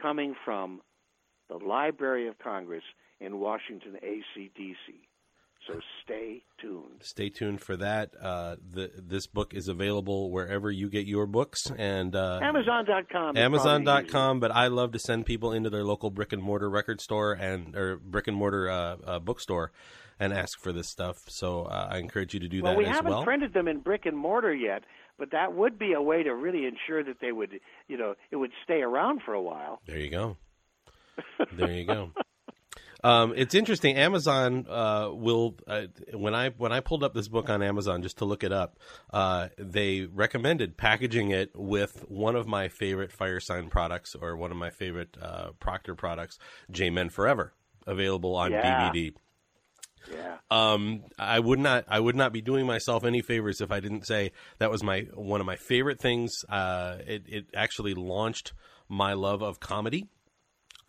coming 0.02 0.36
from 0.44 0.82
the 1.50 1.58
Library 1.58 2.28
of 2.28 2.38
Congress 2.40 2.84
in 3.20 3.40
Washington, 3.40 3.98
ACDC. 4.04 4.76
So 5.72 5.80
stay 6.04 6.44
tuned. 6.60 7.02
Stay 7.02 7.30
tuned 7.30 7.62
for 7.62 7.78
that. 7.78 8.12
Uh, 8.20 8.56
the 8.72 8.92
this 8.98 9.28
book 9.28 9.54
is 9.54 9.68
available 9.68 10.32
wherever 10.32 10.72
you 10.72 10.90
get 10.90 11.06
your 11.06 11.26
books 11.28 11.60
and 11.78 12.16
uh, 12.16 12.40
Amazon.com. 12.42 13.38
Amazon.com. 13.38 14.40
But 14.40 14.52
I 14.52 14.68
love 14.68 14.92
to 14.94 15.00
send 15.00 15.26
people 15.26 15.52
into 15.52 15.70
their 15.70 15.84
local 15.84 16.10
brick 16.10 16.34
and 16.34 16.42
mortar 16.42 16.70
record 16.70 17.02
store 17.02 17.34
and 17.34 17.76
or 17.76 17.98
brick 17.98 18.28
and 18.28 18.36
mortar 18.36 18.70
uh, 18.70 18.96
uh, 19.06 19.20
bookstore 19.20 19.72
and 20.20 20.34
ask 20.34 20.60
for 20.62 20.74
this 20.74 20.90
stuff. 20.90 21.18
So 21.28 21.64
uh, 21.64 21.90
I 21.92 22.00
encourage 22.00 22.34
you 22.34 22.40
to 22.42 22.48
do 22.48 22.62
Well, 22.64 22.74
that 22.74 22.78
we 22.78 22.86
haven't 22.86 23.12
well. 23.12 23.24
printed 23.24 23.54
them 23.54 23.68
in 23.68 23.80
brick 23.80 24.06
and 24.06 24.18
mortar 24.18 24.54
yet, 24.54 24.84
but 25.18 25.32
that 25.32 25.54
would 25.54 25.78
be 25.80 25.94
a 25.94 26.02
way 26.02 26.24
to 26.24 26.34
really 26.34 26.66
ensure 26.66 27.04
that 27.04 27.18
they 27.22 27.32
would, 27.32 27.60
you 27.88 27.98
know, 27.98 28.16
it 28.32 28.36
would 28.36 28.52
stay 28.64 28.82
around 28.82 29.22
for 29.24 29.34
a 29.34 29.42
while. 29.42 29.80
There 29.86 29.98
you 30.00 30.10
go. 30.10 30.38
There 31.54 31.72
you 31.72 31.86
go. 31.86 32.12
Um, 33.04 33.34
it's 33.36 33.56
interesting. 33.56 33.96
Amazon 33.96 34.66
uh, 34.70 35.10
will 35.12 35.56
uh, 35.68 35.84
when 36.14 36.36
I 36.36 36.50
when 36.50 36.72
I 36.72 36.82
pulled 36.82 37.04
up 37.04 37.14
this 37.14 37.28
book 37.28 37.50
on 37.50 37.62
Amazon 37.64 38.02
just 38.02 38.18
to 38.18 38.26
look 38.26 38.44
it 38.44 38.52
up, 38.52 38.78
uh, 39.12 39.48
they 39.58 40.02
recommended 40.06 40.76
packaging 40.78 41.32
it 41.32 41.52
with 41.56 42.04
one 42.10 42.36
of 42.36 42.48
my 42.48 42.68
favorite 42.68 43.12
Firesign 43.18 43.70
products 43.70 44.16
or 44.16 44.36
one 44.36 44.52
of 44.52 44.58
my 44.58 44.70
favorite 44.70 45.16
uh, 45.22 45.52
Proctor 45.60 45.96
products, 45.96 46.38
J 46.72 46.90
Men 46.90 47.10
Forever, 47.10 47.54
available 47.88 48.36
on 48.36 48.52
Yeah. 48.52 48.92
DVD. 48.92 49.14
Yeah. 50.12 50.38
Um, 50.50 51.04
I 51.18 51.40
would 51.40 51.60
not 51.60 51.86
I 51.88 52.00
would 52.00 52.16
not 52.16 52.34
be 52.34 52.42
doing 52.42 52.66
myself 52.66 53.04
any 53.04 53.22
favors 53.22 53.62
if 53.62 53.72
I 53.72 53.80
didn't 53.80 54.08
say 54.08 54.32
that 54.58 54.72
was 54.72 54.84
my 54.84 55.02
one 55.14 55.40
of 55.40 55.46
my 55.46 55.56
favorite 55.58 56.00
things. 56.00 56.44
Uh, 56.50 56.98
it 57.06 57.24
it 57.28 57.46
actually 57.54 57.94
launched 57.94 58.54
my 58.88 59.14
love 59.14 59.42
of 59.42 59.60
comedy. 59.60 60.08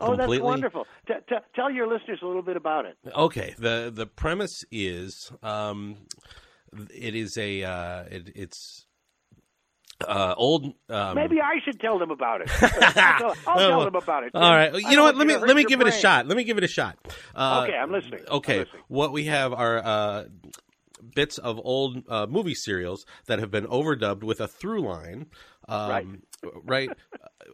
Oh, 0.01 0.17
that's 0.17 0.39
wonderful. 0.41 0.87
T- 1.07 1.15
t- 1.29 1.35
tell 1.55 1.71
your 1.71 1.87
listeners 1.87 2.21
a 2.23 2.27
little 2.27 2.43
bit 2.43 2.57
about 2.57 2.87
it. 2.87 2.97
Okay. 3.15 3.55
the 3.59 3.91
The 3.95 4.07
premise 4.07 4.65
is, 4.71 5.31
um, 5.43 5.97
it 6.95 7.15
is 7.15 7.37
a, 7.37 7.63
uh, 7.65 8.05
it, 8.11 8.33
it's 8.35 8.87
uh, 10.07 10.35
old. 10.37 10.73
Um, 10.89 11.15
Maybe 11.15 11.41
I 11.41 11.57
should 11.65 11.81
tell 11.81 11.99
them 11.99 12.11
about 12.11 12.41
it. 12.43 12.51
I'll 13.47 13.59
tell, 13.59 13.85
them 13.85 13.95
about 13.95 14.25
it. 14.25 14.31
All 14.35 14.55
right. 14.55 14.73
You 14.73 14.81
don't 14.81 14.95
know 14.97 15.03
what? 15.05 15.17
Let 15.17 15.27
me 15.27 15.37
let 15.37 15.57
me 15.57 15.65
give 15.65 15.81
your 15.81 15.89
it 15.89 15.95
a 15.95 15.99
shot. 15.99 16.27
Let 16.27 16.37
me 16.37 16.45
give 16.45 16.59
it 16.59 16.65
a 16.65 16.69
shot. 16.69 16.99
Uh, 17.35 17.65
Okay, 17.65 17.77
I'm 17.77 17.93
listening. 17.93 18.21
I'm 18.29 18.37
Okay. 18.37 18.61
listening. 18.61 18.83
What 18.89 19.13
we 19.13 19.25
have 19.25 19.53
are 19.53 19.79
uh, 19.85 20.25
bits 21.15 21.39
of 21.39 21.61
old 21.63 22.03
uh, 22.09 22.27
movie 22.29 22.55
serials 22.55 23.05
that 23.27 23.39
have 23.39 23.51
been 23.51 23.67
overdubbed 23.67 24.23
with 24.23 24.41
a 24.41 24.49
through 24.49 24.83
line. 24.83 25.27
Um, 25.71 26.23
right. 26.64 26.91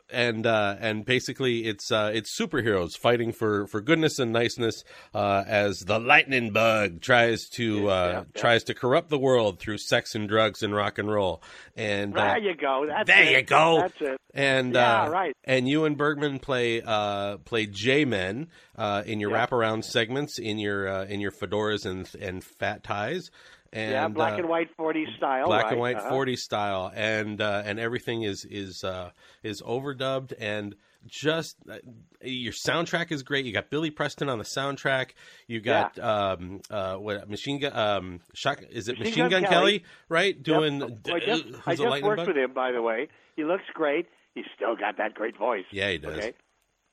And 0.09 0.47
uh, 0.47 0.77
and 0.79 1.05
basically, 1.05 1.67
it's 1.67 1.91
uh, 1.91 2.13
it's 2.15 2.39
superheroes 2.39 2.97
fighting 2.97 3.33
for, 3.33 3.67
for 3.67 3.81
goodness 3.81 4.21
and 4.21 4.33
niceness 4.33 4.85
uh, 5.13 5.43
as 5.47 5.81
the 5.81 5.99
lightning 5.99 6.53
bug 6.53 7.01
tries 7.01 7.49
to 7.51 7.91
uh, 7.91 7.93
yeah, 7.93 8.13
yeah. 8.13 8.41
tries 8.41 8.63
to 8.65 8.75
corrupt 8.75 9.11
the 9.11 9.19
world 9.19 9.59
through 9.59 9.79
sex 9.79 10.15
and 10.15 10.29
drugs 10.29 10.63
and 10.63 10.73
rock 10.73 10.99
and 10.99 11.11
roll. 11.11 11.43
And 11.77 12.17
uh, 12.17 12.25
There 12.25 12.39
you 12.39 12.55
go. 12.55 12.87
That's 12.87 13.09
there 13.09 13.25
it. 13.25 13.33
you 13.33 13.43
go. 13.43 13.81
That's 13.81 14.01
it. 14.01 14.21
and 14.33 14.75
Yeah, 14.75 15.03
uh, 15.03 15.11
right. 15.11 15.37
And 15.43 15.69
you 15.69 15.85
and 15.85 15.97
Bergman 15.97 16.39
play 16.39 16.83
uh, 16.83 17.39
play 17.39 17.67
J 17.67 18.05
men 18.05 18.47
uh, 18.77 19.03
in 19.05 19.19
your 19.19 19.31
wraparound 19.33 19.85
segments 19.85 20.39
in 20.39 20.59
your 20.59 20.87
uh, 20.89 21.05
in 21.07 21.21
your 21.21 21.33
fedoras 21.33 21.85
and 21.85 22.09
and 22.21 22.45
fat 22.45 22.85
ties. 22.85 23.33
And, 23.77 23.91
yeah, 23.93 24.09
black 24.09 24.35
uh, 24.35 24.37
and 24.39 24.49
white 24.49 24.69
40 24.77 25.07
style. 25.19 25.47
black 25.47 25.65
right, 25.65 25.73
and 25.73 25.81
white 25.81 25.97
uh-huh. 25.97 26.09
40 26.09 26.37
style 26.37 26.91
and 26.95 27.41
uh, 27.41 27.63
and 27.65 27.79
everything 27.79 28.23
is 28.23 28.45
is 28.45 28.83
uh, 28.85 29.11
is 29.43 29.61
overdubbed 29.61 30.33
and 30.39 30.75
just 31.07 31.57
uh, 31.71 31.77
your 32.23 32.53
soundtrack 32.53 33.13
is 33.13 33.23
great 33.23 33.45
you 33.45 33.53
got 33.53 33.71
billy 33.71 33.91
preston 33.91 34.29
on 34.29 34.39
the 34.39 34.45
soundtrack 34.45 35.11
you 35.47 35.61
got 35.61 35.97
um 36.01 36.61
uh 36.71 36.95
what 36.97 37.29
machine 37.31 37.61
gun 37.61 37.77
um 37.77 38.21
shock 38.35 38.61
is 38.71 38.89
it 38.89 38.99
machine, 38.99 39.29
gun, 39.29 39.45
kelly, 39.45 39.85
right 40.09 40.35
Yep. 40.37 40.45
doing 40.45 40.83
Oh, 40.83 40.87
I 40.87 41.17
uh, 41.17 41.21
just, 41.21 41.45
who's 41.45 41.61
I 41.67 41.75
just 41.77 42.03
worked 42.03 42.17
bug? 42.17 42.27
with 42.29 42.37
him, 42.37 42.53
by 42.55 42.73
the 42.73 42.83
way. 42.83 43.09
He 43.37 43.45
looks 43.45 43.65
great. 43.75 44.07
He's 44.35 44.47
still 44.57 44.75
got 44.75 44.97
that 44.99 45.15
great 45.15 45.37
voice. 45.37 45.65
Yeah, 45.71 45.91
he 45.91 45.99
does. 45.99 46.17
Okay. 46.19 46.33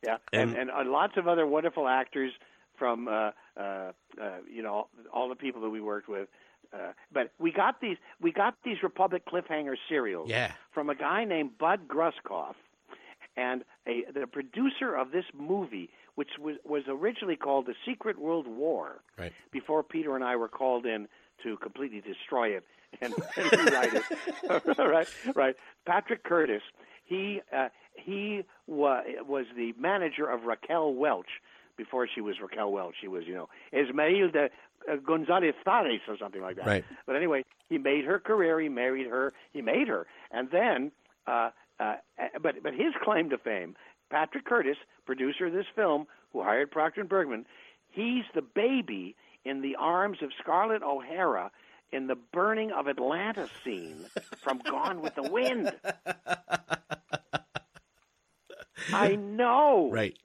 Yeah, 0.05 0.17
And- 0.33 0.51
and 0.51 0.69
and, 0.69 0.87
uh, 0.87 0.91
lots 0.91 1.13
of 1.17 1.27
other 1.27 1.47
wonderful 1.47 1.87
actors 1.87 2.33
from 2.77 3.07
uh, 3.07 3.31
uh, 3.57 3.61
uh, 3.61 3.91
you 4.51 4.61
know 4.61 4.87
all 5.13 5.29
the 5.29 5.35
people 5.35 5.61
that 5.61 5.69
we 5.69 5.79
worked 5.81 6.09
with. 6.09 6.27
Uh, 6.73 6.91
but 7.11 7.31
we 7.39 7.51
got 7.51 7.79
these 7.81 7.97
we 8.21 8.31
got 8.31 8.55
these 8.63 8.81
Republic 8.81 9.23
cliffhanger 9.27 9.75
serials 9.87 10.29
Yeah. 10.29 10.51
from 10.73 10.89
a 10.89 10.95
guy 10.95 11.23
named 11.23 11.57
Bud 11.59 11.81
Gruskoff, 11.87 12.55
and 13.37 13.63
a, 13.87 14.05
the 14.11 14.25
producer 14.27 14.95
of 14.95 15.11
this 15.11 15.25
movie, 15.37 15.89
which 16.15 16.31
was 16.39 16.55
was 16.65 16.83
originally 16.87 17.35
called 17.35 17.67
The 17.67 17.75
Secret 17.85 18.17
World 18.19 18.47
War 18.47 19.01
right 19.17 19.33
before 19.51 19.83
Peter 19.83 20.15
and 20.15 20.23
I 20.23 20.35
were 20.35 20.47
called 20.47 20.85
in 20.85 21.07
to 21.43 21.57
completely 21.57 22.01
destroy 22.01 22.49
it 22.57 22.63
and, 23.01 23.13
and 23.37 23.51
rewrite 23.65 23.93
it. 23.93 24.77
right, 24.77 25.07
right. 25.35 25.55
Patrick 25.85 26.23
Curtis, 26.23 26.61
he 27.05 27.41
uh, 27.55 27.69
he 27.95 28.43
wa- 28.65 29.01
was 29.27 29.45
the 29.55 29.73
manager 29.79 30.25
of 30.27 30.43
Raquel 30.45 30.93
Welch 30.93 31.39
before 31.77 32.07
she 32.13 32.21
was 32.21 32.35
Raquel 32.41 32.71
Welch. 32.71 32.95
She 33.01 33.07
was, 33.07 33.23
you 33.25 33.33
know, 33.33 33.49
Esmeralda 33.73 34.49
uh, 34.91 34.95
Gonzalez 34.97 35.53
Fares 35.63 36.01
or 36.07 36.17
something 36.17 36.41
like 36.41 36.57
that. 36.57 36.65
Right. 36.65 36.85
But 37.05 37.15
anyway, 37.15 37.43
he 37.69 37.77
made 37.77 38.05
her 38.05 38.19
career. 38.19 38.59
He 38.59 38.69
married 38.69 39.07
her. 39.07 39.33
He 39.51 39.61
made 39.61 39.87
her, 39.87 40.05
and 40.31 40.49
then, 40.51 40.91
uh, 41.27 41.49
uh, 41.79 41.95
but 42.41 42.61
but 42.61 42.73
his 42.73 42.93
claim 43.03 43.29
to 43.29 43.37
fame, 43.37 43.75
Patrick 44.09 44.45
Curtis, 44.45 44.77
producer 45.05 45.47
of 45.47 45.53
this 45.53 45.65
film, 45.75 46.05
who 46.31 46.43
hired 46.43 46.71
Proctor 46.71 47.01
and 47.01 47.09
Bergman, 47.09 47.45
he's 47.89 48.25
the 48.35 48.41
baby 48.41 49.15
in 49.45 49.61
the 49.61 49.75
arms 49.77 50.19
of 50.21 50.31
Scarlett 50.39 50.83
O'Hara 50.83 51.51
in 51.91 52.07
the 52.07 52.15
burning 52.15 52.71
of 52.71 52.87
Atlanta 52.87 53.47
scene 53.63 54.05
from 54.41 54.59
Gone 54.69 55.01
with 55.01 55.15
the 55.15 55.23
Wind. 55.23 55.71
I 58.91 59.15
know. 59.15 59.89
right 59.91 60.17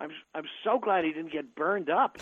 I'm 0.00 0.10
I'm 0.34 0.44
so 0.64 0.78
glad 0.78 1.04
he 1.04 1.12
didn't 1.12 1.32
get 1.32 1.54
burned 1.54 1.90
up 1.90 2.18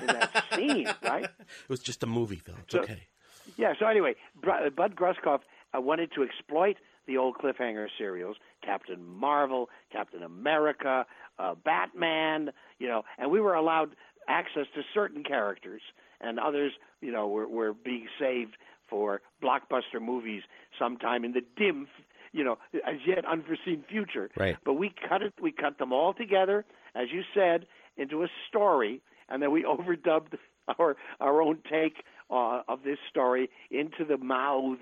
in 0.00 0.06
that 0.06 0.44
scene, 0.54 0.86
right? 1.02 1.24
it 1.24 1.68
was 1.68 1.80
just 1.80 2.02
a 2.02 2.06
movie 2.06 2.40
though 2.46 2.54
it's 2.62 2.72
So- 2.74 2.80
okay 2.82 3.08
Yeah. 3.56 3.72
So 3.80 3.86
anyway, 3.86 4.14
uh, 4.46 4.70
Bud 4.70 4.94
Gruskoff 4.94 5.40
uh, 5.76 5.80
wanted 5.80 6.12
to 6.14 6.22
exploit 6.22 6.76
the 7.06 7.16
old 7.16 7.34
cliffhanger 7.36 7.88
serials, 7.98 8.36
Captain 8.62 9.04
Marvel, 9.04 9.68
Captain 9.90 10.22
America, 10.22 11.04
uh, 11.38 11.54
Batman, 11.64 12.50
you 12.78 12.86
know, 12.86 13.02
and 13.18 13.30
we 13.32 13.40
were 13.40 13.54
allowed 13.54 13.96
access 14.28 14.66
to 14.76 14.82
certain 14.94 15.24
characters, 15.24 15.82
and 16.20 16.38
others, 16.38 16.72
you 17.00 17.10
know, 17.10 17.26
were 17.26 17.48
were 17.48 17.72
being 17.74 18.06
saved 18.20 18.56
for 18.88 19.20
blockbuster 19.42 20.00
movies 20.00 20.42
sometime 20.78 21.24
in 21.24 21.32
the 21.32 21.40
dim, 21.56 21.88
you 22.32 22.44
know, 22.44 22.58
as 22.86 22.96
yet 23.06 23.24
unforeseen 23.24 23.82
future. 23.88 24.30
Right. 24.36 24.56
But 24.64 24.74
we 24.74 24.92
cut 25.08 25.22
it. 25.22 25.32
We 25.40 25.50
cut 25.50 25.78
them 25.78 25.92
all 25.92 26.12
together, 26.14 26.64
as 26.94 27.08
you 27.12 27.22
said, 27.34 27.66
into 27.96 28.22
a 28.22 28.28
story, 28.48 29.00
and 29.28 29.42
then 29.42 29.50
we 29.52 29.62
overdubbed 29.64 30.34
our 30.78 30.96
our 31.20 31.42
own 31.42 31.58
take 31.70 32.04
uh, 32.30 32.62
of 32.68 32.82
this 32.84 32.98
story 33.10 33.50
into 33.70 34.04
the 34.08 34.16
mouths 34.16 34.80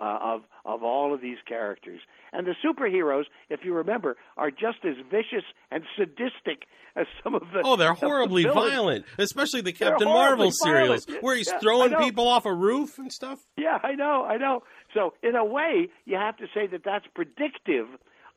uh, 0.00 0.18
of 0.22 0.42
of 0.64 0.82
all 0.82 1.12
of 1.14 1.20
these 1.20 1.38
characters. 1.46 2.00
And 2.32 2.46
the 2.46 2.54
superheroes, 2.64 3.24
if 3.50 3.60
you 3.64 3.74
remember, 3.74 4.16
are 4.36 4.50
just 4.50 4.78
as 4.84 4.94
vicious 5.10 5.44
and 5.70 5.84
sadistic 5.96 6.64
as 6.96 7.06
some 7.22 7.34
of 7.34 7.42
the. 7.52 7.62
Oh, 7.64 7.76
they're 7.76 7.92
of 7.92 8.00
the 8.00 8.06
horribly 8.06 8.44
violent, 8.44 9.04
especially 9.18 9.60
the 9.60 9.72
Captain 9.72 10.08
Marvel 10.08 10.50
serials, 10.50 11.04
violent. 11.04 11.22
where 11.24 11.36
he's 11.36 11.48
Yeah, 11.48 11.58
throwing 11.60 11.94
people 11.96 12.26
off 12.28 12.44
a 12.46 12.54
roof 12.54 12.98
and 12.98 13.12
stuff. 13.12 13.38
Yeah, 13.56 13.78
I 13.82 13.92
know, 13.94 14.24
I 14.24 14.36
know. 14.38 14.62
So 14.94 15.14
in 15.22 15.36
a 15.36 15.44
way, 15.44 15.88
you 16.06 16.16
have 16.16 16.36
to 16.38 16.46
say 16.54 16.66
that 16.68 16.82
that's 16.84 17.06
predictive 17.14 17.86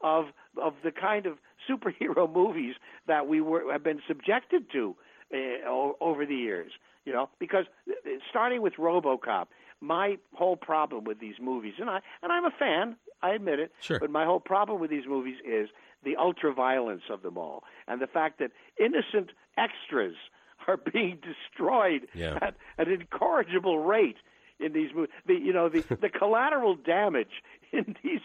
of 0.04 0.26
of 0.62 0.74
the 0.84 0.92
kind 0.92 1.26
of 1.26 1.38
superhero 1.70 2.32
movies 2.42 2.76
that 3.08 3.28
we 3.28 3.42
were 3.42 3.72
have 3.72 3.84
been 3.84 4.02
subjected 4.08 4.72
to 4.72 4.96
uh, 5.34 5.70
over 6.00 6.26
the 6.26 6.36
years. 6.36 6.72
You 7.06 7.14
know, 7.14 7.30
because 7.40 7.66
uh, 7.90 7.94
starting 8.30 8.62
with 8.62 8.74
RoboCop, 8.74 9.48
my 9.80 10.18
whole 10.36 10.56
problem 10.56 11.04
with 11.04 11.20
these 11.20 11.36
movies, 11.42 11.74
and 11.80 11.90
I 11.90 12.00
and 12.22 12.32
I'm 12.32 12.46
a 12.46 12.52
fan, 12.52 12.96
I 13.24 13.32
admit 13.32 13.60
it. 13.60 13.72
Sure. 13.82 14.00
But 14.00 14.12
my 14.12 14.26
whole 14.26 14.40
problem 14.40 14.80
with 14.80 14.90
these 14.92 15.08
movies 15.08 15.38
is 15.46 15.70
the 16.04 16.16
ultra 16.16 16.54
violence 16.54 17.04
of 17.10 17.22
them 17.24 17.38
all, 17.38 17.64
and 17.88 18.00
the 18.02 18.08
fact 18.08 18.40
that 18.40 18.52
innocent 18.80 19.32
extras 19.58 20.16
are 20.68 20.78
being 20.78 21.18
destroyed 21.24 22.08
Yeah. 22.14 22.38
at 22.42 22.54
an 22.78 22.92
incorrigible 22.92 23.80
rate 23.80 24.18
in 24.60 24.74
these 24.74 24.90
movies. 24.94 25.10
The 25.26 25.34
you 25.34 25.54
know 25.54 25.70
the 25.70 25.82
the 26.02 26.10
collateral 26.10 26.76
damage 26.76 27.42
in 27.72 27.96
these 28.04 28.22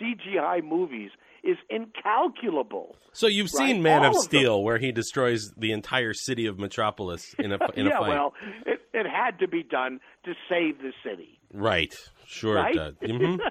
CGI 0.00 0.62
movies 0.62 1.10
is 1.42 1.56
incalculable. 1.68 2.96
So 3.12 3.26
you've 3.26 3.50
Right, 3.54 3.68
seen 3.70 3.82
Man 3.82 4.00
all 4.04 4.08
of 4.08 4.12
them. 4.14 4.22
Steel, 4.22 4.62
where 4.62 4.78
he 4.78 4.92
destroys 4.92 5.50
the 5.56 5.72
entire 5.72 6.12
city 6.14 6.46
of 6.46 6.58
Metropolis 6.58 7.34
in 7.38 7.52
a 7.52 7.58
in 7.74 7.86
yeah, 7.86 7.96
a 7.96 8.00
fight. 8.00 8.08
well, 8.08 8.34
it, 8.66 8.80
it 8.92 9.06
had 9.06 9.38
to 9.40 9.48
be 9.48 9.62
done 9.62 10.00
to 10.24 10.32
save 10.48 10.78
the 10.78 10.92
city. 11.04 11.38
right, 11.52 11.94
sure 12.26 12.56
Right? 12.56 12.74
it 12.74 12.78
does. 12.78 12.94
hmm 13.10 13.36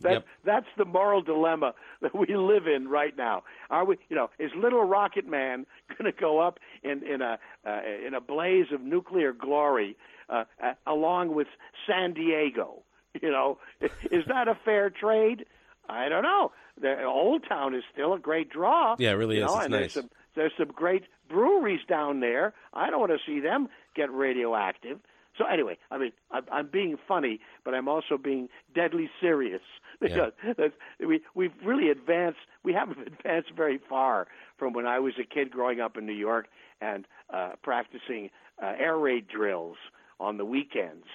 That, 0.00 0.12
Yep. 0.12 0.26
That's 0.44 0.66
the 0.78 0.84
moral 0.86 1.22
dilemma 1.22 1.74
that 2.00 2.12
we 2.14 2.34
live 2.34 2.66
in 2.66 2.88
right 2.88 3.16
now. 3.16 3.44
Are 3.70 3.84
we? 3.84 3.98
You 4.08 4.16
know, 4.16 4.30
is 4.38 4.50
Little 4.56 4.82
Rocket 4.82 5.28
Man 5.28 5.64
going 5.96 6.10
to 6.12 6.18
go 6.18 6.40
up 6.40 6.58
in 6.82 7.02
in 7.06 7.20
a 7.22 7.38
uh, 7.64 7.80
in 8.04 8.14
a 8.14 8.20
blaze 8.20 8.66
of 8.72 8.80
nuclear 8.80 9.32
glory 9.32 9.96
uh, 10.28 10.44
uh, 10.62 10.72
along 10.86 11.34
with 11.34 11.46
San 11.86 12.14
Diego? 12.14 12.82
You 13.20 13.30
know, 13.30 13.58
is 14.10 14.24
that 14.26 14.48
a 14.48 14.56
fair 14.64 14.90
trade? 14.90 15.44
I 15.88 16.08
don't 16.08 16.22
know. 16.22 16.52
The 16.80 17.04
Old 17.04 17.44
Town 17.48 17.74
is 17.74 17.82
still 17.92 18.14
a 18.14 18.18
great 18.18 18.50
draw. 18.50 18.96
Yeah, 18.98 19.10
it 19.10 19.14
really 19.14 19.38
you 19.38 19.44
is. 19.44 19.50
know, 19.50 19.56
It's 19.56 19.64
and 19.64 19.72
nice. 19.72 19.80
There's 19.80 19.92
some, 19.92 20.10
there's 20.34 20.52
some 20.58 20.68
great 20.68 21.04
breweries 21.28 21.80
down 21.88 22.20
there. 22.20 22.54
I 22.72 22.90
don't 22.90 23.00
want 23.00 23.12
to 23.12 23.18
see 23.26 23.40
them 23.40 23.68
get 23.94 24.10
radioactive. 24.12 24.98
So 25.38 25.46
anyway, 25.46 25.78
I 25.90 25.98
mean, 25.98 26.12
I'm, 26.30 26.44
I'm 26.52 26.66
being 26.68 26.96
funny, 27.08 27.40
but 27.64 27.74
I'm 27.74 27.88
also 27.88 28.18
being 28.22 28.48
deadly 28.74 29.10
serious 29.20 29.62
because 30.00 30.32
that's, 30.44 30.74
we 31.00 31.20
we've 31.34 31.52
really 31.64 31.90
advanced. 31.90 32.40
We 32.62 32.72
haven't 32.72 32.98
advanced 33.06 33.52
very 33.56 33.78
far 33.88 34.26
from 34.58 34.72
when 34.72 34.86
I 34.86 34.98
was 34.98 35.14
a 35.18 35.24
kid 35.24 35.50
growing 35.50 35.80
up 35.80 35.96
in 35.96 36.06
New 36.06 36.12
York 36.12 36.48
and 36.80 37.06
uh, 37.32 37.52
practicing 37.62 38.30
uh, 38.62 38.72
air 38.78 38.96
raid 38.96 39.26
drills 39.28 39.76
on 40.20 40.36
the 40.36 40.44
weekends, 40.44 41.06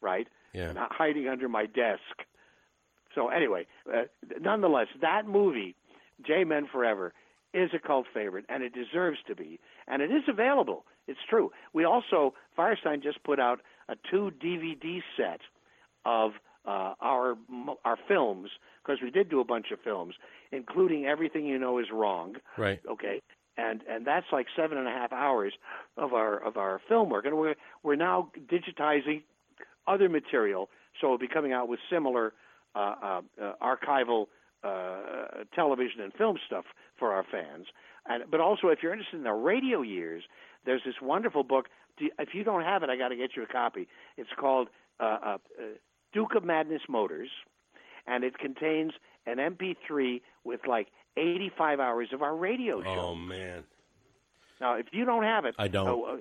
right? 0.00 0.26
Yeah. 0.52 0.70
And 0.70 0.78
hiding 0.78 1.28
under 1.28 1.48
my 1.48 1.66
desk. 1.66 2.26
So 3.14 3.28
anyway, 3.28 3.66
uh, 3.92 4.02
nonetheless, 4.40 4.86
that 5.00 5.26
movie, 5.26 5.74
J 6.26 6.44
Men 6.44 6.66
Forever, 6.70 7.12
is 7.52 7.70
a 7.74 7.78
cult 7.84 8.06
favorite, 8.14 8.44
and 8.48 8.62
it 8.62 8.72
deserves 8.72 9.18
to 9.26 9.34
be. 9.34 9.58
And 9.88 10.02
it 10.02 10.10
is 10.10 10.22
available. 10.28 10.84
It's 11.08 11.18
true. 11.28 11.50
We 11.72 11.84
also 11.84 12.34
Firesign 12.56 13.02
just 13.02 13.22
put 13.24 13.40
out 13.40 13.60
a 13.88 13.96
two 14.10 14.30
DVD 14.42 15.02
set 15.16 15.40
of 16.04 16.32
uh, 16.64 16.94
our 17.00 17.36
our 17.84 17.96
films 18.06 18.50
because 18.82 19.02
we 19.02 19.10
did 19.10 19.28
do 19.28 19.40
a 19.40 19.44
bunch 19.44 19.66
of 19.72 19.80
films, 19.80 20.14
including 20.52 21.06
Everything 21.06 21.46
You 21.46 21.58
Know 21.58 21.78
Is 21.78 21.86
Wrong. 21.92 22.36
Right. 22.56 22.80
Okay. 22.88 23.20
And 23.56 23.82
and 23.88 24.06
that's 24.06 24.26
like 24.32 24.46
seven 24.56 24.78
and 24.78 24.86
a 24.86 24.92
half 24.92 25.12
hours 25.12 25.52
of 25.96 26.12
our 26.12 26.38
of 26.38 26.56
our 26.56 26.80
film 26.88 27.10
work, 27.10 27.26
and 27.26 27.36
we're 27.36 27.56
we're 27.82 27.96
now 27.96 28.30
digitizing 28.50 29.22
other 29.86 30.08
material, 30.08 30.70
so 31.00 31.08
we'll 31.08 31.18
be 31.18 31.28
coming 31.28 31.52
out 31.52 31.68
with 31.68 31.80
similar 31.90 32.32
archival 32.76 34.26
uh, 34.62 35.44
television 35.54 36.00
and 36.00 36.12
film 36.14 36.36
stuff 36.46 36.64
for 36.98 37.12
our 37.12 37.24
fans. 37.30 37.66
And 38.06 38.24
but 38.30 38.40
also, 38.40 38.68
if 38.68 38.80
you're 38.82 38.92
interested 38.92 39.16
in 39.16 39.24
the 39.24 39.32
radio 39.32 39.82
years, 39.82 40.22
there's 40.64 40.82
this 40.84 40.96
wonderful 41.02 41.42
book. 41.42 41.66
If 41.98 42.30
you 42.34 42.44
don't 42.44 42.62
have 42.62 42.82
it, 42.82 42.90
I 42.90 42.96
got 42.96 43.08
to 43.08 43.16
get 43.16 43.30
you 43.36 43.42
a 43.42 43.46
copy. 43.46 43.88
It's 44.16 44.30
called 44.38 44.68
uh, 44.98 45.18
uh, 45.24 45.38
Duke 46.12 46.34
of 46.34 46.44
Madness 46.44 46.82
Motors, 46.88 47.28
and 48.06 48.24
it 48.24 48.38
contains 48.38 48.92
an 49.26 49.36
MP3 49.36 50.22
with 50.44 50.60
like 50.66 50.88
85 51.16 51.80
hours 51.80 52.08
of 52.12 52.22
our 52.22 52.34
radio 52.34 52.82
show. 52.82 52.88
Oh 52.88 53.14
man! 53.14 53.64
Now, 54.60 54.74
if 54.74 54.86
you 54.92 55.04
don't 55.04 55.24
have 55.24 55.44
it, 55.44 55.54
I 55.58 55.68
don't. 55.68 55.88
Oh, 55.88 56.20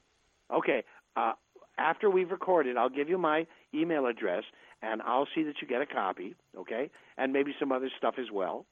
uh, 0.51 0.57
okay. 0.57 0.83
Uh, 1.15 1.33
after 1.79 2.09
we've 2.09 2.31
recorded, 2.31 2.77
I'll 2.77 2.89
give 2.89 3.09
you 3.09 3.17
my 3.17 3.47
email 3.73 4.05
address, 4.05 4.43
and 4.81 5.01
I'll 5.01 5.27
see 5.33 5.43
that 5.43 5.55
you 5.61 5.67
get 5.67 5.81
a 5.81 5.85
copy. 5.85 6.35
Okay, 6.57 6.89
and 7.17 7.33
maybe 7.33 7.53
some 7.59 7.71
other 7.71 7.89
stuff 7.97 8.15
as 8.19 8.27
well, 8.31 8.65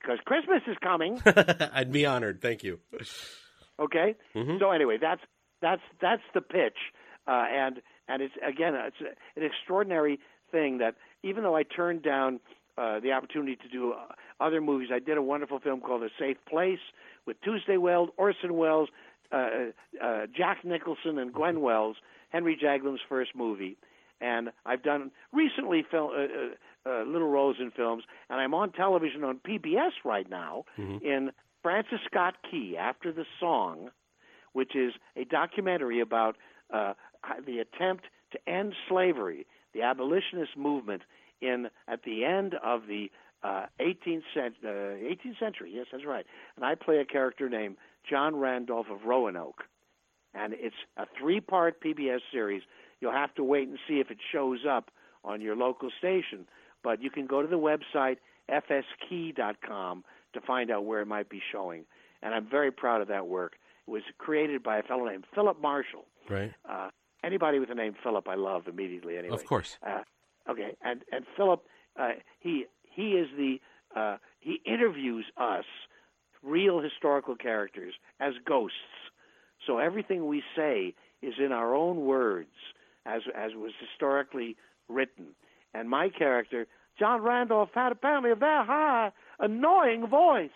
because 0.00 0.18
Christmas 0.24 0.62
is 0.66 0.76
coming. 0.82 1.20
I'd 1.72 1.92
be 1.92 2.06
honored. 2.06 2.40
Thank 2.40 2.64
you. 2.64 2.80
Okay. 3.78 4.14
Mm-hmm. 4.34 4.58
So 4.60 4.70
anyway, 4.70 4.98
that's 5.00 5.22
that's 5.60 5.82
that's 6.00 6.22
the 6.34 6.40
pitch, 6.40 6.78
uh, 7.26 7.44
and 7.50 7.80
and 8.08 8.22
it's 8.22 8.34
again 8.46 8.74
it's 8.74 8.96
an 9.36 9.42
extraordinary 9.42 10.18
thing 10.52 10.78
that 10.78 10.96
even 11.22 11.42
though 11.42 11.56
I 11.56 11.62
turned 11.62 12.02
down 12.02 12.40
uh, 12.76 13.00
the 13.00 13.12
opportunity 13.12 13.56
to 13.56 13.68
do 13.68 13.92
uh, 13.92 14.12
other 14.44 14.60
movies, 14.60 14.88
I 14.92 14.98
did 14.98 15.16
a 15.16 15.22
wonderful 15.22 15.58
film 15.58 15.80
called 15.80 16.02
A 16.02 16.10
Safe 16.18 16.36
Place 16.48 16.78
with 17.26 17.40
Tuesday 17.42 17.76
Weld, 17.76 18.10
Orson 18.16 18.54
Welles, 18.56 18.88
uh, 19.32 19.48
uh, 20.02 20.26
Jack 20.36 20.64
Nicholson, 20.64 21.18
and 21.18 21.32
Gwen 21.32 21.60
Welles, 21.60 21.96
Henry 22.34 22.58
Jaglom's 22.62 23.00
first 23.08 23.30
movie. 23.36 23.76
And 24.20 24.50
I've 24.66 24.82
done 24.82 25.10
recently 25.32 25.84
film, 25.88 26.10
uh, 26.10 26.90
uh, 26.90 27.00
uh, 27.00 27.04
little 27.04 27.28
roles 27.28 27.56
in 27.60 27.70
films, 27.70 28.04
and 28.28 28.40
I'm 28.40 28.52
on 28.54 28.72
television 28.72 29.22
on 29.24 29.38
PBS 29.38 29.92
right 30.04 30.28
now 30.28 30.64
Mm-hmm. 30.78 31.04
in 31.06 31.30
Francis 31.62 32.00
Scott 32.10 32.34
Key, 32.50 32.76
After 32.78 33.10
the 33.12 33.24
Song, 33.40 33.90
which 34.52 34.76
is 34.76 34.92
a 35.16 35.24
documentary 35.24 36.00
about 36.00 36.36
uh, 36.72 36.92
the 37.46 37.58
attempt 37.60 38.04
to 38.32 38.38
end 38.48 38.74
slavery, 38.88 39.46
the 39.72 39.82
abolitionist 39.82 40.56
movement 40.56 41.02
in 41.40 41.68
at 41.88 42.02
the 42.04 42.24
end 42.24 42.54
of 42.62 42.82
the 42.86 43.10
uh, 43.42 43.66
18th, 43.80 44.22
cent- 44.34 44.54
uh, 44.64 44.68
18th 44.68 45.38
century. 45.40 45.72
Yes, 45.74 45.86
that's 45.92 46.04
right. 46.04 46.26
And 46.56 46.64
I 46.64 46.74
play 46.74 46.98
a 46.98 47.04
character 47.04 47.48
named 47.48 47.76
John 48.08 48.36
Randolph 48.36 48.86
of 48.90 49.04
Roanoke, 49.06 49.64
and 50.34 50.54
it's 50.54 50.74
a 50.96 51.06
three-part 51.18 51.80
PBS 51.82 52.20
series. 52.32 52.62
You'll 53.00 53.12
have 53.12 53.34
to 53.34 53.44
wait 53.44 53.68
and 53.68 53.78
see 53.88 54.00
if 54.00 54.10
it 54.10 54.18
shows 54.32 54.60
up 54.68 54.90
on 55.24 55.40
your 55.40 55.56
local 55.56 55.90
station, 55.98 56.46
but 56.82 57.02
you 57.02 57.10
can 57.10 57.26
go 57.26 57.42
to 57.42 57.48
the 57.48 57.58
website 57.58 58.16
fskey.com 58.50 60.04
to 60.34 60.40
find 60.40 60.70
out 60.70 60.84
where 60.84 61.00
it 61.00 61.06
might 61.06 61.28
be 61.28 61.40
showing. 61.52 61.84
And 62.22 62.34
I'm 62.34 62.48
very 62.48 62.70
proud 62.70 63.00
of 63.00 63.08
that 63.08 63.26
work. 63.26 63.54
It 63.86 63.90
was 63.90 64.02
created 64.18 64.62
by 64.62 64.78
a 64.78 64.82
fellow 64.82 65.06
named 65.06 65.24
Philip 65.34 65.60
Marshall. 65.60 66.04
Right. 66.28 66.52
Uh, 66.68 66.88
anybody 67.22 67.58
with 67.58 67.68
the 67.68 67.74
name 67.74 67.94
Philip, 68.02 68.28
I 68.28 68.34
love 68.34 68.66
immediately. 68.66 69.16
Anyway, 69.18 69.34
Of 69.34 69.44
course. 69.44 69.76
Uh, 69.86 70.02
okay, 70.48 70.76
and 70.82 71.02
and 71.12 71.24
Philip, 71.36 71.62
uh, 71.98 72.12
he 72.40 72.66
he 72.82 73.12
is 73.12 73.28
the 73.36 73.60
uh, 73.94 74.16
he 74.40 74.60
interviews 74.64 75.26
us, 75.36 75.64
real 76.42 76.80
historical 76.80 77.36
characters, 77.36 77.94
as 78.20 78.34
ghosts. 78.46 78.78
So 79.66 79.78
everything 79.78 80.26
we 80.26 80.42
say 80.56 80.94
is 81.22 81.34
in 81.38 81.52
our 81.52 81.74
own 81.74 82.04
words, 82.04 82.48
as 83.06 83.22
as 83.34 83.52
was 83.54 83.72
historically 83.80 84.56
written. 84.88 85.26
And 85.72 85.88
my 85.88 86.08
character, 86.08 86.66
John 86.98 87.22
Randolph, 87.22 87.70
had 87.74 87.92
apparently 87.92 88.30
a 88.30 88.36
very 88.36 88.64
high, 88.64 89.10
annoying 89.38 90.06
voice. 90.06 90.50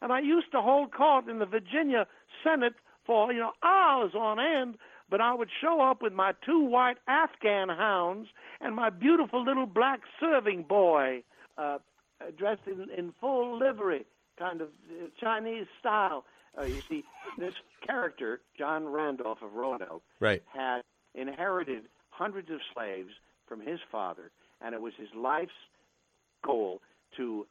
And 0.00 0.12
I 0.12 0.20
used 0.20 0.52
to 0.52 0.60
hold 0.60 0.92
court 0.92 1.28
in 1.28 1.38
the 1.38 1.46
Virginia 1.46 2.06
Senate 2.44 2.74
for, 3.06 3.32
you 3.32 3.40
know, 3.40 3.52
hours 3.62 4.12
on 4.14 4.38
end, 4.38 4.76
but 5.10 5.20
I 5.20 5.34
would 5.34 5.48
show 5.60 5.80
up 5.80 6.02
with 6.02 6.12
my 6.12 6.32
two 6.44 6.60
white 6.60 6.98
Afghan 7.08 7.68
hounds 7.68 8.28
and 8.60 8.76
my 8.76 8.90
beautiful 8.90 9.42
little 9.42 9.66
black 9.66 10.00
serving 10.20 10.64
boy, 10.64 11.22
uh, 11.56 11.78
dressed 12.36 12.66
in, 12.66 12.86
in 12.96 13.12
full 13.20 13.58
livery, 13.58 14.04
kind 14.38 14.60
of 14.60 14.68
uh, 14.68 15.06
Chinese 15.18 15.66
style. 15.80 16.24
Uh, 16.58 16.64
you 16.64 16.80
see, 16.88 17.04
this 17.38 17.54
character, 17.86 18.40
John 18.58 18.86
Randolph 18.88 19.38
of 19.42 19.54
Roanoke, 19.54 20.02
Right. 20.20 20.42
had 20.52 20.82
inherited 21.14 21.84
hundreds 22.10 22.50
of 22.50 22.58
slaves 22.74 23.10
from 23.46 23.60
his 23.60 23.78
father, 23.92 24.30
and 24.60 24.74
it 24.74 24.80
was 24.80 24.92
his 24.98 25.08
life's 25.14 25.52
goal 26.44 26.80
to 27.16 27.46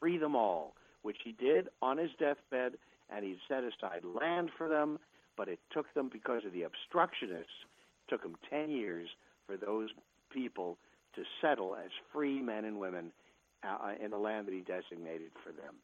free 0.00 0.18
them 0.18 0.34
all, 0.34 0.74
which 1.02 1.18
he 1.22 1.32
did 1.32 1.68
on 1.82 1.98
his 1.98 2.10
deathbed, 2.18 2.78
and 3.10 3.24
he 3.24 3.38
set 3.48 3.62
aside 3.62 4.02
land 4.04 4.50
for 4.56 4.68
them, 4.68 4.98
but 5.36 5.48
it 5.48 5.60
took 5.70 5.92
them, 5.94 6.08
because 6.12 6.44
of 6.44 6.52
the 6.52 6.62
obstructionists, 6.62 7.66
took 8.08 8.22
him 8.24 8.36
10 8.50 8.70
years 8.70 9.08
for 9.46 9.56
those 9.56 9.90
people 10.32 10.78
to 11.14 11.22
settle 11.40 11.76
as 11.76 11.90
free 12.12 12.40
men 12.40 12.64
and 12.64 12.78
women 12.78 13.12
uh, 13.64 13.92
in 14.02 14.10
the 14.10 14.18
land 14.18 14.46
that 14.46 14.52
he 14.54 14.60
designated 14.60 15.30
for 15.44 15.52
them. 15.52 15.74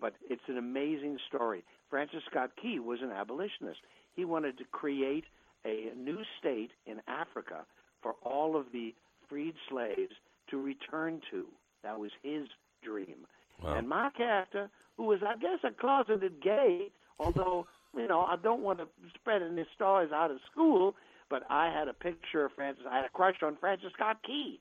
But 0.00 0.14
it's 0.28 0.42
an 0.48 0.58
amazing 0.58 1.18
story. 1.28 1.64
Francis 1.90 2.22
Scott 2.30 2.50
Key 2.60 2.78
was 2.78 3.00
an 3.02 3.10
abolitionist. 3.10 3.80
He 4.14 4.24
wanted 4.24 4.58
to 4.58 4.64
create 4.70 5.24
a 5.64 5.90
new 5.96 6.18
state 6.38 6.70
in 6.86 7.00
Africa 7.08 7.64
for 8.02 8.14
all 8.22 8.56
of 8.56 8.66
the 8.72 8.94
freed 9.28 9.54
slaves 9.68 10.12
to 10.50 10.60
return 10.60 11.20
to. 11.30 11.46
That 11.82 11.98
was 11.98 12.10
his 12.22 12.46
dream. 12.82 13.26
Wow. 13.62 13.74
And 13.74 13.88
my 13.88 14.10
character, 14.16 14.70
who 14.96 15.04
was, 15.04 15.20
I 15.26 15.36
guess, 15.36 15.58
a 15.64 15.70
closeted 15.70 16.42
gay, 16.42 16.90
although, 17.18 17.66
you 17.96 18.06
know, 18.06 18.20
I 18.20 18.36
don't 18.36 18.62
want 18.62 18.78
to 18.78 18.86
spread 19.14 19.42
any 19.42 19.64
stories 19.74 20.12
out 20.12 20.30
of 20.30 20.38
school, 20.50 20.94
but 21.30 21.42
I 21.50 21.70
had 21.70 21.88
a 21.88 21.92
picture 21.92 22.44
of 22.44 22.52
Francis. 22.52 22.84
I 22.88 22.96
had 22.96 23.04
a 23.04 23.10
crush 23.10 23.36
on 23.42 23.56
Francis 23.60 23.92
Scott 23.94 24.18
Key. 24.24 24.60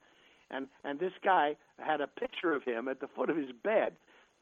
And, 0.50 0.68
and 0.84 1.00
this 1.00 1.12
guy 1.24 1.56
had 1.78 2.02
a 2.02 2.08
picture 2.08 2.54
of 2.54 2.64
him 2.64 2.88
at 2.88 3.00
the 3.00 3.08
foot 3.16 3.30
of 3.30 3.38
his 3.38 3.52
bed. 3.64 3.94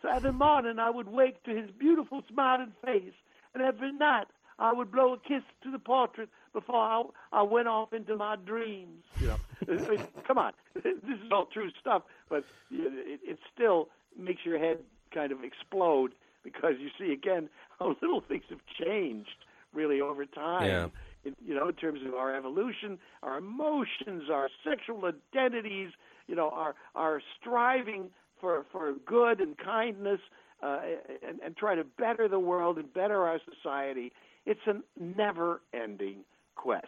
So 0.02 0.10
every 0.10 0.34
morning 0.34 0.80
I 0.80 0.90
would 0.90 1.08
wake 1.08 1.44
to 1.44 1.56
his 1.56 1.70
beautiful 1.72 2.22
smiling 2.32 2.74
face, 2.84 3.14
and 3.54 3.64
every 3.64 3.92
night 3.92 4.28
I 4.60 4.74
would 4.74 4.92
blow 4.92 5.14
a 5.14 5.18
kiss 5.20 5.44
to 5.64 5.72
the 5.72 5.80
portrait 5.80 6.30
before 6.54 6.76
I, 6.76 7.04
I 7.32 7.42
went 7.42 7.68
off 7.68 7.94
into 7.94 8.16
my 8.16 8.36
dreams. 8.38 9.04
You 9.20 9.28
know, 9.28 9.38
I 9.70 9.90
mean, 9.90 10.08
come 10.26 10.38
on, 10.38 10.54
this 10.74 10.94
is 10.94 11.32
all 11.32 11.46
true 11.46 11.70
stuff, 11.80 12.04
but 12.30 12.44
it, 12.72 13.20
it 13.24 13.40
still 13.54 13.90
makes 14.18 14.46
your 14.46 14.60
head 14.60 14.80
kind 15.14 15.32
of 15.32 15.44
explode 15.44 16.14
because 16.44 16.74
you 16.80 16.90
see 16.98 17.12
again 17.12 17.50
how 17.80 17.96
little 18.02 18.22
things 18.22 18.44
have 18.50 18.62
changed 18.82 19.36
really 19.74 20.00
over 20.00 20.26
time. 20.26 20.68
Yeah. 20.68 20.88
In, 21.26 21.36
you 21.44 21.56
know, 21.56 21.70
in 21.70 21.74
terms 21.74 22.02
of 22.08 22.14
our 22.14 22.36
evolution, 22.36 23.00
our 23.24 23.40
emotions, 23.40 24.30
our 24.32 24.48
sexual 24.64 25.04
identities, 25.06 25.90
you 26.28 26.36
know, 26.36 26.50
our 26.52 26.76
our 26.94 27.22
striving 27.40 28.12
for 28.46 28.64
for 28.72 28.94
good 29.08 29.42
and 29.42 29.58
kindness, 29.58 30.20
uh, 30.62 30.80
and, 31.28 31.40
and 31.44 31.58
try 31.58 31.74
to 31.74 31.84
better 31.84 32.28
the 32.28 32.40
world 32.40 32.78
and 32.78 32.94
better 32.94 33.26
our 33.26 33.40
society. 33.52 34.12
It's 34.46 34.60
a 34.68 34.76
never-ending 35.00 36.18
quest, 36.56 36.86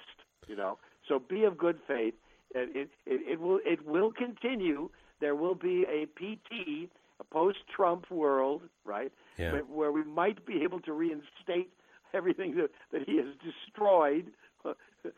you 0.47 0.55
know. 0.55 0.77
So 1.07 1.17
be 1.17 1.45
of 1.45 1.57
good 1.57 1.79
faith. 1.87 2.13
It, 2.53 2.89
it, 3.07 3.21
it 3.33 3.39
will 3.39 3.59
it 3.65 3.87
will 3.87 4.11
continue. 4.11 4.89
There 5.19 5.33
will 5.33 5.55
be 5.55 5.83
a 5.89 6.05
PT, 6.05 6.91
a 7.19 7.23
post-Trump 7.23 8.11
world, 8.11 8.61
right? 8.85 9.11
Yeah. 9.39 9.53
Where, 9.53 9.61
where 9.61 9.91
we 9.91 10.03
might 10.03 10.45
be 10.45 10.61
able 10.61 10.79
to 10.81 10.93
reinstate 10.93 11.71
everything 12.13 12.55
that, 12.57 12.69
that 12.91 13.01
he 13.07 13.17
has 13.17 13.33
destroyed 13.43 14.27
uh, 14.63 14.73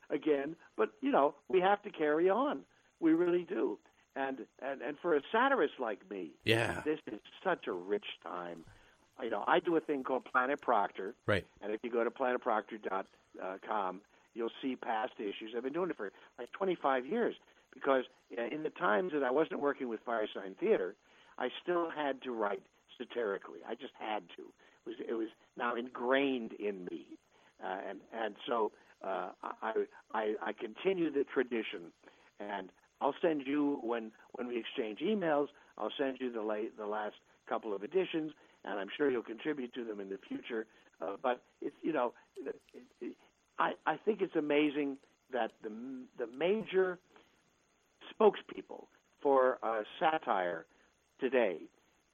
again. 0.09 0.55
But 0.77 0.91
you 1.01 1.11
know, 1.11 1.35
we 1.49 1.59
have 1.59 1.81
to 1.81 1.89
carry 1.89 2.29
on. 2.29 2.61
We 3.01 3.11
really 3.11 3.43
do. 3.43 3.77
And 4.15 4.39
and 4.61 4.81
and 4.81 4.97
for 5.01 5.15
a 5.15 5.21
satirist 5.31 5.75
like 5.79 6.09
me, 6.09 6.31
Yeah. 6.43 6.81
this 6.83 6.99
is 7.07 7.19
such 7.43 7.67
a 7.67 7.71
rich 7.73 8.05
time. 8.23 8.65
You 9.21 9.29
know, 9.29 9.43
I 9.47 9.59
do 9.59 9.75
a 9.75 9.81
thing 9.81 10.03
called 10.03 10.25
Planet 10.25 10.61
Proctor, 10.61 11.13
Right. 11.25 11.45
and 11.61 11.73
if 11.73 11.81
you 11.83 11.89
go 11.91 12.03
to 12.05 12.09
planetproctor.com, 12.09 14.01
you'll 14.33 14.51
see 14.61 14.75
past 14.75 15.13
issues. 15.19 15.53
I've 15.55 15.63
been 15.63 15.73
doing 15.73 15.89
it 15.89 15.97
for 15.97 16.11
like 16.37 16.51
25 16.53 17.05
years 17.05 17.35
because 17.73 18.05
uh, 18.37 18.43
in 18.43 18.63
the 18.63 18.69
times 18.69 19.11
that 19.13 19.23
I 19.23 19.31
wasn't 19.31 19.59
working 19.59 19.89
with 19.89 20.03
Firesign 20.05 20.57
Theater, 20.59 20.95
I 21.37 21.49
still 21.61 21.89
had 21.89 22.21
to 22.23 22.31
write 22.31 22.63
satirically. 22.97 23.59
I 23.67 23.75
just 23.75 23.93
had 23.99 24.23
to. 24.37 24.43
It 24.43 24.89
was 24.89 24.95
it 25.09 25.13
was 25.13 25.27
now 25.57 25.75
ingrained 25.75 26.53
in 26.53 26.85
me, 26.85 27.05
uh, 27.63 27.77
and 27.87 27.99
and 28.13 28.35
so 28.47 28.71
uh, 29.03 29.29
I, 29.61 29.85
I 30.13 30.35
I 30.41 30.53
continue 30.53 31.11
the 31.11 31.25
tradition, 31.25 31.91
and 32.39 32.69
I'll 33.01 33.15
send 33.21 33.43
you 33.45 33.79
when 33.83 34.11
when 34.33 34.47
we 34.47 34.57
exchange 34.57 34.99
emails. 34.99 35.47
I'll 35.77 35.91
send 35.97 36.17
you 36.19 36.31
the 36.31 36.41
late 36.41 36.77
the 36.77 36.85
last 36.85 37.15
couple 37.47 37.73
of 37.73 37.83
editions, 37.83 38.31
and 38.65 38.79
I'm 38.79 38.89
sure 38.95 39.09
you'll 39.09 39.23
contribute 39.23 39.73
to 39.73 39.83
them 39.83 39.99
in 39.99 40.09
the 40.09 40.19
future. 40.27 40.65
Uh, 41.01 41.15
but 41.21 41.41
it's 41.61 41.75
you 41.81 41.93
know, 41.93 42.13
it, 42.37 42.55
it, 43.01 43.15
I 43.57 43.73
I 43.85 43.97
think 43.97 44.21
it's 44.21 44.35
amazing 44.35 44.97
that 45.31 45.51
the 45.63 45.71
the 46.17 46.27
major 46.27 46.99
spokespeople 48.13 48.85
for 49.21 49.59
uh, 49.63 49.81
satire 49.99 50.65
today 51.19 51.59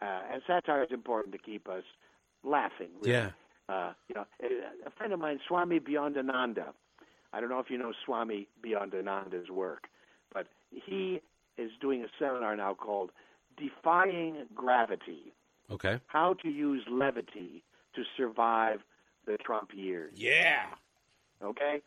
uh, 0.02 0.22
and 0.34 0.42
satire 0.48 0.84
is 0.84 0.92
important 0.92 1.34
to 1.34 1.40
keep 1.40 1.68
us 1.68 1.84
laughing. 2.44 2.90
Really. 3.02 3.14
Yeah. 3.14 3.30
Uh, 3.68 3.94
you 4.08 4.16
know, 4.16 4.26
a 4.86 4.92
friend 4.92 5.12
of 5.12 5.20
mine, 5.20 5.40
Swami 5.48 5.80
Beyondananda. 5.80 6.68
I 7.34 7.40
don't 7.40 7.50
know 7.50 7.60
if 7.60 7.70
you 7.70 7.78
know 7.78 7.94
Swami 8.06 8.48
Beyondananda's 8.64 9.50
work, 9.50 9.88
but 10.34 10.48
he 10.72 11.22
is 11.58 11.72
doing 11.82 12.04
a 12.04 12.08
seminar 12.20 12.56
now 12.56 12.74
called 12.74 13.12
"Defying 13.58 14.46
Gravity." 14.54 15.34
Okay. 15.72 16.00
How 16.08 16.34
to 16.44 16.50
use 16.50 16.84
levity 16.90 17.64
to 17.96 18.04
survive 18.18 18.80
the 19.26 19.38
Trump 19.38 19.70
years. 19.74 20.14
Yeah. 20.16 20.66
Okay? 21.44 21.82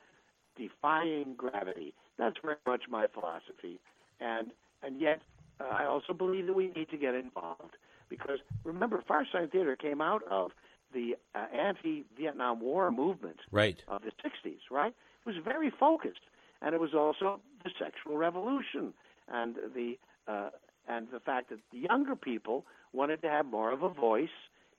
Defying 0.57 1.35
gravity. 1.37 1.95
That's 2.19 2.37
very 2.43 2.57
much 2.67 2.83
my 2.91 3.07
philosophy. 3.07 3.79
And 4.21 4.49
and 4.83 5.01
yet 5.01 5.21
uh, 5.61 5.65
I 5.73 5.85
also 5.85 6.13
believe 6.13 6.47
that 6.47 6.55
we 6.55 6.69
need 6.75 6.89
to 6.91 6.97
get 6.97 7.15
involved 7.15 7.77
because 8.09 8.39
remember 8.65 9.03
Firesign 9.09 9.51
Theater 9.53 9.77
came 9.77 10.01
out 10.01 10.23
of 10.29 10.51
the 10.93 11.15
uh, 11.35 11.45
anti-Vietnam 11.55 12.61
War 12.61 12.91
movement 12.91 13.37
Right. 13.53 13.83
of 13.87 14.03
the 14.03 14.11
60s, 14.27 14.59
right? 14.71 14.95
It 15.25 15.27
was 15.29 15.37
very 15.45 15.71
focused, 15.79 16.21
and 16.63 16.75
it 16.75 16.81
was 16.81 16.95
also 16.95 17.41
the 17.65 17.71
sexual 17.79 18.17
revolution 18.17 18.93
and 19.33 19.57
the 19.75 19.99
uh, 20.27 20.51
and 20.89 21.09
the 21.13 21.21
fact 21.21 21.51
that 21.51 21.59
the 21.73 21.79
younger 21.79 22.17
people 22.17 22.65
wanted 22.93 23.21
to 23.23 23.29
have 23.29 23.47
more 23.47 23.73
of 23.73 23.83
a 23.83 23.89
voice 23.89 24.29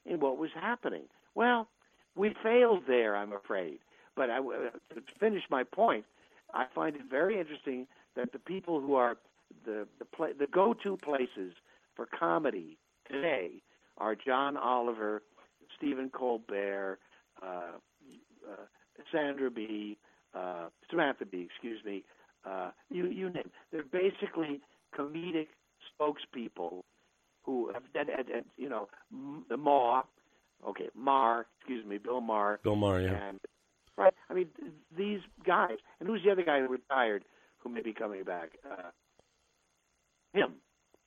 in 0.06 0.20
what 0.20 0.38
was 0.38 0.50
happening. 0.56 1.04
Well, 1.36 1.68
we 2.16 2.36
failed 2.42 2.84
there, 2.88 3.16
I'm 3.16 3.32
afraid. 3.32 3.80
But 4.16 4.30
I, 4.30 4.40
uh, 4.40 4.72
to 4.96 5.02
finish 5.20 5.44
my 5.50 5.64
point, 5.64 6.06
I 6.54 6.66
find 6.74 6.96
it 6.96 7.04
very 7.10 7.40
interesting 7.40 7.88
that 8.16 8.32
the 8.32 8.40
people 8.40 8.82
who 8.82 8.96
are 8.96 9.18
the 9.66 9.88
the, 10.00 10.06
pla 10.06 10.28
the 10.38 10.48
go-to 10.48 10.98
places 10.98 11.54
for 11.96 12.06
comedy 12.06 12.78
today 13.10 13.62
are 13.98 14.16
John 14.16 14.58
Oliver, 14.58 15.22
Stephen 15.78 16.10
Colbert, 16.10 17.00
uh, 17.42 17.78
uh, 18.50 18.56
Sandra 19.12 19.52
Bee, 19.52 19.98
uh, 20.34 20.68
Samantha 20.90 21.26
Bee, 21.26 21.48
excuse 21.50 21.84
me. 21.86 22.04
Uh, 22.46 22.72
you 22.90 23.08
you 23.08 23.30
name. 23.30 23.50
They're 23.72 23.84
basically 23.84 24.62
comedic 24.98 25.48
spokespeople 26.00 26.82
who 27.44 27.72
have, 27.74 27.84
and, 27.96 28.46
you 28.58 28.70
know, 28.70 28.88
the 29.50 29.58
Maw, 29.58 30.04
okay, 30.68 30.90
Mar, 30.96 31.48
excuse 31.60 31.86
me, 31.86 31.98
Bill 31.98 32.22
Maher, 32.22 32.60
Bill 32.64 32.76
Maher, 32.76 33.02
yeah. 33.02 33.28
and 33.28 33.40
right. 33.98 34.14
I 34.30 34.34
mean, 34.34 34.48
th- 34.60 34.72
these 34.96 35.20
guys, 35.46 35.78
and 36.00 36.08
who's 36.08 36.22
the 36.24 36.32
other 36.32 36.44
guy 36.44 36.60
who 36.60 36.68
retired 36.68 37.24
who 37.58 37.70
may 37.70 37.82
be 37.82 37.94
coming 37.94 38.24
back? 38.24 38.52
Uh, 38.70 38.90
him, 40.34 40.56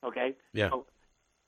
okay. 0.05 0.35
Yeah. 0.53 0.70
So, 0.70 0.87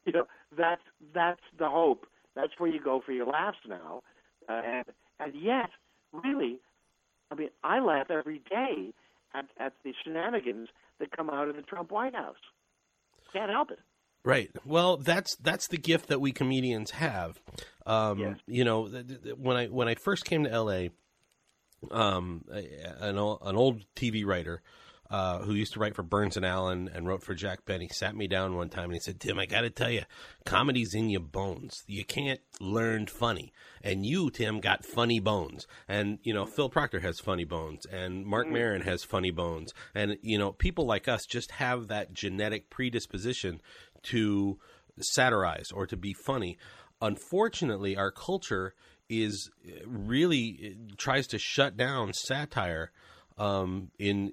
you 0.07 0.13
know, 0.13 0.25
that's 0.57 0.83
that's 1.15 1.41
the 1.59 1.69
hope. 1.69 2.07
That's 2.37 2.53
where 2.59 2.71
you 2.71 2.81
go 2.83 3.03
for 3.05 3.13
your 3.13 3.27
laughs 3.27 3.59
now, 3.69 4.03
uh, 4.49 4.61
and 4.65 4.85
and 5.21 5.35
yet, 5.35 5.71
really, 6.13 6.61
I 7.31 7.35
mean, 7.35 7.51
I 7.63 7.81
laugh 7.81 8.11
every 8.11 8.41
day 8.51 8.93
at 9.35 9.47
at 9.59 9.73
the 9.85 9.93
shenanigans 10.05 10.69
that 11.01 11.11
come 11.17 11.31
out 11.31 11.49
of 11.49 11.57
the 11.57 11.63
Trump 11.63 11.91
White 11.91 12.15
House. 12.15 12.37
Can't 13.33 13.51
help 13.51 13.71
it. 13.71 13.81
Right. 14.25 14.51
Well, 14.65 14.97
that's 14.97 15.37
that's 15.37 15.69
the 15.69 15.77
gift 15.77 16.09
that 16.09 16.21
we 16.21 16.33
comedians 16.33 16.93
have. 16.93 17.41
Um, 17.87 18.19
Yes. 18.19 18.39
You 18.47 18.65
know, 18.65 18.89
th- 18.89 19.07
th- 19.23 19.37
when 19.37 19.57
I 19.57 19.67
when 19.67 19.89
I 19.89 19.95
first 19.97 20.25
came 20.25 20.45
to 20.45 20.51
L.A., 20.51 20.91
um, 21.91 22.45
an 22.51 23.19
an 23.19 23.57
old 23.57 23.85
TV 23.95 24.25
writer 24.25 24.63
uh, 25.11 25.41
who 25.41 25.55
used 25.55 25.73
to 25.75 25.79
write 25.79 25.95
for 25.95 26.03
Burns 26.03 26.37
and 26.37 26.47
Allen 26.47 26.91
and 26.93 27.07
wrote 27.07 27.23
for 27.23 27.35
Jack 27.35 27.65
Benny 27.65 27.89
sat 27.89 28.17
me 28.17 28.27
down 28.27 28.57
one 28.57 28.69
time 28.69 28.85
and 28.85 28.95
he 28.95 29.01
said, 29.01 29.21
"Tim, 29.21 29.39
I 29.39 29.47
got 29.47 29.61
to 29.63 29.71
tell 29.71 29.91
you, 29.91 30.03
comedy's 30.45 30.95
in 30.95 31.11
your 31.11 31.21
bones. 31.21 31.83
You 31.87 32.05
can't 32.05 32.41
learn 32.61 33.07
funny, 33.07 33.53
and 33.83 34.07
you, 34.07 34.31
Tim, 34.31 34.61
got 34.61 34.85
funny 34.85 35.21
bones. 35.21 35.67
And 35.87 36.19
you 36.23 36.33
know, 36.33 36.47
Phil 36.47 36.69
Proctor 36.69 37.01
has 37.01 37.21
funny 37.21 37.45
bones, 37.45 37.87
and 37.87 38.25
Mark 38.25 38.49
Maron 38.49 38.83
has 38.83 39.05
funny 39.05 39.31
bones, 39.31 39.73
and 39.95 40.17
you 40.23 40.39
know, 40.39 40.53
people 40.53 40.87
like 40.87 41.07
us 41.07 41.27
just 41.27 41.53
have 41.53 41.89
that 41.89 42.13
genetic 42.13 42.71
predisposition 42.71 43.61
to 44.05 44.59
satirize 45.01 45.71
or 45.73 45.87
to 45.87 45.97
be 45.97 46.15
funny. 46.15 46.59
Unfortunately, 47.01 47.97
our 47.97 48.11
culture 48.11 48.75
is 49.09 49.51
really 49.87 50.77
uh, 50.77 50.95
tries 50.97 51.27
to 51.27 51.39
shut 51.39 51.77
down 51.77 52.13
satire 52.13 52.91
um, 53.39 53.91
in 53.99 54.33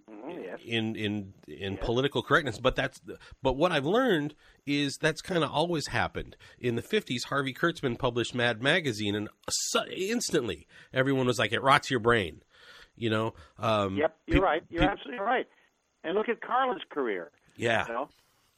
in 0.65 0.95
in 0.95 1.33
in 1.47 1.77
political 1.77 2.21
correctness. 2.21 2.59
But 2.59 2.75
that's 2.75 3.01
but 3.41 3.53
what 3.57 3.71
I've 3.71 3.85
learned 3.85 4.35
is 4.65 4.97
that's 4.97 5.21
kind 5.21 5.43
of 5.43 5.51
always 5.51 5.87
happened. 5.87 6.35
In 6.59 6.75
the 6.75 6.81
fifties, 6.81 7.25
Harvey 7.25 7.53
Kurtzman 7.53 7.97
published 7.97 8.35
Mad 8.35 8.61
Magazine, 8.61 9.15
and 9.15 9.29
su- 9.49 9.89
instantly 9.91 10.67
everyone 10.93 11.25
was 11.27 11.39
like, 11.39 11.51
"It 11.51 11.61
rots 11.61 11.89
your 11.89 11.99
brain." 11.99 12.43
You 12.95 13.09
know. 13.09 13.33
Um, 13.57 13.97
Yep, 13.97 14.17
you're 14.27 14.37
pe- 14.39 14.43
right. 14.43 14.63
You're 14.69 14.81
pe- 14.83 14.87
absolutely 14.87 15.19
right. 15.25 15.47
And 16.03 16.15
look 16.15 16.29
at 16.29 16.41
Carlin's 16.41 16.83
career. 16.89 17.31
Yeah. 17.55 17.87
You 17.87 17.93
know, 17.93 18.09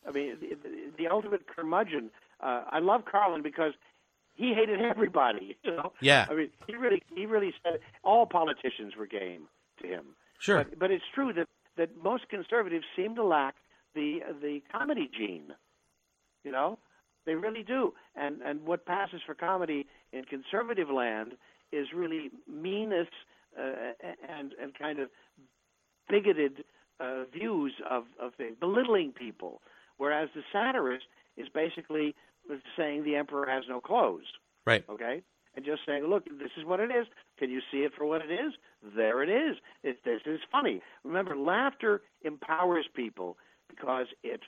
I 0.07 0.11
mean, 0.11 0.37
the, 0.39 0.55
the, 0.55 0.69
the 0.97 1.07
ultimate 1.07 1.47
curmudgeon. 1.47 2.09
Uh, 2.41 2.63
I 2.69 2.79
love 2.79 3.03
Carlin 3.09 3.41
because 3.41 3.73
he 4.35 4.53
hated 4.53 4.81
everybody. 4.81 5.57
You 5.63 5.75
know. 5.75 5.93
Yeah. 6.01 6.25
I 6.29 6.33
mean, 6.35 6.49
he 6.67 6.75
really, 6.75 7.01
he 7.15 7.25
really 7.25 7.53
said 7.63 7.79
all 8.03 8.25
politicians 8.25 8.95
were 8.97 9.05
game 9.07 9.43
to 9.83 9.87
him. 9.87 10.15
Sure. 10.39 10.63
But, 10.63 10.79
but 10.79 10.91
it's 10.91 11.03
true 11.13 11.31
that 11.33 11.47
that 11.77 11.89
most 12.03 12.29
conservatives 12.29 12.85
seem 12.95 13.15
to 13.15 13.23
lack 13.23 13.55
the 13.95 14.19
the 14.41 14.61
comedy 14.71 15.09
gene. 15.15 15.51
You 16.43 16.51
know, 16.51 16.79
they 17.25 17.35
really 17.35 17.63
do. 17.63 17.93
And 18.15 18.41
and 18.41 18.63
what 18.63 18.85
passes 18.85 19.21
for 19.25 19.35
comedy 19.35 19.87
in 20.11 20.23
conservative 20.25 20.89
land 20.89 21.33
is 21.71 21.87
really 21.95 22.31
meanness 22.51 23.07
uh, 23.57 23.93
and 24.27 24.53
and 24.61 24.77
kind 24.77 24.99
of 24.99 25.09
bigoted 26.09 26.63
uh, 26.99 27.23
views 27.31 27.73
of 27.89 28.03
of 28.19 28.33
things, 28.35 28.55
belittling 28.59 29.11
people. 29.11 29.61
Whereas 29.97 30.29
the 30.35 30.41
satirist 30.51 31.05
is 31.37 31.47
basically 31.53 32.15
saying 32.77 33.03
the 33.03 33.15
emperor 33.15 33.47
has 33.47 33.63
no 33.69 33.79
clothes. 33.79 34.25
Right. 34.65 34.83
Okay. 34.89 35.21
And 35.55 35.63
just 35.63 35.81
saying, 35.85 36.05
look, 36.05 36.25
this 36.25 36.51
is 36.57 36.65
what 36.65 36.79
it 36.79 36.89
is. 36.89 37.05
Can 37.37 37.51
you 37.51 37.61
see 37.71 37.79
it 37.79 37.93
for 37.95 38.05
what 38.05 38.21
it 38.21 38.31
is? 38.31 38.53
There 38.95 39.21
it 39.21 39.29
is. 39.29 39.57
It, 39.83 40.03
this 40.03 40.21
is 40.25 40.39
funny. 40.51 40.81
Remember, 41.03 41.35
laughter 41.35 42.01
empowers 42.23 42.85
people 42.93 43.37
because 43.69 44.07
it 44.23 44.41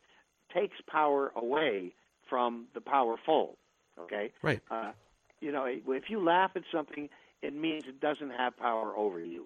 takes 0.54 0.78
power 0.90 1.32
away 1.36 1.94
from 2.28 2.66
the 2.74 2.82
powerful. 2.82 3.58
Okay. 4.00 4.32
Right. 4.42 4.62
Uh, 4.72 4.92
you 5.42 5.52
know, 5.52 5.66
if 5.66 6.10
you 6.10 6.24
laugh 6.24 6.52
at 6.56 6.64
something, 6.72 7.10
it 7.42 7.54
means 7.54 7.86
it 7.88 8.00
doesn't 8.00 8.32
have 8.32 8.58
power 8.58 8.96
over 8.96 9.20
you. 9.20 9.46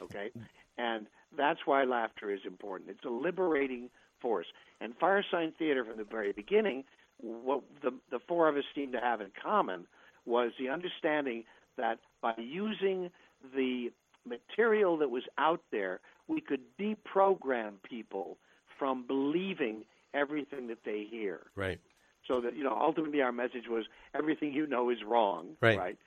Okay. 0.00 0.30
And 0.78 1.06
that's 1.36 1.60
why 1.66 1.84
laughter 1.84 2.30
is 2.30 2.40
important. 2.46 2.90
It's 2.90 3.04
a 3.04 3.10
liberating 3.10 3.90
force. 4.20 4.46
And 4.80 4.98
Firesign 4.98 5.54
Theater, 5.56 5.84
from 5.84 5.98
the 5.98 6.04
very 6.04 6.32
beginning, 6.32 6.84
what 7.20 7.62
the 7.82 7.92
the 8.10 8.18
four 8.26 8.48
of 8.48 8.56
us 8.56 8.64
seem 8.74 8.92
to 8.92 9.00
have 9.00 9.20
in 9.20 9.28
common 9.40 9.86
was 10.26 10.52
the 10.58 10.68
understanding 10.68 11.44
that 11.76 11.98
by 12.22 12.34
using 12.38 13.10
the 13.54 13.90
material 14.26 14.96
that 14.98 15.10
was 15.10 15.24
out 15.38 15.60
there, 15.70 16.00
we 16.28 16.40
could 16.40 16.60
deprogram 16.78 17.74
people 17.82 18.38
from 18.78 19.06
believing 19.06 19.84
everything 20.14 20.68
that 20.68 20.78
they 20.84 21.06
hear. 21.10 21.40
Right. 21.54 21.80
So 22.26 22.40
that 22.40 22.56
you 22.56 22.64
know, 22.64 22.76
ultimately, 22.80 23.20
our 23.20 23.32
message 23.32 23.64
was 23.68 23.84
everything 24.14 24.52
you 24.52 24.66
know 24.66 24.90
is 24.90 24.98
wrong. 25.06 25.48
Right. 25.60 25.78
Right. 25.78 25.98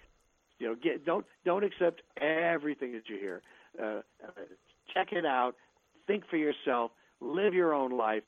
You 0.60 0.68
know, 0.68 0.76
get, 0.76 1.06
don't 1.06 1.26
don't 1.46 1.64
accept 1.64 2.02
everything 2.20 2.94
that 2.94 3.08
you 3.08 3.18
hear. 3.20 3.42
Uh, 3.82 4.02
check 4.92 5.12
it 5.12 5.26
out. 5.26 5.56
Think 6.08 6.24
for 6.28 6.38
yourself. 6.38 6.92
Live 7.22 7.54
your 7.54 7.74
own 7.74 7.96
life. 7.96 8.24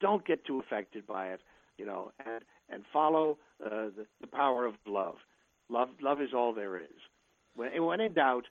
Don't 0.00 0.26
get 0.26 0.44
too 0.44 0.60
affected 0.60 1.06
by 1.06 1.28
it. 1.28 1.40
You 1.78 1.86
know, 1.86 2.12
and 2.26 2.44
and 2.68 2.84
follow 2.92 3.38
uh, 3.64 3.88
the, 3.96 4.06
the 4.20 4.26
power 4.26 4.66
of 4.66 4.74
love. 4.86 5.16
Love 5.70 5.88
love 6.02 6.20
is 6.20 6.30
all 6.34 6.52
there 6.52 6.76
is. 6.78 6.88
When 7.54 7.84
when 7.84 8.00
in 8.00 8.12
doubt, 8.12 8.44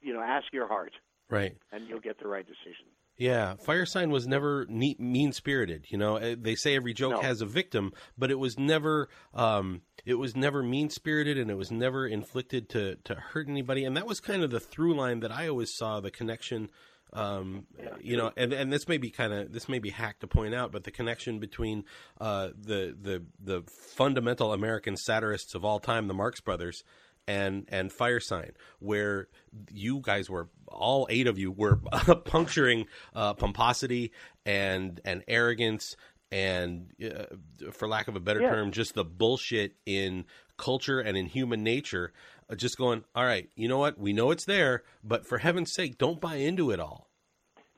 you 0.00 0.12
know, 0.12 0.20
ask 0.20 0.52
your 0.52 0.68
heart, 0.68 0.92
Right. 1.30 1.56
and 1.72 1.88
you'll 1.88 2.00
get 2.00 2.18
the 2.20 2.28
right 2.28 2.46
decision. 2.46 2.86
Yeah, 3.18 3.54
Firesign 3.64 4.10
was 4.10 4.26
never 4.28 4.66
mean 4.68 5.32
spirited. 5.32 5.86
You 5.88 5.96
know, 5.96 6.16
Uh, 6.18 6.36
they 6.38 6.54
say 6.54 6.76
every 6.76 6.92
joke 6.92 7.12
No. 7.12 7.20
has 7.22 7.40
a 7.40 7.46
victim, 7.46 7.94
but 8.18 8.30
it 8.30 8.38
was 8.38 8.58
never 8.58 9.08
um, 9.32 9.80
it 10.04 10.14
was 10.14 10.36
never 10.36 10.62
mean 10.62 10.90
spirited, 10.90 11.38
and 11.38 11.50
it 11.50 11.54
was 11.56 11.70
never 11.72 12.06
inflicted 12.06 12.68
to 12.70 12.96
to 13.04 13.14
hurt 13.14 13.48
anybody. 13.48 13.84
And 13.84 13.96
that 13.96 14.06
was 14.06 14.20
kind 14.20 14.42
of 14.42 14.50
the 14.50 14.60
through 14.60 14.94
line 14.94 15.20
that 15.20 15.32
I 15.32 15.48
always 15.48 15.72
saw 15.74 16.00
the 16.00 16.10
connection. 16.10 16.68
Um, 17.12 17.66
you 18.00 18.16
know, 18.16 18.32
and 18.36 18.52
and 18.52 18.72
this 18.72 18.88
may 18.88 18.98
be 18.98 19.10
kind 19.10 19.32
of 19.32 19.52
this 19.52 19.68
may 19.68 19.78
be 19.78 19.90
hack 19.90 20.20
to 20.20 20.26
point 20.26 20.54
out, 20.54 20.72
but 20.72 20.84
the 20.84 20.90
connection 20.90 21.38
between 21.38 21.84
uh, 22.20 22.48
the 22.58 22.94
the 23.00 23.22
the 23.42 23.62
fundamental 23.94 24.52
American 24.52 24.96
satirists 24.96 25.54
of 25.54 25.64
all 25.64 25.78
time, 25.80 26.08
the 26.08 26.14
Marx 26.14 26.40
Brothers, 26.40 26.82
and 27.28 27.64
and 27.68 27.90
Firesign, 27.92 28.50
where 28.80 29.28
you 29.72 30.00
guys 30.02 30.28
were 30.28 30.48
all 30.68 31.06
eight 31.10 31.26
of 31.26 31.38
you 31.38 31.50
were 31.52 31.76
puncturing 32.24 32.86
uh, 33.14 33.34
pomposity 33.34 34.12
and 34.44 35.00
and 35.04 35.22
arrogance 35.28 35.96
and 36.32 36.90
uh, 37.02 37.24
for 37.70 37.86
lack 37.86 38.08
of 38.08 38.16
a 38.16 38.20
better 38.20 38.40
Yeah. 38.42 38.50
term, 38.50 38.72
just 38.72 38.94
the 38.94 39.04
bullshit 39.04 39.76
in 39.86 40.24
culture 40.56 40.98
and 41.00 41.16
in 41.16 41.26
human 41.26 41.62
nature. 41.62 42.12
Uh, 42.50 42.54
Just 42.54 42.76
going, 42.78 43.04
all 43.14 43.24
right, 43.24 43.48
you 43.56 43.68
know 43.68 43.78
what? 43.78 43.98
We 43.98 44.12
know 44.12 44.30
it's 44.30 44.44
there, 44.44 44.82
but 45.04 45.26
for 45.26 45.38
heaven's 45.38 45.72
sake, 45.72 45.98
don't 45.98 46.20
buy 46.20 46.36
into 46.36 46.70
it 46.70 46.80
all. 46.80 47.08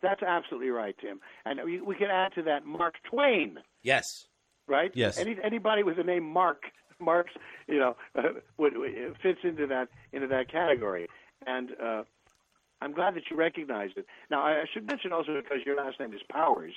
That's 0.02 0.22
absolutely 0.22 0.70
right, 0.70 0.94
Tim. 1.00 1.20
And 1.44 1.60
we, 1.64 1.80
we 1.80 1.96
can 1.96 2.08
add 2.10 2.32
to 2.34 2.42
that 2.42 2.64
Mark 2.64 2.94
Twain, 3.10 3.58
Yes. 3.82 4.26
right? 4.68 4.92
Yes. 4.94 5.18
Any, 5.18 5.36
anybody 5.42 5.82
with 5.82 5.96
the 5.96 6.04
name 6.04 6.22
Mark, 6.22 6.62
Mark's, 7.00 7.32
you 7.66 7.78
know, 7.78 7.96
would, 8.58 8.76
would 8.76 8.92
fits 9.22 9.40
into 9.42 9.66
that 9.66 9.88
into 10.12 10.26
that 10.28 10.50
category. 10.50 11.08
And 11.46 11.70
uh, 11.82 12.02
I'm 12.80 12.92
glad 12.92 13.14
that 13.16 13.22
you 13.30 13.36
recognize 13.36 13.90
it. 13.96 14.06
Now, 14.30 14.42
I 14.42 14.52
I 14.60 14.64
should 14.72 14.86
mention 14.86 15.12
also 15.12 15.34
because 15.40 15.58
your 15.66 15.76
last 15.76 15.98
name 15.98 16.12
is 16.12 16.20
Powers, 16.30 16.74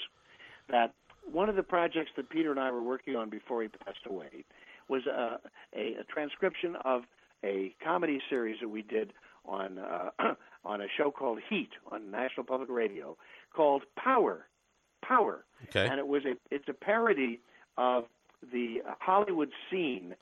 that 0.70 0.94
one 1.32 1.50
of 1.50 1.56
the 1.56 1.64
projects 1.64 2.12
that 2.18 2.30
Peter 2.30 2.50
and 2.52 2.60
I 2.60 2.72
were 2.72 2.82
working 2.84 3.16
on 3.16 3.30
before 3.30 3.62
he 3.62 3.68
passed 3.68 4.06
away 4.08 4.46
was 4.88 5.04
uh, 5.08 5.38
a, 5.76 5.96
a 6.00 6.04
transcription 6.10 6.76
of 6.86 7.04
a 7.44 7.76
comedy 7.84 8.20
series 8.30 8.58
that 8.62 8.70
we 8.70 8.82
did 8.82 9.14
on 9.46 9.78
uh, 9.80 10.10
on 10.66 10.82
a 10.82 10.88
show 10.98 11.12
called 11.12 11.39
Heat 11.50 11.70
on 11.92 12.12
National 12.12 12.46
Public 12.46 12.70
Radio 12.70 13.18
called 13.56 13.84
Power, 13.98 14.48
Power, 15.04 15.44
Okay. 15.70 15.88
and 15.88 16.00
it 16.00 16.08
was 16.08 16.24
a 16.26 16.36
it's 16.50 16.68
a 16.70 16.74
parody 16.74 17.39
of 17.78 18.06
the 18.52 18.82
Hollywood 19.00 19.50
scene 19.70 20.16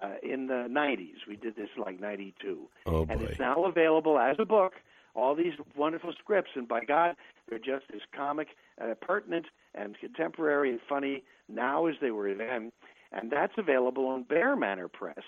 uh, 0.00 0.14
in 0.22 0.46
the 0.46 0.66
90s. 0.70 1.26
We 1.28 1.36
did 1.36 1.56
this 1.56 1.68
like 1.76 2.00
92. 2.00 2.68
Oh, 2.86 3.06
And 3.08 3.20
it's 3.22 3.38
now 3.38 3.64
available 3.64 4.18
as 4.18 4.36
a 4.38 4.44
book. 4.44 4.74
All 5.14 5.34
these 5.34 5.54
wonderful 5.76 6.12
scripts, 6.20 6.50
and 6.54 6.68
by 6.68 6.84
God, 6.84 7.16
they're 7.48 7.58
just 7.58 7.86
as 7.92 8.00
comic, 8.14 8.48
uh, 8.80 8.94
pertinent, 9.00 9.46
and 9.74 9.98
contemporary 9.98 10.70
and 10.70 10.78
funny 10.88 11.24
now 11.48 11.86
as 11.86 11.96
they 12.00 12.12
were 12.12 12.32
then. 12.34 12.70
And 13.10 13.30
that's 13.30 13.54
available 13.58 14.06
on 14.06 14.22
Bear 14.22 14.54
Manor 14.54 14.86
Press, 14.86 15.24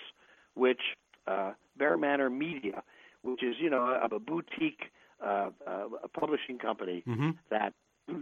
which 0.55 0.80
uh, 1.26 1.52
Bear 1.76 1.96
Manor 1.96 2.30
Media, 2.30 2.82
which 3.22 3.42
is 3.42 3.56
you 3.60 3.70
know 3.70 3.84
a, 3.84 4.14
a 4.14 4.20
boutique 4.20 4.90
uh, 5.24 5.50
uh, 5.66 5.86
a 6.02 6.08
publishing 6.08 6.58
company 6.58 7.04
that 7.50 7.74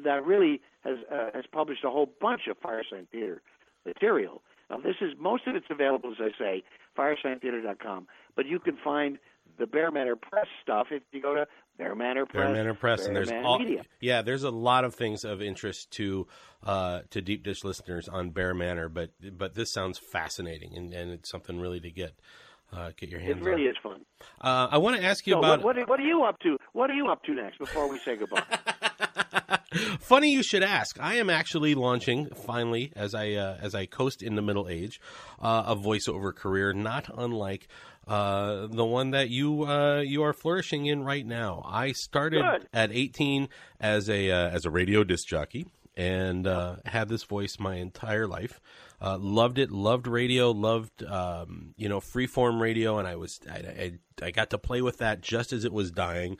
that 0.04 0.24
really 0.24 0.60
has 0.84 0.98
uh, 1.10 1.30
has 1.34 1.44
published 1.52 1.84
a 1.84 1.90
whole 1.90 2.10
bunch 2.20 2.42
of 2.50 2.60
Firesign 2.60 3.08
Theater 3.10 3.42
material. 3.86 4.42
Now, 4.68 4.78
this 4.78 4.96
is 5.00 5.12
most 5.18 5.46
of 5.46 5.56
it's 5.56 5.66
available, 5.68 6.12
as 6.12 6.18
I 6.20 6.38
say, 6.38 6.62
firesigntheater.com. 6.96 8.06
But 8.36 8.46
you 8.46 8.60
can 8.60 8.76
find 8.82 9.18
the 9.58 9.66
Bear 9.66 9.90
Manor 9.90 10.16
Press 10.16 10.46
stuff 10.62 10.88
if 10.90 11.02
you 11.12 11.20
go 11.20 11.34
to 11.34 11.46
Bear 11.76 11.94
Manor 11.94 12.26
Press. 12.26 12.44
Bear 12.44 12.52
Manor 12.52 12.74
Press, 12.74 13.06
and 13.06 13.16
there's 13.16 13.30
Manor 13.30 13.46
all, 13.46 13.58
Media. 13.58 13.82
yeah, 14.00 14.22
there's 14.22 14.44
a 14.44 14.50
lot 14.50 14.84
of 14.84 14.94
things 14.94 15.24
of 15.24 15.42
interest 15.42 15.90
to 15.92 16.26
uh, 16.64 17.00
to 17.10 17.20
deep 17.20 17.42
dish 17.42 17.64
listeners 17.64 18.08
on 18.08 18.30
Bear 18.30 18.54
Manor, 18.54 18.88
but 18.88 19.10
but 19.36 19.54
this 19.54 19.72
sounds 19.72 19.98
fascinating, 19.98 20.76
and, 20.76 20.92
and 20.92 21.10
it's 21.10 21.30
something 21.30 21.58
really 21.58 21.80
to 21.80 21.90
get 21.90 22.14
uh, 22.72 22.90
get 22.96 23.08
your 23.10 23.20
It 23.20 23.40
really 23.40 23.64
on. 23.64 23.70
is 23.70 23.76
fun. 23.82 24.00
Uh, 24.40 24.68
I 24.70 24.78
want 24.78 24.96
to 24.96 25.04
ask 25.04 25.26
you 25.26 25.34
So, 25.34 25.38
about 25.38 25.62
what, 25.62 25.76
what, 25.76 25.88
what 25.88 26.00
are 26.00 26.04
you 26.06 26.24
up 26.24 26.38
to? 26.40 26.56
What 26.72 26.90
are 26.90 26.94
you 26.94 27.08
up 27.08 27.22
to 27.24 27.34
next 27.34 27.58
before 27.58 27.88
we 27.88 27.98
say 27.98 28.16
goodbye? 28.16 28.42
Funny 30.00 30.32
you 30.32 30.42
should 30.42 30.62
ask. 30.62 30.98
I 31.00 31.14
am 31.14 31.30
actually 31.30 31.74
launching 31.74 32.26
finally, 32.26 32.92
as 32.96 33.14
I 33.14 33.32
uh, 33.32 33.56
as 33.60 33.74
I 33.74 33.86
coast 33.86 34.22
in 34.22 34.34
the 34.34 34.42
middle 34.42 34.68
age, 34.68 35.00
uh, 35.40 35.64
a 35.66 35.76
voiceover 35.76 36.34
career, 36.34 36.72
not 36.72 37.08
unlike 37.16 37.68
uh, 38.08 38.66
the 38.66 38.84
one 38.84 39.10
that 39.12 39.30
you 39.30 39.64
uh, 39.64 40.00
you 40.00 40.22
are 40.22 40.32
flourishing 40.32 40.86
in 40.86 41.04
right 41.04 41.24
now. 41.24 41.62
I 41.66 41.92
started 41.92 42.42
Good. 42.42 42.68
at 42.72 42.90
18 42.92 43.48
as 43.80 44.08
a 44.10 44.30
uh, 44.30 44.48
as 44.50 44.64
a 44.64 44.70
radio 44.70 45.04
disc 45.04 45.28
jockey 45.28 45.66
and 45.96 46.46
uh, 46.46 46.76
had 46.84 47.08
this 47.08 47.24
voice 47.24 47.58
my 47.58 47.76
entire 47.76 48.26
life. 48.26 48.60
Uh, 49.02 49.16
loved 49.18 49.58
it, 49.58 49.70
loved 49.70 50.06
radio, 50.06 50.50
loved 50.50 51.02
um, 51.04 51.74
you 51.76 51.88
know 51.88 52.00
freeform 52.00 52.60
radio, 52.60 52.98
and 52.98 53.08
I 53.08 53.16
was 53.16 53.40
I, 53.50 53.56
I, 53.56 53.92
I 54.26 54.30
got 54.30 54.50
to 54.50 54.58
play 54.58 54.82
with 54.82 54.98
that 54.98 55.20
just 55.20 55.52
as 55.52 55.64
it 55.64 55.72
was 55.72 55.90
dying, 55.90 56.36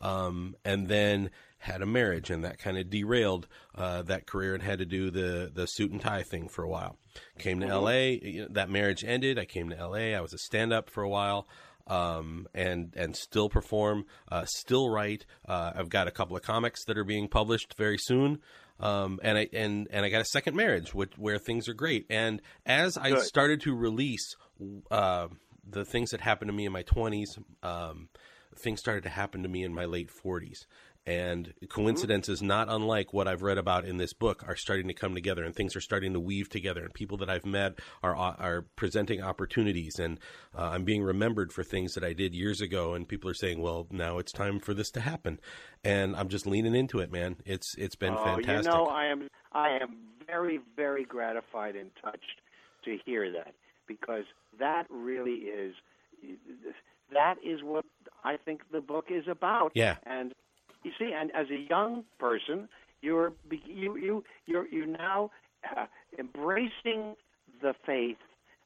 um, 0.00 0.54
and 0.64 0.88
then 0.88 1.30
had 1.58 1.82
a 1.82 1.86
marriage, 1.86 2.30
and 2.30 2.44
that 2.44 2.58
kind 2.58 2.78
of 2.78 2.90
derailed 2.90 3.48
uh, 3.74 4.02
that 4.02 4.26
career, 4.26 4.54
and 4.54 4.62
had 4.62 4.78
to 4.78 4.86
do 4.86 5.10
the 5.10 5.50
the 5.52 5.66
suit 5.66 5.90
and 5.90 6.00
tie 6.00 6.22
thing 6.22 6.48
for 6.48 6.62
a 6.62 6.68
while. 6.68 6.96
Came 7.38 7.60
to 7.60 7.66
L.A. 7.66 8.20
you 8.22 8.42
know, 8.42 8.48
that 8.50 8.70
marriage 8.70 9.04
ended. 9.04 9.38
I 9.38 9.44
came 9.44 9.70
to 9.70 9.78
L.A. 9.78 10.14
I 10.14 10.20
was 10.20 10.32
a 10.32 10.38
stand 10.38 10.72
up 10.72 10.90
for 10.90 11.02
a 11.02 11.08
while 11.08 11.48
um, 11.86 12.46
and 12.54 12.92
and 12.96 13.16
still 13.16 13.48
perform, 13.48 14.06
uh, 14.30 14.44
still 14.46 14.90
write. 14.90 15.26
Uh, 15.46 15.72
I've 15.74 15.88
got 15.88 16.08
a 16.08 16.10
couple 16.10 16.36
of 16.36 16.42
comics 16.42 16.84
that 16.84 16.96
are 16.96 17.04
being 17.04 17.28
published 17.28 17.74
very 17.74 17.98
soon, 17.98 18.40
um, 18.80 19.20
and 19.22 19.38
I 19.38 19.48
and 19.52 19.88
and 19.90 20.04
I 20.04 20.08
got 20.08 20.20
a 20.20 20.24
second 20.26 20.56
marriage, 20.56 20.94
which, 20.94 21.16
where 21.16 21.38
things 21.38 21.68
are 21.68 21.74
great. 21.74 22.06
And 22.10 22.42
as 22.66 22.96
I 22.96 23.10
Good. 23.10 23.22
started 23.22 23.60
to 23.62 23.74
release 23.74 24.36
uh, 24.90 25.28
the 25.68 25.84
things 25.84 26.10
that 26.10 26.20
happened 26.20 26.48
to 26.48 26.52
me 26.52 26.66
in 26.66 26.72
my 26.72 26.82
twenties, 26.82 27.38
um, 27.62 28.08
things 28.56 28.80
started 28.80 29.04
to 29.04 29.10
happen 29.10 29.42
to 29.42 29.48
me 29.48 29.62
in 29.62 29.72
my 29.72 29.84
late 29.84 30.10
forties. 30.10 30.66
And 31.06 31.52
coincidences, 31.68 32.40
not 32.40 32.68
unlike 32.70 33.12
what 33.12 33.28
I've 33.28 33.42
read 33.42 33.58
about 33.58 33.84
in 33.84 33.98
this 33.98 34.14
book, 34.14 34.42
are 34.48 34.56
starting 34.56 34.88
to 34.88 34.94
come 34.94 35.14
together, 35.14 35.44
and 35.44 35.54
things 35.54 35.76
are 35.76 35.80
starting 35.82 36.14
to 36.14 36.20
weave 36.20 36.48
together. 36.48 36.82
And 36.82 36.94
people 36.94 37.18
that 37.18 37.28
I've 37.28 37.44
met 37.44 37.78
are 38.02 38.16
are 38.16 38.62
presenting 38.74 39.22
opportunities, 39.22 39.98
and 39.98 40.18
uh, 40.56 40.62
I'm 40.62 40.84
being 40.84 41.02
remembered 41.02 41.52
for 41.52 41.62
things 41.62 41.92
that 41.92 42.04
I 42.04 42.14
did 42.14 42.34
years 42.34 42.62
ago. 42.62 42.94
And 42.94 43.06
people 43.06 43.28
are 43.28 43.34
saying, 43.34 43.60
"Well, 43.60 43.86
now 43.90 44.18
it's 44.18 44.32
time 44.32 44.58
for 44.60 44.72
this 44.72 44.90
to 44.92 45.00
happen," 45.00 45.40
and 45.84 46.16
I'm 46.16 46.28
just 46.28 46.46
leaning 46.46 46.74
into 46.74 47.00
it, 47.00 47.12
man. 47.12 47.36
It's 47.44 47.74
it's 47.76 47.96
been 47.96 48.14
oh, 48.14 48.24
fantastic. 48.24 48.72
you 48.72 48.78
know, 48.78 48.86
I 48.86 49.04
am 49.06 49.28
I 49.52 49.78
am 49.82 49.96
very 50.26 50.60
very 50.74 51.04
gratified 51.04 51.76
and 51.76 51.90
touched 52.02 52.40
to 52.86 52.96
hear 53.04 53.30
that 53.32 53.54
because 53.86 54.24
that 54.58 54.86
really 54.88 55.32
is 55.32 55.74
that 57.12 57.36
is 57.44 57.62
what 57.62 57.84
I 58.24 58.36
think 58.36 58.62
the 58.72 58.80
book 58.80 59.06
is 59.10 59.28
about. 59.28 59.72
Yeah. 59.74 59.96
And 60.04 60.32
you 60.84 60.92
see, 60.98 61.12
and 61.14 61.30
as 61.34 61.46
a 61.50 61.68
young 61.68 62.04
person, 62.18 62.68
you're 63.00 63.32
be- 63.48 63.62
you 63.66 63.96
you 63.96 64.24
you're 64.46 64.68
you're 64.68 64.86
now 64.86 65.30
uh, 65.76 65.86
embracing 66.18 67.14
the 67.62 67.74
faith, 67.86 68.18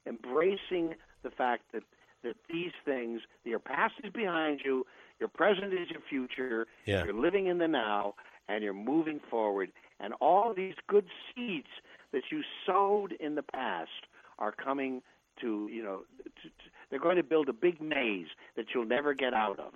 embracing 0.06 0.94
the 1.22 1.30
fact 1.30 1.64
that 1.72 1.82
that 2.24 2.36
these 2.50 2.72
things, 2.84 3.20
your 3.44 3.60
past 3.60 3.94
is 4.02 4.12
behind 4.12 4.60
you, 4.64 4.84
your 5.20 5.28
present 5.28 5.72
is 5.72 5.88
your 5.90 6.00
future. 6.08 6.66
Yeah. 6.84 7.04
You're 7.04 7.14
living 7.14 7.46
in 7.46 7.58
the 7.58 7.68
now, 7.68 8.14
and 8.48 8.62
you're 8.64 8.72
moving 8.72 9.20
forward. 9.30 9.70
And 10.00 10.14
all 10.20 10.54
these 10.54 10.74
good 10.88 11.06
seeds 11.34 11.68
that 12.12 12.22
you 12.30 12.42
sowed 12.66 13.12
in 13.12 13.34
the 13.34 13.42
past 13.42 13.90
are 14.38 14.52
coming 14.52 15.02
to 15.40 15.68
you 15.70 15.82
know 15.82 16.00
to, 16.18 16.48
to, 16.48 16.50
they're 16.90 16.98
going 16.98 17.16
to 17.16 17.22
build 17.22 17.48
a 17.48 17.52
big 17.52 17.80
maze 17.80 18.28
that 18.56 18.66
you'll 18.74 18.86
never 18.86 19.14
get 19.14 19.34
out 19.34 19.58
of. 19.58 19.72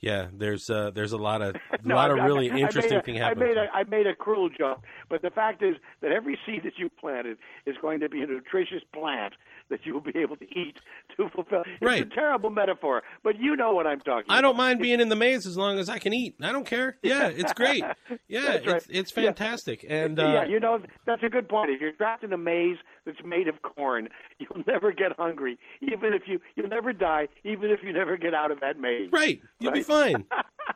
Yeah, 0.00 0.26
there's 0.32 0.68
uh, 0.68 0.90
there's 0.94 1.12
a 1.12 1.16
lot 1.16 1.40
of 1.42 1.54
a 1.54 1.60
No, 1.84 1.94
lot 1.94 2.10
of 2.10 2.18
really 2.18 2.50
I- 2.50 2.56
interesting 2.58 2.98
a- 2.98 3.02
thing 3.02 3.22
I 3.22 3.32
made 3.34 3.56
a 3.56 3.66
I 3.72 3.84
made 3.84 4.06
a 4.06 4.14
cruel 4.14 4.50
joke, 4.50 4.84
but 5.08 5.22
the 5.22 5.30
fact 5.30 5.62
is 5.62 5.76
that 6.02 6.12
every 6.12 6.38
seed 6.44 6.62
that 6.64 6.74
you 6.78 6.90
planted 6.90 7.38
is 7.64 7.76
going 7.80 8.00
to 8.00 8.08
be 8.08 8.22
a 8.22 8.26
nutritious 8.26 8.82
plant 8.92 9.34
that 9.70 9.80
you 9.84 9.92
will 9.94 10.00
be 10.00 10.16
able 10.18 10.36
to 10.36 10.44
eat 10.58 10.76
to 11.16 11.28
fulfill. 11.30 11.62
It's 11.66 11.82
Right. 11.82 12.02
a 12.02 12.06
terrible 12.14 12.50
metaphor, 12.50 13.02
but 13.22 13.38
you 13.40 13.56
know 13.56 13.72
what 13.74 13.86
I'm 13.86 14.00
talking. 14.00 14.24
About. 14.26 14.38
I 14.38 14.40
don't 14.40 14.56
mind 14.56 14.80
being 14.80 15.00
in 15.00 15.08
the 15.08 15.16
maze 15.16 15.46
as 15.46 15.56
long 15.56 15.78
as 15.78 15.88
I 15.88 15.98
can 15.98 16.12
eat. 16.12 16.36
I 16.40 16.52
don't 16.52 16.66
care. 16.66 16.96
Yeah, 17.02 17.28
it's 17.28 17.52
great. 17.52 17.84
Yeah, 18.28 18.52
it's 18.52 18.66
right. 18.66 18.86
it's 18.88 19.12
Yeah. 19.16 19.24
fantastic. 19.24 19.84
And 19.88 20.18
uh, 20.18 20.26
yeah, 20.26 20.44
you 20.46 20.58
know 20.60 20.80
that's 21.06 21.22
a 21.22 21.28
good 21.28 21.48
point. 21.48 21.70
If 21.70 21.80
you're 21.80 21.92
trapped 21.92 22.24
in 22.24 22.32
a 22.32 22.38
maze 22.38 22.76
that's 23.04 23.18
made 23.24 23.48
of 23.48 23.62
corn, 23.62 24.08
you'll 24.38 24.64
never 24.66 24.92
get 24.92 25.12
hungry, 25.18 25.58
even 25.80 26.12
if 26.12 26.22
you 26.26 26.40
you'll 26.56 26.68
never 26.68 26.92
die, 26.92 27.28
even 27.44 27.70
if 27.70 27.80
you 27.82 27.92
never 27.92 28.16
get 28.16 28.34
out 28.34 28.50
of 28.50 28.60
that 28.60 28.78
maze. 28.80 29.10
Right. 29.12 29.40
You'll 29.60 29.72
be 29.72 29.82
fine. 29.82 30.24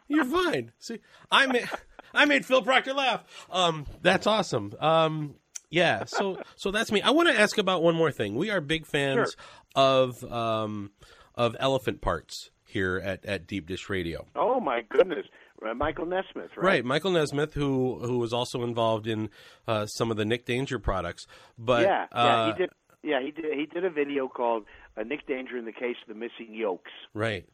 You're 0.09 0.25
fine. 0.25 0.73
See, 0.79 0.99
I 1.31 1.47
made 1.47 1.69
I 2.15 2.25
made 2.25 2.45
Phil 2.47 2.63
Proctor 2.63 2.93
laugh. 2.95 3.25
Um, 3.51 3.87
that's 4.03 4.27
awesome. 4.27 4.73
Um, 4.81 5.35
yeah. 5.71 6.05
So 6.05 6.39
so 6.57 6.71
that's 6.71 6.93
me. 6.93 7.01
I 7.03 7.11
want 7.11 7.29
to 7.29 7.39
ask 7.39 7.59
about 7.59 7.83
one 7.83 7.95
more 7.95 8.11
thing. 8.11 8.35
We 8.35 8.51
are 8.51 8.61
big 8.61 8.87
fans 8.87 9.37
of 9.75 10.23
um 10.25 10.91
of 11.35 11.57
elephant 11.59 12.01
parts 12.01 12.51
here 12.67 13.01
at 13.03 13.25
at 13.25 13.47
Deep 13.47 13.67
Dish 13.67 13.89
Radio. 13.89 14.27
Oh 14.37 14.61
my 14.61 14.83
goodness, 14.89 15.27
uh, 15.67 15.75
Michael 15.75 16.07
Nesmith, 16.07 16.51
right? 16.57 16.65
Right, 16.65 16.85
Michael 16.85 17.13
Nesmith, 17.13 17.55
who 17.55 17.99
who 18.01 18.19
was 18.19 18.33
also 18.33 18.63
involved 18.63 19.07
in 19.07 19.31
uh, 19.67 19.87
some 19.87 20.11
of 20.11 20.17
the 20.17 20.25
Nick 20.25 20.47
Danger 20.47 20.79
products, 20.79 21.27
but 21.59 21.83
yeah, 21.83 22.07
yeah, 22.13 22.19
uh, 22.19 22.53
he 22.53 22.59
did. 22.59 22.71
Yeah, 23.03 23.23
he 23.23 23.31
did. 23.31 23.59
He 23.59 23.67
did 23.67 23.85
a 23.85 23.91
video 23.91 24.29
called 24.29 24.65
uh, 24.97 25.03
"Nick 25.03 25.27
Danger 25.27 25.57
in 25.57 25.65
the 25.65 25.73
Case 25.73 25.97
of 26.03 26.09
the 26.09 26.15
Missing 26.15 26.55
Yolks." 26.55 26.91
Right. 27.15 27.47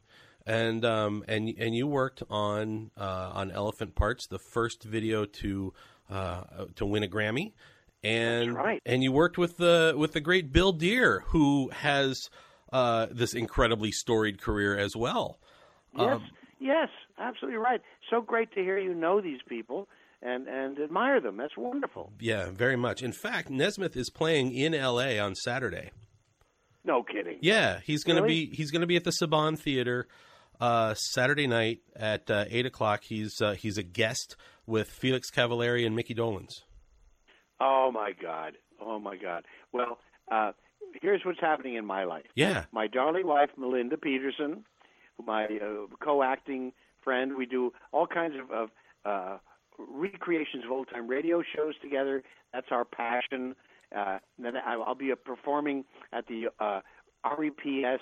And 0.45 0.85
um 0.85 1.25
and 1.27 1.53
and 1.57 1.75
you 1.75 1.87
worked 1.87 2.23
on 2.29 2.91
uh, 2.97 3.31
on 3.33 3.51
Elephant 3.51 3.95
Parts, 3.95 4.27
the 4.27 4.39
first 4.39 4.83
video 4.83 5.25
to 5.25 5.73
uh, 6.09 6.43
to 6.75 6.85
win 6.85 7.03
a 7.03 7.07
Grammy, 7.07 7.51
and 8.03 8.53
right. 8.53 8.81
and 8.85 9.03
you 9.03 9.11
worked 9.11 9.37
with 9.37 9.57
the 9.57 9.93
with 9.97 10.13
the 10.13 10.21
great 10.21 10.51
Bill 10.51 10.71
Dear, 10.71 11.23
who 11.27 11.69
has 11.69 12.29
uh, 12.71 13.07
this 13.11 13.33
incredibly 13.33 13.91
storied 13.91 14.41
career 14.41 14.77
as 14.77 14.95
well. 14.95 15.39
Yes, 15.97 16.07
Um, 16.17 16.23
yes, 16.59 16.89
absolutely 17.17 17.57
right. 17.57 17.81
So 18.09 18.21
great 18.21 18.51
to 18.53 18.61
hear 18.61 18.77
you 18.77 18.93
know 18.93 19.21
these 19.21 19.39
people. 19.47 19.87
and 20.21 20.47
and 20.47 20.79
admire 20.79 21.21
them. 21.21 21.37
That's 21.37 21.55
wonderful. 21.57 22.11
Yeah, 22.19 22.49
very 22.51 22.75
much. 22.75 23.01
In 23.03 23.11
fact, 23.11 23.49
Nesmith 23.49 23.95
is 23.95 24.09
playing 24.09 24.53
in 24.53 24.73
L.A. 24.73 25.19
on 25.19 25.35
Saturday. 25.35 25.91
No 26.83 27.03
kidding. 27.03 27.37
Yeah, 27.41 27.81
he's 27.85 28.03
going 28.03 28.15
to 28.17 28.23
Really? 28.23 28.45
be 28.47 28.55
he's 28.55 28.71
going 28.71 28.81
to 28.81 28.87
be 28.87 28.95
at 28.95 29.03
the 29.03 29.11
Saban 29.11 29.59
Theater 29.59 30.07
uh, 30.59 30.93
Saturday 30.95 31.45
night 31.45 31.79
at 31.95 32.31
uh, 32.31 32.45
eight 32.49 32.65
o'clock. 32.65 33.01
He's 33.03 33.39
uh, 33.41 33.53
he's 33.53 33.77
a 33.77 33.83
guest 33.83 34.35
with 34.65 34.87
Felix 34.89 35.29
Cavaliere 35.29 35.85
and 35.85 35.95
Micky 35.95 36.15
Dolenz. 36.15 36.49
Oh 37.59 37.91
my 37.93 38.11
God. 38.19 38.53
Oh 38.79 38.99
my 38.99 39.17
God. 39.17 39.43
Well, 39.71 39.99
uh, 40.31 40.51
here's 41.01 41.21
what's 41.25 41.39
happening 41.39 41.75
in 41.75 41.85
my 41.85 42.03
life. 42.03 42.25
Yeah. 42.35 42.65
My 42.71 42.87
darling 42.87 43.27
wife, 43.27 43.49
Melinda 43.57 43.97
Peterson, 43.97 44.63
my 45.25 45.45
uh, 45.45 45.87
co-acting 45.99 46.73
friend. 47.03 47.35
We 47.37 47.45
do 47.45 47.73
all 47.91 48.07
kinds 48.07 48.35
of, 48.39 48.51
of 48.51 48.69
uh, 49.05 49.37
recreations 49.79 50.65
of 50.65 50.71
old 50.71 50.89
time 50.89 51.07
radio 51.07 51.41
shows 51.55 51.73
together. 51.81 52.23
That's 52.53 52.67
our 52.71 52.85
passion. 52.85 53.55
Uh, 53.95 54.19
then 54.37 54.53
I'll 54.57 54.95
be 54.95 55.11
performing 55.23 55.85
at 56.11 56.27
the 56.27 56.49
uh, 56.59 56.81
REPS, 57.25 57.99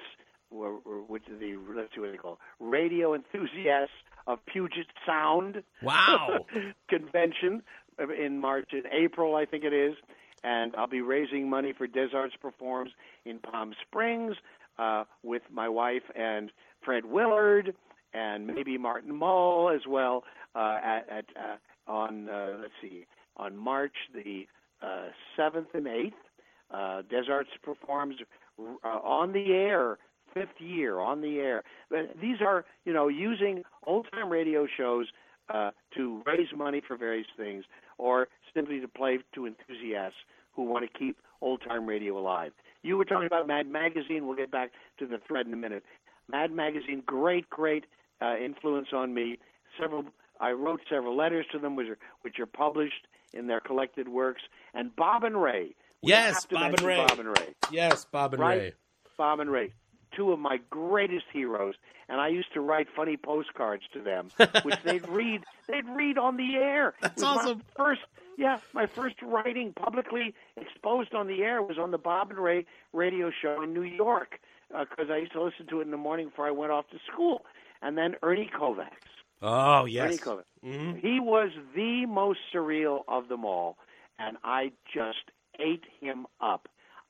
wh- 0.51 0.81
wh- 0.83 1.09
which 1.09 1.23
is 1.31 1.39
the 1.39 1.57
let's 1.75 1.93
see 1.93 2.01
what 2.01 2.11
they 2.11 2.17
call 2.17 2.39
Radio 2.59 3.13
Enthusiasts 3.13 3.93
of 4.27 4.39
Puget 4.47 4.87
Sound. 5.05 5.61
Wow. 5.83 6.45
convention 6.89 7.61
in 7.99 8.39
March 8.39 8.69
in 8.73 8.83
April, 8.91 9.35
I 9.35 9.45
think 9.45 9.63
it 9.63 9.73
is, 9.73 9.95
and 10.43 10.75
I'll 10.75 10.87
be 10.87 11.01
raising 11.01 11.49
money 11.49 11.73
for 11.77 11.87
Des 11.87 12.09
Arts 12.13 12.35
Performs 12.41 12.91
in 13.25 13.39
Palm 13.39 13.73
Springs 13.87 14.35
uh, 14.77 15.05
with 15.23 15.41
my 15.51 15.69
wife 15.69 16.03
and 16.15 16.51
Fred 16.83 17.05
Willard 17.05 17.73
and 18.13 18.47
maybe 18.47 18.77
Martin 18.77 19.15
Mull 19.15 19.69
as 19.69 19.81
well 19.87 20.23
uh, 20.55 20.77
at, 20.83 21.09
at 21.09 21.25
uh, 21.35 21.91
on 21.91 22.29
uh, 22.29 22.57
let's 22.61 22.73
see 22.81 23.05
on 23.37 23.57
March 23.57 23.95
the 24.13 24.47
uh, 24.81 25.07
seventh 25.35 25.67
and 25.73 25.87
eighth. 25.87 26.13
Uh, 26.71 27.01
Des 27.09 27.31
Arts 27.31 27.49
performs 27.63 28.15
uh, 28.59 28.87
on 28.87 29.33
the 29.33 29.51
air 29.53 29.97
fifth 30.35 30.59
year 30.59 30.99
on 30.99 31.21
the 31.21 31.39
air. 31.39 31.63
These 32.21 32.41
are, 32.45 32.65
you 32.83 32.93
know, 32.93 33.07
using 33.07 33.63
old 33.87 34.07
time 34.11 34.29
radio 34.29 34.67
shows 34.67 35.07
uh, 35.49 35.71
to 35.95 36.21
raise 36.25 36.47
money 36.55 36.81
for 36.85 36.97
various 36.97 37.27
things 37.37 37.63
or 37.97 38.27
simply 38.53 38.79
to 38.79 38.87
play 38.87 39.19
to 39.33 39.45
enthusiasts 39.45 40.17
who 40.55 40.63
want 40.63 40.85
to 40.89 40.97
keep 40.99 41.17
old 41.41 41.61
time 41.67 41.85
radio 41.85 42.17
alive. 42.17 42.51
You 42.83 42.97
were 42.97 43.05
talking 43.05 43.27
about 43.27 43.47
Mad 43.47 43.67
Magazine. 43.67 44.27
We'll 44.27 44.37
get 44.37 44.51
back 44.51 44.71
to 44.99 45.07
the 45.07 45.17
thread 45.27 45.47
in 45.47 45.53
a 45.53 45.57
minute. 45.57 45.83
Mad 46.31 46.51
Magazine, 46.51 47.03
great, 47.05 47.49
great 47.49 47.85
uh, 48.21 48.35
influence 48.37 48.87
on 48.93 49.13
me. 49.13 49.39
Several, 49.79 50.05
I 50.39 50.51
wrote 50.51 50.81
several 50.89 51.15
letters 51.15 51.45
to 51.51 51.59
them, 51.59 51.75
which 51.75 51.87
are, 51.89 51.97
which 52.21 52.39
are 52.39 52.45
published 52.45 53.07
in 53.33 53.47
their 53.47 53.59
collected 53.59 54.07
works. 54.07 54.41
And 54.73 54.95
Bob 54.95 55.23
and 55.23 55.41
Ray. 55.41 55.75
We 56.01 56.09
Yes, 56.11 56.45
Bob 56.45 56.73
and 56.73 56.81
Ray. 56.81 56.97
Bob 56.97 57.19
and 57.19 57.29
Ray. 57.29 57.53
Yes, 57.71 58.05
Bob 58.11 58.33
and 58.33 58.41
Right? 58.41 58.59
Ray. 58.59 58.73
Bob 59.17 59.39
and 59.39 59.49
Ray, 59.49 59.71
two 60.15 60.31
of 60.31 60.39
my 60.39 60.59
greatest 60.69 61.25
heroes, 61.31 61.75
and 62.09 62.19
I 62.21 62.27
used 62.29 62.53
to 62.53 62.61
write 62.61 62.87
funny 62.95 63.17
postcards 63.17 63.83
to 63.93 64.01
them, 64.01 64.29
which 64.63 64.81
they'd 64.83 65.07
read. 65.07 65.43
They'd 65.67 65.87
read 65.89 66.17
on 66.17 66.37
the 66.37 66.55
air. 66.55 66.93
That's 67.01 67.21
awesome. 67.23 67.61
My 67.77 67.83
first, 67.83 68.01
yeah, 68.37 68.59
my 68.73 68.85
first 68.85 69.15
writing 69.21 69.73
publicly 69.73 70.33
exposed 70.57 71.13
on 71.13 71.27
the 71.27 71.41
air 71.43 71.61
was 71.61 71.77
on 71.77 71.91
the 71.91 71.97
Bob 71.97 72.29
and 72.31 72.39
Ray 72.39 72.65
radio 72.93 73.31
show 73.41 73.61
in 73.61 73.73
New 73.73 73.83
York 73.83 74.39
because 74.69 75.09
I 75.09 75.17
used 75.17 75.31
to 75.33 75.43
listen 75.43 75.67
to 75.67 75.79
it 75.79 75.83
in 75.83 75.91
the 75.91 75.97
morning 75.97 76.27
before 76.29 76.47
I 76.47 76.51
went 76.51 76.71
off 76.71 76.89
to 76.89 76.97
school. 77.11 77.45
And 77.81 77.97
then 77.97 78.15
Ernie 78.23 78.49
Kovacs. 78.53 78.89
Oh 79.41 79.81
Ernie 79.81 79.91
yes. 79.91 80.17
Kovacs. 80.19 80.43
Mhm. 80.65 80.99
He 80.99 81.19
was 81.19 81.51
the 81.75 82.05
most 82.05 82.39
surreal 82.53 83.03
of 83.07 83.27
them 83.27 83.45
all, 83.45 83.77
and 84.17 84.37
I 84.43 84.71
just 84.91 85.31
ate 85.59 85.83
him 85.99 86.25
up. 86.41 86.67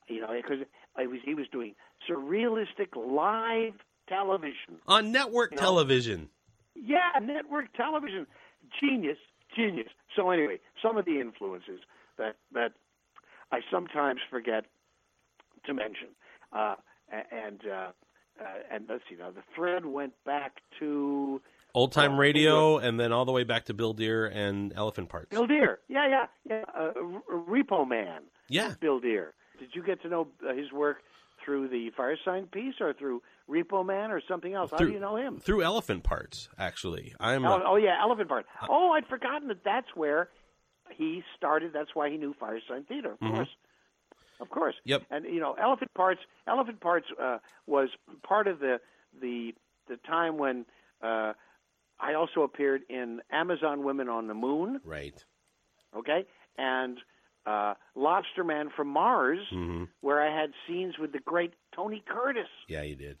You 0.08 0.20
know, 0.20 0.32
because 0.32 0.66
I 0.96 1.06
was 1.06 1.18
he 1.24 1.34
was 1.34 1.46
doing 1.50 1.74
surrealistic 2.08 2.94
live 2.96 3.74
television. 4.08 4.78
On 4.86 5.12
network 5.12 5.52
You 5.52 5.56
know? 5.56 5.62
television. 5.62 6.28
Yeah, 6.74 6.98
network 7.22 7.72
television. 7.74 8.26
Genius, 8.80 9.18
genius. 9.54 9.88
So 10.14 10.30
anyway, 10.30 10.60
some 10.82 10.96
of 10.96 11.04
the 11.04 11.20
influences 11.20 11.80
that 12.18 12.36
that 12.52 12.72
I 13.52 13.60
sometimes 13.70 14.20
forget 14.30 14.64
to 15.66 15.74
mention, 15.74 16.08
uh, 16.52 16.74
and 17.10 17.60
uh, 17.66 17.90
uh, 18.40 18.44
and 18.70 18.84
let's 18.88 19.02
see 19.08 19.16
now. 19.16 19.30
The 19.30 19.42
thread 19.54 19.86
went 19.86 20.12
back 20.24 20.58
to 20.80 21.40
Old 21.74 21.92
time 21.92 22.14
Uh, 22.14 22.18
radio, 22.18 22.78
and 22.78 22.98
then 22.98 23.12
all 23.12 23.24
the 23.24 23.32
way 23.32 23.44
back 23.44 23.66
to 23.66 23.74
Bill 23.74 23.92
Dear 23.92 24.26
and 24.26 24.72
Elephant 24.74 25.08
Parts. 25.08 25.28
Bill 25.30 25.46
Dear. 25.46 25.80
Yeah, 25.88 26.08
yeah, 26.08 26.26
yeah. 26.48 26.64
Uh, 26.74 26.92
Repo 27.30 27.86
Man. 27.86 28.22
Yeah. 28.48 28.74
Bill 28.80 28.98
Dear. 29.00 29.34
Did 29.58 29.70
you 29.74 29.82
get 29.82 30.00
to 30.02 30.08
know 30.08 30.28
uh, 30.48 30.54
his 30.54 30.72
work 30.72 30.98
through 31.46 31.68
the 31.68 31.90
Firesign 31.98 32.50
piece 32.50 32.74
or 32.80 32.92
through 32.92 33.22
Repo 33.48 33.86
Man 33.86 34.10
or 34.10 34.20
something 34.28 34.52
else? 34.52 34.70
How 34.72 34.78
do 34.78 34.90
you 34.90 35.00
know 35.00 35.16
him? 35.16 35.38
Through 35.38 35.62
Elephant 35.62 36.02
Parts, 36.02 36.48
actually. 36.58 37.14
I'm. 37.18 37.46
Oh, 37.46 37.54
uh, 37.54 37.62
oh 37.64 37.76
yeah, 37.76 37.96
Elephant 38.02 38.28
Part. 38.28 38.44
Oh, 38.68 38.90
I'd 38.90 39.06
forgotten 39.06 39.48
that. 39.48 39.64
That's 39.64 39.86
where 39.94 40.28
he 40.90 41.22
started. 41.36 41.72
That's 41.72 41.94
why 41.94 42.10
he 42.10 42.16
knew 42.18 42.34
Firesign 42.34 42.86
Theater. 42.86 43.12
Of 43.12 43.20
Mhm. 43.20 43.34
course, 43.34 43.48
of 44.40 44.50
course. 44.50 44.74
Yep. 44.84 45.04
And 45.10 45.24
you 45.24 45.40
know, 45.40 45.54
Elephant 45.54 45.94
Parts. 45.94 46.20
Elephant 46.46 46.80
Parts 46.80 47.06
uh, 47.18 47.38
was 47.66 47.88
part 48.22 48.48
of 48.48 48.58
the 48.58 48.80
the 49.20 49.54
the 49.88 49.96
time 49.98 50.36
when 50.36 50.66
uh, 51.02 51.32
I 52.00 52.14
also 52.14 52.42
appeared 52.42 52.82
in 52.90 53.20
Amazon 53.30 53.84
Women 53.84 54.08
on 54.08 54.26
the 54.26 54.34
Moon. 54.34 54.80
Right. 54.84 55.24
Okay, 55.96 56.26
and 56.58 56.98
uh, 57.46 57.74
Lobster 57.94 58.44
Man 58.44 58.70
from 58.76 58.88
Mars, 58.88 59.38
hmm 59.50 59.84
where 60.02 60.22
I 60.22 60.40
had 60.40 60.50
scenes 60.68 60.98
with 60.98 61.12
the 61.12 61.18
great 61.20 61.52
Tony 61.74 62.02
Curtis. 62.06 62.48
Yeah, 62.68 62.82
you 62.82 62.94
did. 62.96 63.16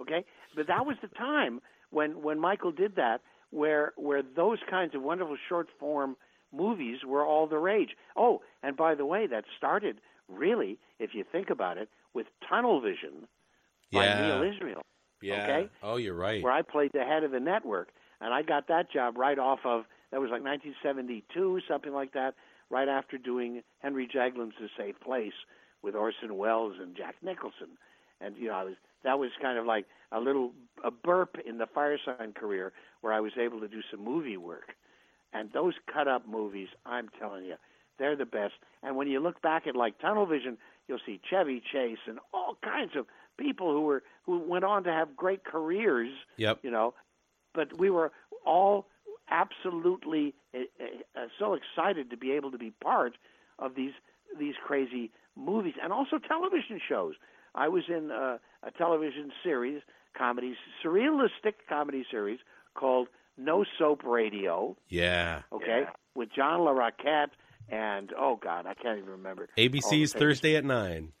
Okay, 0.00 0.24
but 0.54 0.66
that 0.68 0.86
was 0.86 0.96
the 1.02 1.08
time 1.08 1.60
when 1.90 2.22
when 2.22 2.38
Michael 2.38 2.70
did 2.72 2.94
that, 2.96 3.20
where 3.50 3.92
where 3.96 4.22
those 4.22 4.58
kinds 4.70 4.94
of 4.94 5.02
wonderful 5.02 5.36
short 5.48 5.68
form 5.80 6.16
movies 6.52 6.98
were 7.06 7.24
all 7.26 7.46
the 7.46 7.58
rage. 7.58 7.90
Oh, 8.16 8.42
and 8.62 8.76
by 8.76 8.94
the 8.94 9.04
way, 9.06 9.26
that 9.26 9.44
started 9.56 10.00
really, 10.28 10.78
if 10.98 11.10
you 11.14 11.24
think 11.30 11.50
about 11.50 11.78
it, 11.78 11.88
with 12.14 12.26
Tunnel 12.48 12.80
Vision 12.80 13.26
by 13.92 14.04
Yeah. 14.06 14.20
Neal 14.40 14.42
Israel, 14.54 14.82
Yeah. 15.22 15.42
Okay. 15.42 15.68
Oh, 15.82 15.96
you're 15.96 16.14
right. 16.14 16.42
where 16.42 16.52
I 16.52 16.62
played 16.62 16.92
the 16.92 17.04
head 17.04 17.24
of 17.24 17.30
the 17.32 17.40
network, 17.40 17.88
and 18.20 18.32
I 18.32 18.42
got 18.42 18.68
that 18.68 18.90
job 18.90 19.16
right 19.18 19.38
off 19.38 19.60
of 19.64 19.84
that 20.10 20.20
was 20.20 20.30
like 20.30 20.42
1972, 20.42 21.60
something 21.68 21.92
like 21.92 22.12
that, 22.12 22.34
right 22.70 22.88
after 22.88 23.18
doing 23.18 23.62
Henry 23.80 24.06
Jaglom's 24.06 24.54
The 24.60 24.68
Safe 24.76 24.98
Place 25.00 25.32
with 25.82 25.94
Orson 25.94 26.36
Welles 26.36 26.74
and 26.80 26.96
Jack 26.96 27.16
Nicholson, 27.22 27.68
and 28.20 28.36
you 28.36 28.48
know 28.48 28.54
I 28.54 28.64
was 28.64 28.74
that 29.04 29.18
was 29.18 29.30
kind 29.40 29.58
of 29.58 29.66
like 29.66 29.86
a 30.12 30.20
little 30.20 30.52
a 30.84 30.90
burp 30.90 31.36
in 31.46 31.58
the 31.58 31.66
Firesign 31.66 32.34
career 32.34 32.72
where 33.00 33.12
I 33.12 33.20
was 33.20 33.32
able 33.40 33.60
to 33.60 33.68
do 33.68 33.80
some 33.90 34.04
movie 34.04 34.36
work, 34.36 34.74
and 35.32 35.50
those 35.52 35.74
cut 35.92 36.08
up 36.08 36.26
movies, 36.28 36.68
I'm 36.84 37.08
telling 37.18 37.44
you, 37.44 37.54
they're 37.98 38.16
the 38.16 38.26
best. 38.26 38.54
And 38.82 38.96
when 38.96 39.08
you 39.08 39.20
look 39.20 39.40
back 39.40 39.66
at 39.66 39.76
like 39.76 39.98
Tunnel 40.00 40.26
Vision, 40.26 40.58
you'll 40.88 41.00
see 41.06 41.20
Chevy 41.30 41.62
Chase 41.72 41.98
and 42.06 42.18
all 42.34 42.56
kinds 42.62 42.92
of 42.96 43.06
people 43.38 43.72
who 43.72 43.82
were 43.82 44.02
who 44.26 44.38
went 44.40 44.64
on 44.64 44.82
to 44.84 44.90
have 44.92 45.16
great 45.16 45.44
careers 45.44 46.10
Yep. 46.38 46.58
you 46.62 46.70
know 46.72 46.92
but 47.54 47.78
we 47.78 47.88
were 47.88 48.10
all 48.44 48.86
absolutely 49.30 50.34
Eh, 50.54 50.64
eh, 50.80 50.84
uh, 51.14 51.26
so 51.38 51.54
excited 51.54 52.10
to 52.10 52.16
be 52.16 52.32
able 52.32 52.50
to 52.50 52.58
be 52.58 52.70
part 52.82 53.12
of 53.58 53.74
these 53.74 53.92
these 54.38 54.54
crazy 54.66 55.10
movies 55.36 55.74
and 55.82 55.92
also 55.92 56.18
television 56.18 56.80
shows 56.88 57.14
i 57.54 57.68
was 57.68 57.84
in 57.88 58.10
uh, 58.10 58.38
a 58.62 58.70
television 58.78 59.30
series 59.42 59.82
comedy 60.16 60.54
surrealistic 60.82 61.54
comedy 61.68 62.04
series 62.10 62.38
called 62.74 63.08
no 63.36 63.64
soap 63.78 64.02
radio 64.04 64.74
Yeah. 64.88 65.42
okay 65.52 65.84
with 66.14 66.30
john 66.34 66.60
larroquette 66.60 67.30
and 67.68 68.10
oh 68.18 68.36
god 68.42 68.64
i 68.66 68.72
can't 68.74 68.98
even 68.98 69.10
remember 69.10 69.48
ABC's 69.58 70.12
Thursday 70.14 70.56
at 70.56 70.64
nine. 70.64 71.12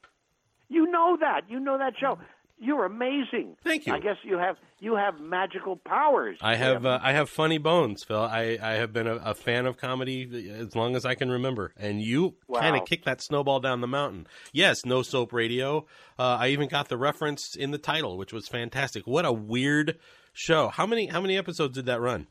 you 0.70 0.90
know 0.90 1.16
that. 1.20 1.42
You 1.48 1.60
know 1.60 1.76
that 1.78 1.94
show. 2.00 2.18
You're 2.60 2.84
amazing. 2.84 3.56
Thank 3.62 3.86
you. 3.86 3.94
I 3.94 4.00
guess 4.00 4.16
you 4.24 4.36
have 4.38 4.56
you 4.80 4.96
have 4.96 5.20
magical 5.20 5.76
powers. 5.76 6.38
I 6.42 6.56
have 6.56 6.84
uh, 6.84 6.98
I 7.02 7.12
have 7.12 7.30
funny 7.30 7.58
bones, 7.58 8.02
Phil. 8.02 8.20
I, 8.20 8.58
I 8.60 8.72
have 8.74 8.92
been 8.92 9.06
a, 9.06 9.14
a 9.16 9.34
fan 9.34 9.64
of 9.66 9.76
comedy 9.76 10.50
as 10.58 10.74
long 10.74 10.96
as 10.96 11.04
I 11.04 11.14
can 11.14 11.30
remember, 11.30 11.72
and 11.76 12.00
you 12.02 12.34
Wow. 12.48 12.60
kind 12.60 12.76
of 12.76 12.84
kicked 12.84 13.04
that 13.04 13.22
snowball 13.22 13.60
down 13.60 13.80
the 13.80 13.86
mountain. 13.86 14.26
Yes, 14.52 14.84
no 14.84 15.02
soap 15.02 15.32
radio. 15.32 15.86
Uh, 16.18 16.36
I 16.40 16.48
even 16.48 16.68
got 16.68 16.88
the 16.88 16.96
reference 16.96 17.54
in 17.54 17.70
the 17.70 17.78
title, 17.78 18.16
which 18.18 18.32
was 18.32 18.48
fantastic. 18.48 19.06
What 19.06 19.24
a 19.24 19.32
weird 19.32 19.98
show! 20.32 20.68
How 20.68 20.86
many 20.86 21.06
how 21.06 21.20
many 21.20 21.36
episodes 21.38 21.74
did 21.76 21.86
that 21.86 22.00
run? 22.00 22.26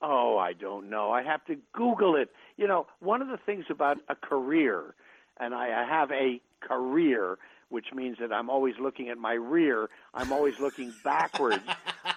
Oh, 0.00 0.38
I 0.38 0.52
don't 0.52 0.90
know. 0.90 1.10
I 1.10 1.22
have 1.22 1.44
to 1.46 1.56
Google 1.72 2.14
it. 2.16 2.30
You 2.56 2.68
know, 2.68 2.86
one 3.00 3.20
of 3.22 3.28
the 3.28 3.36
things 3.44 3.64
about 3.70 3.98
a 4.08 4.14
career, 4.14 4.94
and 5.40 5.54
I, 5.54 5.82
I 5.82 5.86
have 5.88 6.10
a 6.12 6.40
career, 6.60 7.36
which 7.68 7.86
means 7.94 8.16
that 8.20 8.32
I'm 8.32 8.48
always 8.50 8.74
looking 8.80 9.08
at 9.08 9.18
my 9.18 9.34
rear. 9.34 9.88
I'm 10.14 10.32
always 10.32 10.54
looking 10.60 10.94
backwards. 11.04 11.62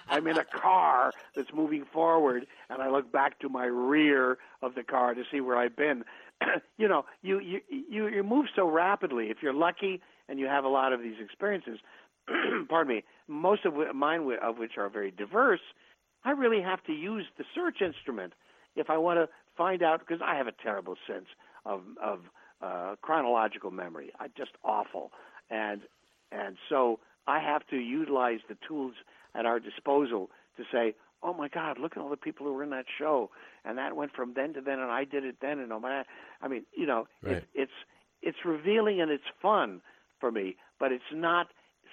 I'm 0.08 0.26
in 0.26 0.38
a 0.38 0.44
car 0.44 1.14
that's 1.34 1.52
moving 1.54 1.84
forward, 1.92 2.46
and 2.68 2.82
I 2.82 2.90
look 2.90 3.10
back 3.10 3.38
to 3.40 3.48
my 3.48 3.64
rear 3.64 4.38
of 4.62 4.74
the 4.74 4.82
car 4.82 5.14
to 5.14 5.22
see 5.30 5.40
where 5.40 5.56
I've 5.56 5.76
been. 5.76 6.04
you 6.78 6.88
know, 6.88 7.04
you, 7.22 7.40
you 7.40 7.60
you 7.68 8.08
you 8.08 8.22
move 8.22 8.46
so 8.54 8.68
rapidly. 8.68 9.26
If 9.26 9.38
you're 9.42 9.54
lucky 9.54 10.00
and 10.28 10.38
you 10.38 10.46
have 10.46 10.64
a 10.64 10.68
lot 10.68 10.92
of 10.92 11.00
these 11.00 11.16
experiences, 11.22 11.78
pardon 12.68 12.96
me, 12.96 13.04
most 13.28 13.64
of 13.64 13.74
mine 13.94 14.28
of 14.42 14.58
which 14.58 14.72
are 14.76 14.88
very 14.88 15.10
diverse, 15.10 15.60
I 16.24 16.30
really 16.30 16.62
have 16.62 16.82
to 16.84 16.92
use 16.92 17.24
the 17.38 17.44
search 17.54 17.80
instrument 17.80 18.32
if 18.76 18.90
I 18.90 18.98
want 18.98 19.18
to 19.18 19.28
find 19.56 19.82
out 19.82 20.00
because 20.00 20.20
I 20.24 20.36
have 20.36 20.46
a 20.46 20.52
terrible 20.62 20.96
sense 21.06 21.26
of 21.64 21.82
of 22.02 22.20
uh, 22.62 22.94
chronological 23.02 23.70
memory. 23.70 24.12
I 24.20 24.28
just 24.36 24.52
awful, 24.64 25.10
and 25.52 25.82
and 26.32 26.56
so 26.68 26.98
I 27.28 27.38
have 27.38 27.64
to 27.68 27.76
utilize 27.76 28.40
the 28.48 28.56
tools 28.66 28.94
at 29.34 29.46
our 29.46 29.60
disposal 29.60 30.30
to 30.56 30.64
say, 30.72 30.94
oh 31.22 31.32
my 31.34 31.46
God, 31.48 31.78
look 31.78 31.92
at 31.96 31.98
all 32.02 32.08
the 32.10 32.16
people 32.16 32.46
who 32.46 32.52
were 32.54 32.64
in 32.64 32.70
that 32.70 32.86
show, 32.98 33.30
and 33.64 33.78
that 33.78 33.94
went 33.94 34.12
from 34.12 34.32
then 34.34 34.54
to 34.54 34.60
then, 34.60 34.80
and 34.80 34.90
I 34.90 35.04
did 35.04 35.24
it 35.24 35.36
then, 35.40 35.60
and 35.60 35.72
oh 35.72 35.78
my, 35.78 36.02
I 36.40 36.48
mean, 36.48 36.64
you 36.76 36.86
know, 36.86 37.06
Right. 37.22 37.36
it, 37.36 37.44
it's 37.54 37.72
it's 38.22 38.38
revealing 38.44 39.00
and 39.00 39.10
it's 39.10 39.24
fun 39.40 39.80
for 40.20 40.30
me, 40.32 40.56
but 40.80 40.90
it's 40.92 41.12
not 41.12 41.48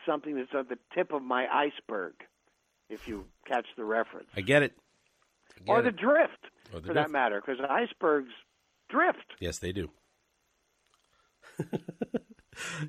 something 0.05 0.35
that's 0.35 0.53
at 0.57 0.69
the 0.69 0.77
tip 0.95 1.11
of 1.11 1.21
my 1.21 1.47
iceberg, 1.47 2.13
if 2.89 3.07
you 3.07 3.25
catch 3.45 3.65
the 3.77 3.83
reference, 3.83 4.29
I 4.35 4.41
get 4.41 4.63
it. 4.63 4.73
I 5.57 5.63
get 5.63 5.69
or 5.71 5.79
it. 5.79 5.83
the 5.83 5.91
drift, 5.91 6.43
Or 6.73 6.79
the 6.79 6.87
for 6.87 6.93
drift. 6.93 6.95
that 6.95 7.11
matter, 7.11 7.41
because 7.45 7.59
icebergs 7.69 8.31
drift, 8.89 9.35
Yes, 9.39 9.59
they 9.59 9.71
do. 9.71 9.89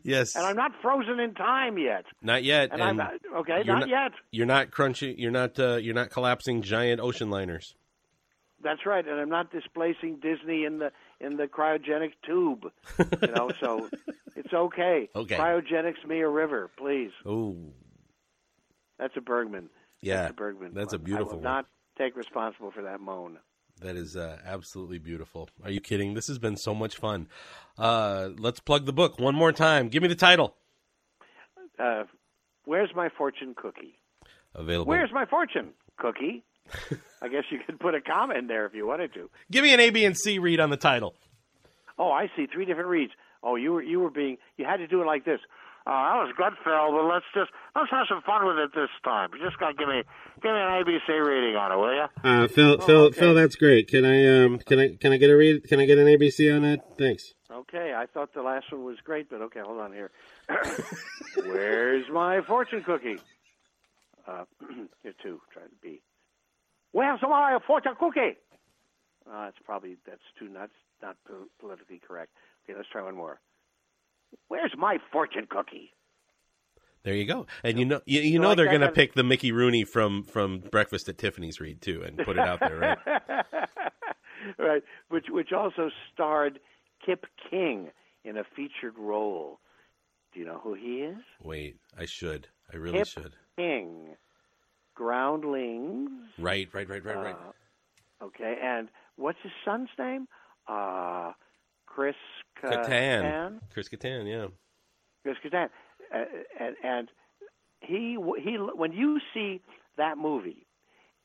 yes. 0.03 0.37
and 0.37 0.45
I'm 0.45 0.57
not 0.57 0.73
frozen 0.83 1.21
in 1.21 1.35
time 1.35 1.79
yet. 1.79 2.05
Not 2.23 2.45
yet. 2.45 2.71
And, 2.73 2.83
I'm 2.83 2.99
and 2.99 2.99
not, 2.99 3.41
okay, 3.41 3.63
you're 3.65 3.79
not, 3.79 3.89
yet. 3.89 4.13
You're 4.31 4.47
not 4.47 4.71
crunching. 4.71 5.19
You're 5.19 5.31
not. 5.31 5.59
Uh, 5.59 5.77
you're 5.77 5.95
not 5.95 6.11
collapsing 6.11 6.63
giant 6.63 7.01
ocean 7.01 7.31
liners. 7.31 7.75
That's 8.63 8.85
right, 8.85 9.07
and 9.07 9.19
I'm 9.19 9.31
not 9.31 9.51
displacing 9.51 10.17
Disney 10.21 10.65
in 10.65 10.79
the 10.79 10.93
in 11.21 11.37
the 11.37 11.47
cryogenic 11.47 12.13
tube. 12.27 12.71
You 13.23 13.29
know, 13.29 13.51
so 13.61 13.89
it's 14.37 14.53
okay. 14.53 15.09
Okay. 15.15 15.37
Cryogenics 15.37 16.07
me 16.07 16.21
a 16.21 16.29
river, 16.29 16.71
please. 16.77 17.11
Oh, 17.25 17.57
That's 18.99 19.17
a 19.17 19.21
Bergman. 19.23 19.71
yeah. 20.03 20.23
That's 20.23 20.31
a 20.33 20.35
Bergman. 20.35 20.75
That's 20.75 20.93
a 20.93 20.99
beautiful 20.99 21.33
I 21.33 21.37
will 21.37 21.43
one. 21.43 21.45
not 21.45 21.67
take 21.97 22.17
responsible 22.17 22.71
for 22.71 22.83
that 22.83 23.01
moan. 23.01 23.39
That 23.81 23.97
is 23.97 24.17
uh, 24.17 24.39
absolutely 24.45 24.99
beautiful. 24.99 25.49
Are 25.65 25.71
you 25.71 25.81
kidding? 25.81 26.15
This 26.15 26.27
has 26.29 26.39
been 26.39 26.57
so 26.57 26.75
much 26.75 26.97
fun. 26.97 27.29
Uh, 27.79 28.31
let's 28.39 28.61
plug 28.61 28.85
the 28.85 28.93
book 28.93 29.19
one 29.19 29.35
more 29.35 29.53
time. 29.53 29.89
Give 29.89 30.03
me 30.03 30.09
the 30.09 30.15
title. 30.15 30.55
Uh, 31.79 32.05
where's 32.67 32.91
my 32.95 33.09
fortune 33.09 33.55
cookie? 33.57 33.95
Available. 34.55 34.91
Where's 34.91 35.11
my 35.13 35.25
fortune 35.25 35.71
cookie? 35.97 36.45
I 37.23 37.29
guess 37.29 37.45
you 37.51 37.59
could 37.67 37.81
put 37.81 37.95
a 37.95 38.01
comma 38.01 38.35
in 38.35 38.47
there 38.49 38.67
if 38.67 38.75
you 38.75 38.87
wanted 38.87 39.15
to. 39.15 39.31
Give 39.51 39.65
me 39.65 39.73
an 39.73 39.81
A, 39.81 39.91
B, 39.91 40.05
and 40.05 40.17
C 40.17 40.39
read 40.39 40.61
on 40.61 40.71
the 40.71 40.77
title. 40.77 41.15
Oh, 41.99 42.11
I 42.11 42.31
see. 42.37 42.47
Three 42.53 42.65
different 42.65 42.89
reads. 42.89 43.13
Oh, 43.43 43.57
you 43.57 43.73
were 43.73 43.83
you 43.83 44.01
were 44.01 44.11
being 44.11 44.37
you 44.59 44.67
had 44.67 44.77
to 44.79 44.87
do 44.87 45.01
it 45.01 45.07
like 45.07 45.25
this. 45.25 45.41
Oh, 45.93 45.93
that 45.93 46.23
was 46.23 46.33
good, 46.37 46.53
Phil. 46.63 46.93
But 46.93 47.05
let's 47.13 47.25
just 47.35 47.51
let's 47.75 47.91
have 47.91 48.07
some 48.09 48.23
fun 48.23 48.47
with 48.47 48.59
it 48.59 48.71
this 48.75 48.91
time. 49.03 49.31
You 49.35 49.45
just 49.45 49.59
gotta 49.59 49.75
give 49.75 49.89
me 49.89 50.03
give 50.41 50.53
me 50.53 50.61
an 50.61 50.85
ABC 50.85 51.09
rating 51.27 51.57
on 51.57 51.73
it, 51.73 51.77
will 51.77 51.95
you? 51.95 52.07
Uh, 52.23 52.47
Phil, 52.47 52.77
Oh, 52.81 52.87
Phil, 52.87 53.01
okay. 53.11 53.19
Phil, 53.19 53.35
that's 53.35 53.57
great. 53.57 53.89
Can 53.89 54.05
I, 54.05 54.45
um, 54.45 54.59
can 54.61 54.79
I, 54.79 54.95
can 54.95 55.11
I 55.13 55.17
get 55.17 55.31
a 55.31 55.37
read? 55.37 55.65
Can 55.69 55.81
I 55.81 55.87
get 55.87 55.99
an 55.99 56.07
ABC 56.07 56.55
on 56.55 56.63
that? 56.63 56.97
Thanks. 56.97 57.35
Okay, 57.51 57.93
I 57.97 58.07
thought 58.07 58.33
the 58.35 58.43
last 58.43 58.71
one 58.71 58.85
was 58.85 58.99
great, 59.03 59.29
but 59.29 59.43
okay, 59.43 59.59
hold 59.61 59.81
on 59.81 59.93
here. 59.93 60.13
Where's 61.37 62.05
my 62.13 62.41
fortune 62.43 62.83
cookie? 62.85 63.19
Uh, 64.29 64.45
here 65.03 65.15
too, 65.23 65.41
trying 65.53 65.69
to 65.71 65.75
be. 65.83 66.03
Where's 66.93 67.21
my 67.23 67.59
fortune 67.67 67.95
cookie? 67.99 68.37
Uh, 69.31 69.47
it's 69.49 69.59
probably 69.65 69.97
that's 70.07 70.23
too 70.39 70.49
not 70.49 70.71
not 71.03 71.17
po- 71.27 71.49
politically 71.59 72.01
correct. 72.07 72.31
Okay, 72.65 72.77
let's 72.77 72.89
try 72.89 73.03
one 73.03 73.17
more. 73.17 73.41
Where's 74.49 74.73
my 74.77 74.99
fortune 75.13 75.47
cookie? 75.49 75.93
There 77.03 77.15
you 77.15 77.25
go. 77.25 77.47
And 77.65 77.79
you 77.79 77.87
know, 77.87 78.01
you, 78.05 78.21
you 78.21 78.39
know 78.39 78.49
like 78.49 78.59
they're 78.59 78.67
going 78.67 78.83
to 78.83 78.93
pick 78.93 79.15
the 79.15 79.23
Mickey 79.23 79.53
Rooney 79.53 79.85
from 79.85 80.23
from 80.23 80.59
Breakfast 80.59 81.09
at 81.09 81.17
Tiffany's 81.17 81.61
read 81.61 81.81
too, 81.81 82.03
and 82.03 82.19
put 82.19 82.37
it 82.37 82.47
out 82.47 82.61
there, 82.61 82.77
right? 82.77 82.99
right, 84.59 84.83
which 85.09 85.27
which 85.31 85.53
also 85.53 85.91
starred 86.13 86.61
Kip 87.05 87.25
King 87.51 87.91
in 88.25 88.37
a 88.37 88.45
featured 88.45 88.99
role. 88.99 89.61
Do 90.33 90.41
you 90.41 90.47
know 90.47 90.61
who 90.63 90.75
he 90.75 90.99
is? 90.99 91.17
Wait, 91.43 91.77
I 91.99 92.05
should. 92.05 92.49
I 92.73 92.77
really 92.77 92.99
Kip 92.99 93.09
should. 93.09 93.33
King, 93.57 94.17
Groundlings. 94.95 96.11
Right, 96.39 96.69
right, 96.73 96.89
right, 96.89 97.05
right, 97.05 97.17
right. 97.17 97.37
Uh, 98.21 98.27
okay, 98.27 98.57
and 98.63 98.89
what's 99.17 99.39
his 99.43 99.53
son's 99.65 99.89
name? 99.99 100.29
Uh, 100.69 101.33
Chris 101.91 102.15
Kattan. 102.63 102.87
Kattan. 102.87 103.61
Chris 103.73 103.89
Kattan, 103.89 104.27
yeah. 104.27 104.47
Chris 105.23 105.37
Kattan. 105.45 105.69
Uh, 106.15 106.25
and 106.59 106.77
and 106.83 107.09
he 107.81 108.17
he 108.43 108.57
when 108.57 108.93
you 108.93 109.19
see 109.35 109.61
that 109.97 110.17
movie, 110.19 110.67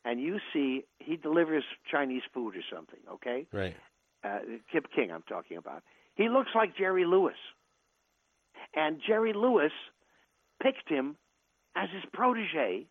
and 0.04 0.20
you 0.20 0.40
see 0.52 0.84
he 1.00 1.16
delivers 1.18 1.64
Chinese 1.90 2.24
food 2.34 2.56
or 2.56 2.62
something. 2.74 3.00
Okay, 3.14 3.48
Right. 3.54 3.76
uh, 4.24 4.40
Kip 4.72 4.88
King, 4.94 5.12
I'm 5.12 5.24
talking 5.24 5.58
about. 5.58 5.84
He 6.16 6.30
looks 6.30 6.50
like 6.56 6.76
Jerry 6.78 7.06
Lewis. 7.06 7.36
And 8.76 9.00
Jerry 9.06 9.32
Lewis 9.34 9.72
picked 10.62 10.90
him 10.90 11.16
as 11.76 11.90
his 11.94 12.04
protege 12.12 12.88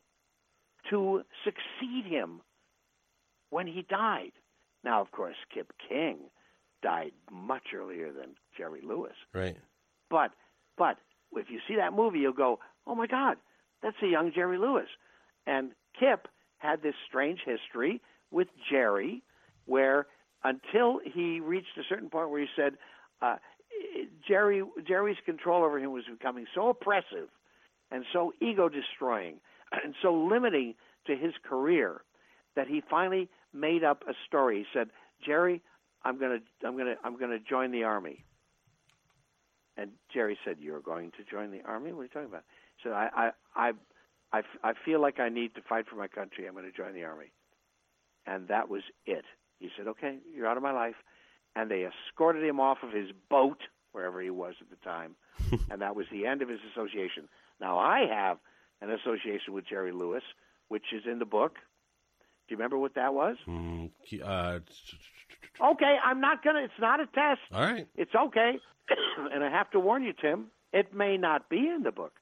to 0.90 1.22
succeed 1.44 2.04
him 2.06 2.40
when 3.50 3.66
he 3.66 3.82
died. 3.88 4.32
Now, 4.84 5.00
of 5.00 5.10
course, 5.10 5.36
Kip 5.52 5.72
King 5.88 6.18
died 6.84 7.12
much 7.32 7.68
earlier 7.74 8.12
than 8.12 8.36
Jerry 8.56 8.82
Lewis. 8.86 9.14
Right. 9.32 9.56
But 10.10 10.30
but 10.76 10.98
if 11.32 11.46
you 11.50 11.58
see 11.66 11.76
that 11.76 11.94
movie, 11.94 12.20
you'll 12.20 12.32
go, 12.32 12.60
"Oh 12.86 12.94
my 12.94 13.06
God, 13.06 13.38
that's 13.82 13.96
a 14.02 14.06
young 14.06 14.30
Jerry 14.32 14.58
Lewis." 14.58 14.88
And 15.46 15.72
Kip 15.98 16.28
had 16.58 16.82
this 16.82 16.94
strange 17.08 17.40
history 17.44 18.00
with 18.30 18.48
Jerry, 18.70 19.22
where 19.64 20.06
until 20.44 21.00
he 21.02 21.40
reached 21.40 21.76
a 21.78 21.82
certain 21.88 22.10
point 22.10 22.30
where 22.30 22.40
he 22.40 22.48
said, 22.54 22.74
uh, 23.22 23.36
Jerry 24.28 24.62
Jerry's 24.86 25.16
control 25.24 25.64
over 25.64 25.78
him 25.78 25.92
was 25.92 26.04
becoming 26.04 26.46
so 26.54 26.68
oppressive 26.68 27.28
and 27.90 28.04
so 28.12 28.32
ego 28.40 28.68
destroying 28.68 29.36
and 29.72 29.94
so 30.02 30.14
limiting 30.14 30.74
to 31.06 31.16
his 31.16 31.32
career 31.48 32.02
that 32.56 32.68
he 32.68 32.82
finally 32.88 33.28
made 33.52 33.82
up 33.82 34.04
a 34.08 34.12
story. 34.26 34.58
He 34.58 34.66
said, 34.78 34.90
"Jerry, 35.24 35.62
I'm 36.04 36.18
going 36.18 36.40
to 36.40 36.66
I'm 36.66 36.74
going 36.76 36.86
to 36.86 36.96
I'm 37.04 37.18
going 37.18 37.30
to 37.30 37.38
join 37.38 37.70
the 37.70 37.84
army." 37.84 38.24
And 39.76 39.90
Jerry 40.12 40.38
said, 40.44 40.56
"You're 40.60 40.80
going 40.80 41.10
to 41.12 41.24
join 41.24 41.50
the 41.50 41.62
army? 41.62 41.92
What 41.92 42.00
are 42.00 42.04
you 42.04 42.08
talking 42.10 42.28
about?" 42.28 42.44
He 42.76 42.88
said, 42.88 42.92
"I, 42.92 43.08
I, 43.14 43.30
I, 43.56 43.72
I, 44.32 44.38
f- 44.38 44.58
I 44.62 44.72
feel 44.84 45.00
like 45.00 45.18
I 45.18 45.28
need 45.28 45.54
to 45.56 45.62
fight 45.62 45.86
for 45.88 45.96
my 45.96 46.08
country. 46.08 46.46
I'm 46.46 46.54
going 46.54 46.70
to 46.70 46.72
join 46.72 46.94
the 46.94 47.04
army." 47.04 47.32
And 48.26 48.48
that 48.48 48.68
was 48.68 48.82
it. 49.06 49.24
He 49.58 49.70
said, 49.76 49.88
"Okay, 49.88 50.18
you're 50.34 50.46
out 50.46 50.56
of 50.56 50.62
my 50.62 50.72
life." 50.72 50.96
And 51.56 51.70
they 51.70 51.86
escorted 51.86 52.42
him 52.42 52.58
off 52.60 52.78
of 52.82 52.92
his 52.92 53.10
boat 53.30 53.58
wherever 53.92 54.20
he 54.20 54.30
was 54.30 54.54
at 54.60 54.70
the 54.70 54.84
time, 54.84 55.14
and 55.70 55.80
that 55.82 55.94
was 55.94 56.06
the 56.10 56.26
end 56.26 56.42
of 56.42 56.48
his 56.48 56.60
association. 56.72 57.28
Now 57.60 57.78
I 57.78 58.06
have 58.10 58.38
an 58.80 58.90
association 58.90 59.54
with 59.54 59.66
Jerry 59.66 59.92
Lewis, 59.92 60.22
which 60.68 60.92
is 60.92 61.02
in 61.10 61.18
the 61.18 61.24
book. 61.24 61.56
Do 62.48 62.52
you 62.52 62.56
remember 62.58 62.78
what 62.78 62.94
that 62.94 63.14
was? 63.14 63.36
Mm, 63.48 63.90
uh, 64.24 64.58
Okay, 65.62 65.96
I'm 66.04 66.20
not 66.20 66.42
gonna. 66.42 66.60
It's 66.64 66.72
not 66.80 67.00
a 67.00 67.06
test. 67.06 67.40
all 67.52 67.60
right. 67.62 67.86
It's 67.96 68.14
okay, 68.14 68.58
and 69.32 69.44
I 69.44 69.50
have 69.50 69.70
to 69.70 69.80
warn 69.80 70.02
you, 70.02 70.12
Tim. 70.12 70.46
It 70.72 70.92
may 70.94 71.16
not 71.16 71.48
be 71.48 71.58
in 71.58 71.82
the 71.84 71.92
book. 71.92 72.12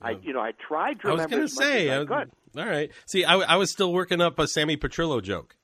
I, 0.00 0.12
you 0.22 0.32
know, 0.32 0.40
I 0.40 0.52
tried 0.66 1.00
to 1.02 1.08
I 1.08 1.12
was 1.12 1.20
remember 1.22 1.36
going 1.36 1.48
to 1.48 1.54
say. 1.54 1.90
I 1.90 2.00
I- 2.00 2.04
could. 2.06 2.30
all 2.58 2.66
right. 2.66 2.90
See, 3.06 3.24
I, 3.24 3.36
I 3.36 3.56
was 3.56 3.70
still 3.70 3.92
working 3.92 4.20
up 4.20 4.38
a 4.38 4.48
Sammy 4.48 4.76
Petrillo 4.76 5.22
joke. 5.22 5.54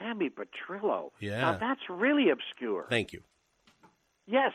Sammy 0.00 0.30
Petrillo. 0.30 1.10
Yeah. 1.20 1.40
Now 1.40 1.58
that's 1.58 1.80
really 1.88 2.30
obscure. 2.30 2.86
Thank 2.88 3.12
you. 3.12 3.22
Yes, 4.26 4.52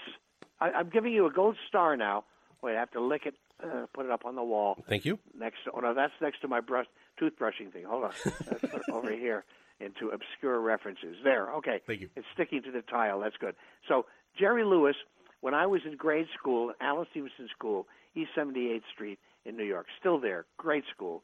I, 0.60 0.72
I'm 0.72 0.90
giving 0.90 1.14
you 1.14 1.26
a 1.28 1.32
gold 1.32 1.56
star 1.68 1.96
now. 1.96 2.26
Wait, 2.62 2.76
I 2.76 2.80
have 2.80 2.92
to 2.92 3.02
lick 3.02 3.26
it, 3.26 3.36
uh, 3.64 3.86
put 3.94 4.06
it 4.06 4.12
up 4.12 4.26
on 4.26 4.36
the 4.36 4.44
wall 4.44 4.78
Thank 4.90 5.06
you. 5.06 5.18
next. 5.38 5.60
Oh 5.74 5.80
no, 5.80 5.94
that's 5.94 6.14
next 6.22 6.42
to 6.42 6.48
my 6.48 6.60
brush 6.60 6.88
toothbrushing 7.22 7.72
thing. 7.72 7.84
Hold 7.88 8.06
on, 8.06 8.12
Let's 8.26 8.62
put 8.62 8.74
it 8.74 8.92
over 8.92 9.12
here 9.16 9.44
into 9.80 10.10
obscure 10.10 10.60
references. 10.60 11.16
There, 11.24 11.52
okay. 11.56 11.82
Thank 11.86 12.02
you. 12.02 12.10
It's 12.16 12.26
sticking 12.34 12.62
to 12.64 12.72
the 12.72 12.82
tile. 12.82 13.20
That's 13.20 13.38
good. 13.38 13.56
So 13.88 14.06
Jerry 14.40 14.64
Lewis, 14.64 14.96
when 15.42 15.54
I 15.54 15.66
was 15.66 15.82
in 15.86 15.98
grade 15.98 16.28
school, 16.38 16.72
Alice 16.80 17.08
Stevenson 17.12 17.48
School, 17.56 17.88
East 18.16 18.32
78th 18.38 18.82
Street 18.94 19.20
in 19.46 19.58
New 19.58 19.64
York, 19.64 19.88
still 20.00 20.20
there, 20.20 20.46
great 20.58 20.84
school. 20.94 21.24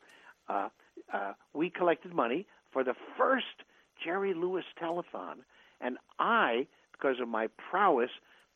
Uh, 0.50 0.70
uh, 1.14 1.34
we 1.54 1.70
collected 1.70 2.14
money 2.14 2.48
for 2.72 2.84
the 2.84 2.94
first 3.18 3.46
Jerry 4.04 4.34
Lewis 4.34 4.66
telethon, 4.82 5.38
and 5.82 5.98
I, 6.20 6.68
because 6.92 7.18
of 7.22 7.28
my 7.28 7.48
prowess 7.70 8.10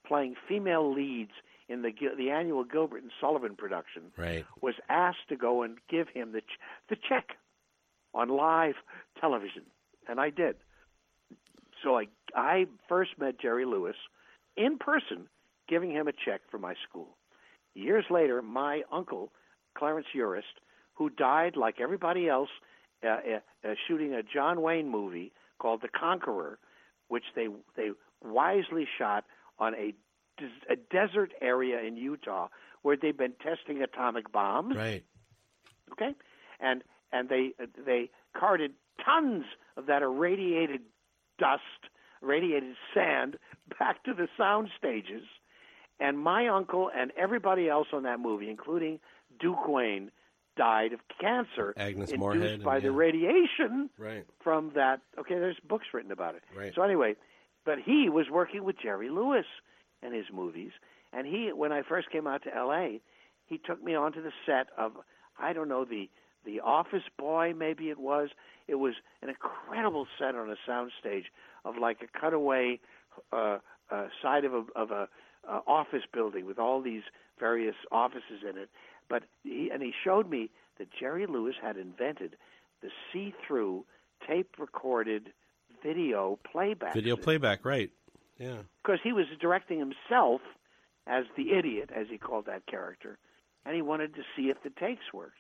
playing 0.05 0.35
female 0.47 0.91
leads 0.91 1.31
in 1.71 1.81
the 1.81 1.91
the 2.17 2.29
annual 2.31 2.63
Gilbert 2.63 3.01
and 3.03 3.11
Sullivan 3.19 3.55
production 3.55 4.11
Right. 4.17 4.45
was 4.61 4.75
asked 4.89 5.27
to 5.29 5.35
go 5.35 5.63
and 5.63 5.77
give 5.89 6.07
him 6.09 6.31
the 6.33 6.41
ch- 6.41 6.59
the 6.89 6.95
check 7.09 7.37
on 8.13 8.29
live 8.29 8.75
television, 9.19 9.63
and 10.07 10.19
I 10.19 10.29
did. 10.29 10.55
So 11.83 11.97
I 11.97 12.07
I 12.35 12.65
first 12.87 13.11
met 13.17 13.39
Jerry 13.39 13.65
Lewis 13.65 13.95
in 14.55 14.77
person, 14.77 15.27
giving 15.67 15.91
him 15.91 16.07
a 16.07 16.11
check 16.25 16.41
for 16.49 16.59
my 16.59 16.75
school. 16.87 17.17
Years 17.73 18.05
later, 18.09 18.41
my 18.41 18.83
uncle 18.91 19.31
Clarence 19.77 20.07
Urist, 20.15 20.59
who 20.95 21.09
died 21.09 21.55
like 21.55 21.79
everybody 21.79 22.27
else, 22.27 22.49
uh, 23.03 23.07
uh, 23.07 23.39
uh, 23.63 23.73
shooting 23.87 24.13
a 24.13 24.21
John 24.23 24.61
Wayne 24.61 24.89
movie 24.89 25.31
called 25.59 25.81
The 25.81 25.87
Conqueror, 25.87 26.59
which 27.07 27.23
they 27.35 27.47
they 27.75 27.91
wisely 28.23 28.87
shot 28.97 29.25
on 29.57 29.73
a 29.75 29.93
a 30.69 30.75
desert 30.75 31.31
area 31.41 31.79
in 31.81 31.97
Utah 31.97 32.47
where 32.81 32.97
they've 32.97 33.17
been 33.17 33.33
testing 33.43 33.81
atomic 33.81 34.31
bombs 34.31 34.75
Right. 34.75 35.03
okay 35.91 36.15
and 36.59 36.83
and 37.11 37.29
they 37.29 37.53
they 37.85 38.09
carted 38.37 38.71
tons 39.05 39.43
of 39.77 39.85
that 39.87 40.01
irradiated 40.01 40.81
dust 41.37 41.61
irradiated 42.21 42.75
sand 42.93 43.37
back 43.79 44.03
to 44.03 44.13
the 44.13 44.27
sound 44.37 44.69
stages 44.77 45.23
and 45.99 46.17
my 46.19 46.47
uncle 46.47 46.89
and 46.95 47.11
everybody 47.17 47.67
else 47.69 47.87
on 47.93 48.03
that 48.03 48.19
movie 48.19 48.49
including 48.49 48.99
duke 49.39 49.67
wayne 49.67 50.11
died 50.57 50.91
of 50.93 50.99
cancer 51.19 51.73
Agnes 51.77 52.09
induced 52.11 52.19
Moorehead 52.19 52.63
by 52.63 52.75
and- 52.75 52.83
the 52.85 52.89
yeah. 52.91 52.95
radiation 52.97 53.89
Right. 53.97 54.25
from 54.43 54.71
that 54.75 55.01
okay 55.19 55.35
there's 55.35 55.59
books 55.67 55.85
written 55.93 56.11
about 56.11 56.35
it 56.35 56.43
Right. 56.55 56.73
so 56.75 56.81
anyway 56.83 57.15
but 57.65 57.77
he 57.79 58.09
was 58.09 58.29
working 58.29 58.63
with 58.63 58.75
jerry 58.79 59.09
lewis 59.09 59.45
and 60.01 60.13
his 60.13 60.25
movies 60.33 60.71
and 61.13 61.27
he 61.27 61.51
when 61.53 61.71
i 61.71 61.81
first 61.81 62.09
came 62.11 62.27
out 62.27 62.43
to 62.43 62.49
la 62.65 62.87
he 63.45 63.57
took 63.57 63.83
me 63.83 63.95
onto 63.95 64.21
the 64.21 64.31
set 64.45 64.67
of 64.77 64.93
i 65.39 65.53
don't 65.53 65.67
know 65.67 65.85
the 65.85 66.09
the 66.45 66.59
office 66.59 67.03
boy 67.17 67.53
maybe 67.55 67.89
it 67.89 67.99
was 67.99 68.29
it 68.67 68.75
was 68.75 68.93
an 69.21 69.29
incredible 69.29 70.07
set 70.17 70.35
on 70.35 70.49
a 70.49 70.69
soundstage 70.69 71.25
of 71.65 71.75
like 71.77 71.97
a 72.01 72.19
cutaway 72.19 72.79
uh, 73.33 73.57
uh, 73.91 74.07
side 74.21 74.45
of 74.45 74.53
a 74.53 74.63
of 74.75 74.91
a 74.91 75.07
uh, 75.47 75.59
office 75.67 76.03
building 76.13 76.45
with 76.45 76.59
all 76.59 76.81
these 76.81 77.03
various 77.39 77.75
offices 77.91 78.43
in 78.47 78.57
it 78.57 78.69
but 79.09 79.23
he 79.43 79.69
and 79.71 79.81
he 79.81 79.91
showed 80.03 80.29
me 80.29 80.49
that 80.77 80.87
Jerry 80.97 81.25
Lewis 81.27 81.55
had 81.61 81.77
invented 81.77 82.37
the 82.81 82.89
see-through 83.11 83.85
tape 84.27 84.55
recorded 84.57 85.33
video 85.83 86.39
playback 86.49 86.93
Video 86.93 87.15
playback. 87.15 87.65
Right. 87.65 87.91
Yeah. 88.41 88.63
because 88.83 88.99
he 89.03 89.13
was 89.13 89.25
directing 89.39 89.77
himself 89.79 90.41
as 91.07 91.25
the 91.37 91.51
idiot, 91.53 91.89
as 91.95 92.07
he 92.09 92.17
called 92.17 92.45
that 92.47 92.65
character, 92.65 93.17
and 93.65 93.75
he 93.75 93.81
wanted 93.81 94.15
to 94.15 94.21
see 94.35 94.49
if 94.49 94.57
the 94.63 94.71
takes 94.71 95.13
worked. 95.13 95.37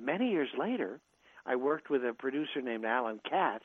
Many 0.00 0.30
years 0.30 0.48
later, 0.58 1.00
I 1.44 1.56
worked 1.56 1.90
with 1.90 2.04
a 2.04 2.12
producer 2.14 2.60
named 2.62 2.84
Alan 2.84 3.20
Katz 3.28 3.64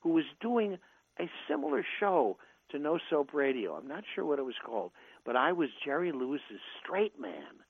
who 0.00 0.10
was 0.10 0.24
doing 0.40 0.78
a 1.20 1.28
similar 1.48 1.84
show 2.00 2.38
to 2.70 2.78
No 2.78 2.98
Soap 3.10 3.34
Radio. 3.34 3.74
I'm 3.74 3.88
not 3.88 4.04
sure 4.14 4.24
what 4.24 4.38
it 4.38 4.44
was 4.44 4.54
called, 4.64 4.92
but 5.24 5.36
I 5.36 5.52
was 5.52 5.68
Jerry 5.84 6.12
Lewis's 6.12 6.60
straight 6.82 7.18
man 7.20 7.60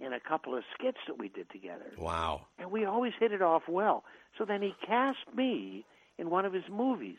in 0.00 0.12
a 0.12 0.20
couple 0.20 0.54
of 0.56 0.64
skits 0.74 0.98
that 1.06 1.18
we 1.18 1.28
did 1.28 1.48
together 1.50 1.92
Wow. 1.98 2.46
and 2.58 2.70
we 2.70 2.84
always 2.84 3.12
hit 3.18 3.32
it 3.32 3.42
off 3.42 3.62
well. 3.68 4.04
So 4.38 4.44
then 4.44 4.60
he 4.62 4.74
cast 4.86 5.18
me 5.34 5.84
in 6.18 6.28
one 6.30 6.44
of 6.44 6.52
his 6.52 6.64
movies, 6.70 7.16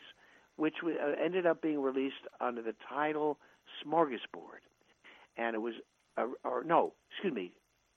which 0.58 0.74
uh, 0.84 0.88
ended 1.24 1.46
up 1.46 1.62
being 1.62 1.80
released 1.80 2.26
under 2.40 2.60
the 2.60 2.74
title 2.88 3.38
Smorgasbord, 3.82 4.60
and 5.36 5.54
it 5.54 5.60
was, 5.60 5.74
uh, 6.16 6.26
or 6.44 6.64
no, 6.64 6.92
excuse 7.10 7.32
me, 7.32 7.52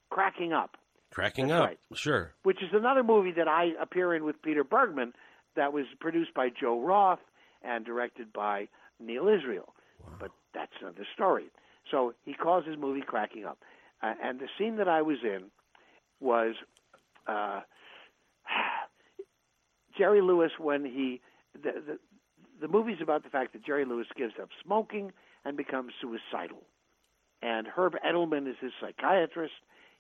Cracking 0.10 0.54
Up, 0.54 0.78
Cracking 1.12 1.48
That's 1.48 1.60
up. 1.62 1.68
right. 1.68 1.80
Sure. 1.94 2.32
which 2.44 2.62
is 2.62 2.70
another 2.72 3.04
movie 3.04 3.32
that 3.34 3.48
I 3.48 3.72
appear 3.82 4.14
in 4.16 4.24
with 4.24 4.42
Peter 4.42 4.64
Bergman, 4.64 5.12
that 5.56 5.74
was 5.74 5.86
produced 6.00 6.34
by 6.34 6.50
Joe 6.50 6.80
Roth 6.80 7.20
and 7.64 7.84
directed 7.84 8.32
by 8.32 8.68
Neal 9.00 9.28
Israel. 9.28 9.74
But 10.20 10.32
that's 10.54 10.72
another 10.82 11.06
story. 11.14 11.48
So 11.90 12.14
he 12.24 12.34
calls 12.34 12.66
his 12.66 12.78
movie 12.78 13.02
Cracking 13.06 13.46
Up. 13.46 13.58
Uh, 14.02 14.14
and 14.24 14.40
the 14.40 14.48
scene 14.58 14.78
that 14.78 14.88
I 14.88 15.02
was 15.02 15.18
in 15.24 15.46
was 16.20 16.56
uh, 17.28 17.62
Jerry 19.98 20.22
Lewis 20.22 20.52
when 20.58 20.86
he 20.86 21.22
the, 21.54 21.72
the 21.86 22.00
the 22.62 22.68
movie's 22.68 23.02
about 23.02 23.24
the 23.24 23.30
fact 23.30 23.54
that 23.54 23.66
Jerry 23.66 23.86
Lewis 23.86 24.08
gives 24.16 24.34
up 24.42 24.50
smoking 24.64 25.12
and 25.44 25.58
becomes 25.58 25.94
suicidal. 26.00 26.62
And 27.42 27.68
Herb 27.68 27.96
Edelman 28.06 28.48
is 28.48 28.56
his 28.62 28.72
psychiatrist. 28.80 29.54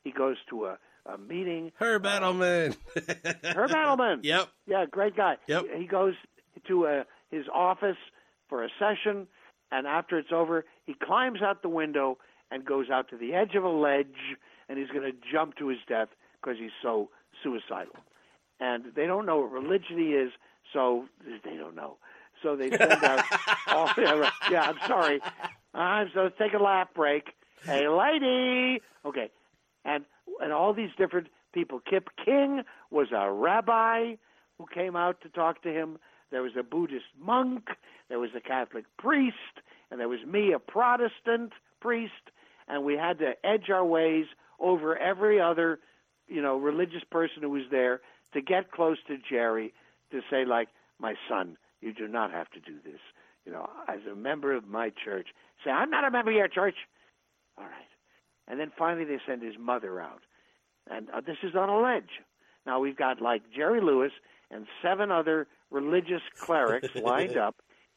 He 0.04 0.12
goes 0.12 0.38
to 0.50 0.66
a, 0.66 0.78
a 1.08 1.18
meeting. 1.18 1.72
Herb 1.80 2.04
Edelman. 2.04 2.78
Herb 3.44 3.72
Edelman. 3.72 4.20
Yep. 4.24 4.48
Yeah, 4.68 4.86
great 4.90 5.16
guy. 5.18 5.38
Yep. 5.48 5.66
He 5.76 5.88
goes 5.88 6.14
to 6.68 6.86
uh 6.88 7.04
his 7.32 7.46
office 7.54 7.98
for 8.50 8.64
a 8.64 8.70
session, 8.78 9.28
and 9.72 9.88
after 9.88 10.20
it's 10.20 10.32
over, 10.34 10.66
he 10.86 10.94
climbs 10.94 11.42
out 11.42 11.62
the 11.62 11.70
window 11.70 12.18
and 12.52 12.66
goes 12.66 12.90
out 12.92 13.10
to 13.10 13.18
the 13.18 13.34
edge 13.34 13.56
of 13.56 13.64
a 13.64 13.70
ledge, 13.70 14.36
and 14.68 14.78
he's 14.78 14.90
going 14.90 15.10
to 15.10 15.18
jump 15.32 15.56
to 15.56 15.70
his 15.70 15.80
death 15.88 16.10
because 16.42 16.60
he's 16.60 16.72
so 16.84 17.10
suicidal. 17.42 17.96
And 18.60 18.94
they 18.96 19.08
don't 19.08 19.26
know 19.26 19.40
what 19.40 19.52
religion 19.52 19.98
he 19.98 20.12
is, 20.12 20.32
so 20.74 21.06
they 21.46 21.56
don't 21.56 21.76
know. 21.76 21.96
So 22.42 22.56
they 22.56 22.70
send 22.70 23.04
out. 23.04 23.24
all, 23.68 23.90
yeah, 23.98 24.14
right. 24.14 24.32
yeah, 24.50 24.62
I'm 24.62 24.88
sorry. 24.88 25.22
I'm 25.74 26.10
so 26.14 26.24
let's 26.24 26.38
take 26.38 26.54
a 26.54 26.62
laugh 26.62 26.90
break. 26.94 27.34
Hey, 27.64 27.88
lady. 27.88 28.82
Okay, 29.06 29.30
and 29.86 30.06
and 30.40 30.52
all 30.52 30.74
these 30.74 30.90
different 30.98 31.28
people. 31.54 31.80
Kip 31.80 32.10
King 32.24 32.64
was 32.90 33.08
a 33.16 33.32
rabbi 33.32 34.16
who 34.58 34.66
came 34.74 34.96
out 34.96 35.22
to 35.22 35.30
talk 35.30 35.62
to 35.64 35.70
him. 35.70 35.98
There 36.32 36.42
was 36.42 36.54
a 36.58 36.64
Buddhist 36.64 37.06
monk. 37.20 37.70
There 38.10 38.20
was 38.20 38.32
a 38.36 38.42
Catholic 38.42 38.86
priest, 38.98 39.36
and 39.90 40.00
there 40.00 40.10
was 40.10 40.20
me, 40.26 40.54
a 40.54 40.60
Protestant 40.60 41.54
priest. 41.80 42.32
And 42.68 42.84
we 42.84 42.96
had 42.96 43.20
to 43.20 43.34
edge 43.44 43.70
our 43.70 43.86
ways 43.86 44.26
over 44.60 44.98
every 44.98 45.42
other, 45.42 45.80
you 46.28 46.42
know, 46.42 46.58
religious 46.58 47.04
person 47.10 47.42
who 47.42 47.50
was 47.50 47.64
there 47.72 48.02
to 48.34 48.42
get 48.42 48.72
close 48.72 48.98
to 49.08 49.18
Jerry 49.30 49.74
to 50.12 50.22
say, 50.30 50.46
like, 50.46 50.70
my 51.00 51.16
son, 51.28 51.58
you 51.82 51.94
do 51.94 52.08
not 52.08 52.32
have 52.32 52.50
to 52.52 52.60
do 52.60 52.76
this. 52.84 53.00
You 53.46 53.52
know, 53.52 53.68
as 53.88 54.00
a 54.12 54.16
member 54.16 54.56
of 54.56 54.68
my 54.68 54.92
church, 55.04 55.30
say, 55.64 55.72
I'm 55.72 55.90
not 55.90 56.06
a 56.06 56.12
member 56.12 56.32
of 56.32 56.38
your 56.38 56.48
church. 56.48 56.76
All 57.58 57.66
right. 57.66 57.74
And 58.48 58.60
then 58.60 58.72
finally 58.78 59.06
they 59.06 59.18
send 59.28 59.42
his 59.42 59.56
mother 59.60 60.00
out. 60.00 60.22
And 60.90 61.10
uh, 61.10 61.22
this 61.22 61.38
is 61.44 61.56
on 61.56 61.70
a 61.70 61.80
ledge. 61.80 62.22
Now 62.66 62.80
we've 62.80 62.98
got 62.98 63.22
like 63.22 63.42
Jerry 63.56 63.82
Lewis 63.82 64.12
and 64.52 64.68
seven 64.82 65.12
other 65.12 65.48
religious 65.70 66.22
clerics 66.40 66.90
lined 66.96 67.38
up, 67.38 67.56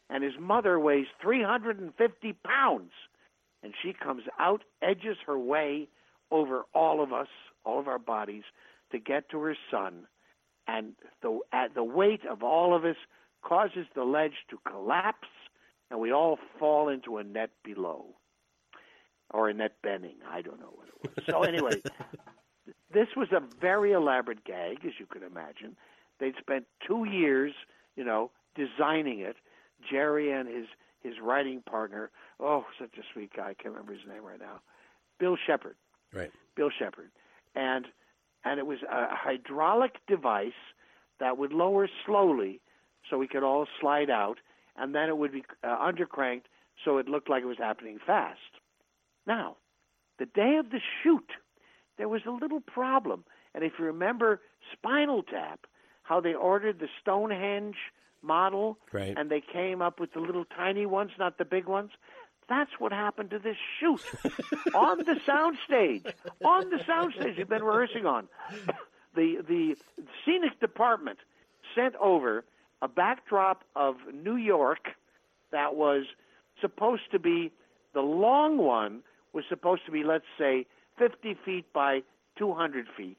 and 0.08 0.22
his 0.22 0.34
mother 0.38 0.78
weighs 0.78 1.06
350 1.20 2.32
pounds. 2.44 2.92
And 3.62 3.74
she 3.82 3.92
comes 3.92 4.22
out, 4.38 4.62
edges 4.82 5.16
her 5.26 5.38
way 5.38 5.88
over 6.30 6.62
all 6.74 7.02
of 7.02 7.12
us, 7.12 7.28
all 7.64 7.80
of 7.80 7.88
our 7.88 7.98
bodies, 7.98 8.44
to 8.92 8.98
get 8.98 9.30
to 9.30 9.40
her 9.40 9.56
son. 9.70 10.06
And 10.66 10.92
the, 11.22 11.40
at 11.52 11.74
the 11.74 11.84
weight 11.84 12.20
of 12.30 12.42
all 12.42 12.76
of 12.76 12.84
us 12.84 12.96
causes 13.44 13.86
the 13.94 14.04
ledge 14.04 14.46
to 14.50 14.58
collapse, 14.68 15.28
and 15.90 16.00
we 16.00 16.12
all 16.12 16.38
fall 16.58 16.88
into 16.88 17.18
a 17.18 17.24
net 17.24 17.50
below. 17.62 18.06
Or 19.30 19.48
a 19.48 19.54
net 19.54 19.76
bending. 19.82 20.16
I 20.30 20.42
don't 20.42 20.60
know 20.60 20.72
what 20.74 20.86
it 20.86 21.16
was. 21.16 21.24
So, 21.26 21.42
anyway, 21.42 21.82
this 22.92 23.08
was 23.16 23.28
a 23.32 23.40
very 23.60 23.92
elaborate 23.92 24.44
gag, 24.44 24.84
as 24.84 24.92
you 25.00 25.06
can 25.06 25.22
imagine. 25.22 25.76
They'd 26.20 26.36
spent 26.38 26.66
two 26.86 27.04
years, 27.04 27.52
you 27.96 28.04
know, 28.04 28.30
designing 28.54 29.20
it. 29.20 29.36
Jerry 29.90 30.30
and 30.30 30.48
his 30.48 30.66
his 31.02 31.14
writing 31.22 31.62
partner, 31.62 32.10
oh, 32.40 32.64
such 32.78 32.96
a 32.96 33.02
sweet 33.12 33.30
guy. 33.36 33.50
I 33.50 33.54
can't 33.54 33.74
remember 33.74 33.92
his 33.92 34.02
name 34.08 34.24
right 34.24 34.40
now. 34.40 34.60
Bill 35.18 35.36
Shepard. 35.46 35.76
Right. 36.12 36.30
Bill 36.56 36.70
Shepard, 36.76 37.10
and 37.54 37.86
and 38.44 38.58
it 38.58 38.66
was 38.66 38.78
a 38.82 39.14
hydraulic 39.14 39.96
device 40.06 40.52
that 41.18 41.38
would 41.38 41.52
lower 41.52 41.88
slowly, 42.06 42.60
so 43.08 43.18
we 43.18 43.28
could 43.28 43.42
all 43.42 43.66
slide 43.80 44.10
out, 44.10 44.38
and 44.76 44.94
then 44.94 45.08
it 45.08 45.16
would 45.16 45.32
be 45.32 45.44
uh, 45.62 45.76
undercranked 45.78 46.44
so 46.84 46.98
it 46.98 47.08
looked 47.08 47.30
like 47.30 47.42
it 47.42 47.46
was 47.46 47.58
happening 47.58 47.98
fast. 48.04 48.40
Now, 49.26 49.56
the 50.18 50.26
day 50.26 50.56
of 50.56 50.70
the 50.70 50.80
shoot, 51.02 51.30
there 51.98 52.08
was 52.08 52.22
a 52.26 52.30
little 52.30 52.60
problem, 52.60 53.24
and 53.54 53.62
if 53.64 53.72
you 53.78 53.84
remember 53.84 54.40
Spinal 54.72 55.22
Tap, 55.22 55.60
how 56.02 56.20
they 56.20 56.34
ordered 56.34 56.80
the 56.80 56.88
Stonehenge 57.00 57.76
model, 58.22 58.78
Right. 58.92 59.14
and 59.16 59.30
they 59.30 59.40
came 59.40 59.80
up 59.82 60.00
with 60.00 60.12
the 60.12 60.20
little 60.20 60.44
tiny 60.44 60.86
ones, 60.86 61.12
not 61.18 61.38
the 61.38 61.44
big 61.44 61.66
ones. 61.66 61.90
That's 62.48 62.72
what 62.78 62.92
happened 62.92 63.30
to 63.30 63.38
this 63.38 63.56
shoot 63.80 64.02
on 64.74 64.98
the 64.98 65.18
soundstage. 65.26 66.12
On 66.44 66.68
the 66.68 66.76
soundstage, 66.76 67.38
you've 67.38 67.48
been 67.48 67.64
rehearsing 67.64 68.06
on. 68.06 68.28
The 69.16 69.36
the 69.46 69.76
scenic 70.24 70.58
department 70.58 71.20
sent 71.76 71.94
over 72.00 72.44
a 72.84 72.88
backdrop 72.88 73.64
of 73.74 73.96
New 74.12 74.36
York 74.36 74.90
that 75.52 75.74
was 75.74 76.04
supposed 76.60 77.10
to 77.12 77.18
be 77.18 77.50
the 77.94 78.02
long 78.02 78.58
one 78.58 79.00
was 79.32 79.44
supposed 79.48 79.86
to 79.86 79.90
be, 79.90 80.04
let's 80.04 80.26
say, 80.38 80.66
50 80.98 81.34
feet 81.46 81.72
by 81.72 82.02
200 82.38 82.86
feet, 82.94 83.16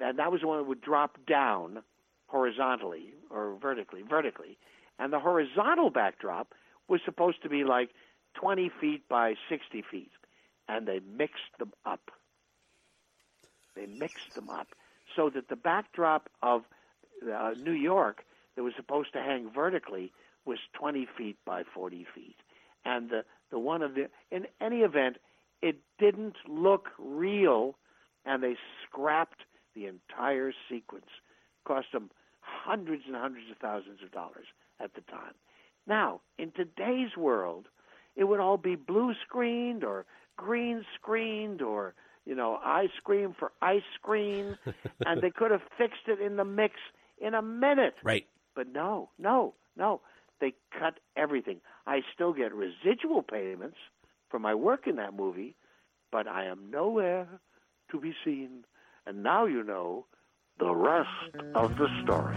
and 0.00 0.18
that 0.18 0.32
was 0.32 0.40
the 0.40 0.48
one 0.48 0.58
that 0.58 0.64
would 0.64 0.80
drop 0.80 1.18
down 1.24 1.84
horizontally 2.26 3.14
or 3.30 3.56
vertically, 3.62 4.02
vertically, 4.02 4.58
and 4.98 5.12
the 5.12 5.20
horizontal 5.20 5.90
backdrop 5.90 6.52
was 6.88 7.00
supposed 7.04 7.40
to 7.44 7.48
be 7.48 7.62
like 7.62 7.90
20 8.34 8.72
feet 8.80 9.08
by 9.08 9.34
60 9.48 9.84
feet, 9.88 10.10
and 10.68 10.88
they 10.88 11.00
mixed 11.16 11.56
them 11.60 11.72
up. 11.86 12.10
They 13.76 13.86
mixed 13.86 14.34
them 14.34 14.50
up 14.50 14.66
so 15.14 15.30
that 15.30 15.48
the 15.48 15.56
backdrop 15.56 16.28
of 16.42 16.62
uh, 17.32 17.52
New 17.62 17.72
York 17.72 18.24
that 18.60 18.64
was 18.64 18.74
supposed 18.76 19.10
to 19.14 19.20
hang 19.20 19.50
vertically 19.50 20.12
was 20.44 20.58
20 20.74 21.08
feet 21.16 21.38
by 21.46 21.62
40 21.74 22.06
feet, 22.14 22.36
and 22.84 23.08
the 23.08 23.24
the 23.50 23.58
one 23.58 23.80
of 23.80 23.94
the 23.94 24.10
in 24.30 24.44
any 24.60 24.80
event, 24.80 25.16
it 25.62 25.76
didn't 25.98 26.36
look 26.46 26.90
real, 26.98 27.78
and 28.26 28.42
they 28.42 28.56
scrapped 28.84 29.44
the 29.74 29.86
entire 29.86 30.52
sequence. 30.68 31.06
Cost 31.64 31.86
them 31.94 32.10
hundreds 32.40 33.04
and 33.06 33.16
hundreds 33.16 33.50
of 33.50 33.56
thousands 33.56 34.02
of 34.04 34.12
dollars 34.12 34.44
at 34.78 34.92
the 34.92 35.00
time. 35.10 35.32
Now, 35.86 36.20
in 36.38 36.52
today's 36.52 37.16
world, 37.16 37.64
it 38.14 38.24
would 38.24 38.40
all 38.40 38.58
be 38.58 38.76
blue 38.76 39.14
screened 39.26 39.84
or 39.84 40.04
green 40.36 40.84
screened 40.96 41.62
or 41.62 41.94
you 42.26 42.34
know 42.34 42.60
ice 42.62 42.90
cream 43.04 43.34
for 43.38 43.52
ice 43.62 43.80
cream, 44.02 44.58
and 45.06 45.22
they 45.22 45.30
could 45.30 45.50
have 45.50 45.62
fixed 45.78 46.08
it 46.08 46.20
in 46.20 46.36
the 46.36 46.44
mix 46.44 46.74
in 47.22 47.32
a 47.32 47.40
minute. 47.40 47.94
Right. 48.02 48.26
But 48.54 48.72
no, 48.72 49.10
no, 49.18 49.54
no. 49.76 50.00
They 50.40 50.54
cut 50.78 51.00
everything. 51.16 51.60
I 51.86 52.00
still 52.14 52.32
get 52.32 52.52
residual 52.54 53.22
payments 53.22 53.76
for 54.30 54.38
my 54.38 54.54
work 54.54 54.86
in 54.86 54.96
that 54.96 55.14
movie, 55.14 55.54
but 56.10 56.26
I 56.26 56.46
am 56.46 56.70
nowhere 56.70 57.28
to 57.90 58.00
be 58.00 58.14
seen. 58.24 58.64
And 59.06 59.22
now 59.22 59.44
you 59.46 59.62
know 59.62 60.06
the 60.58 60.74
rest 60.74 61.36
of 61.54 61.76
the 61.76 61.88
story. 62.02 62.36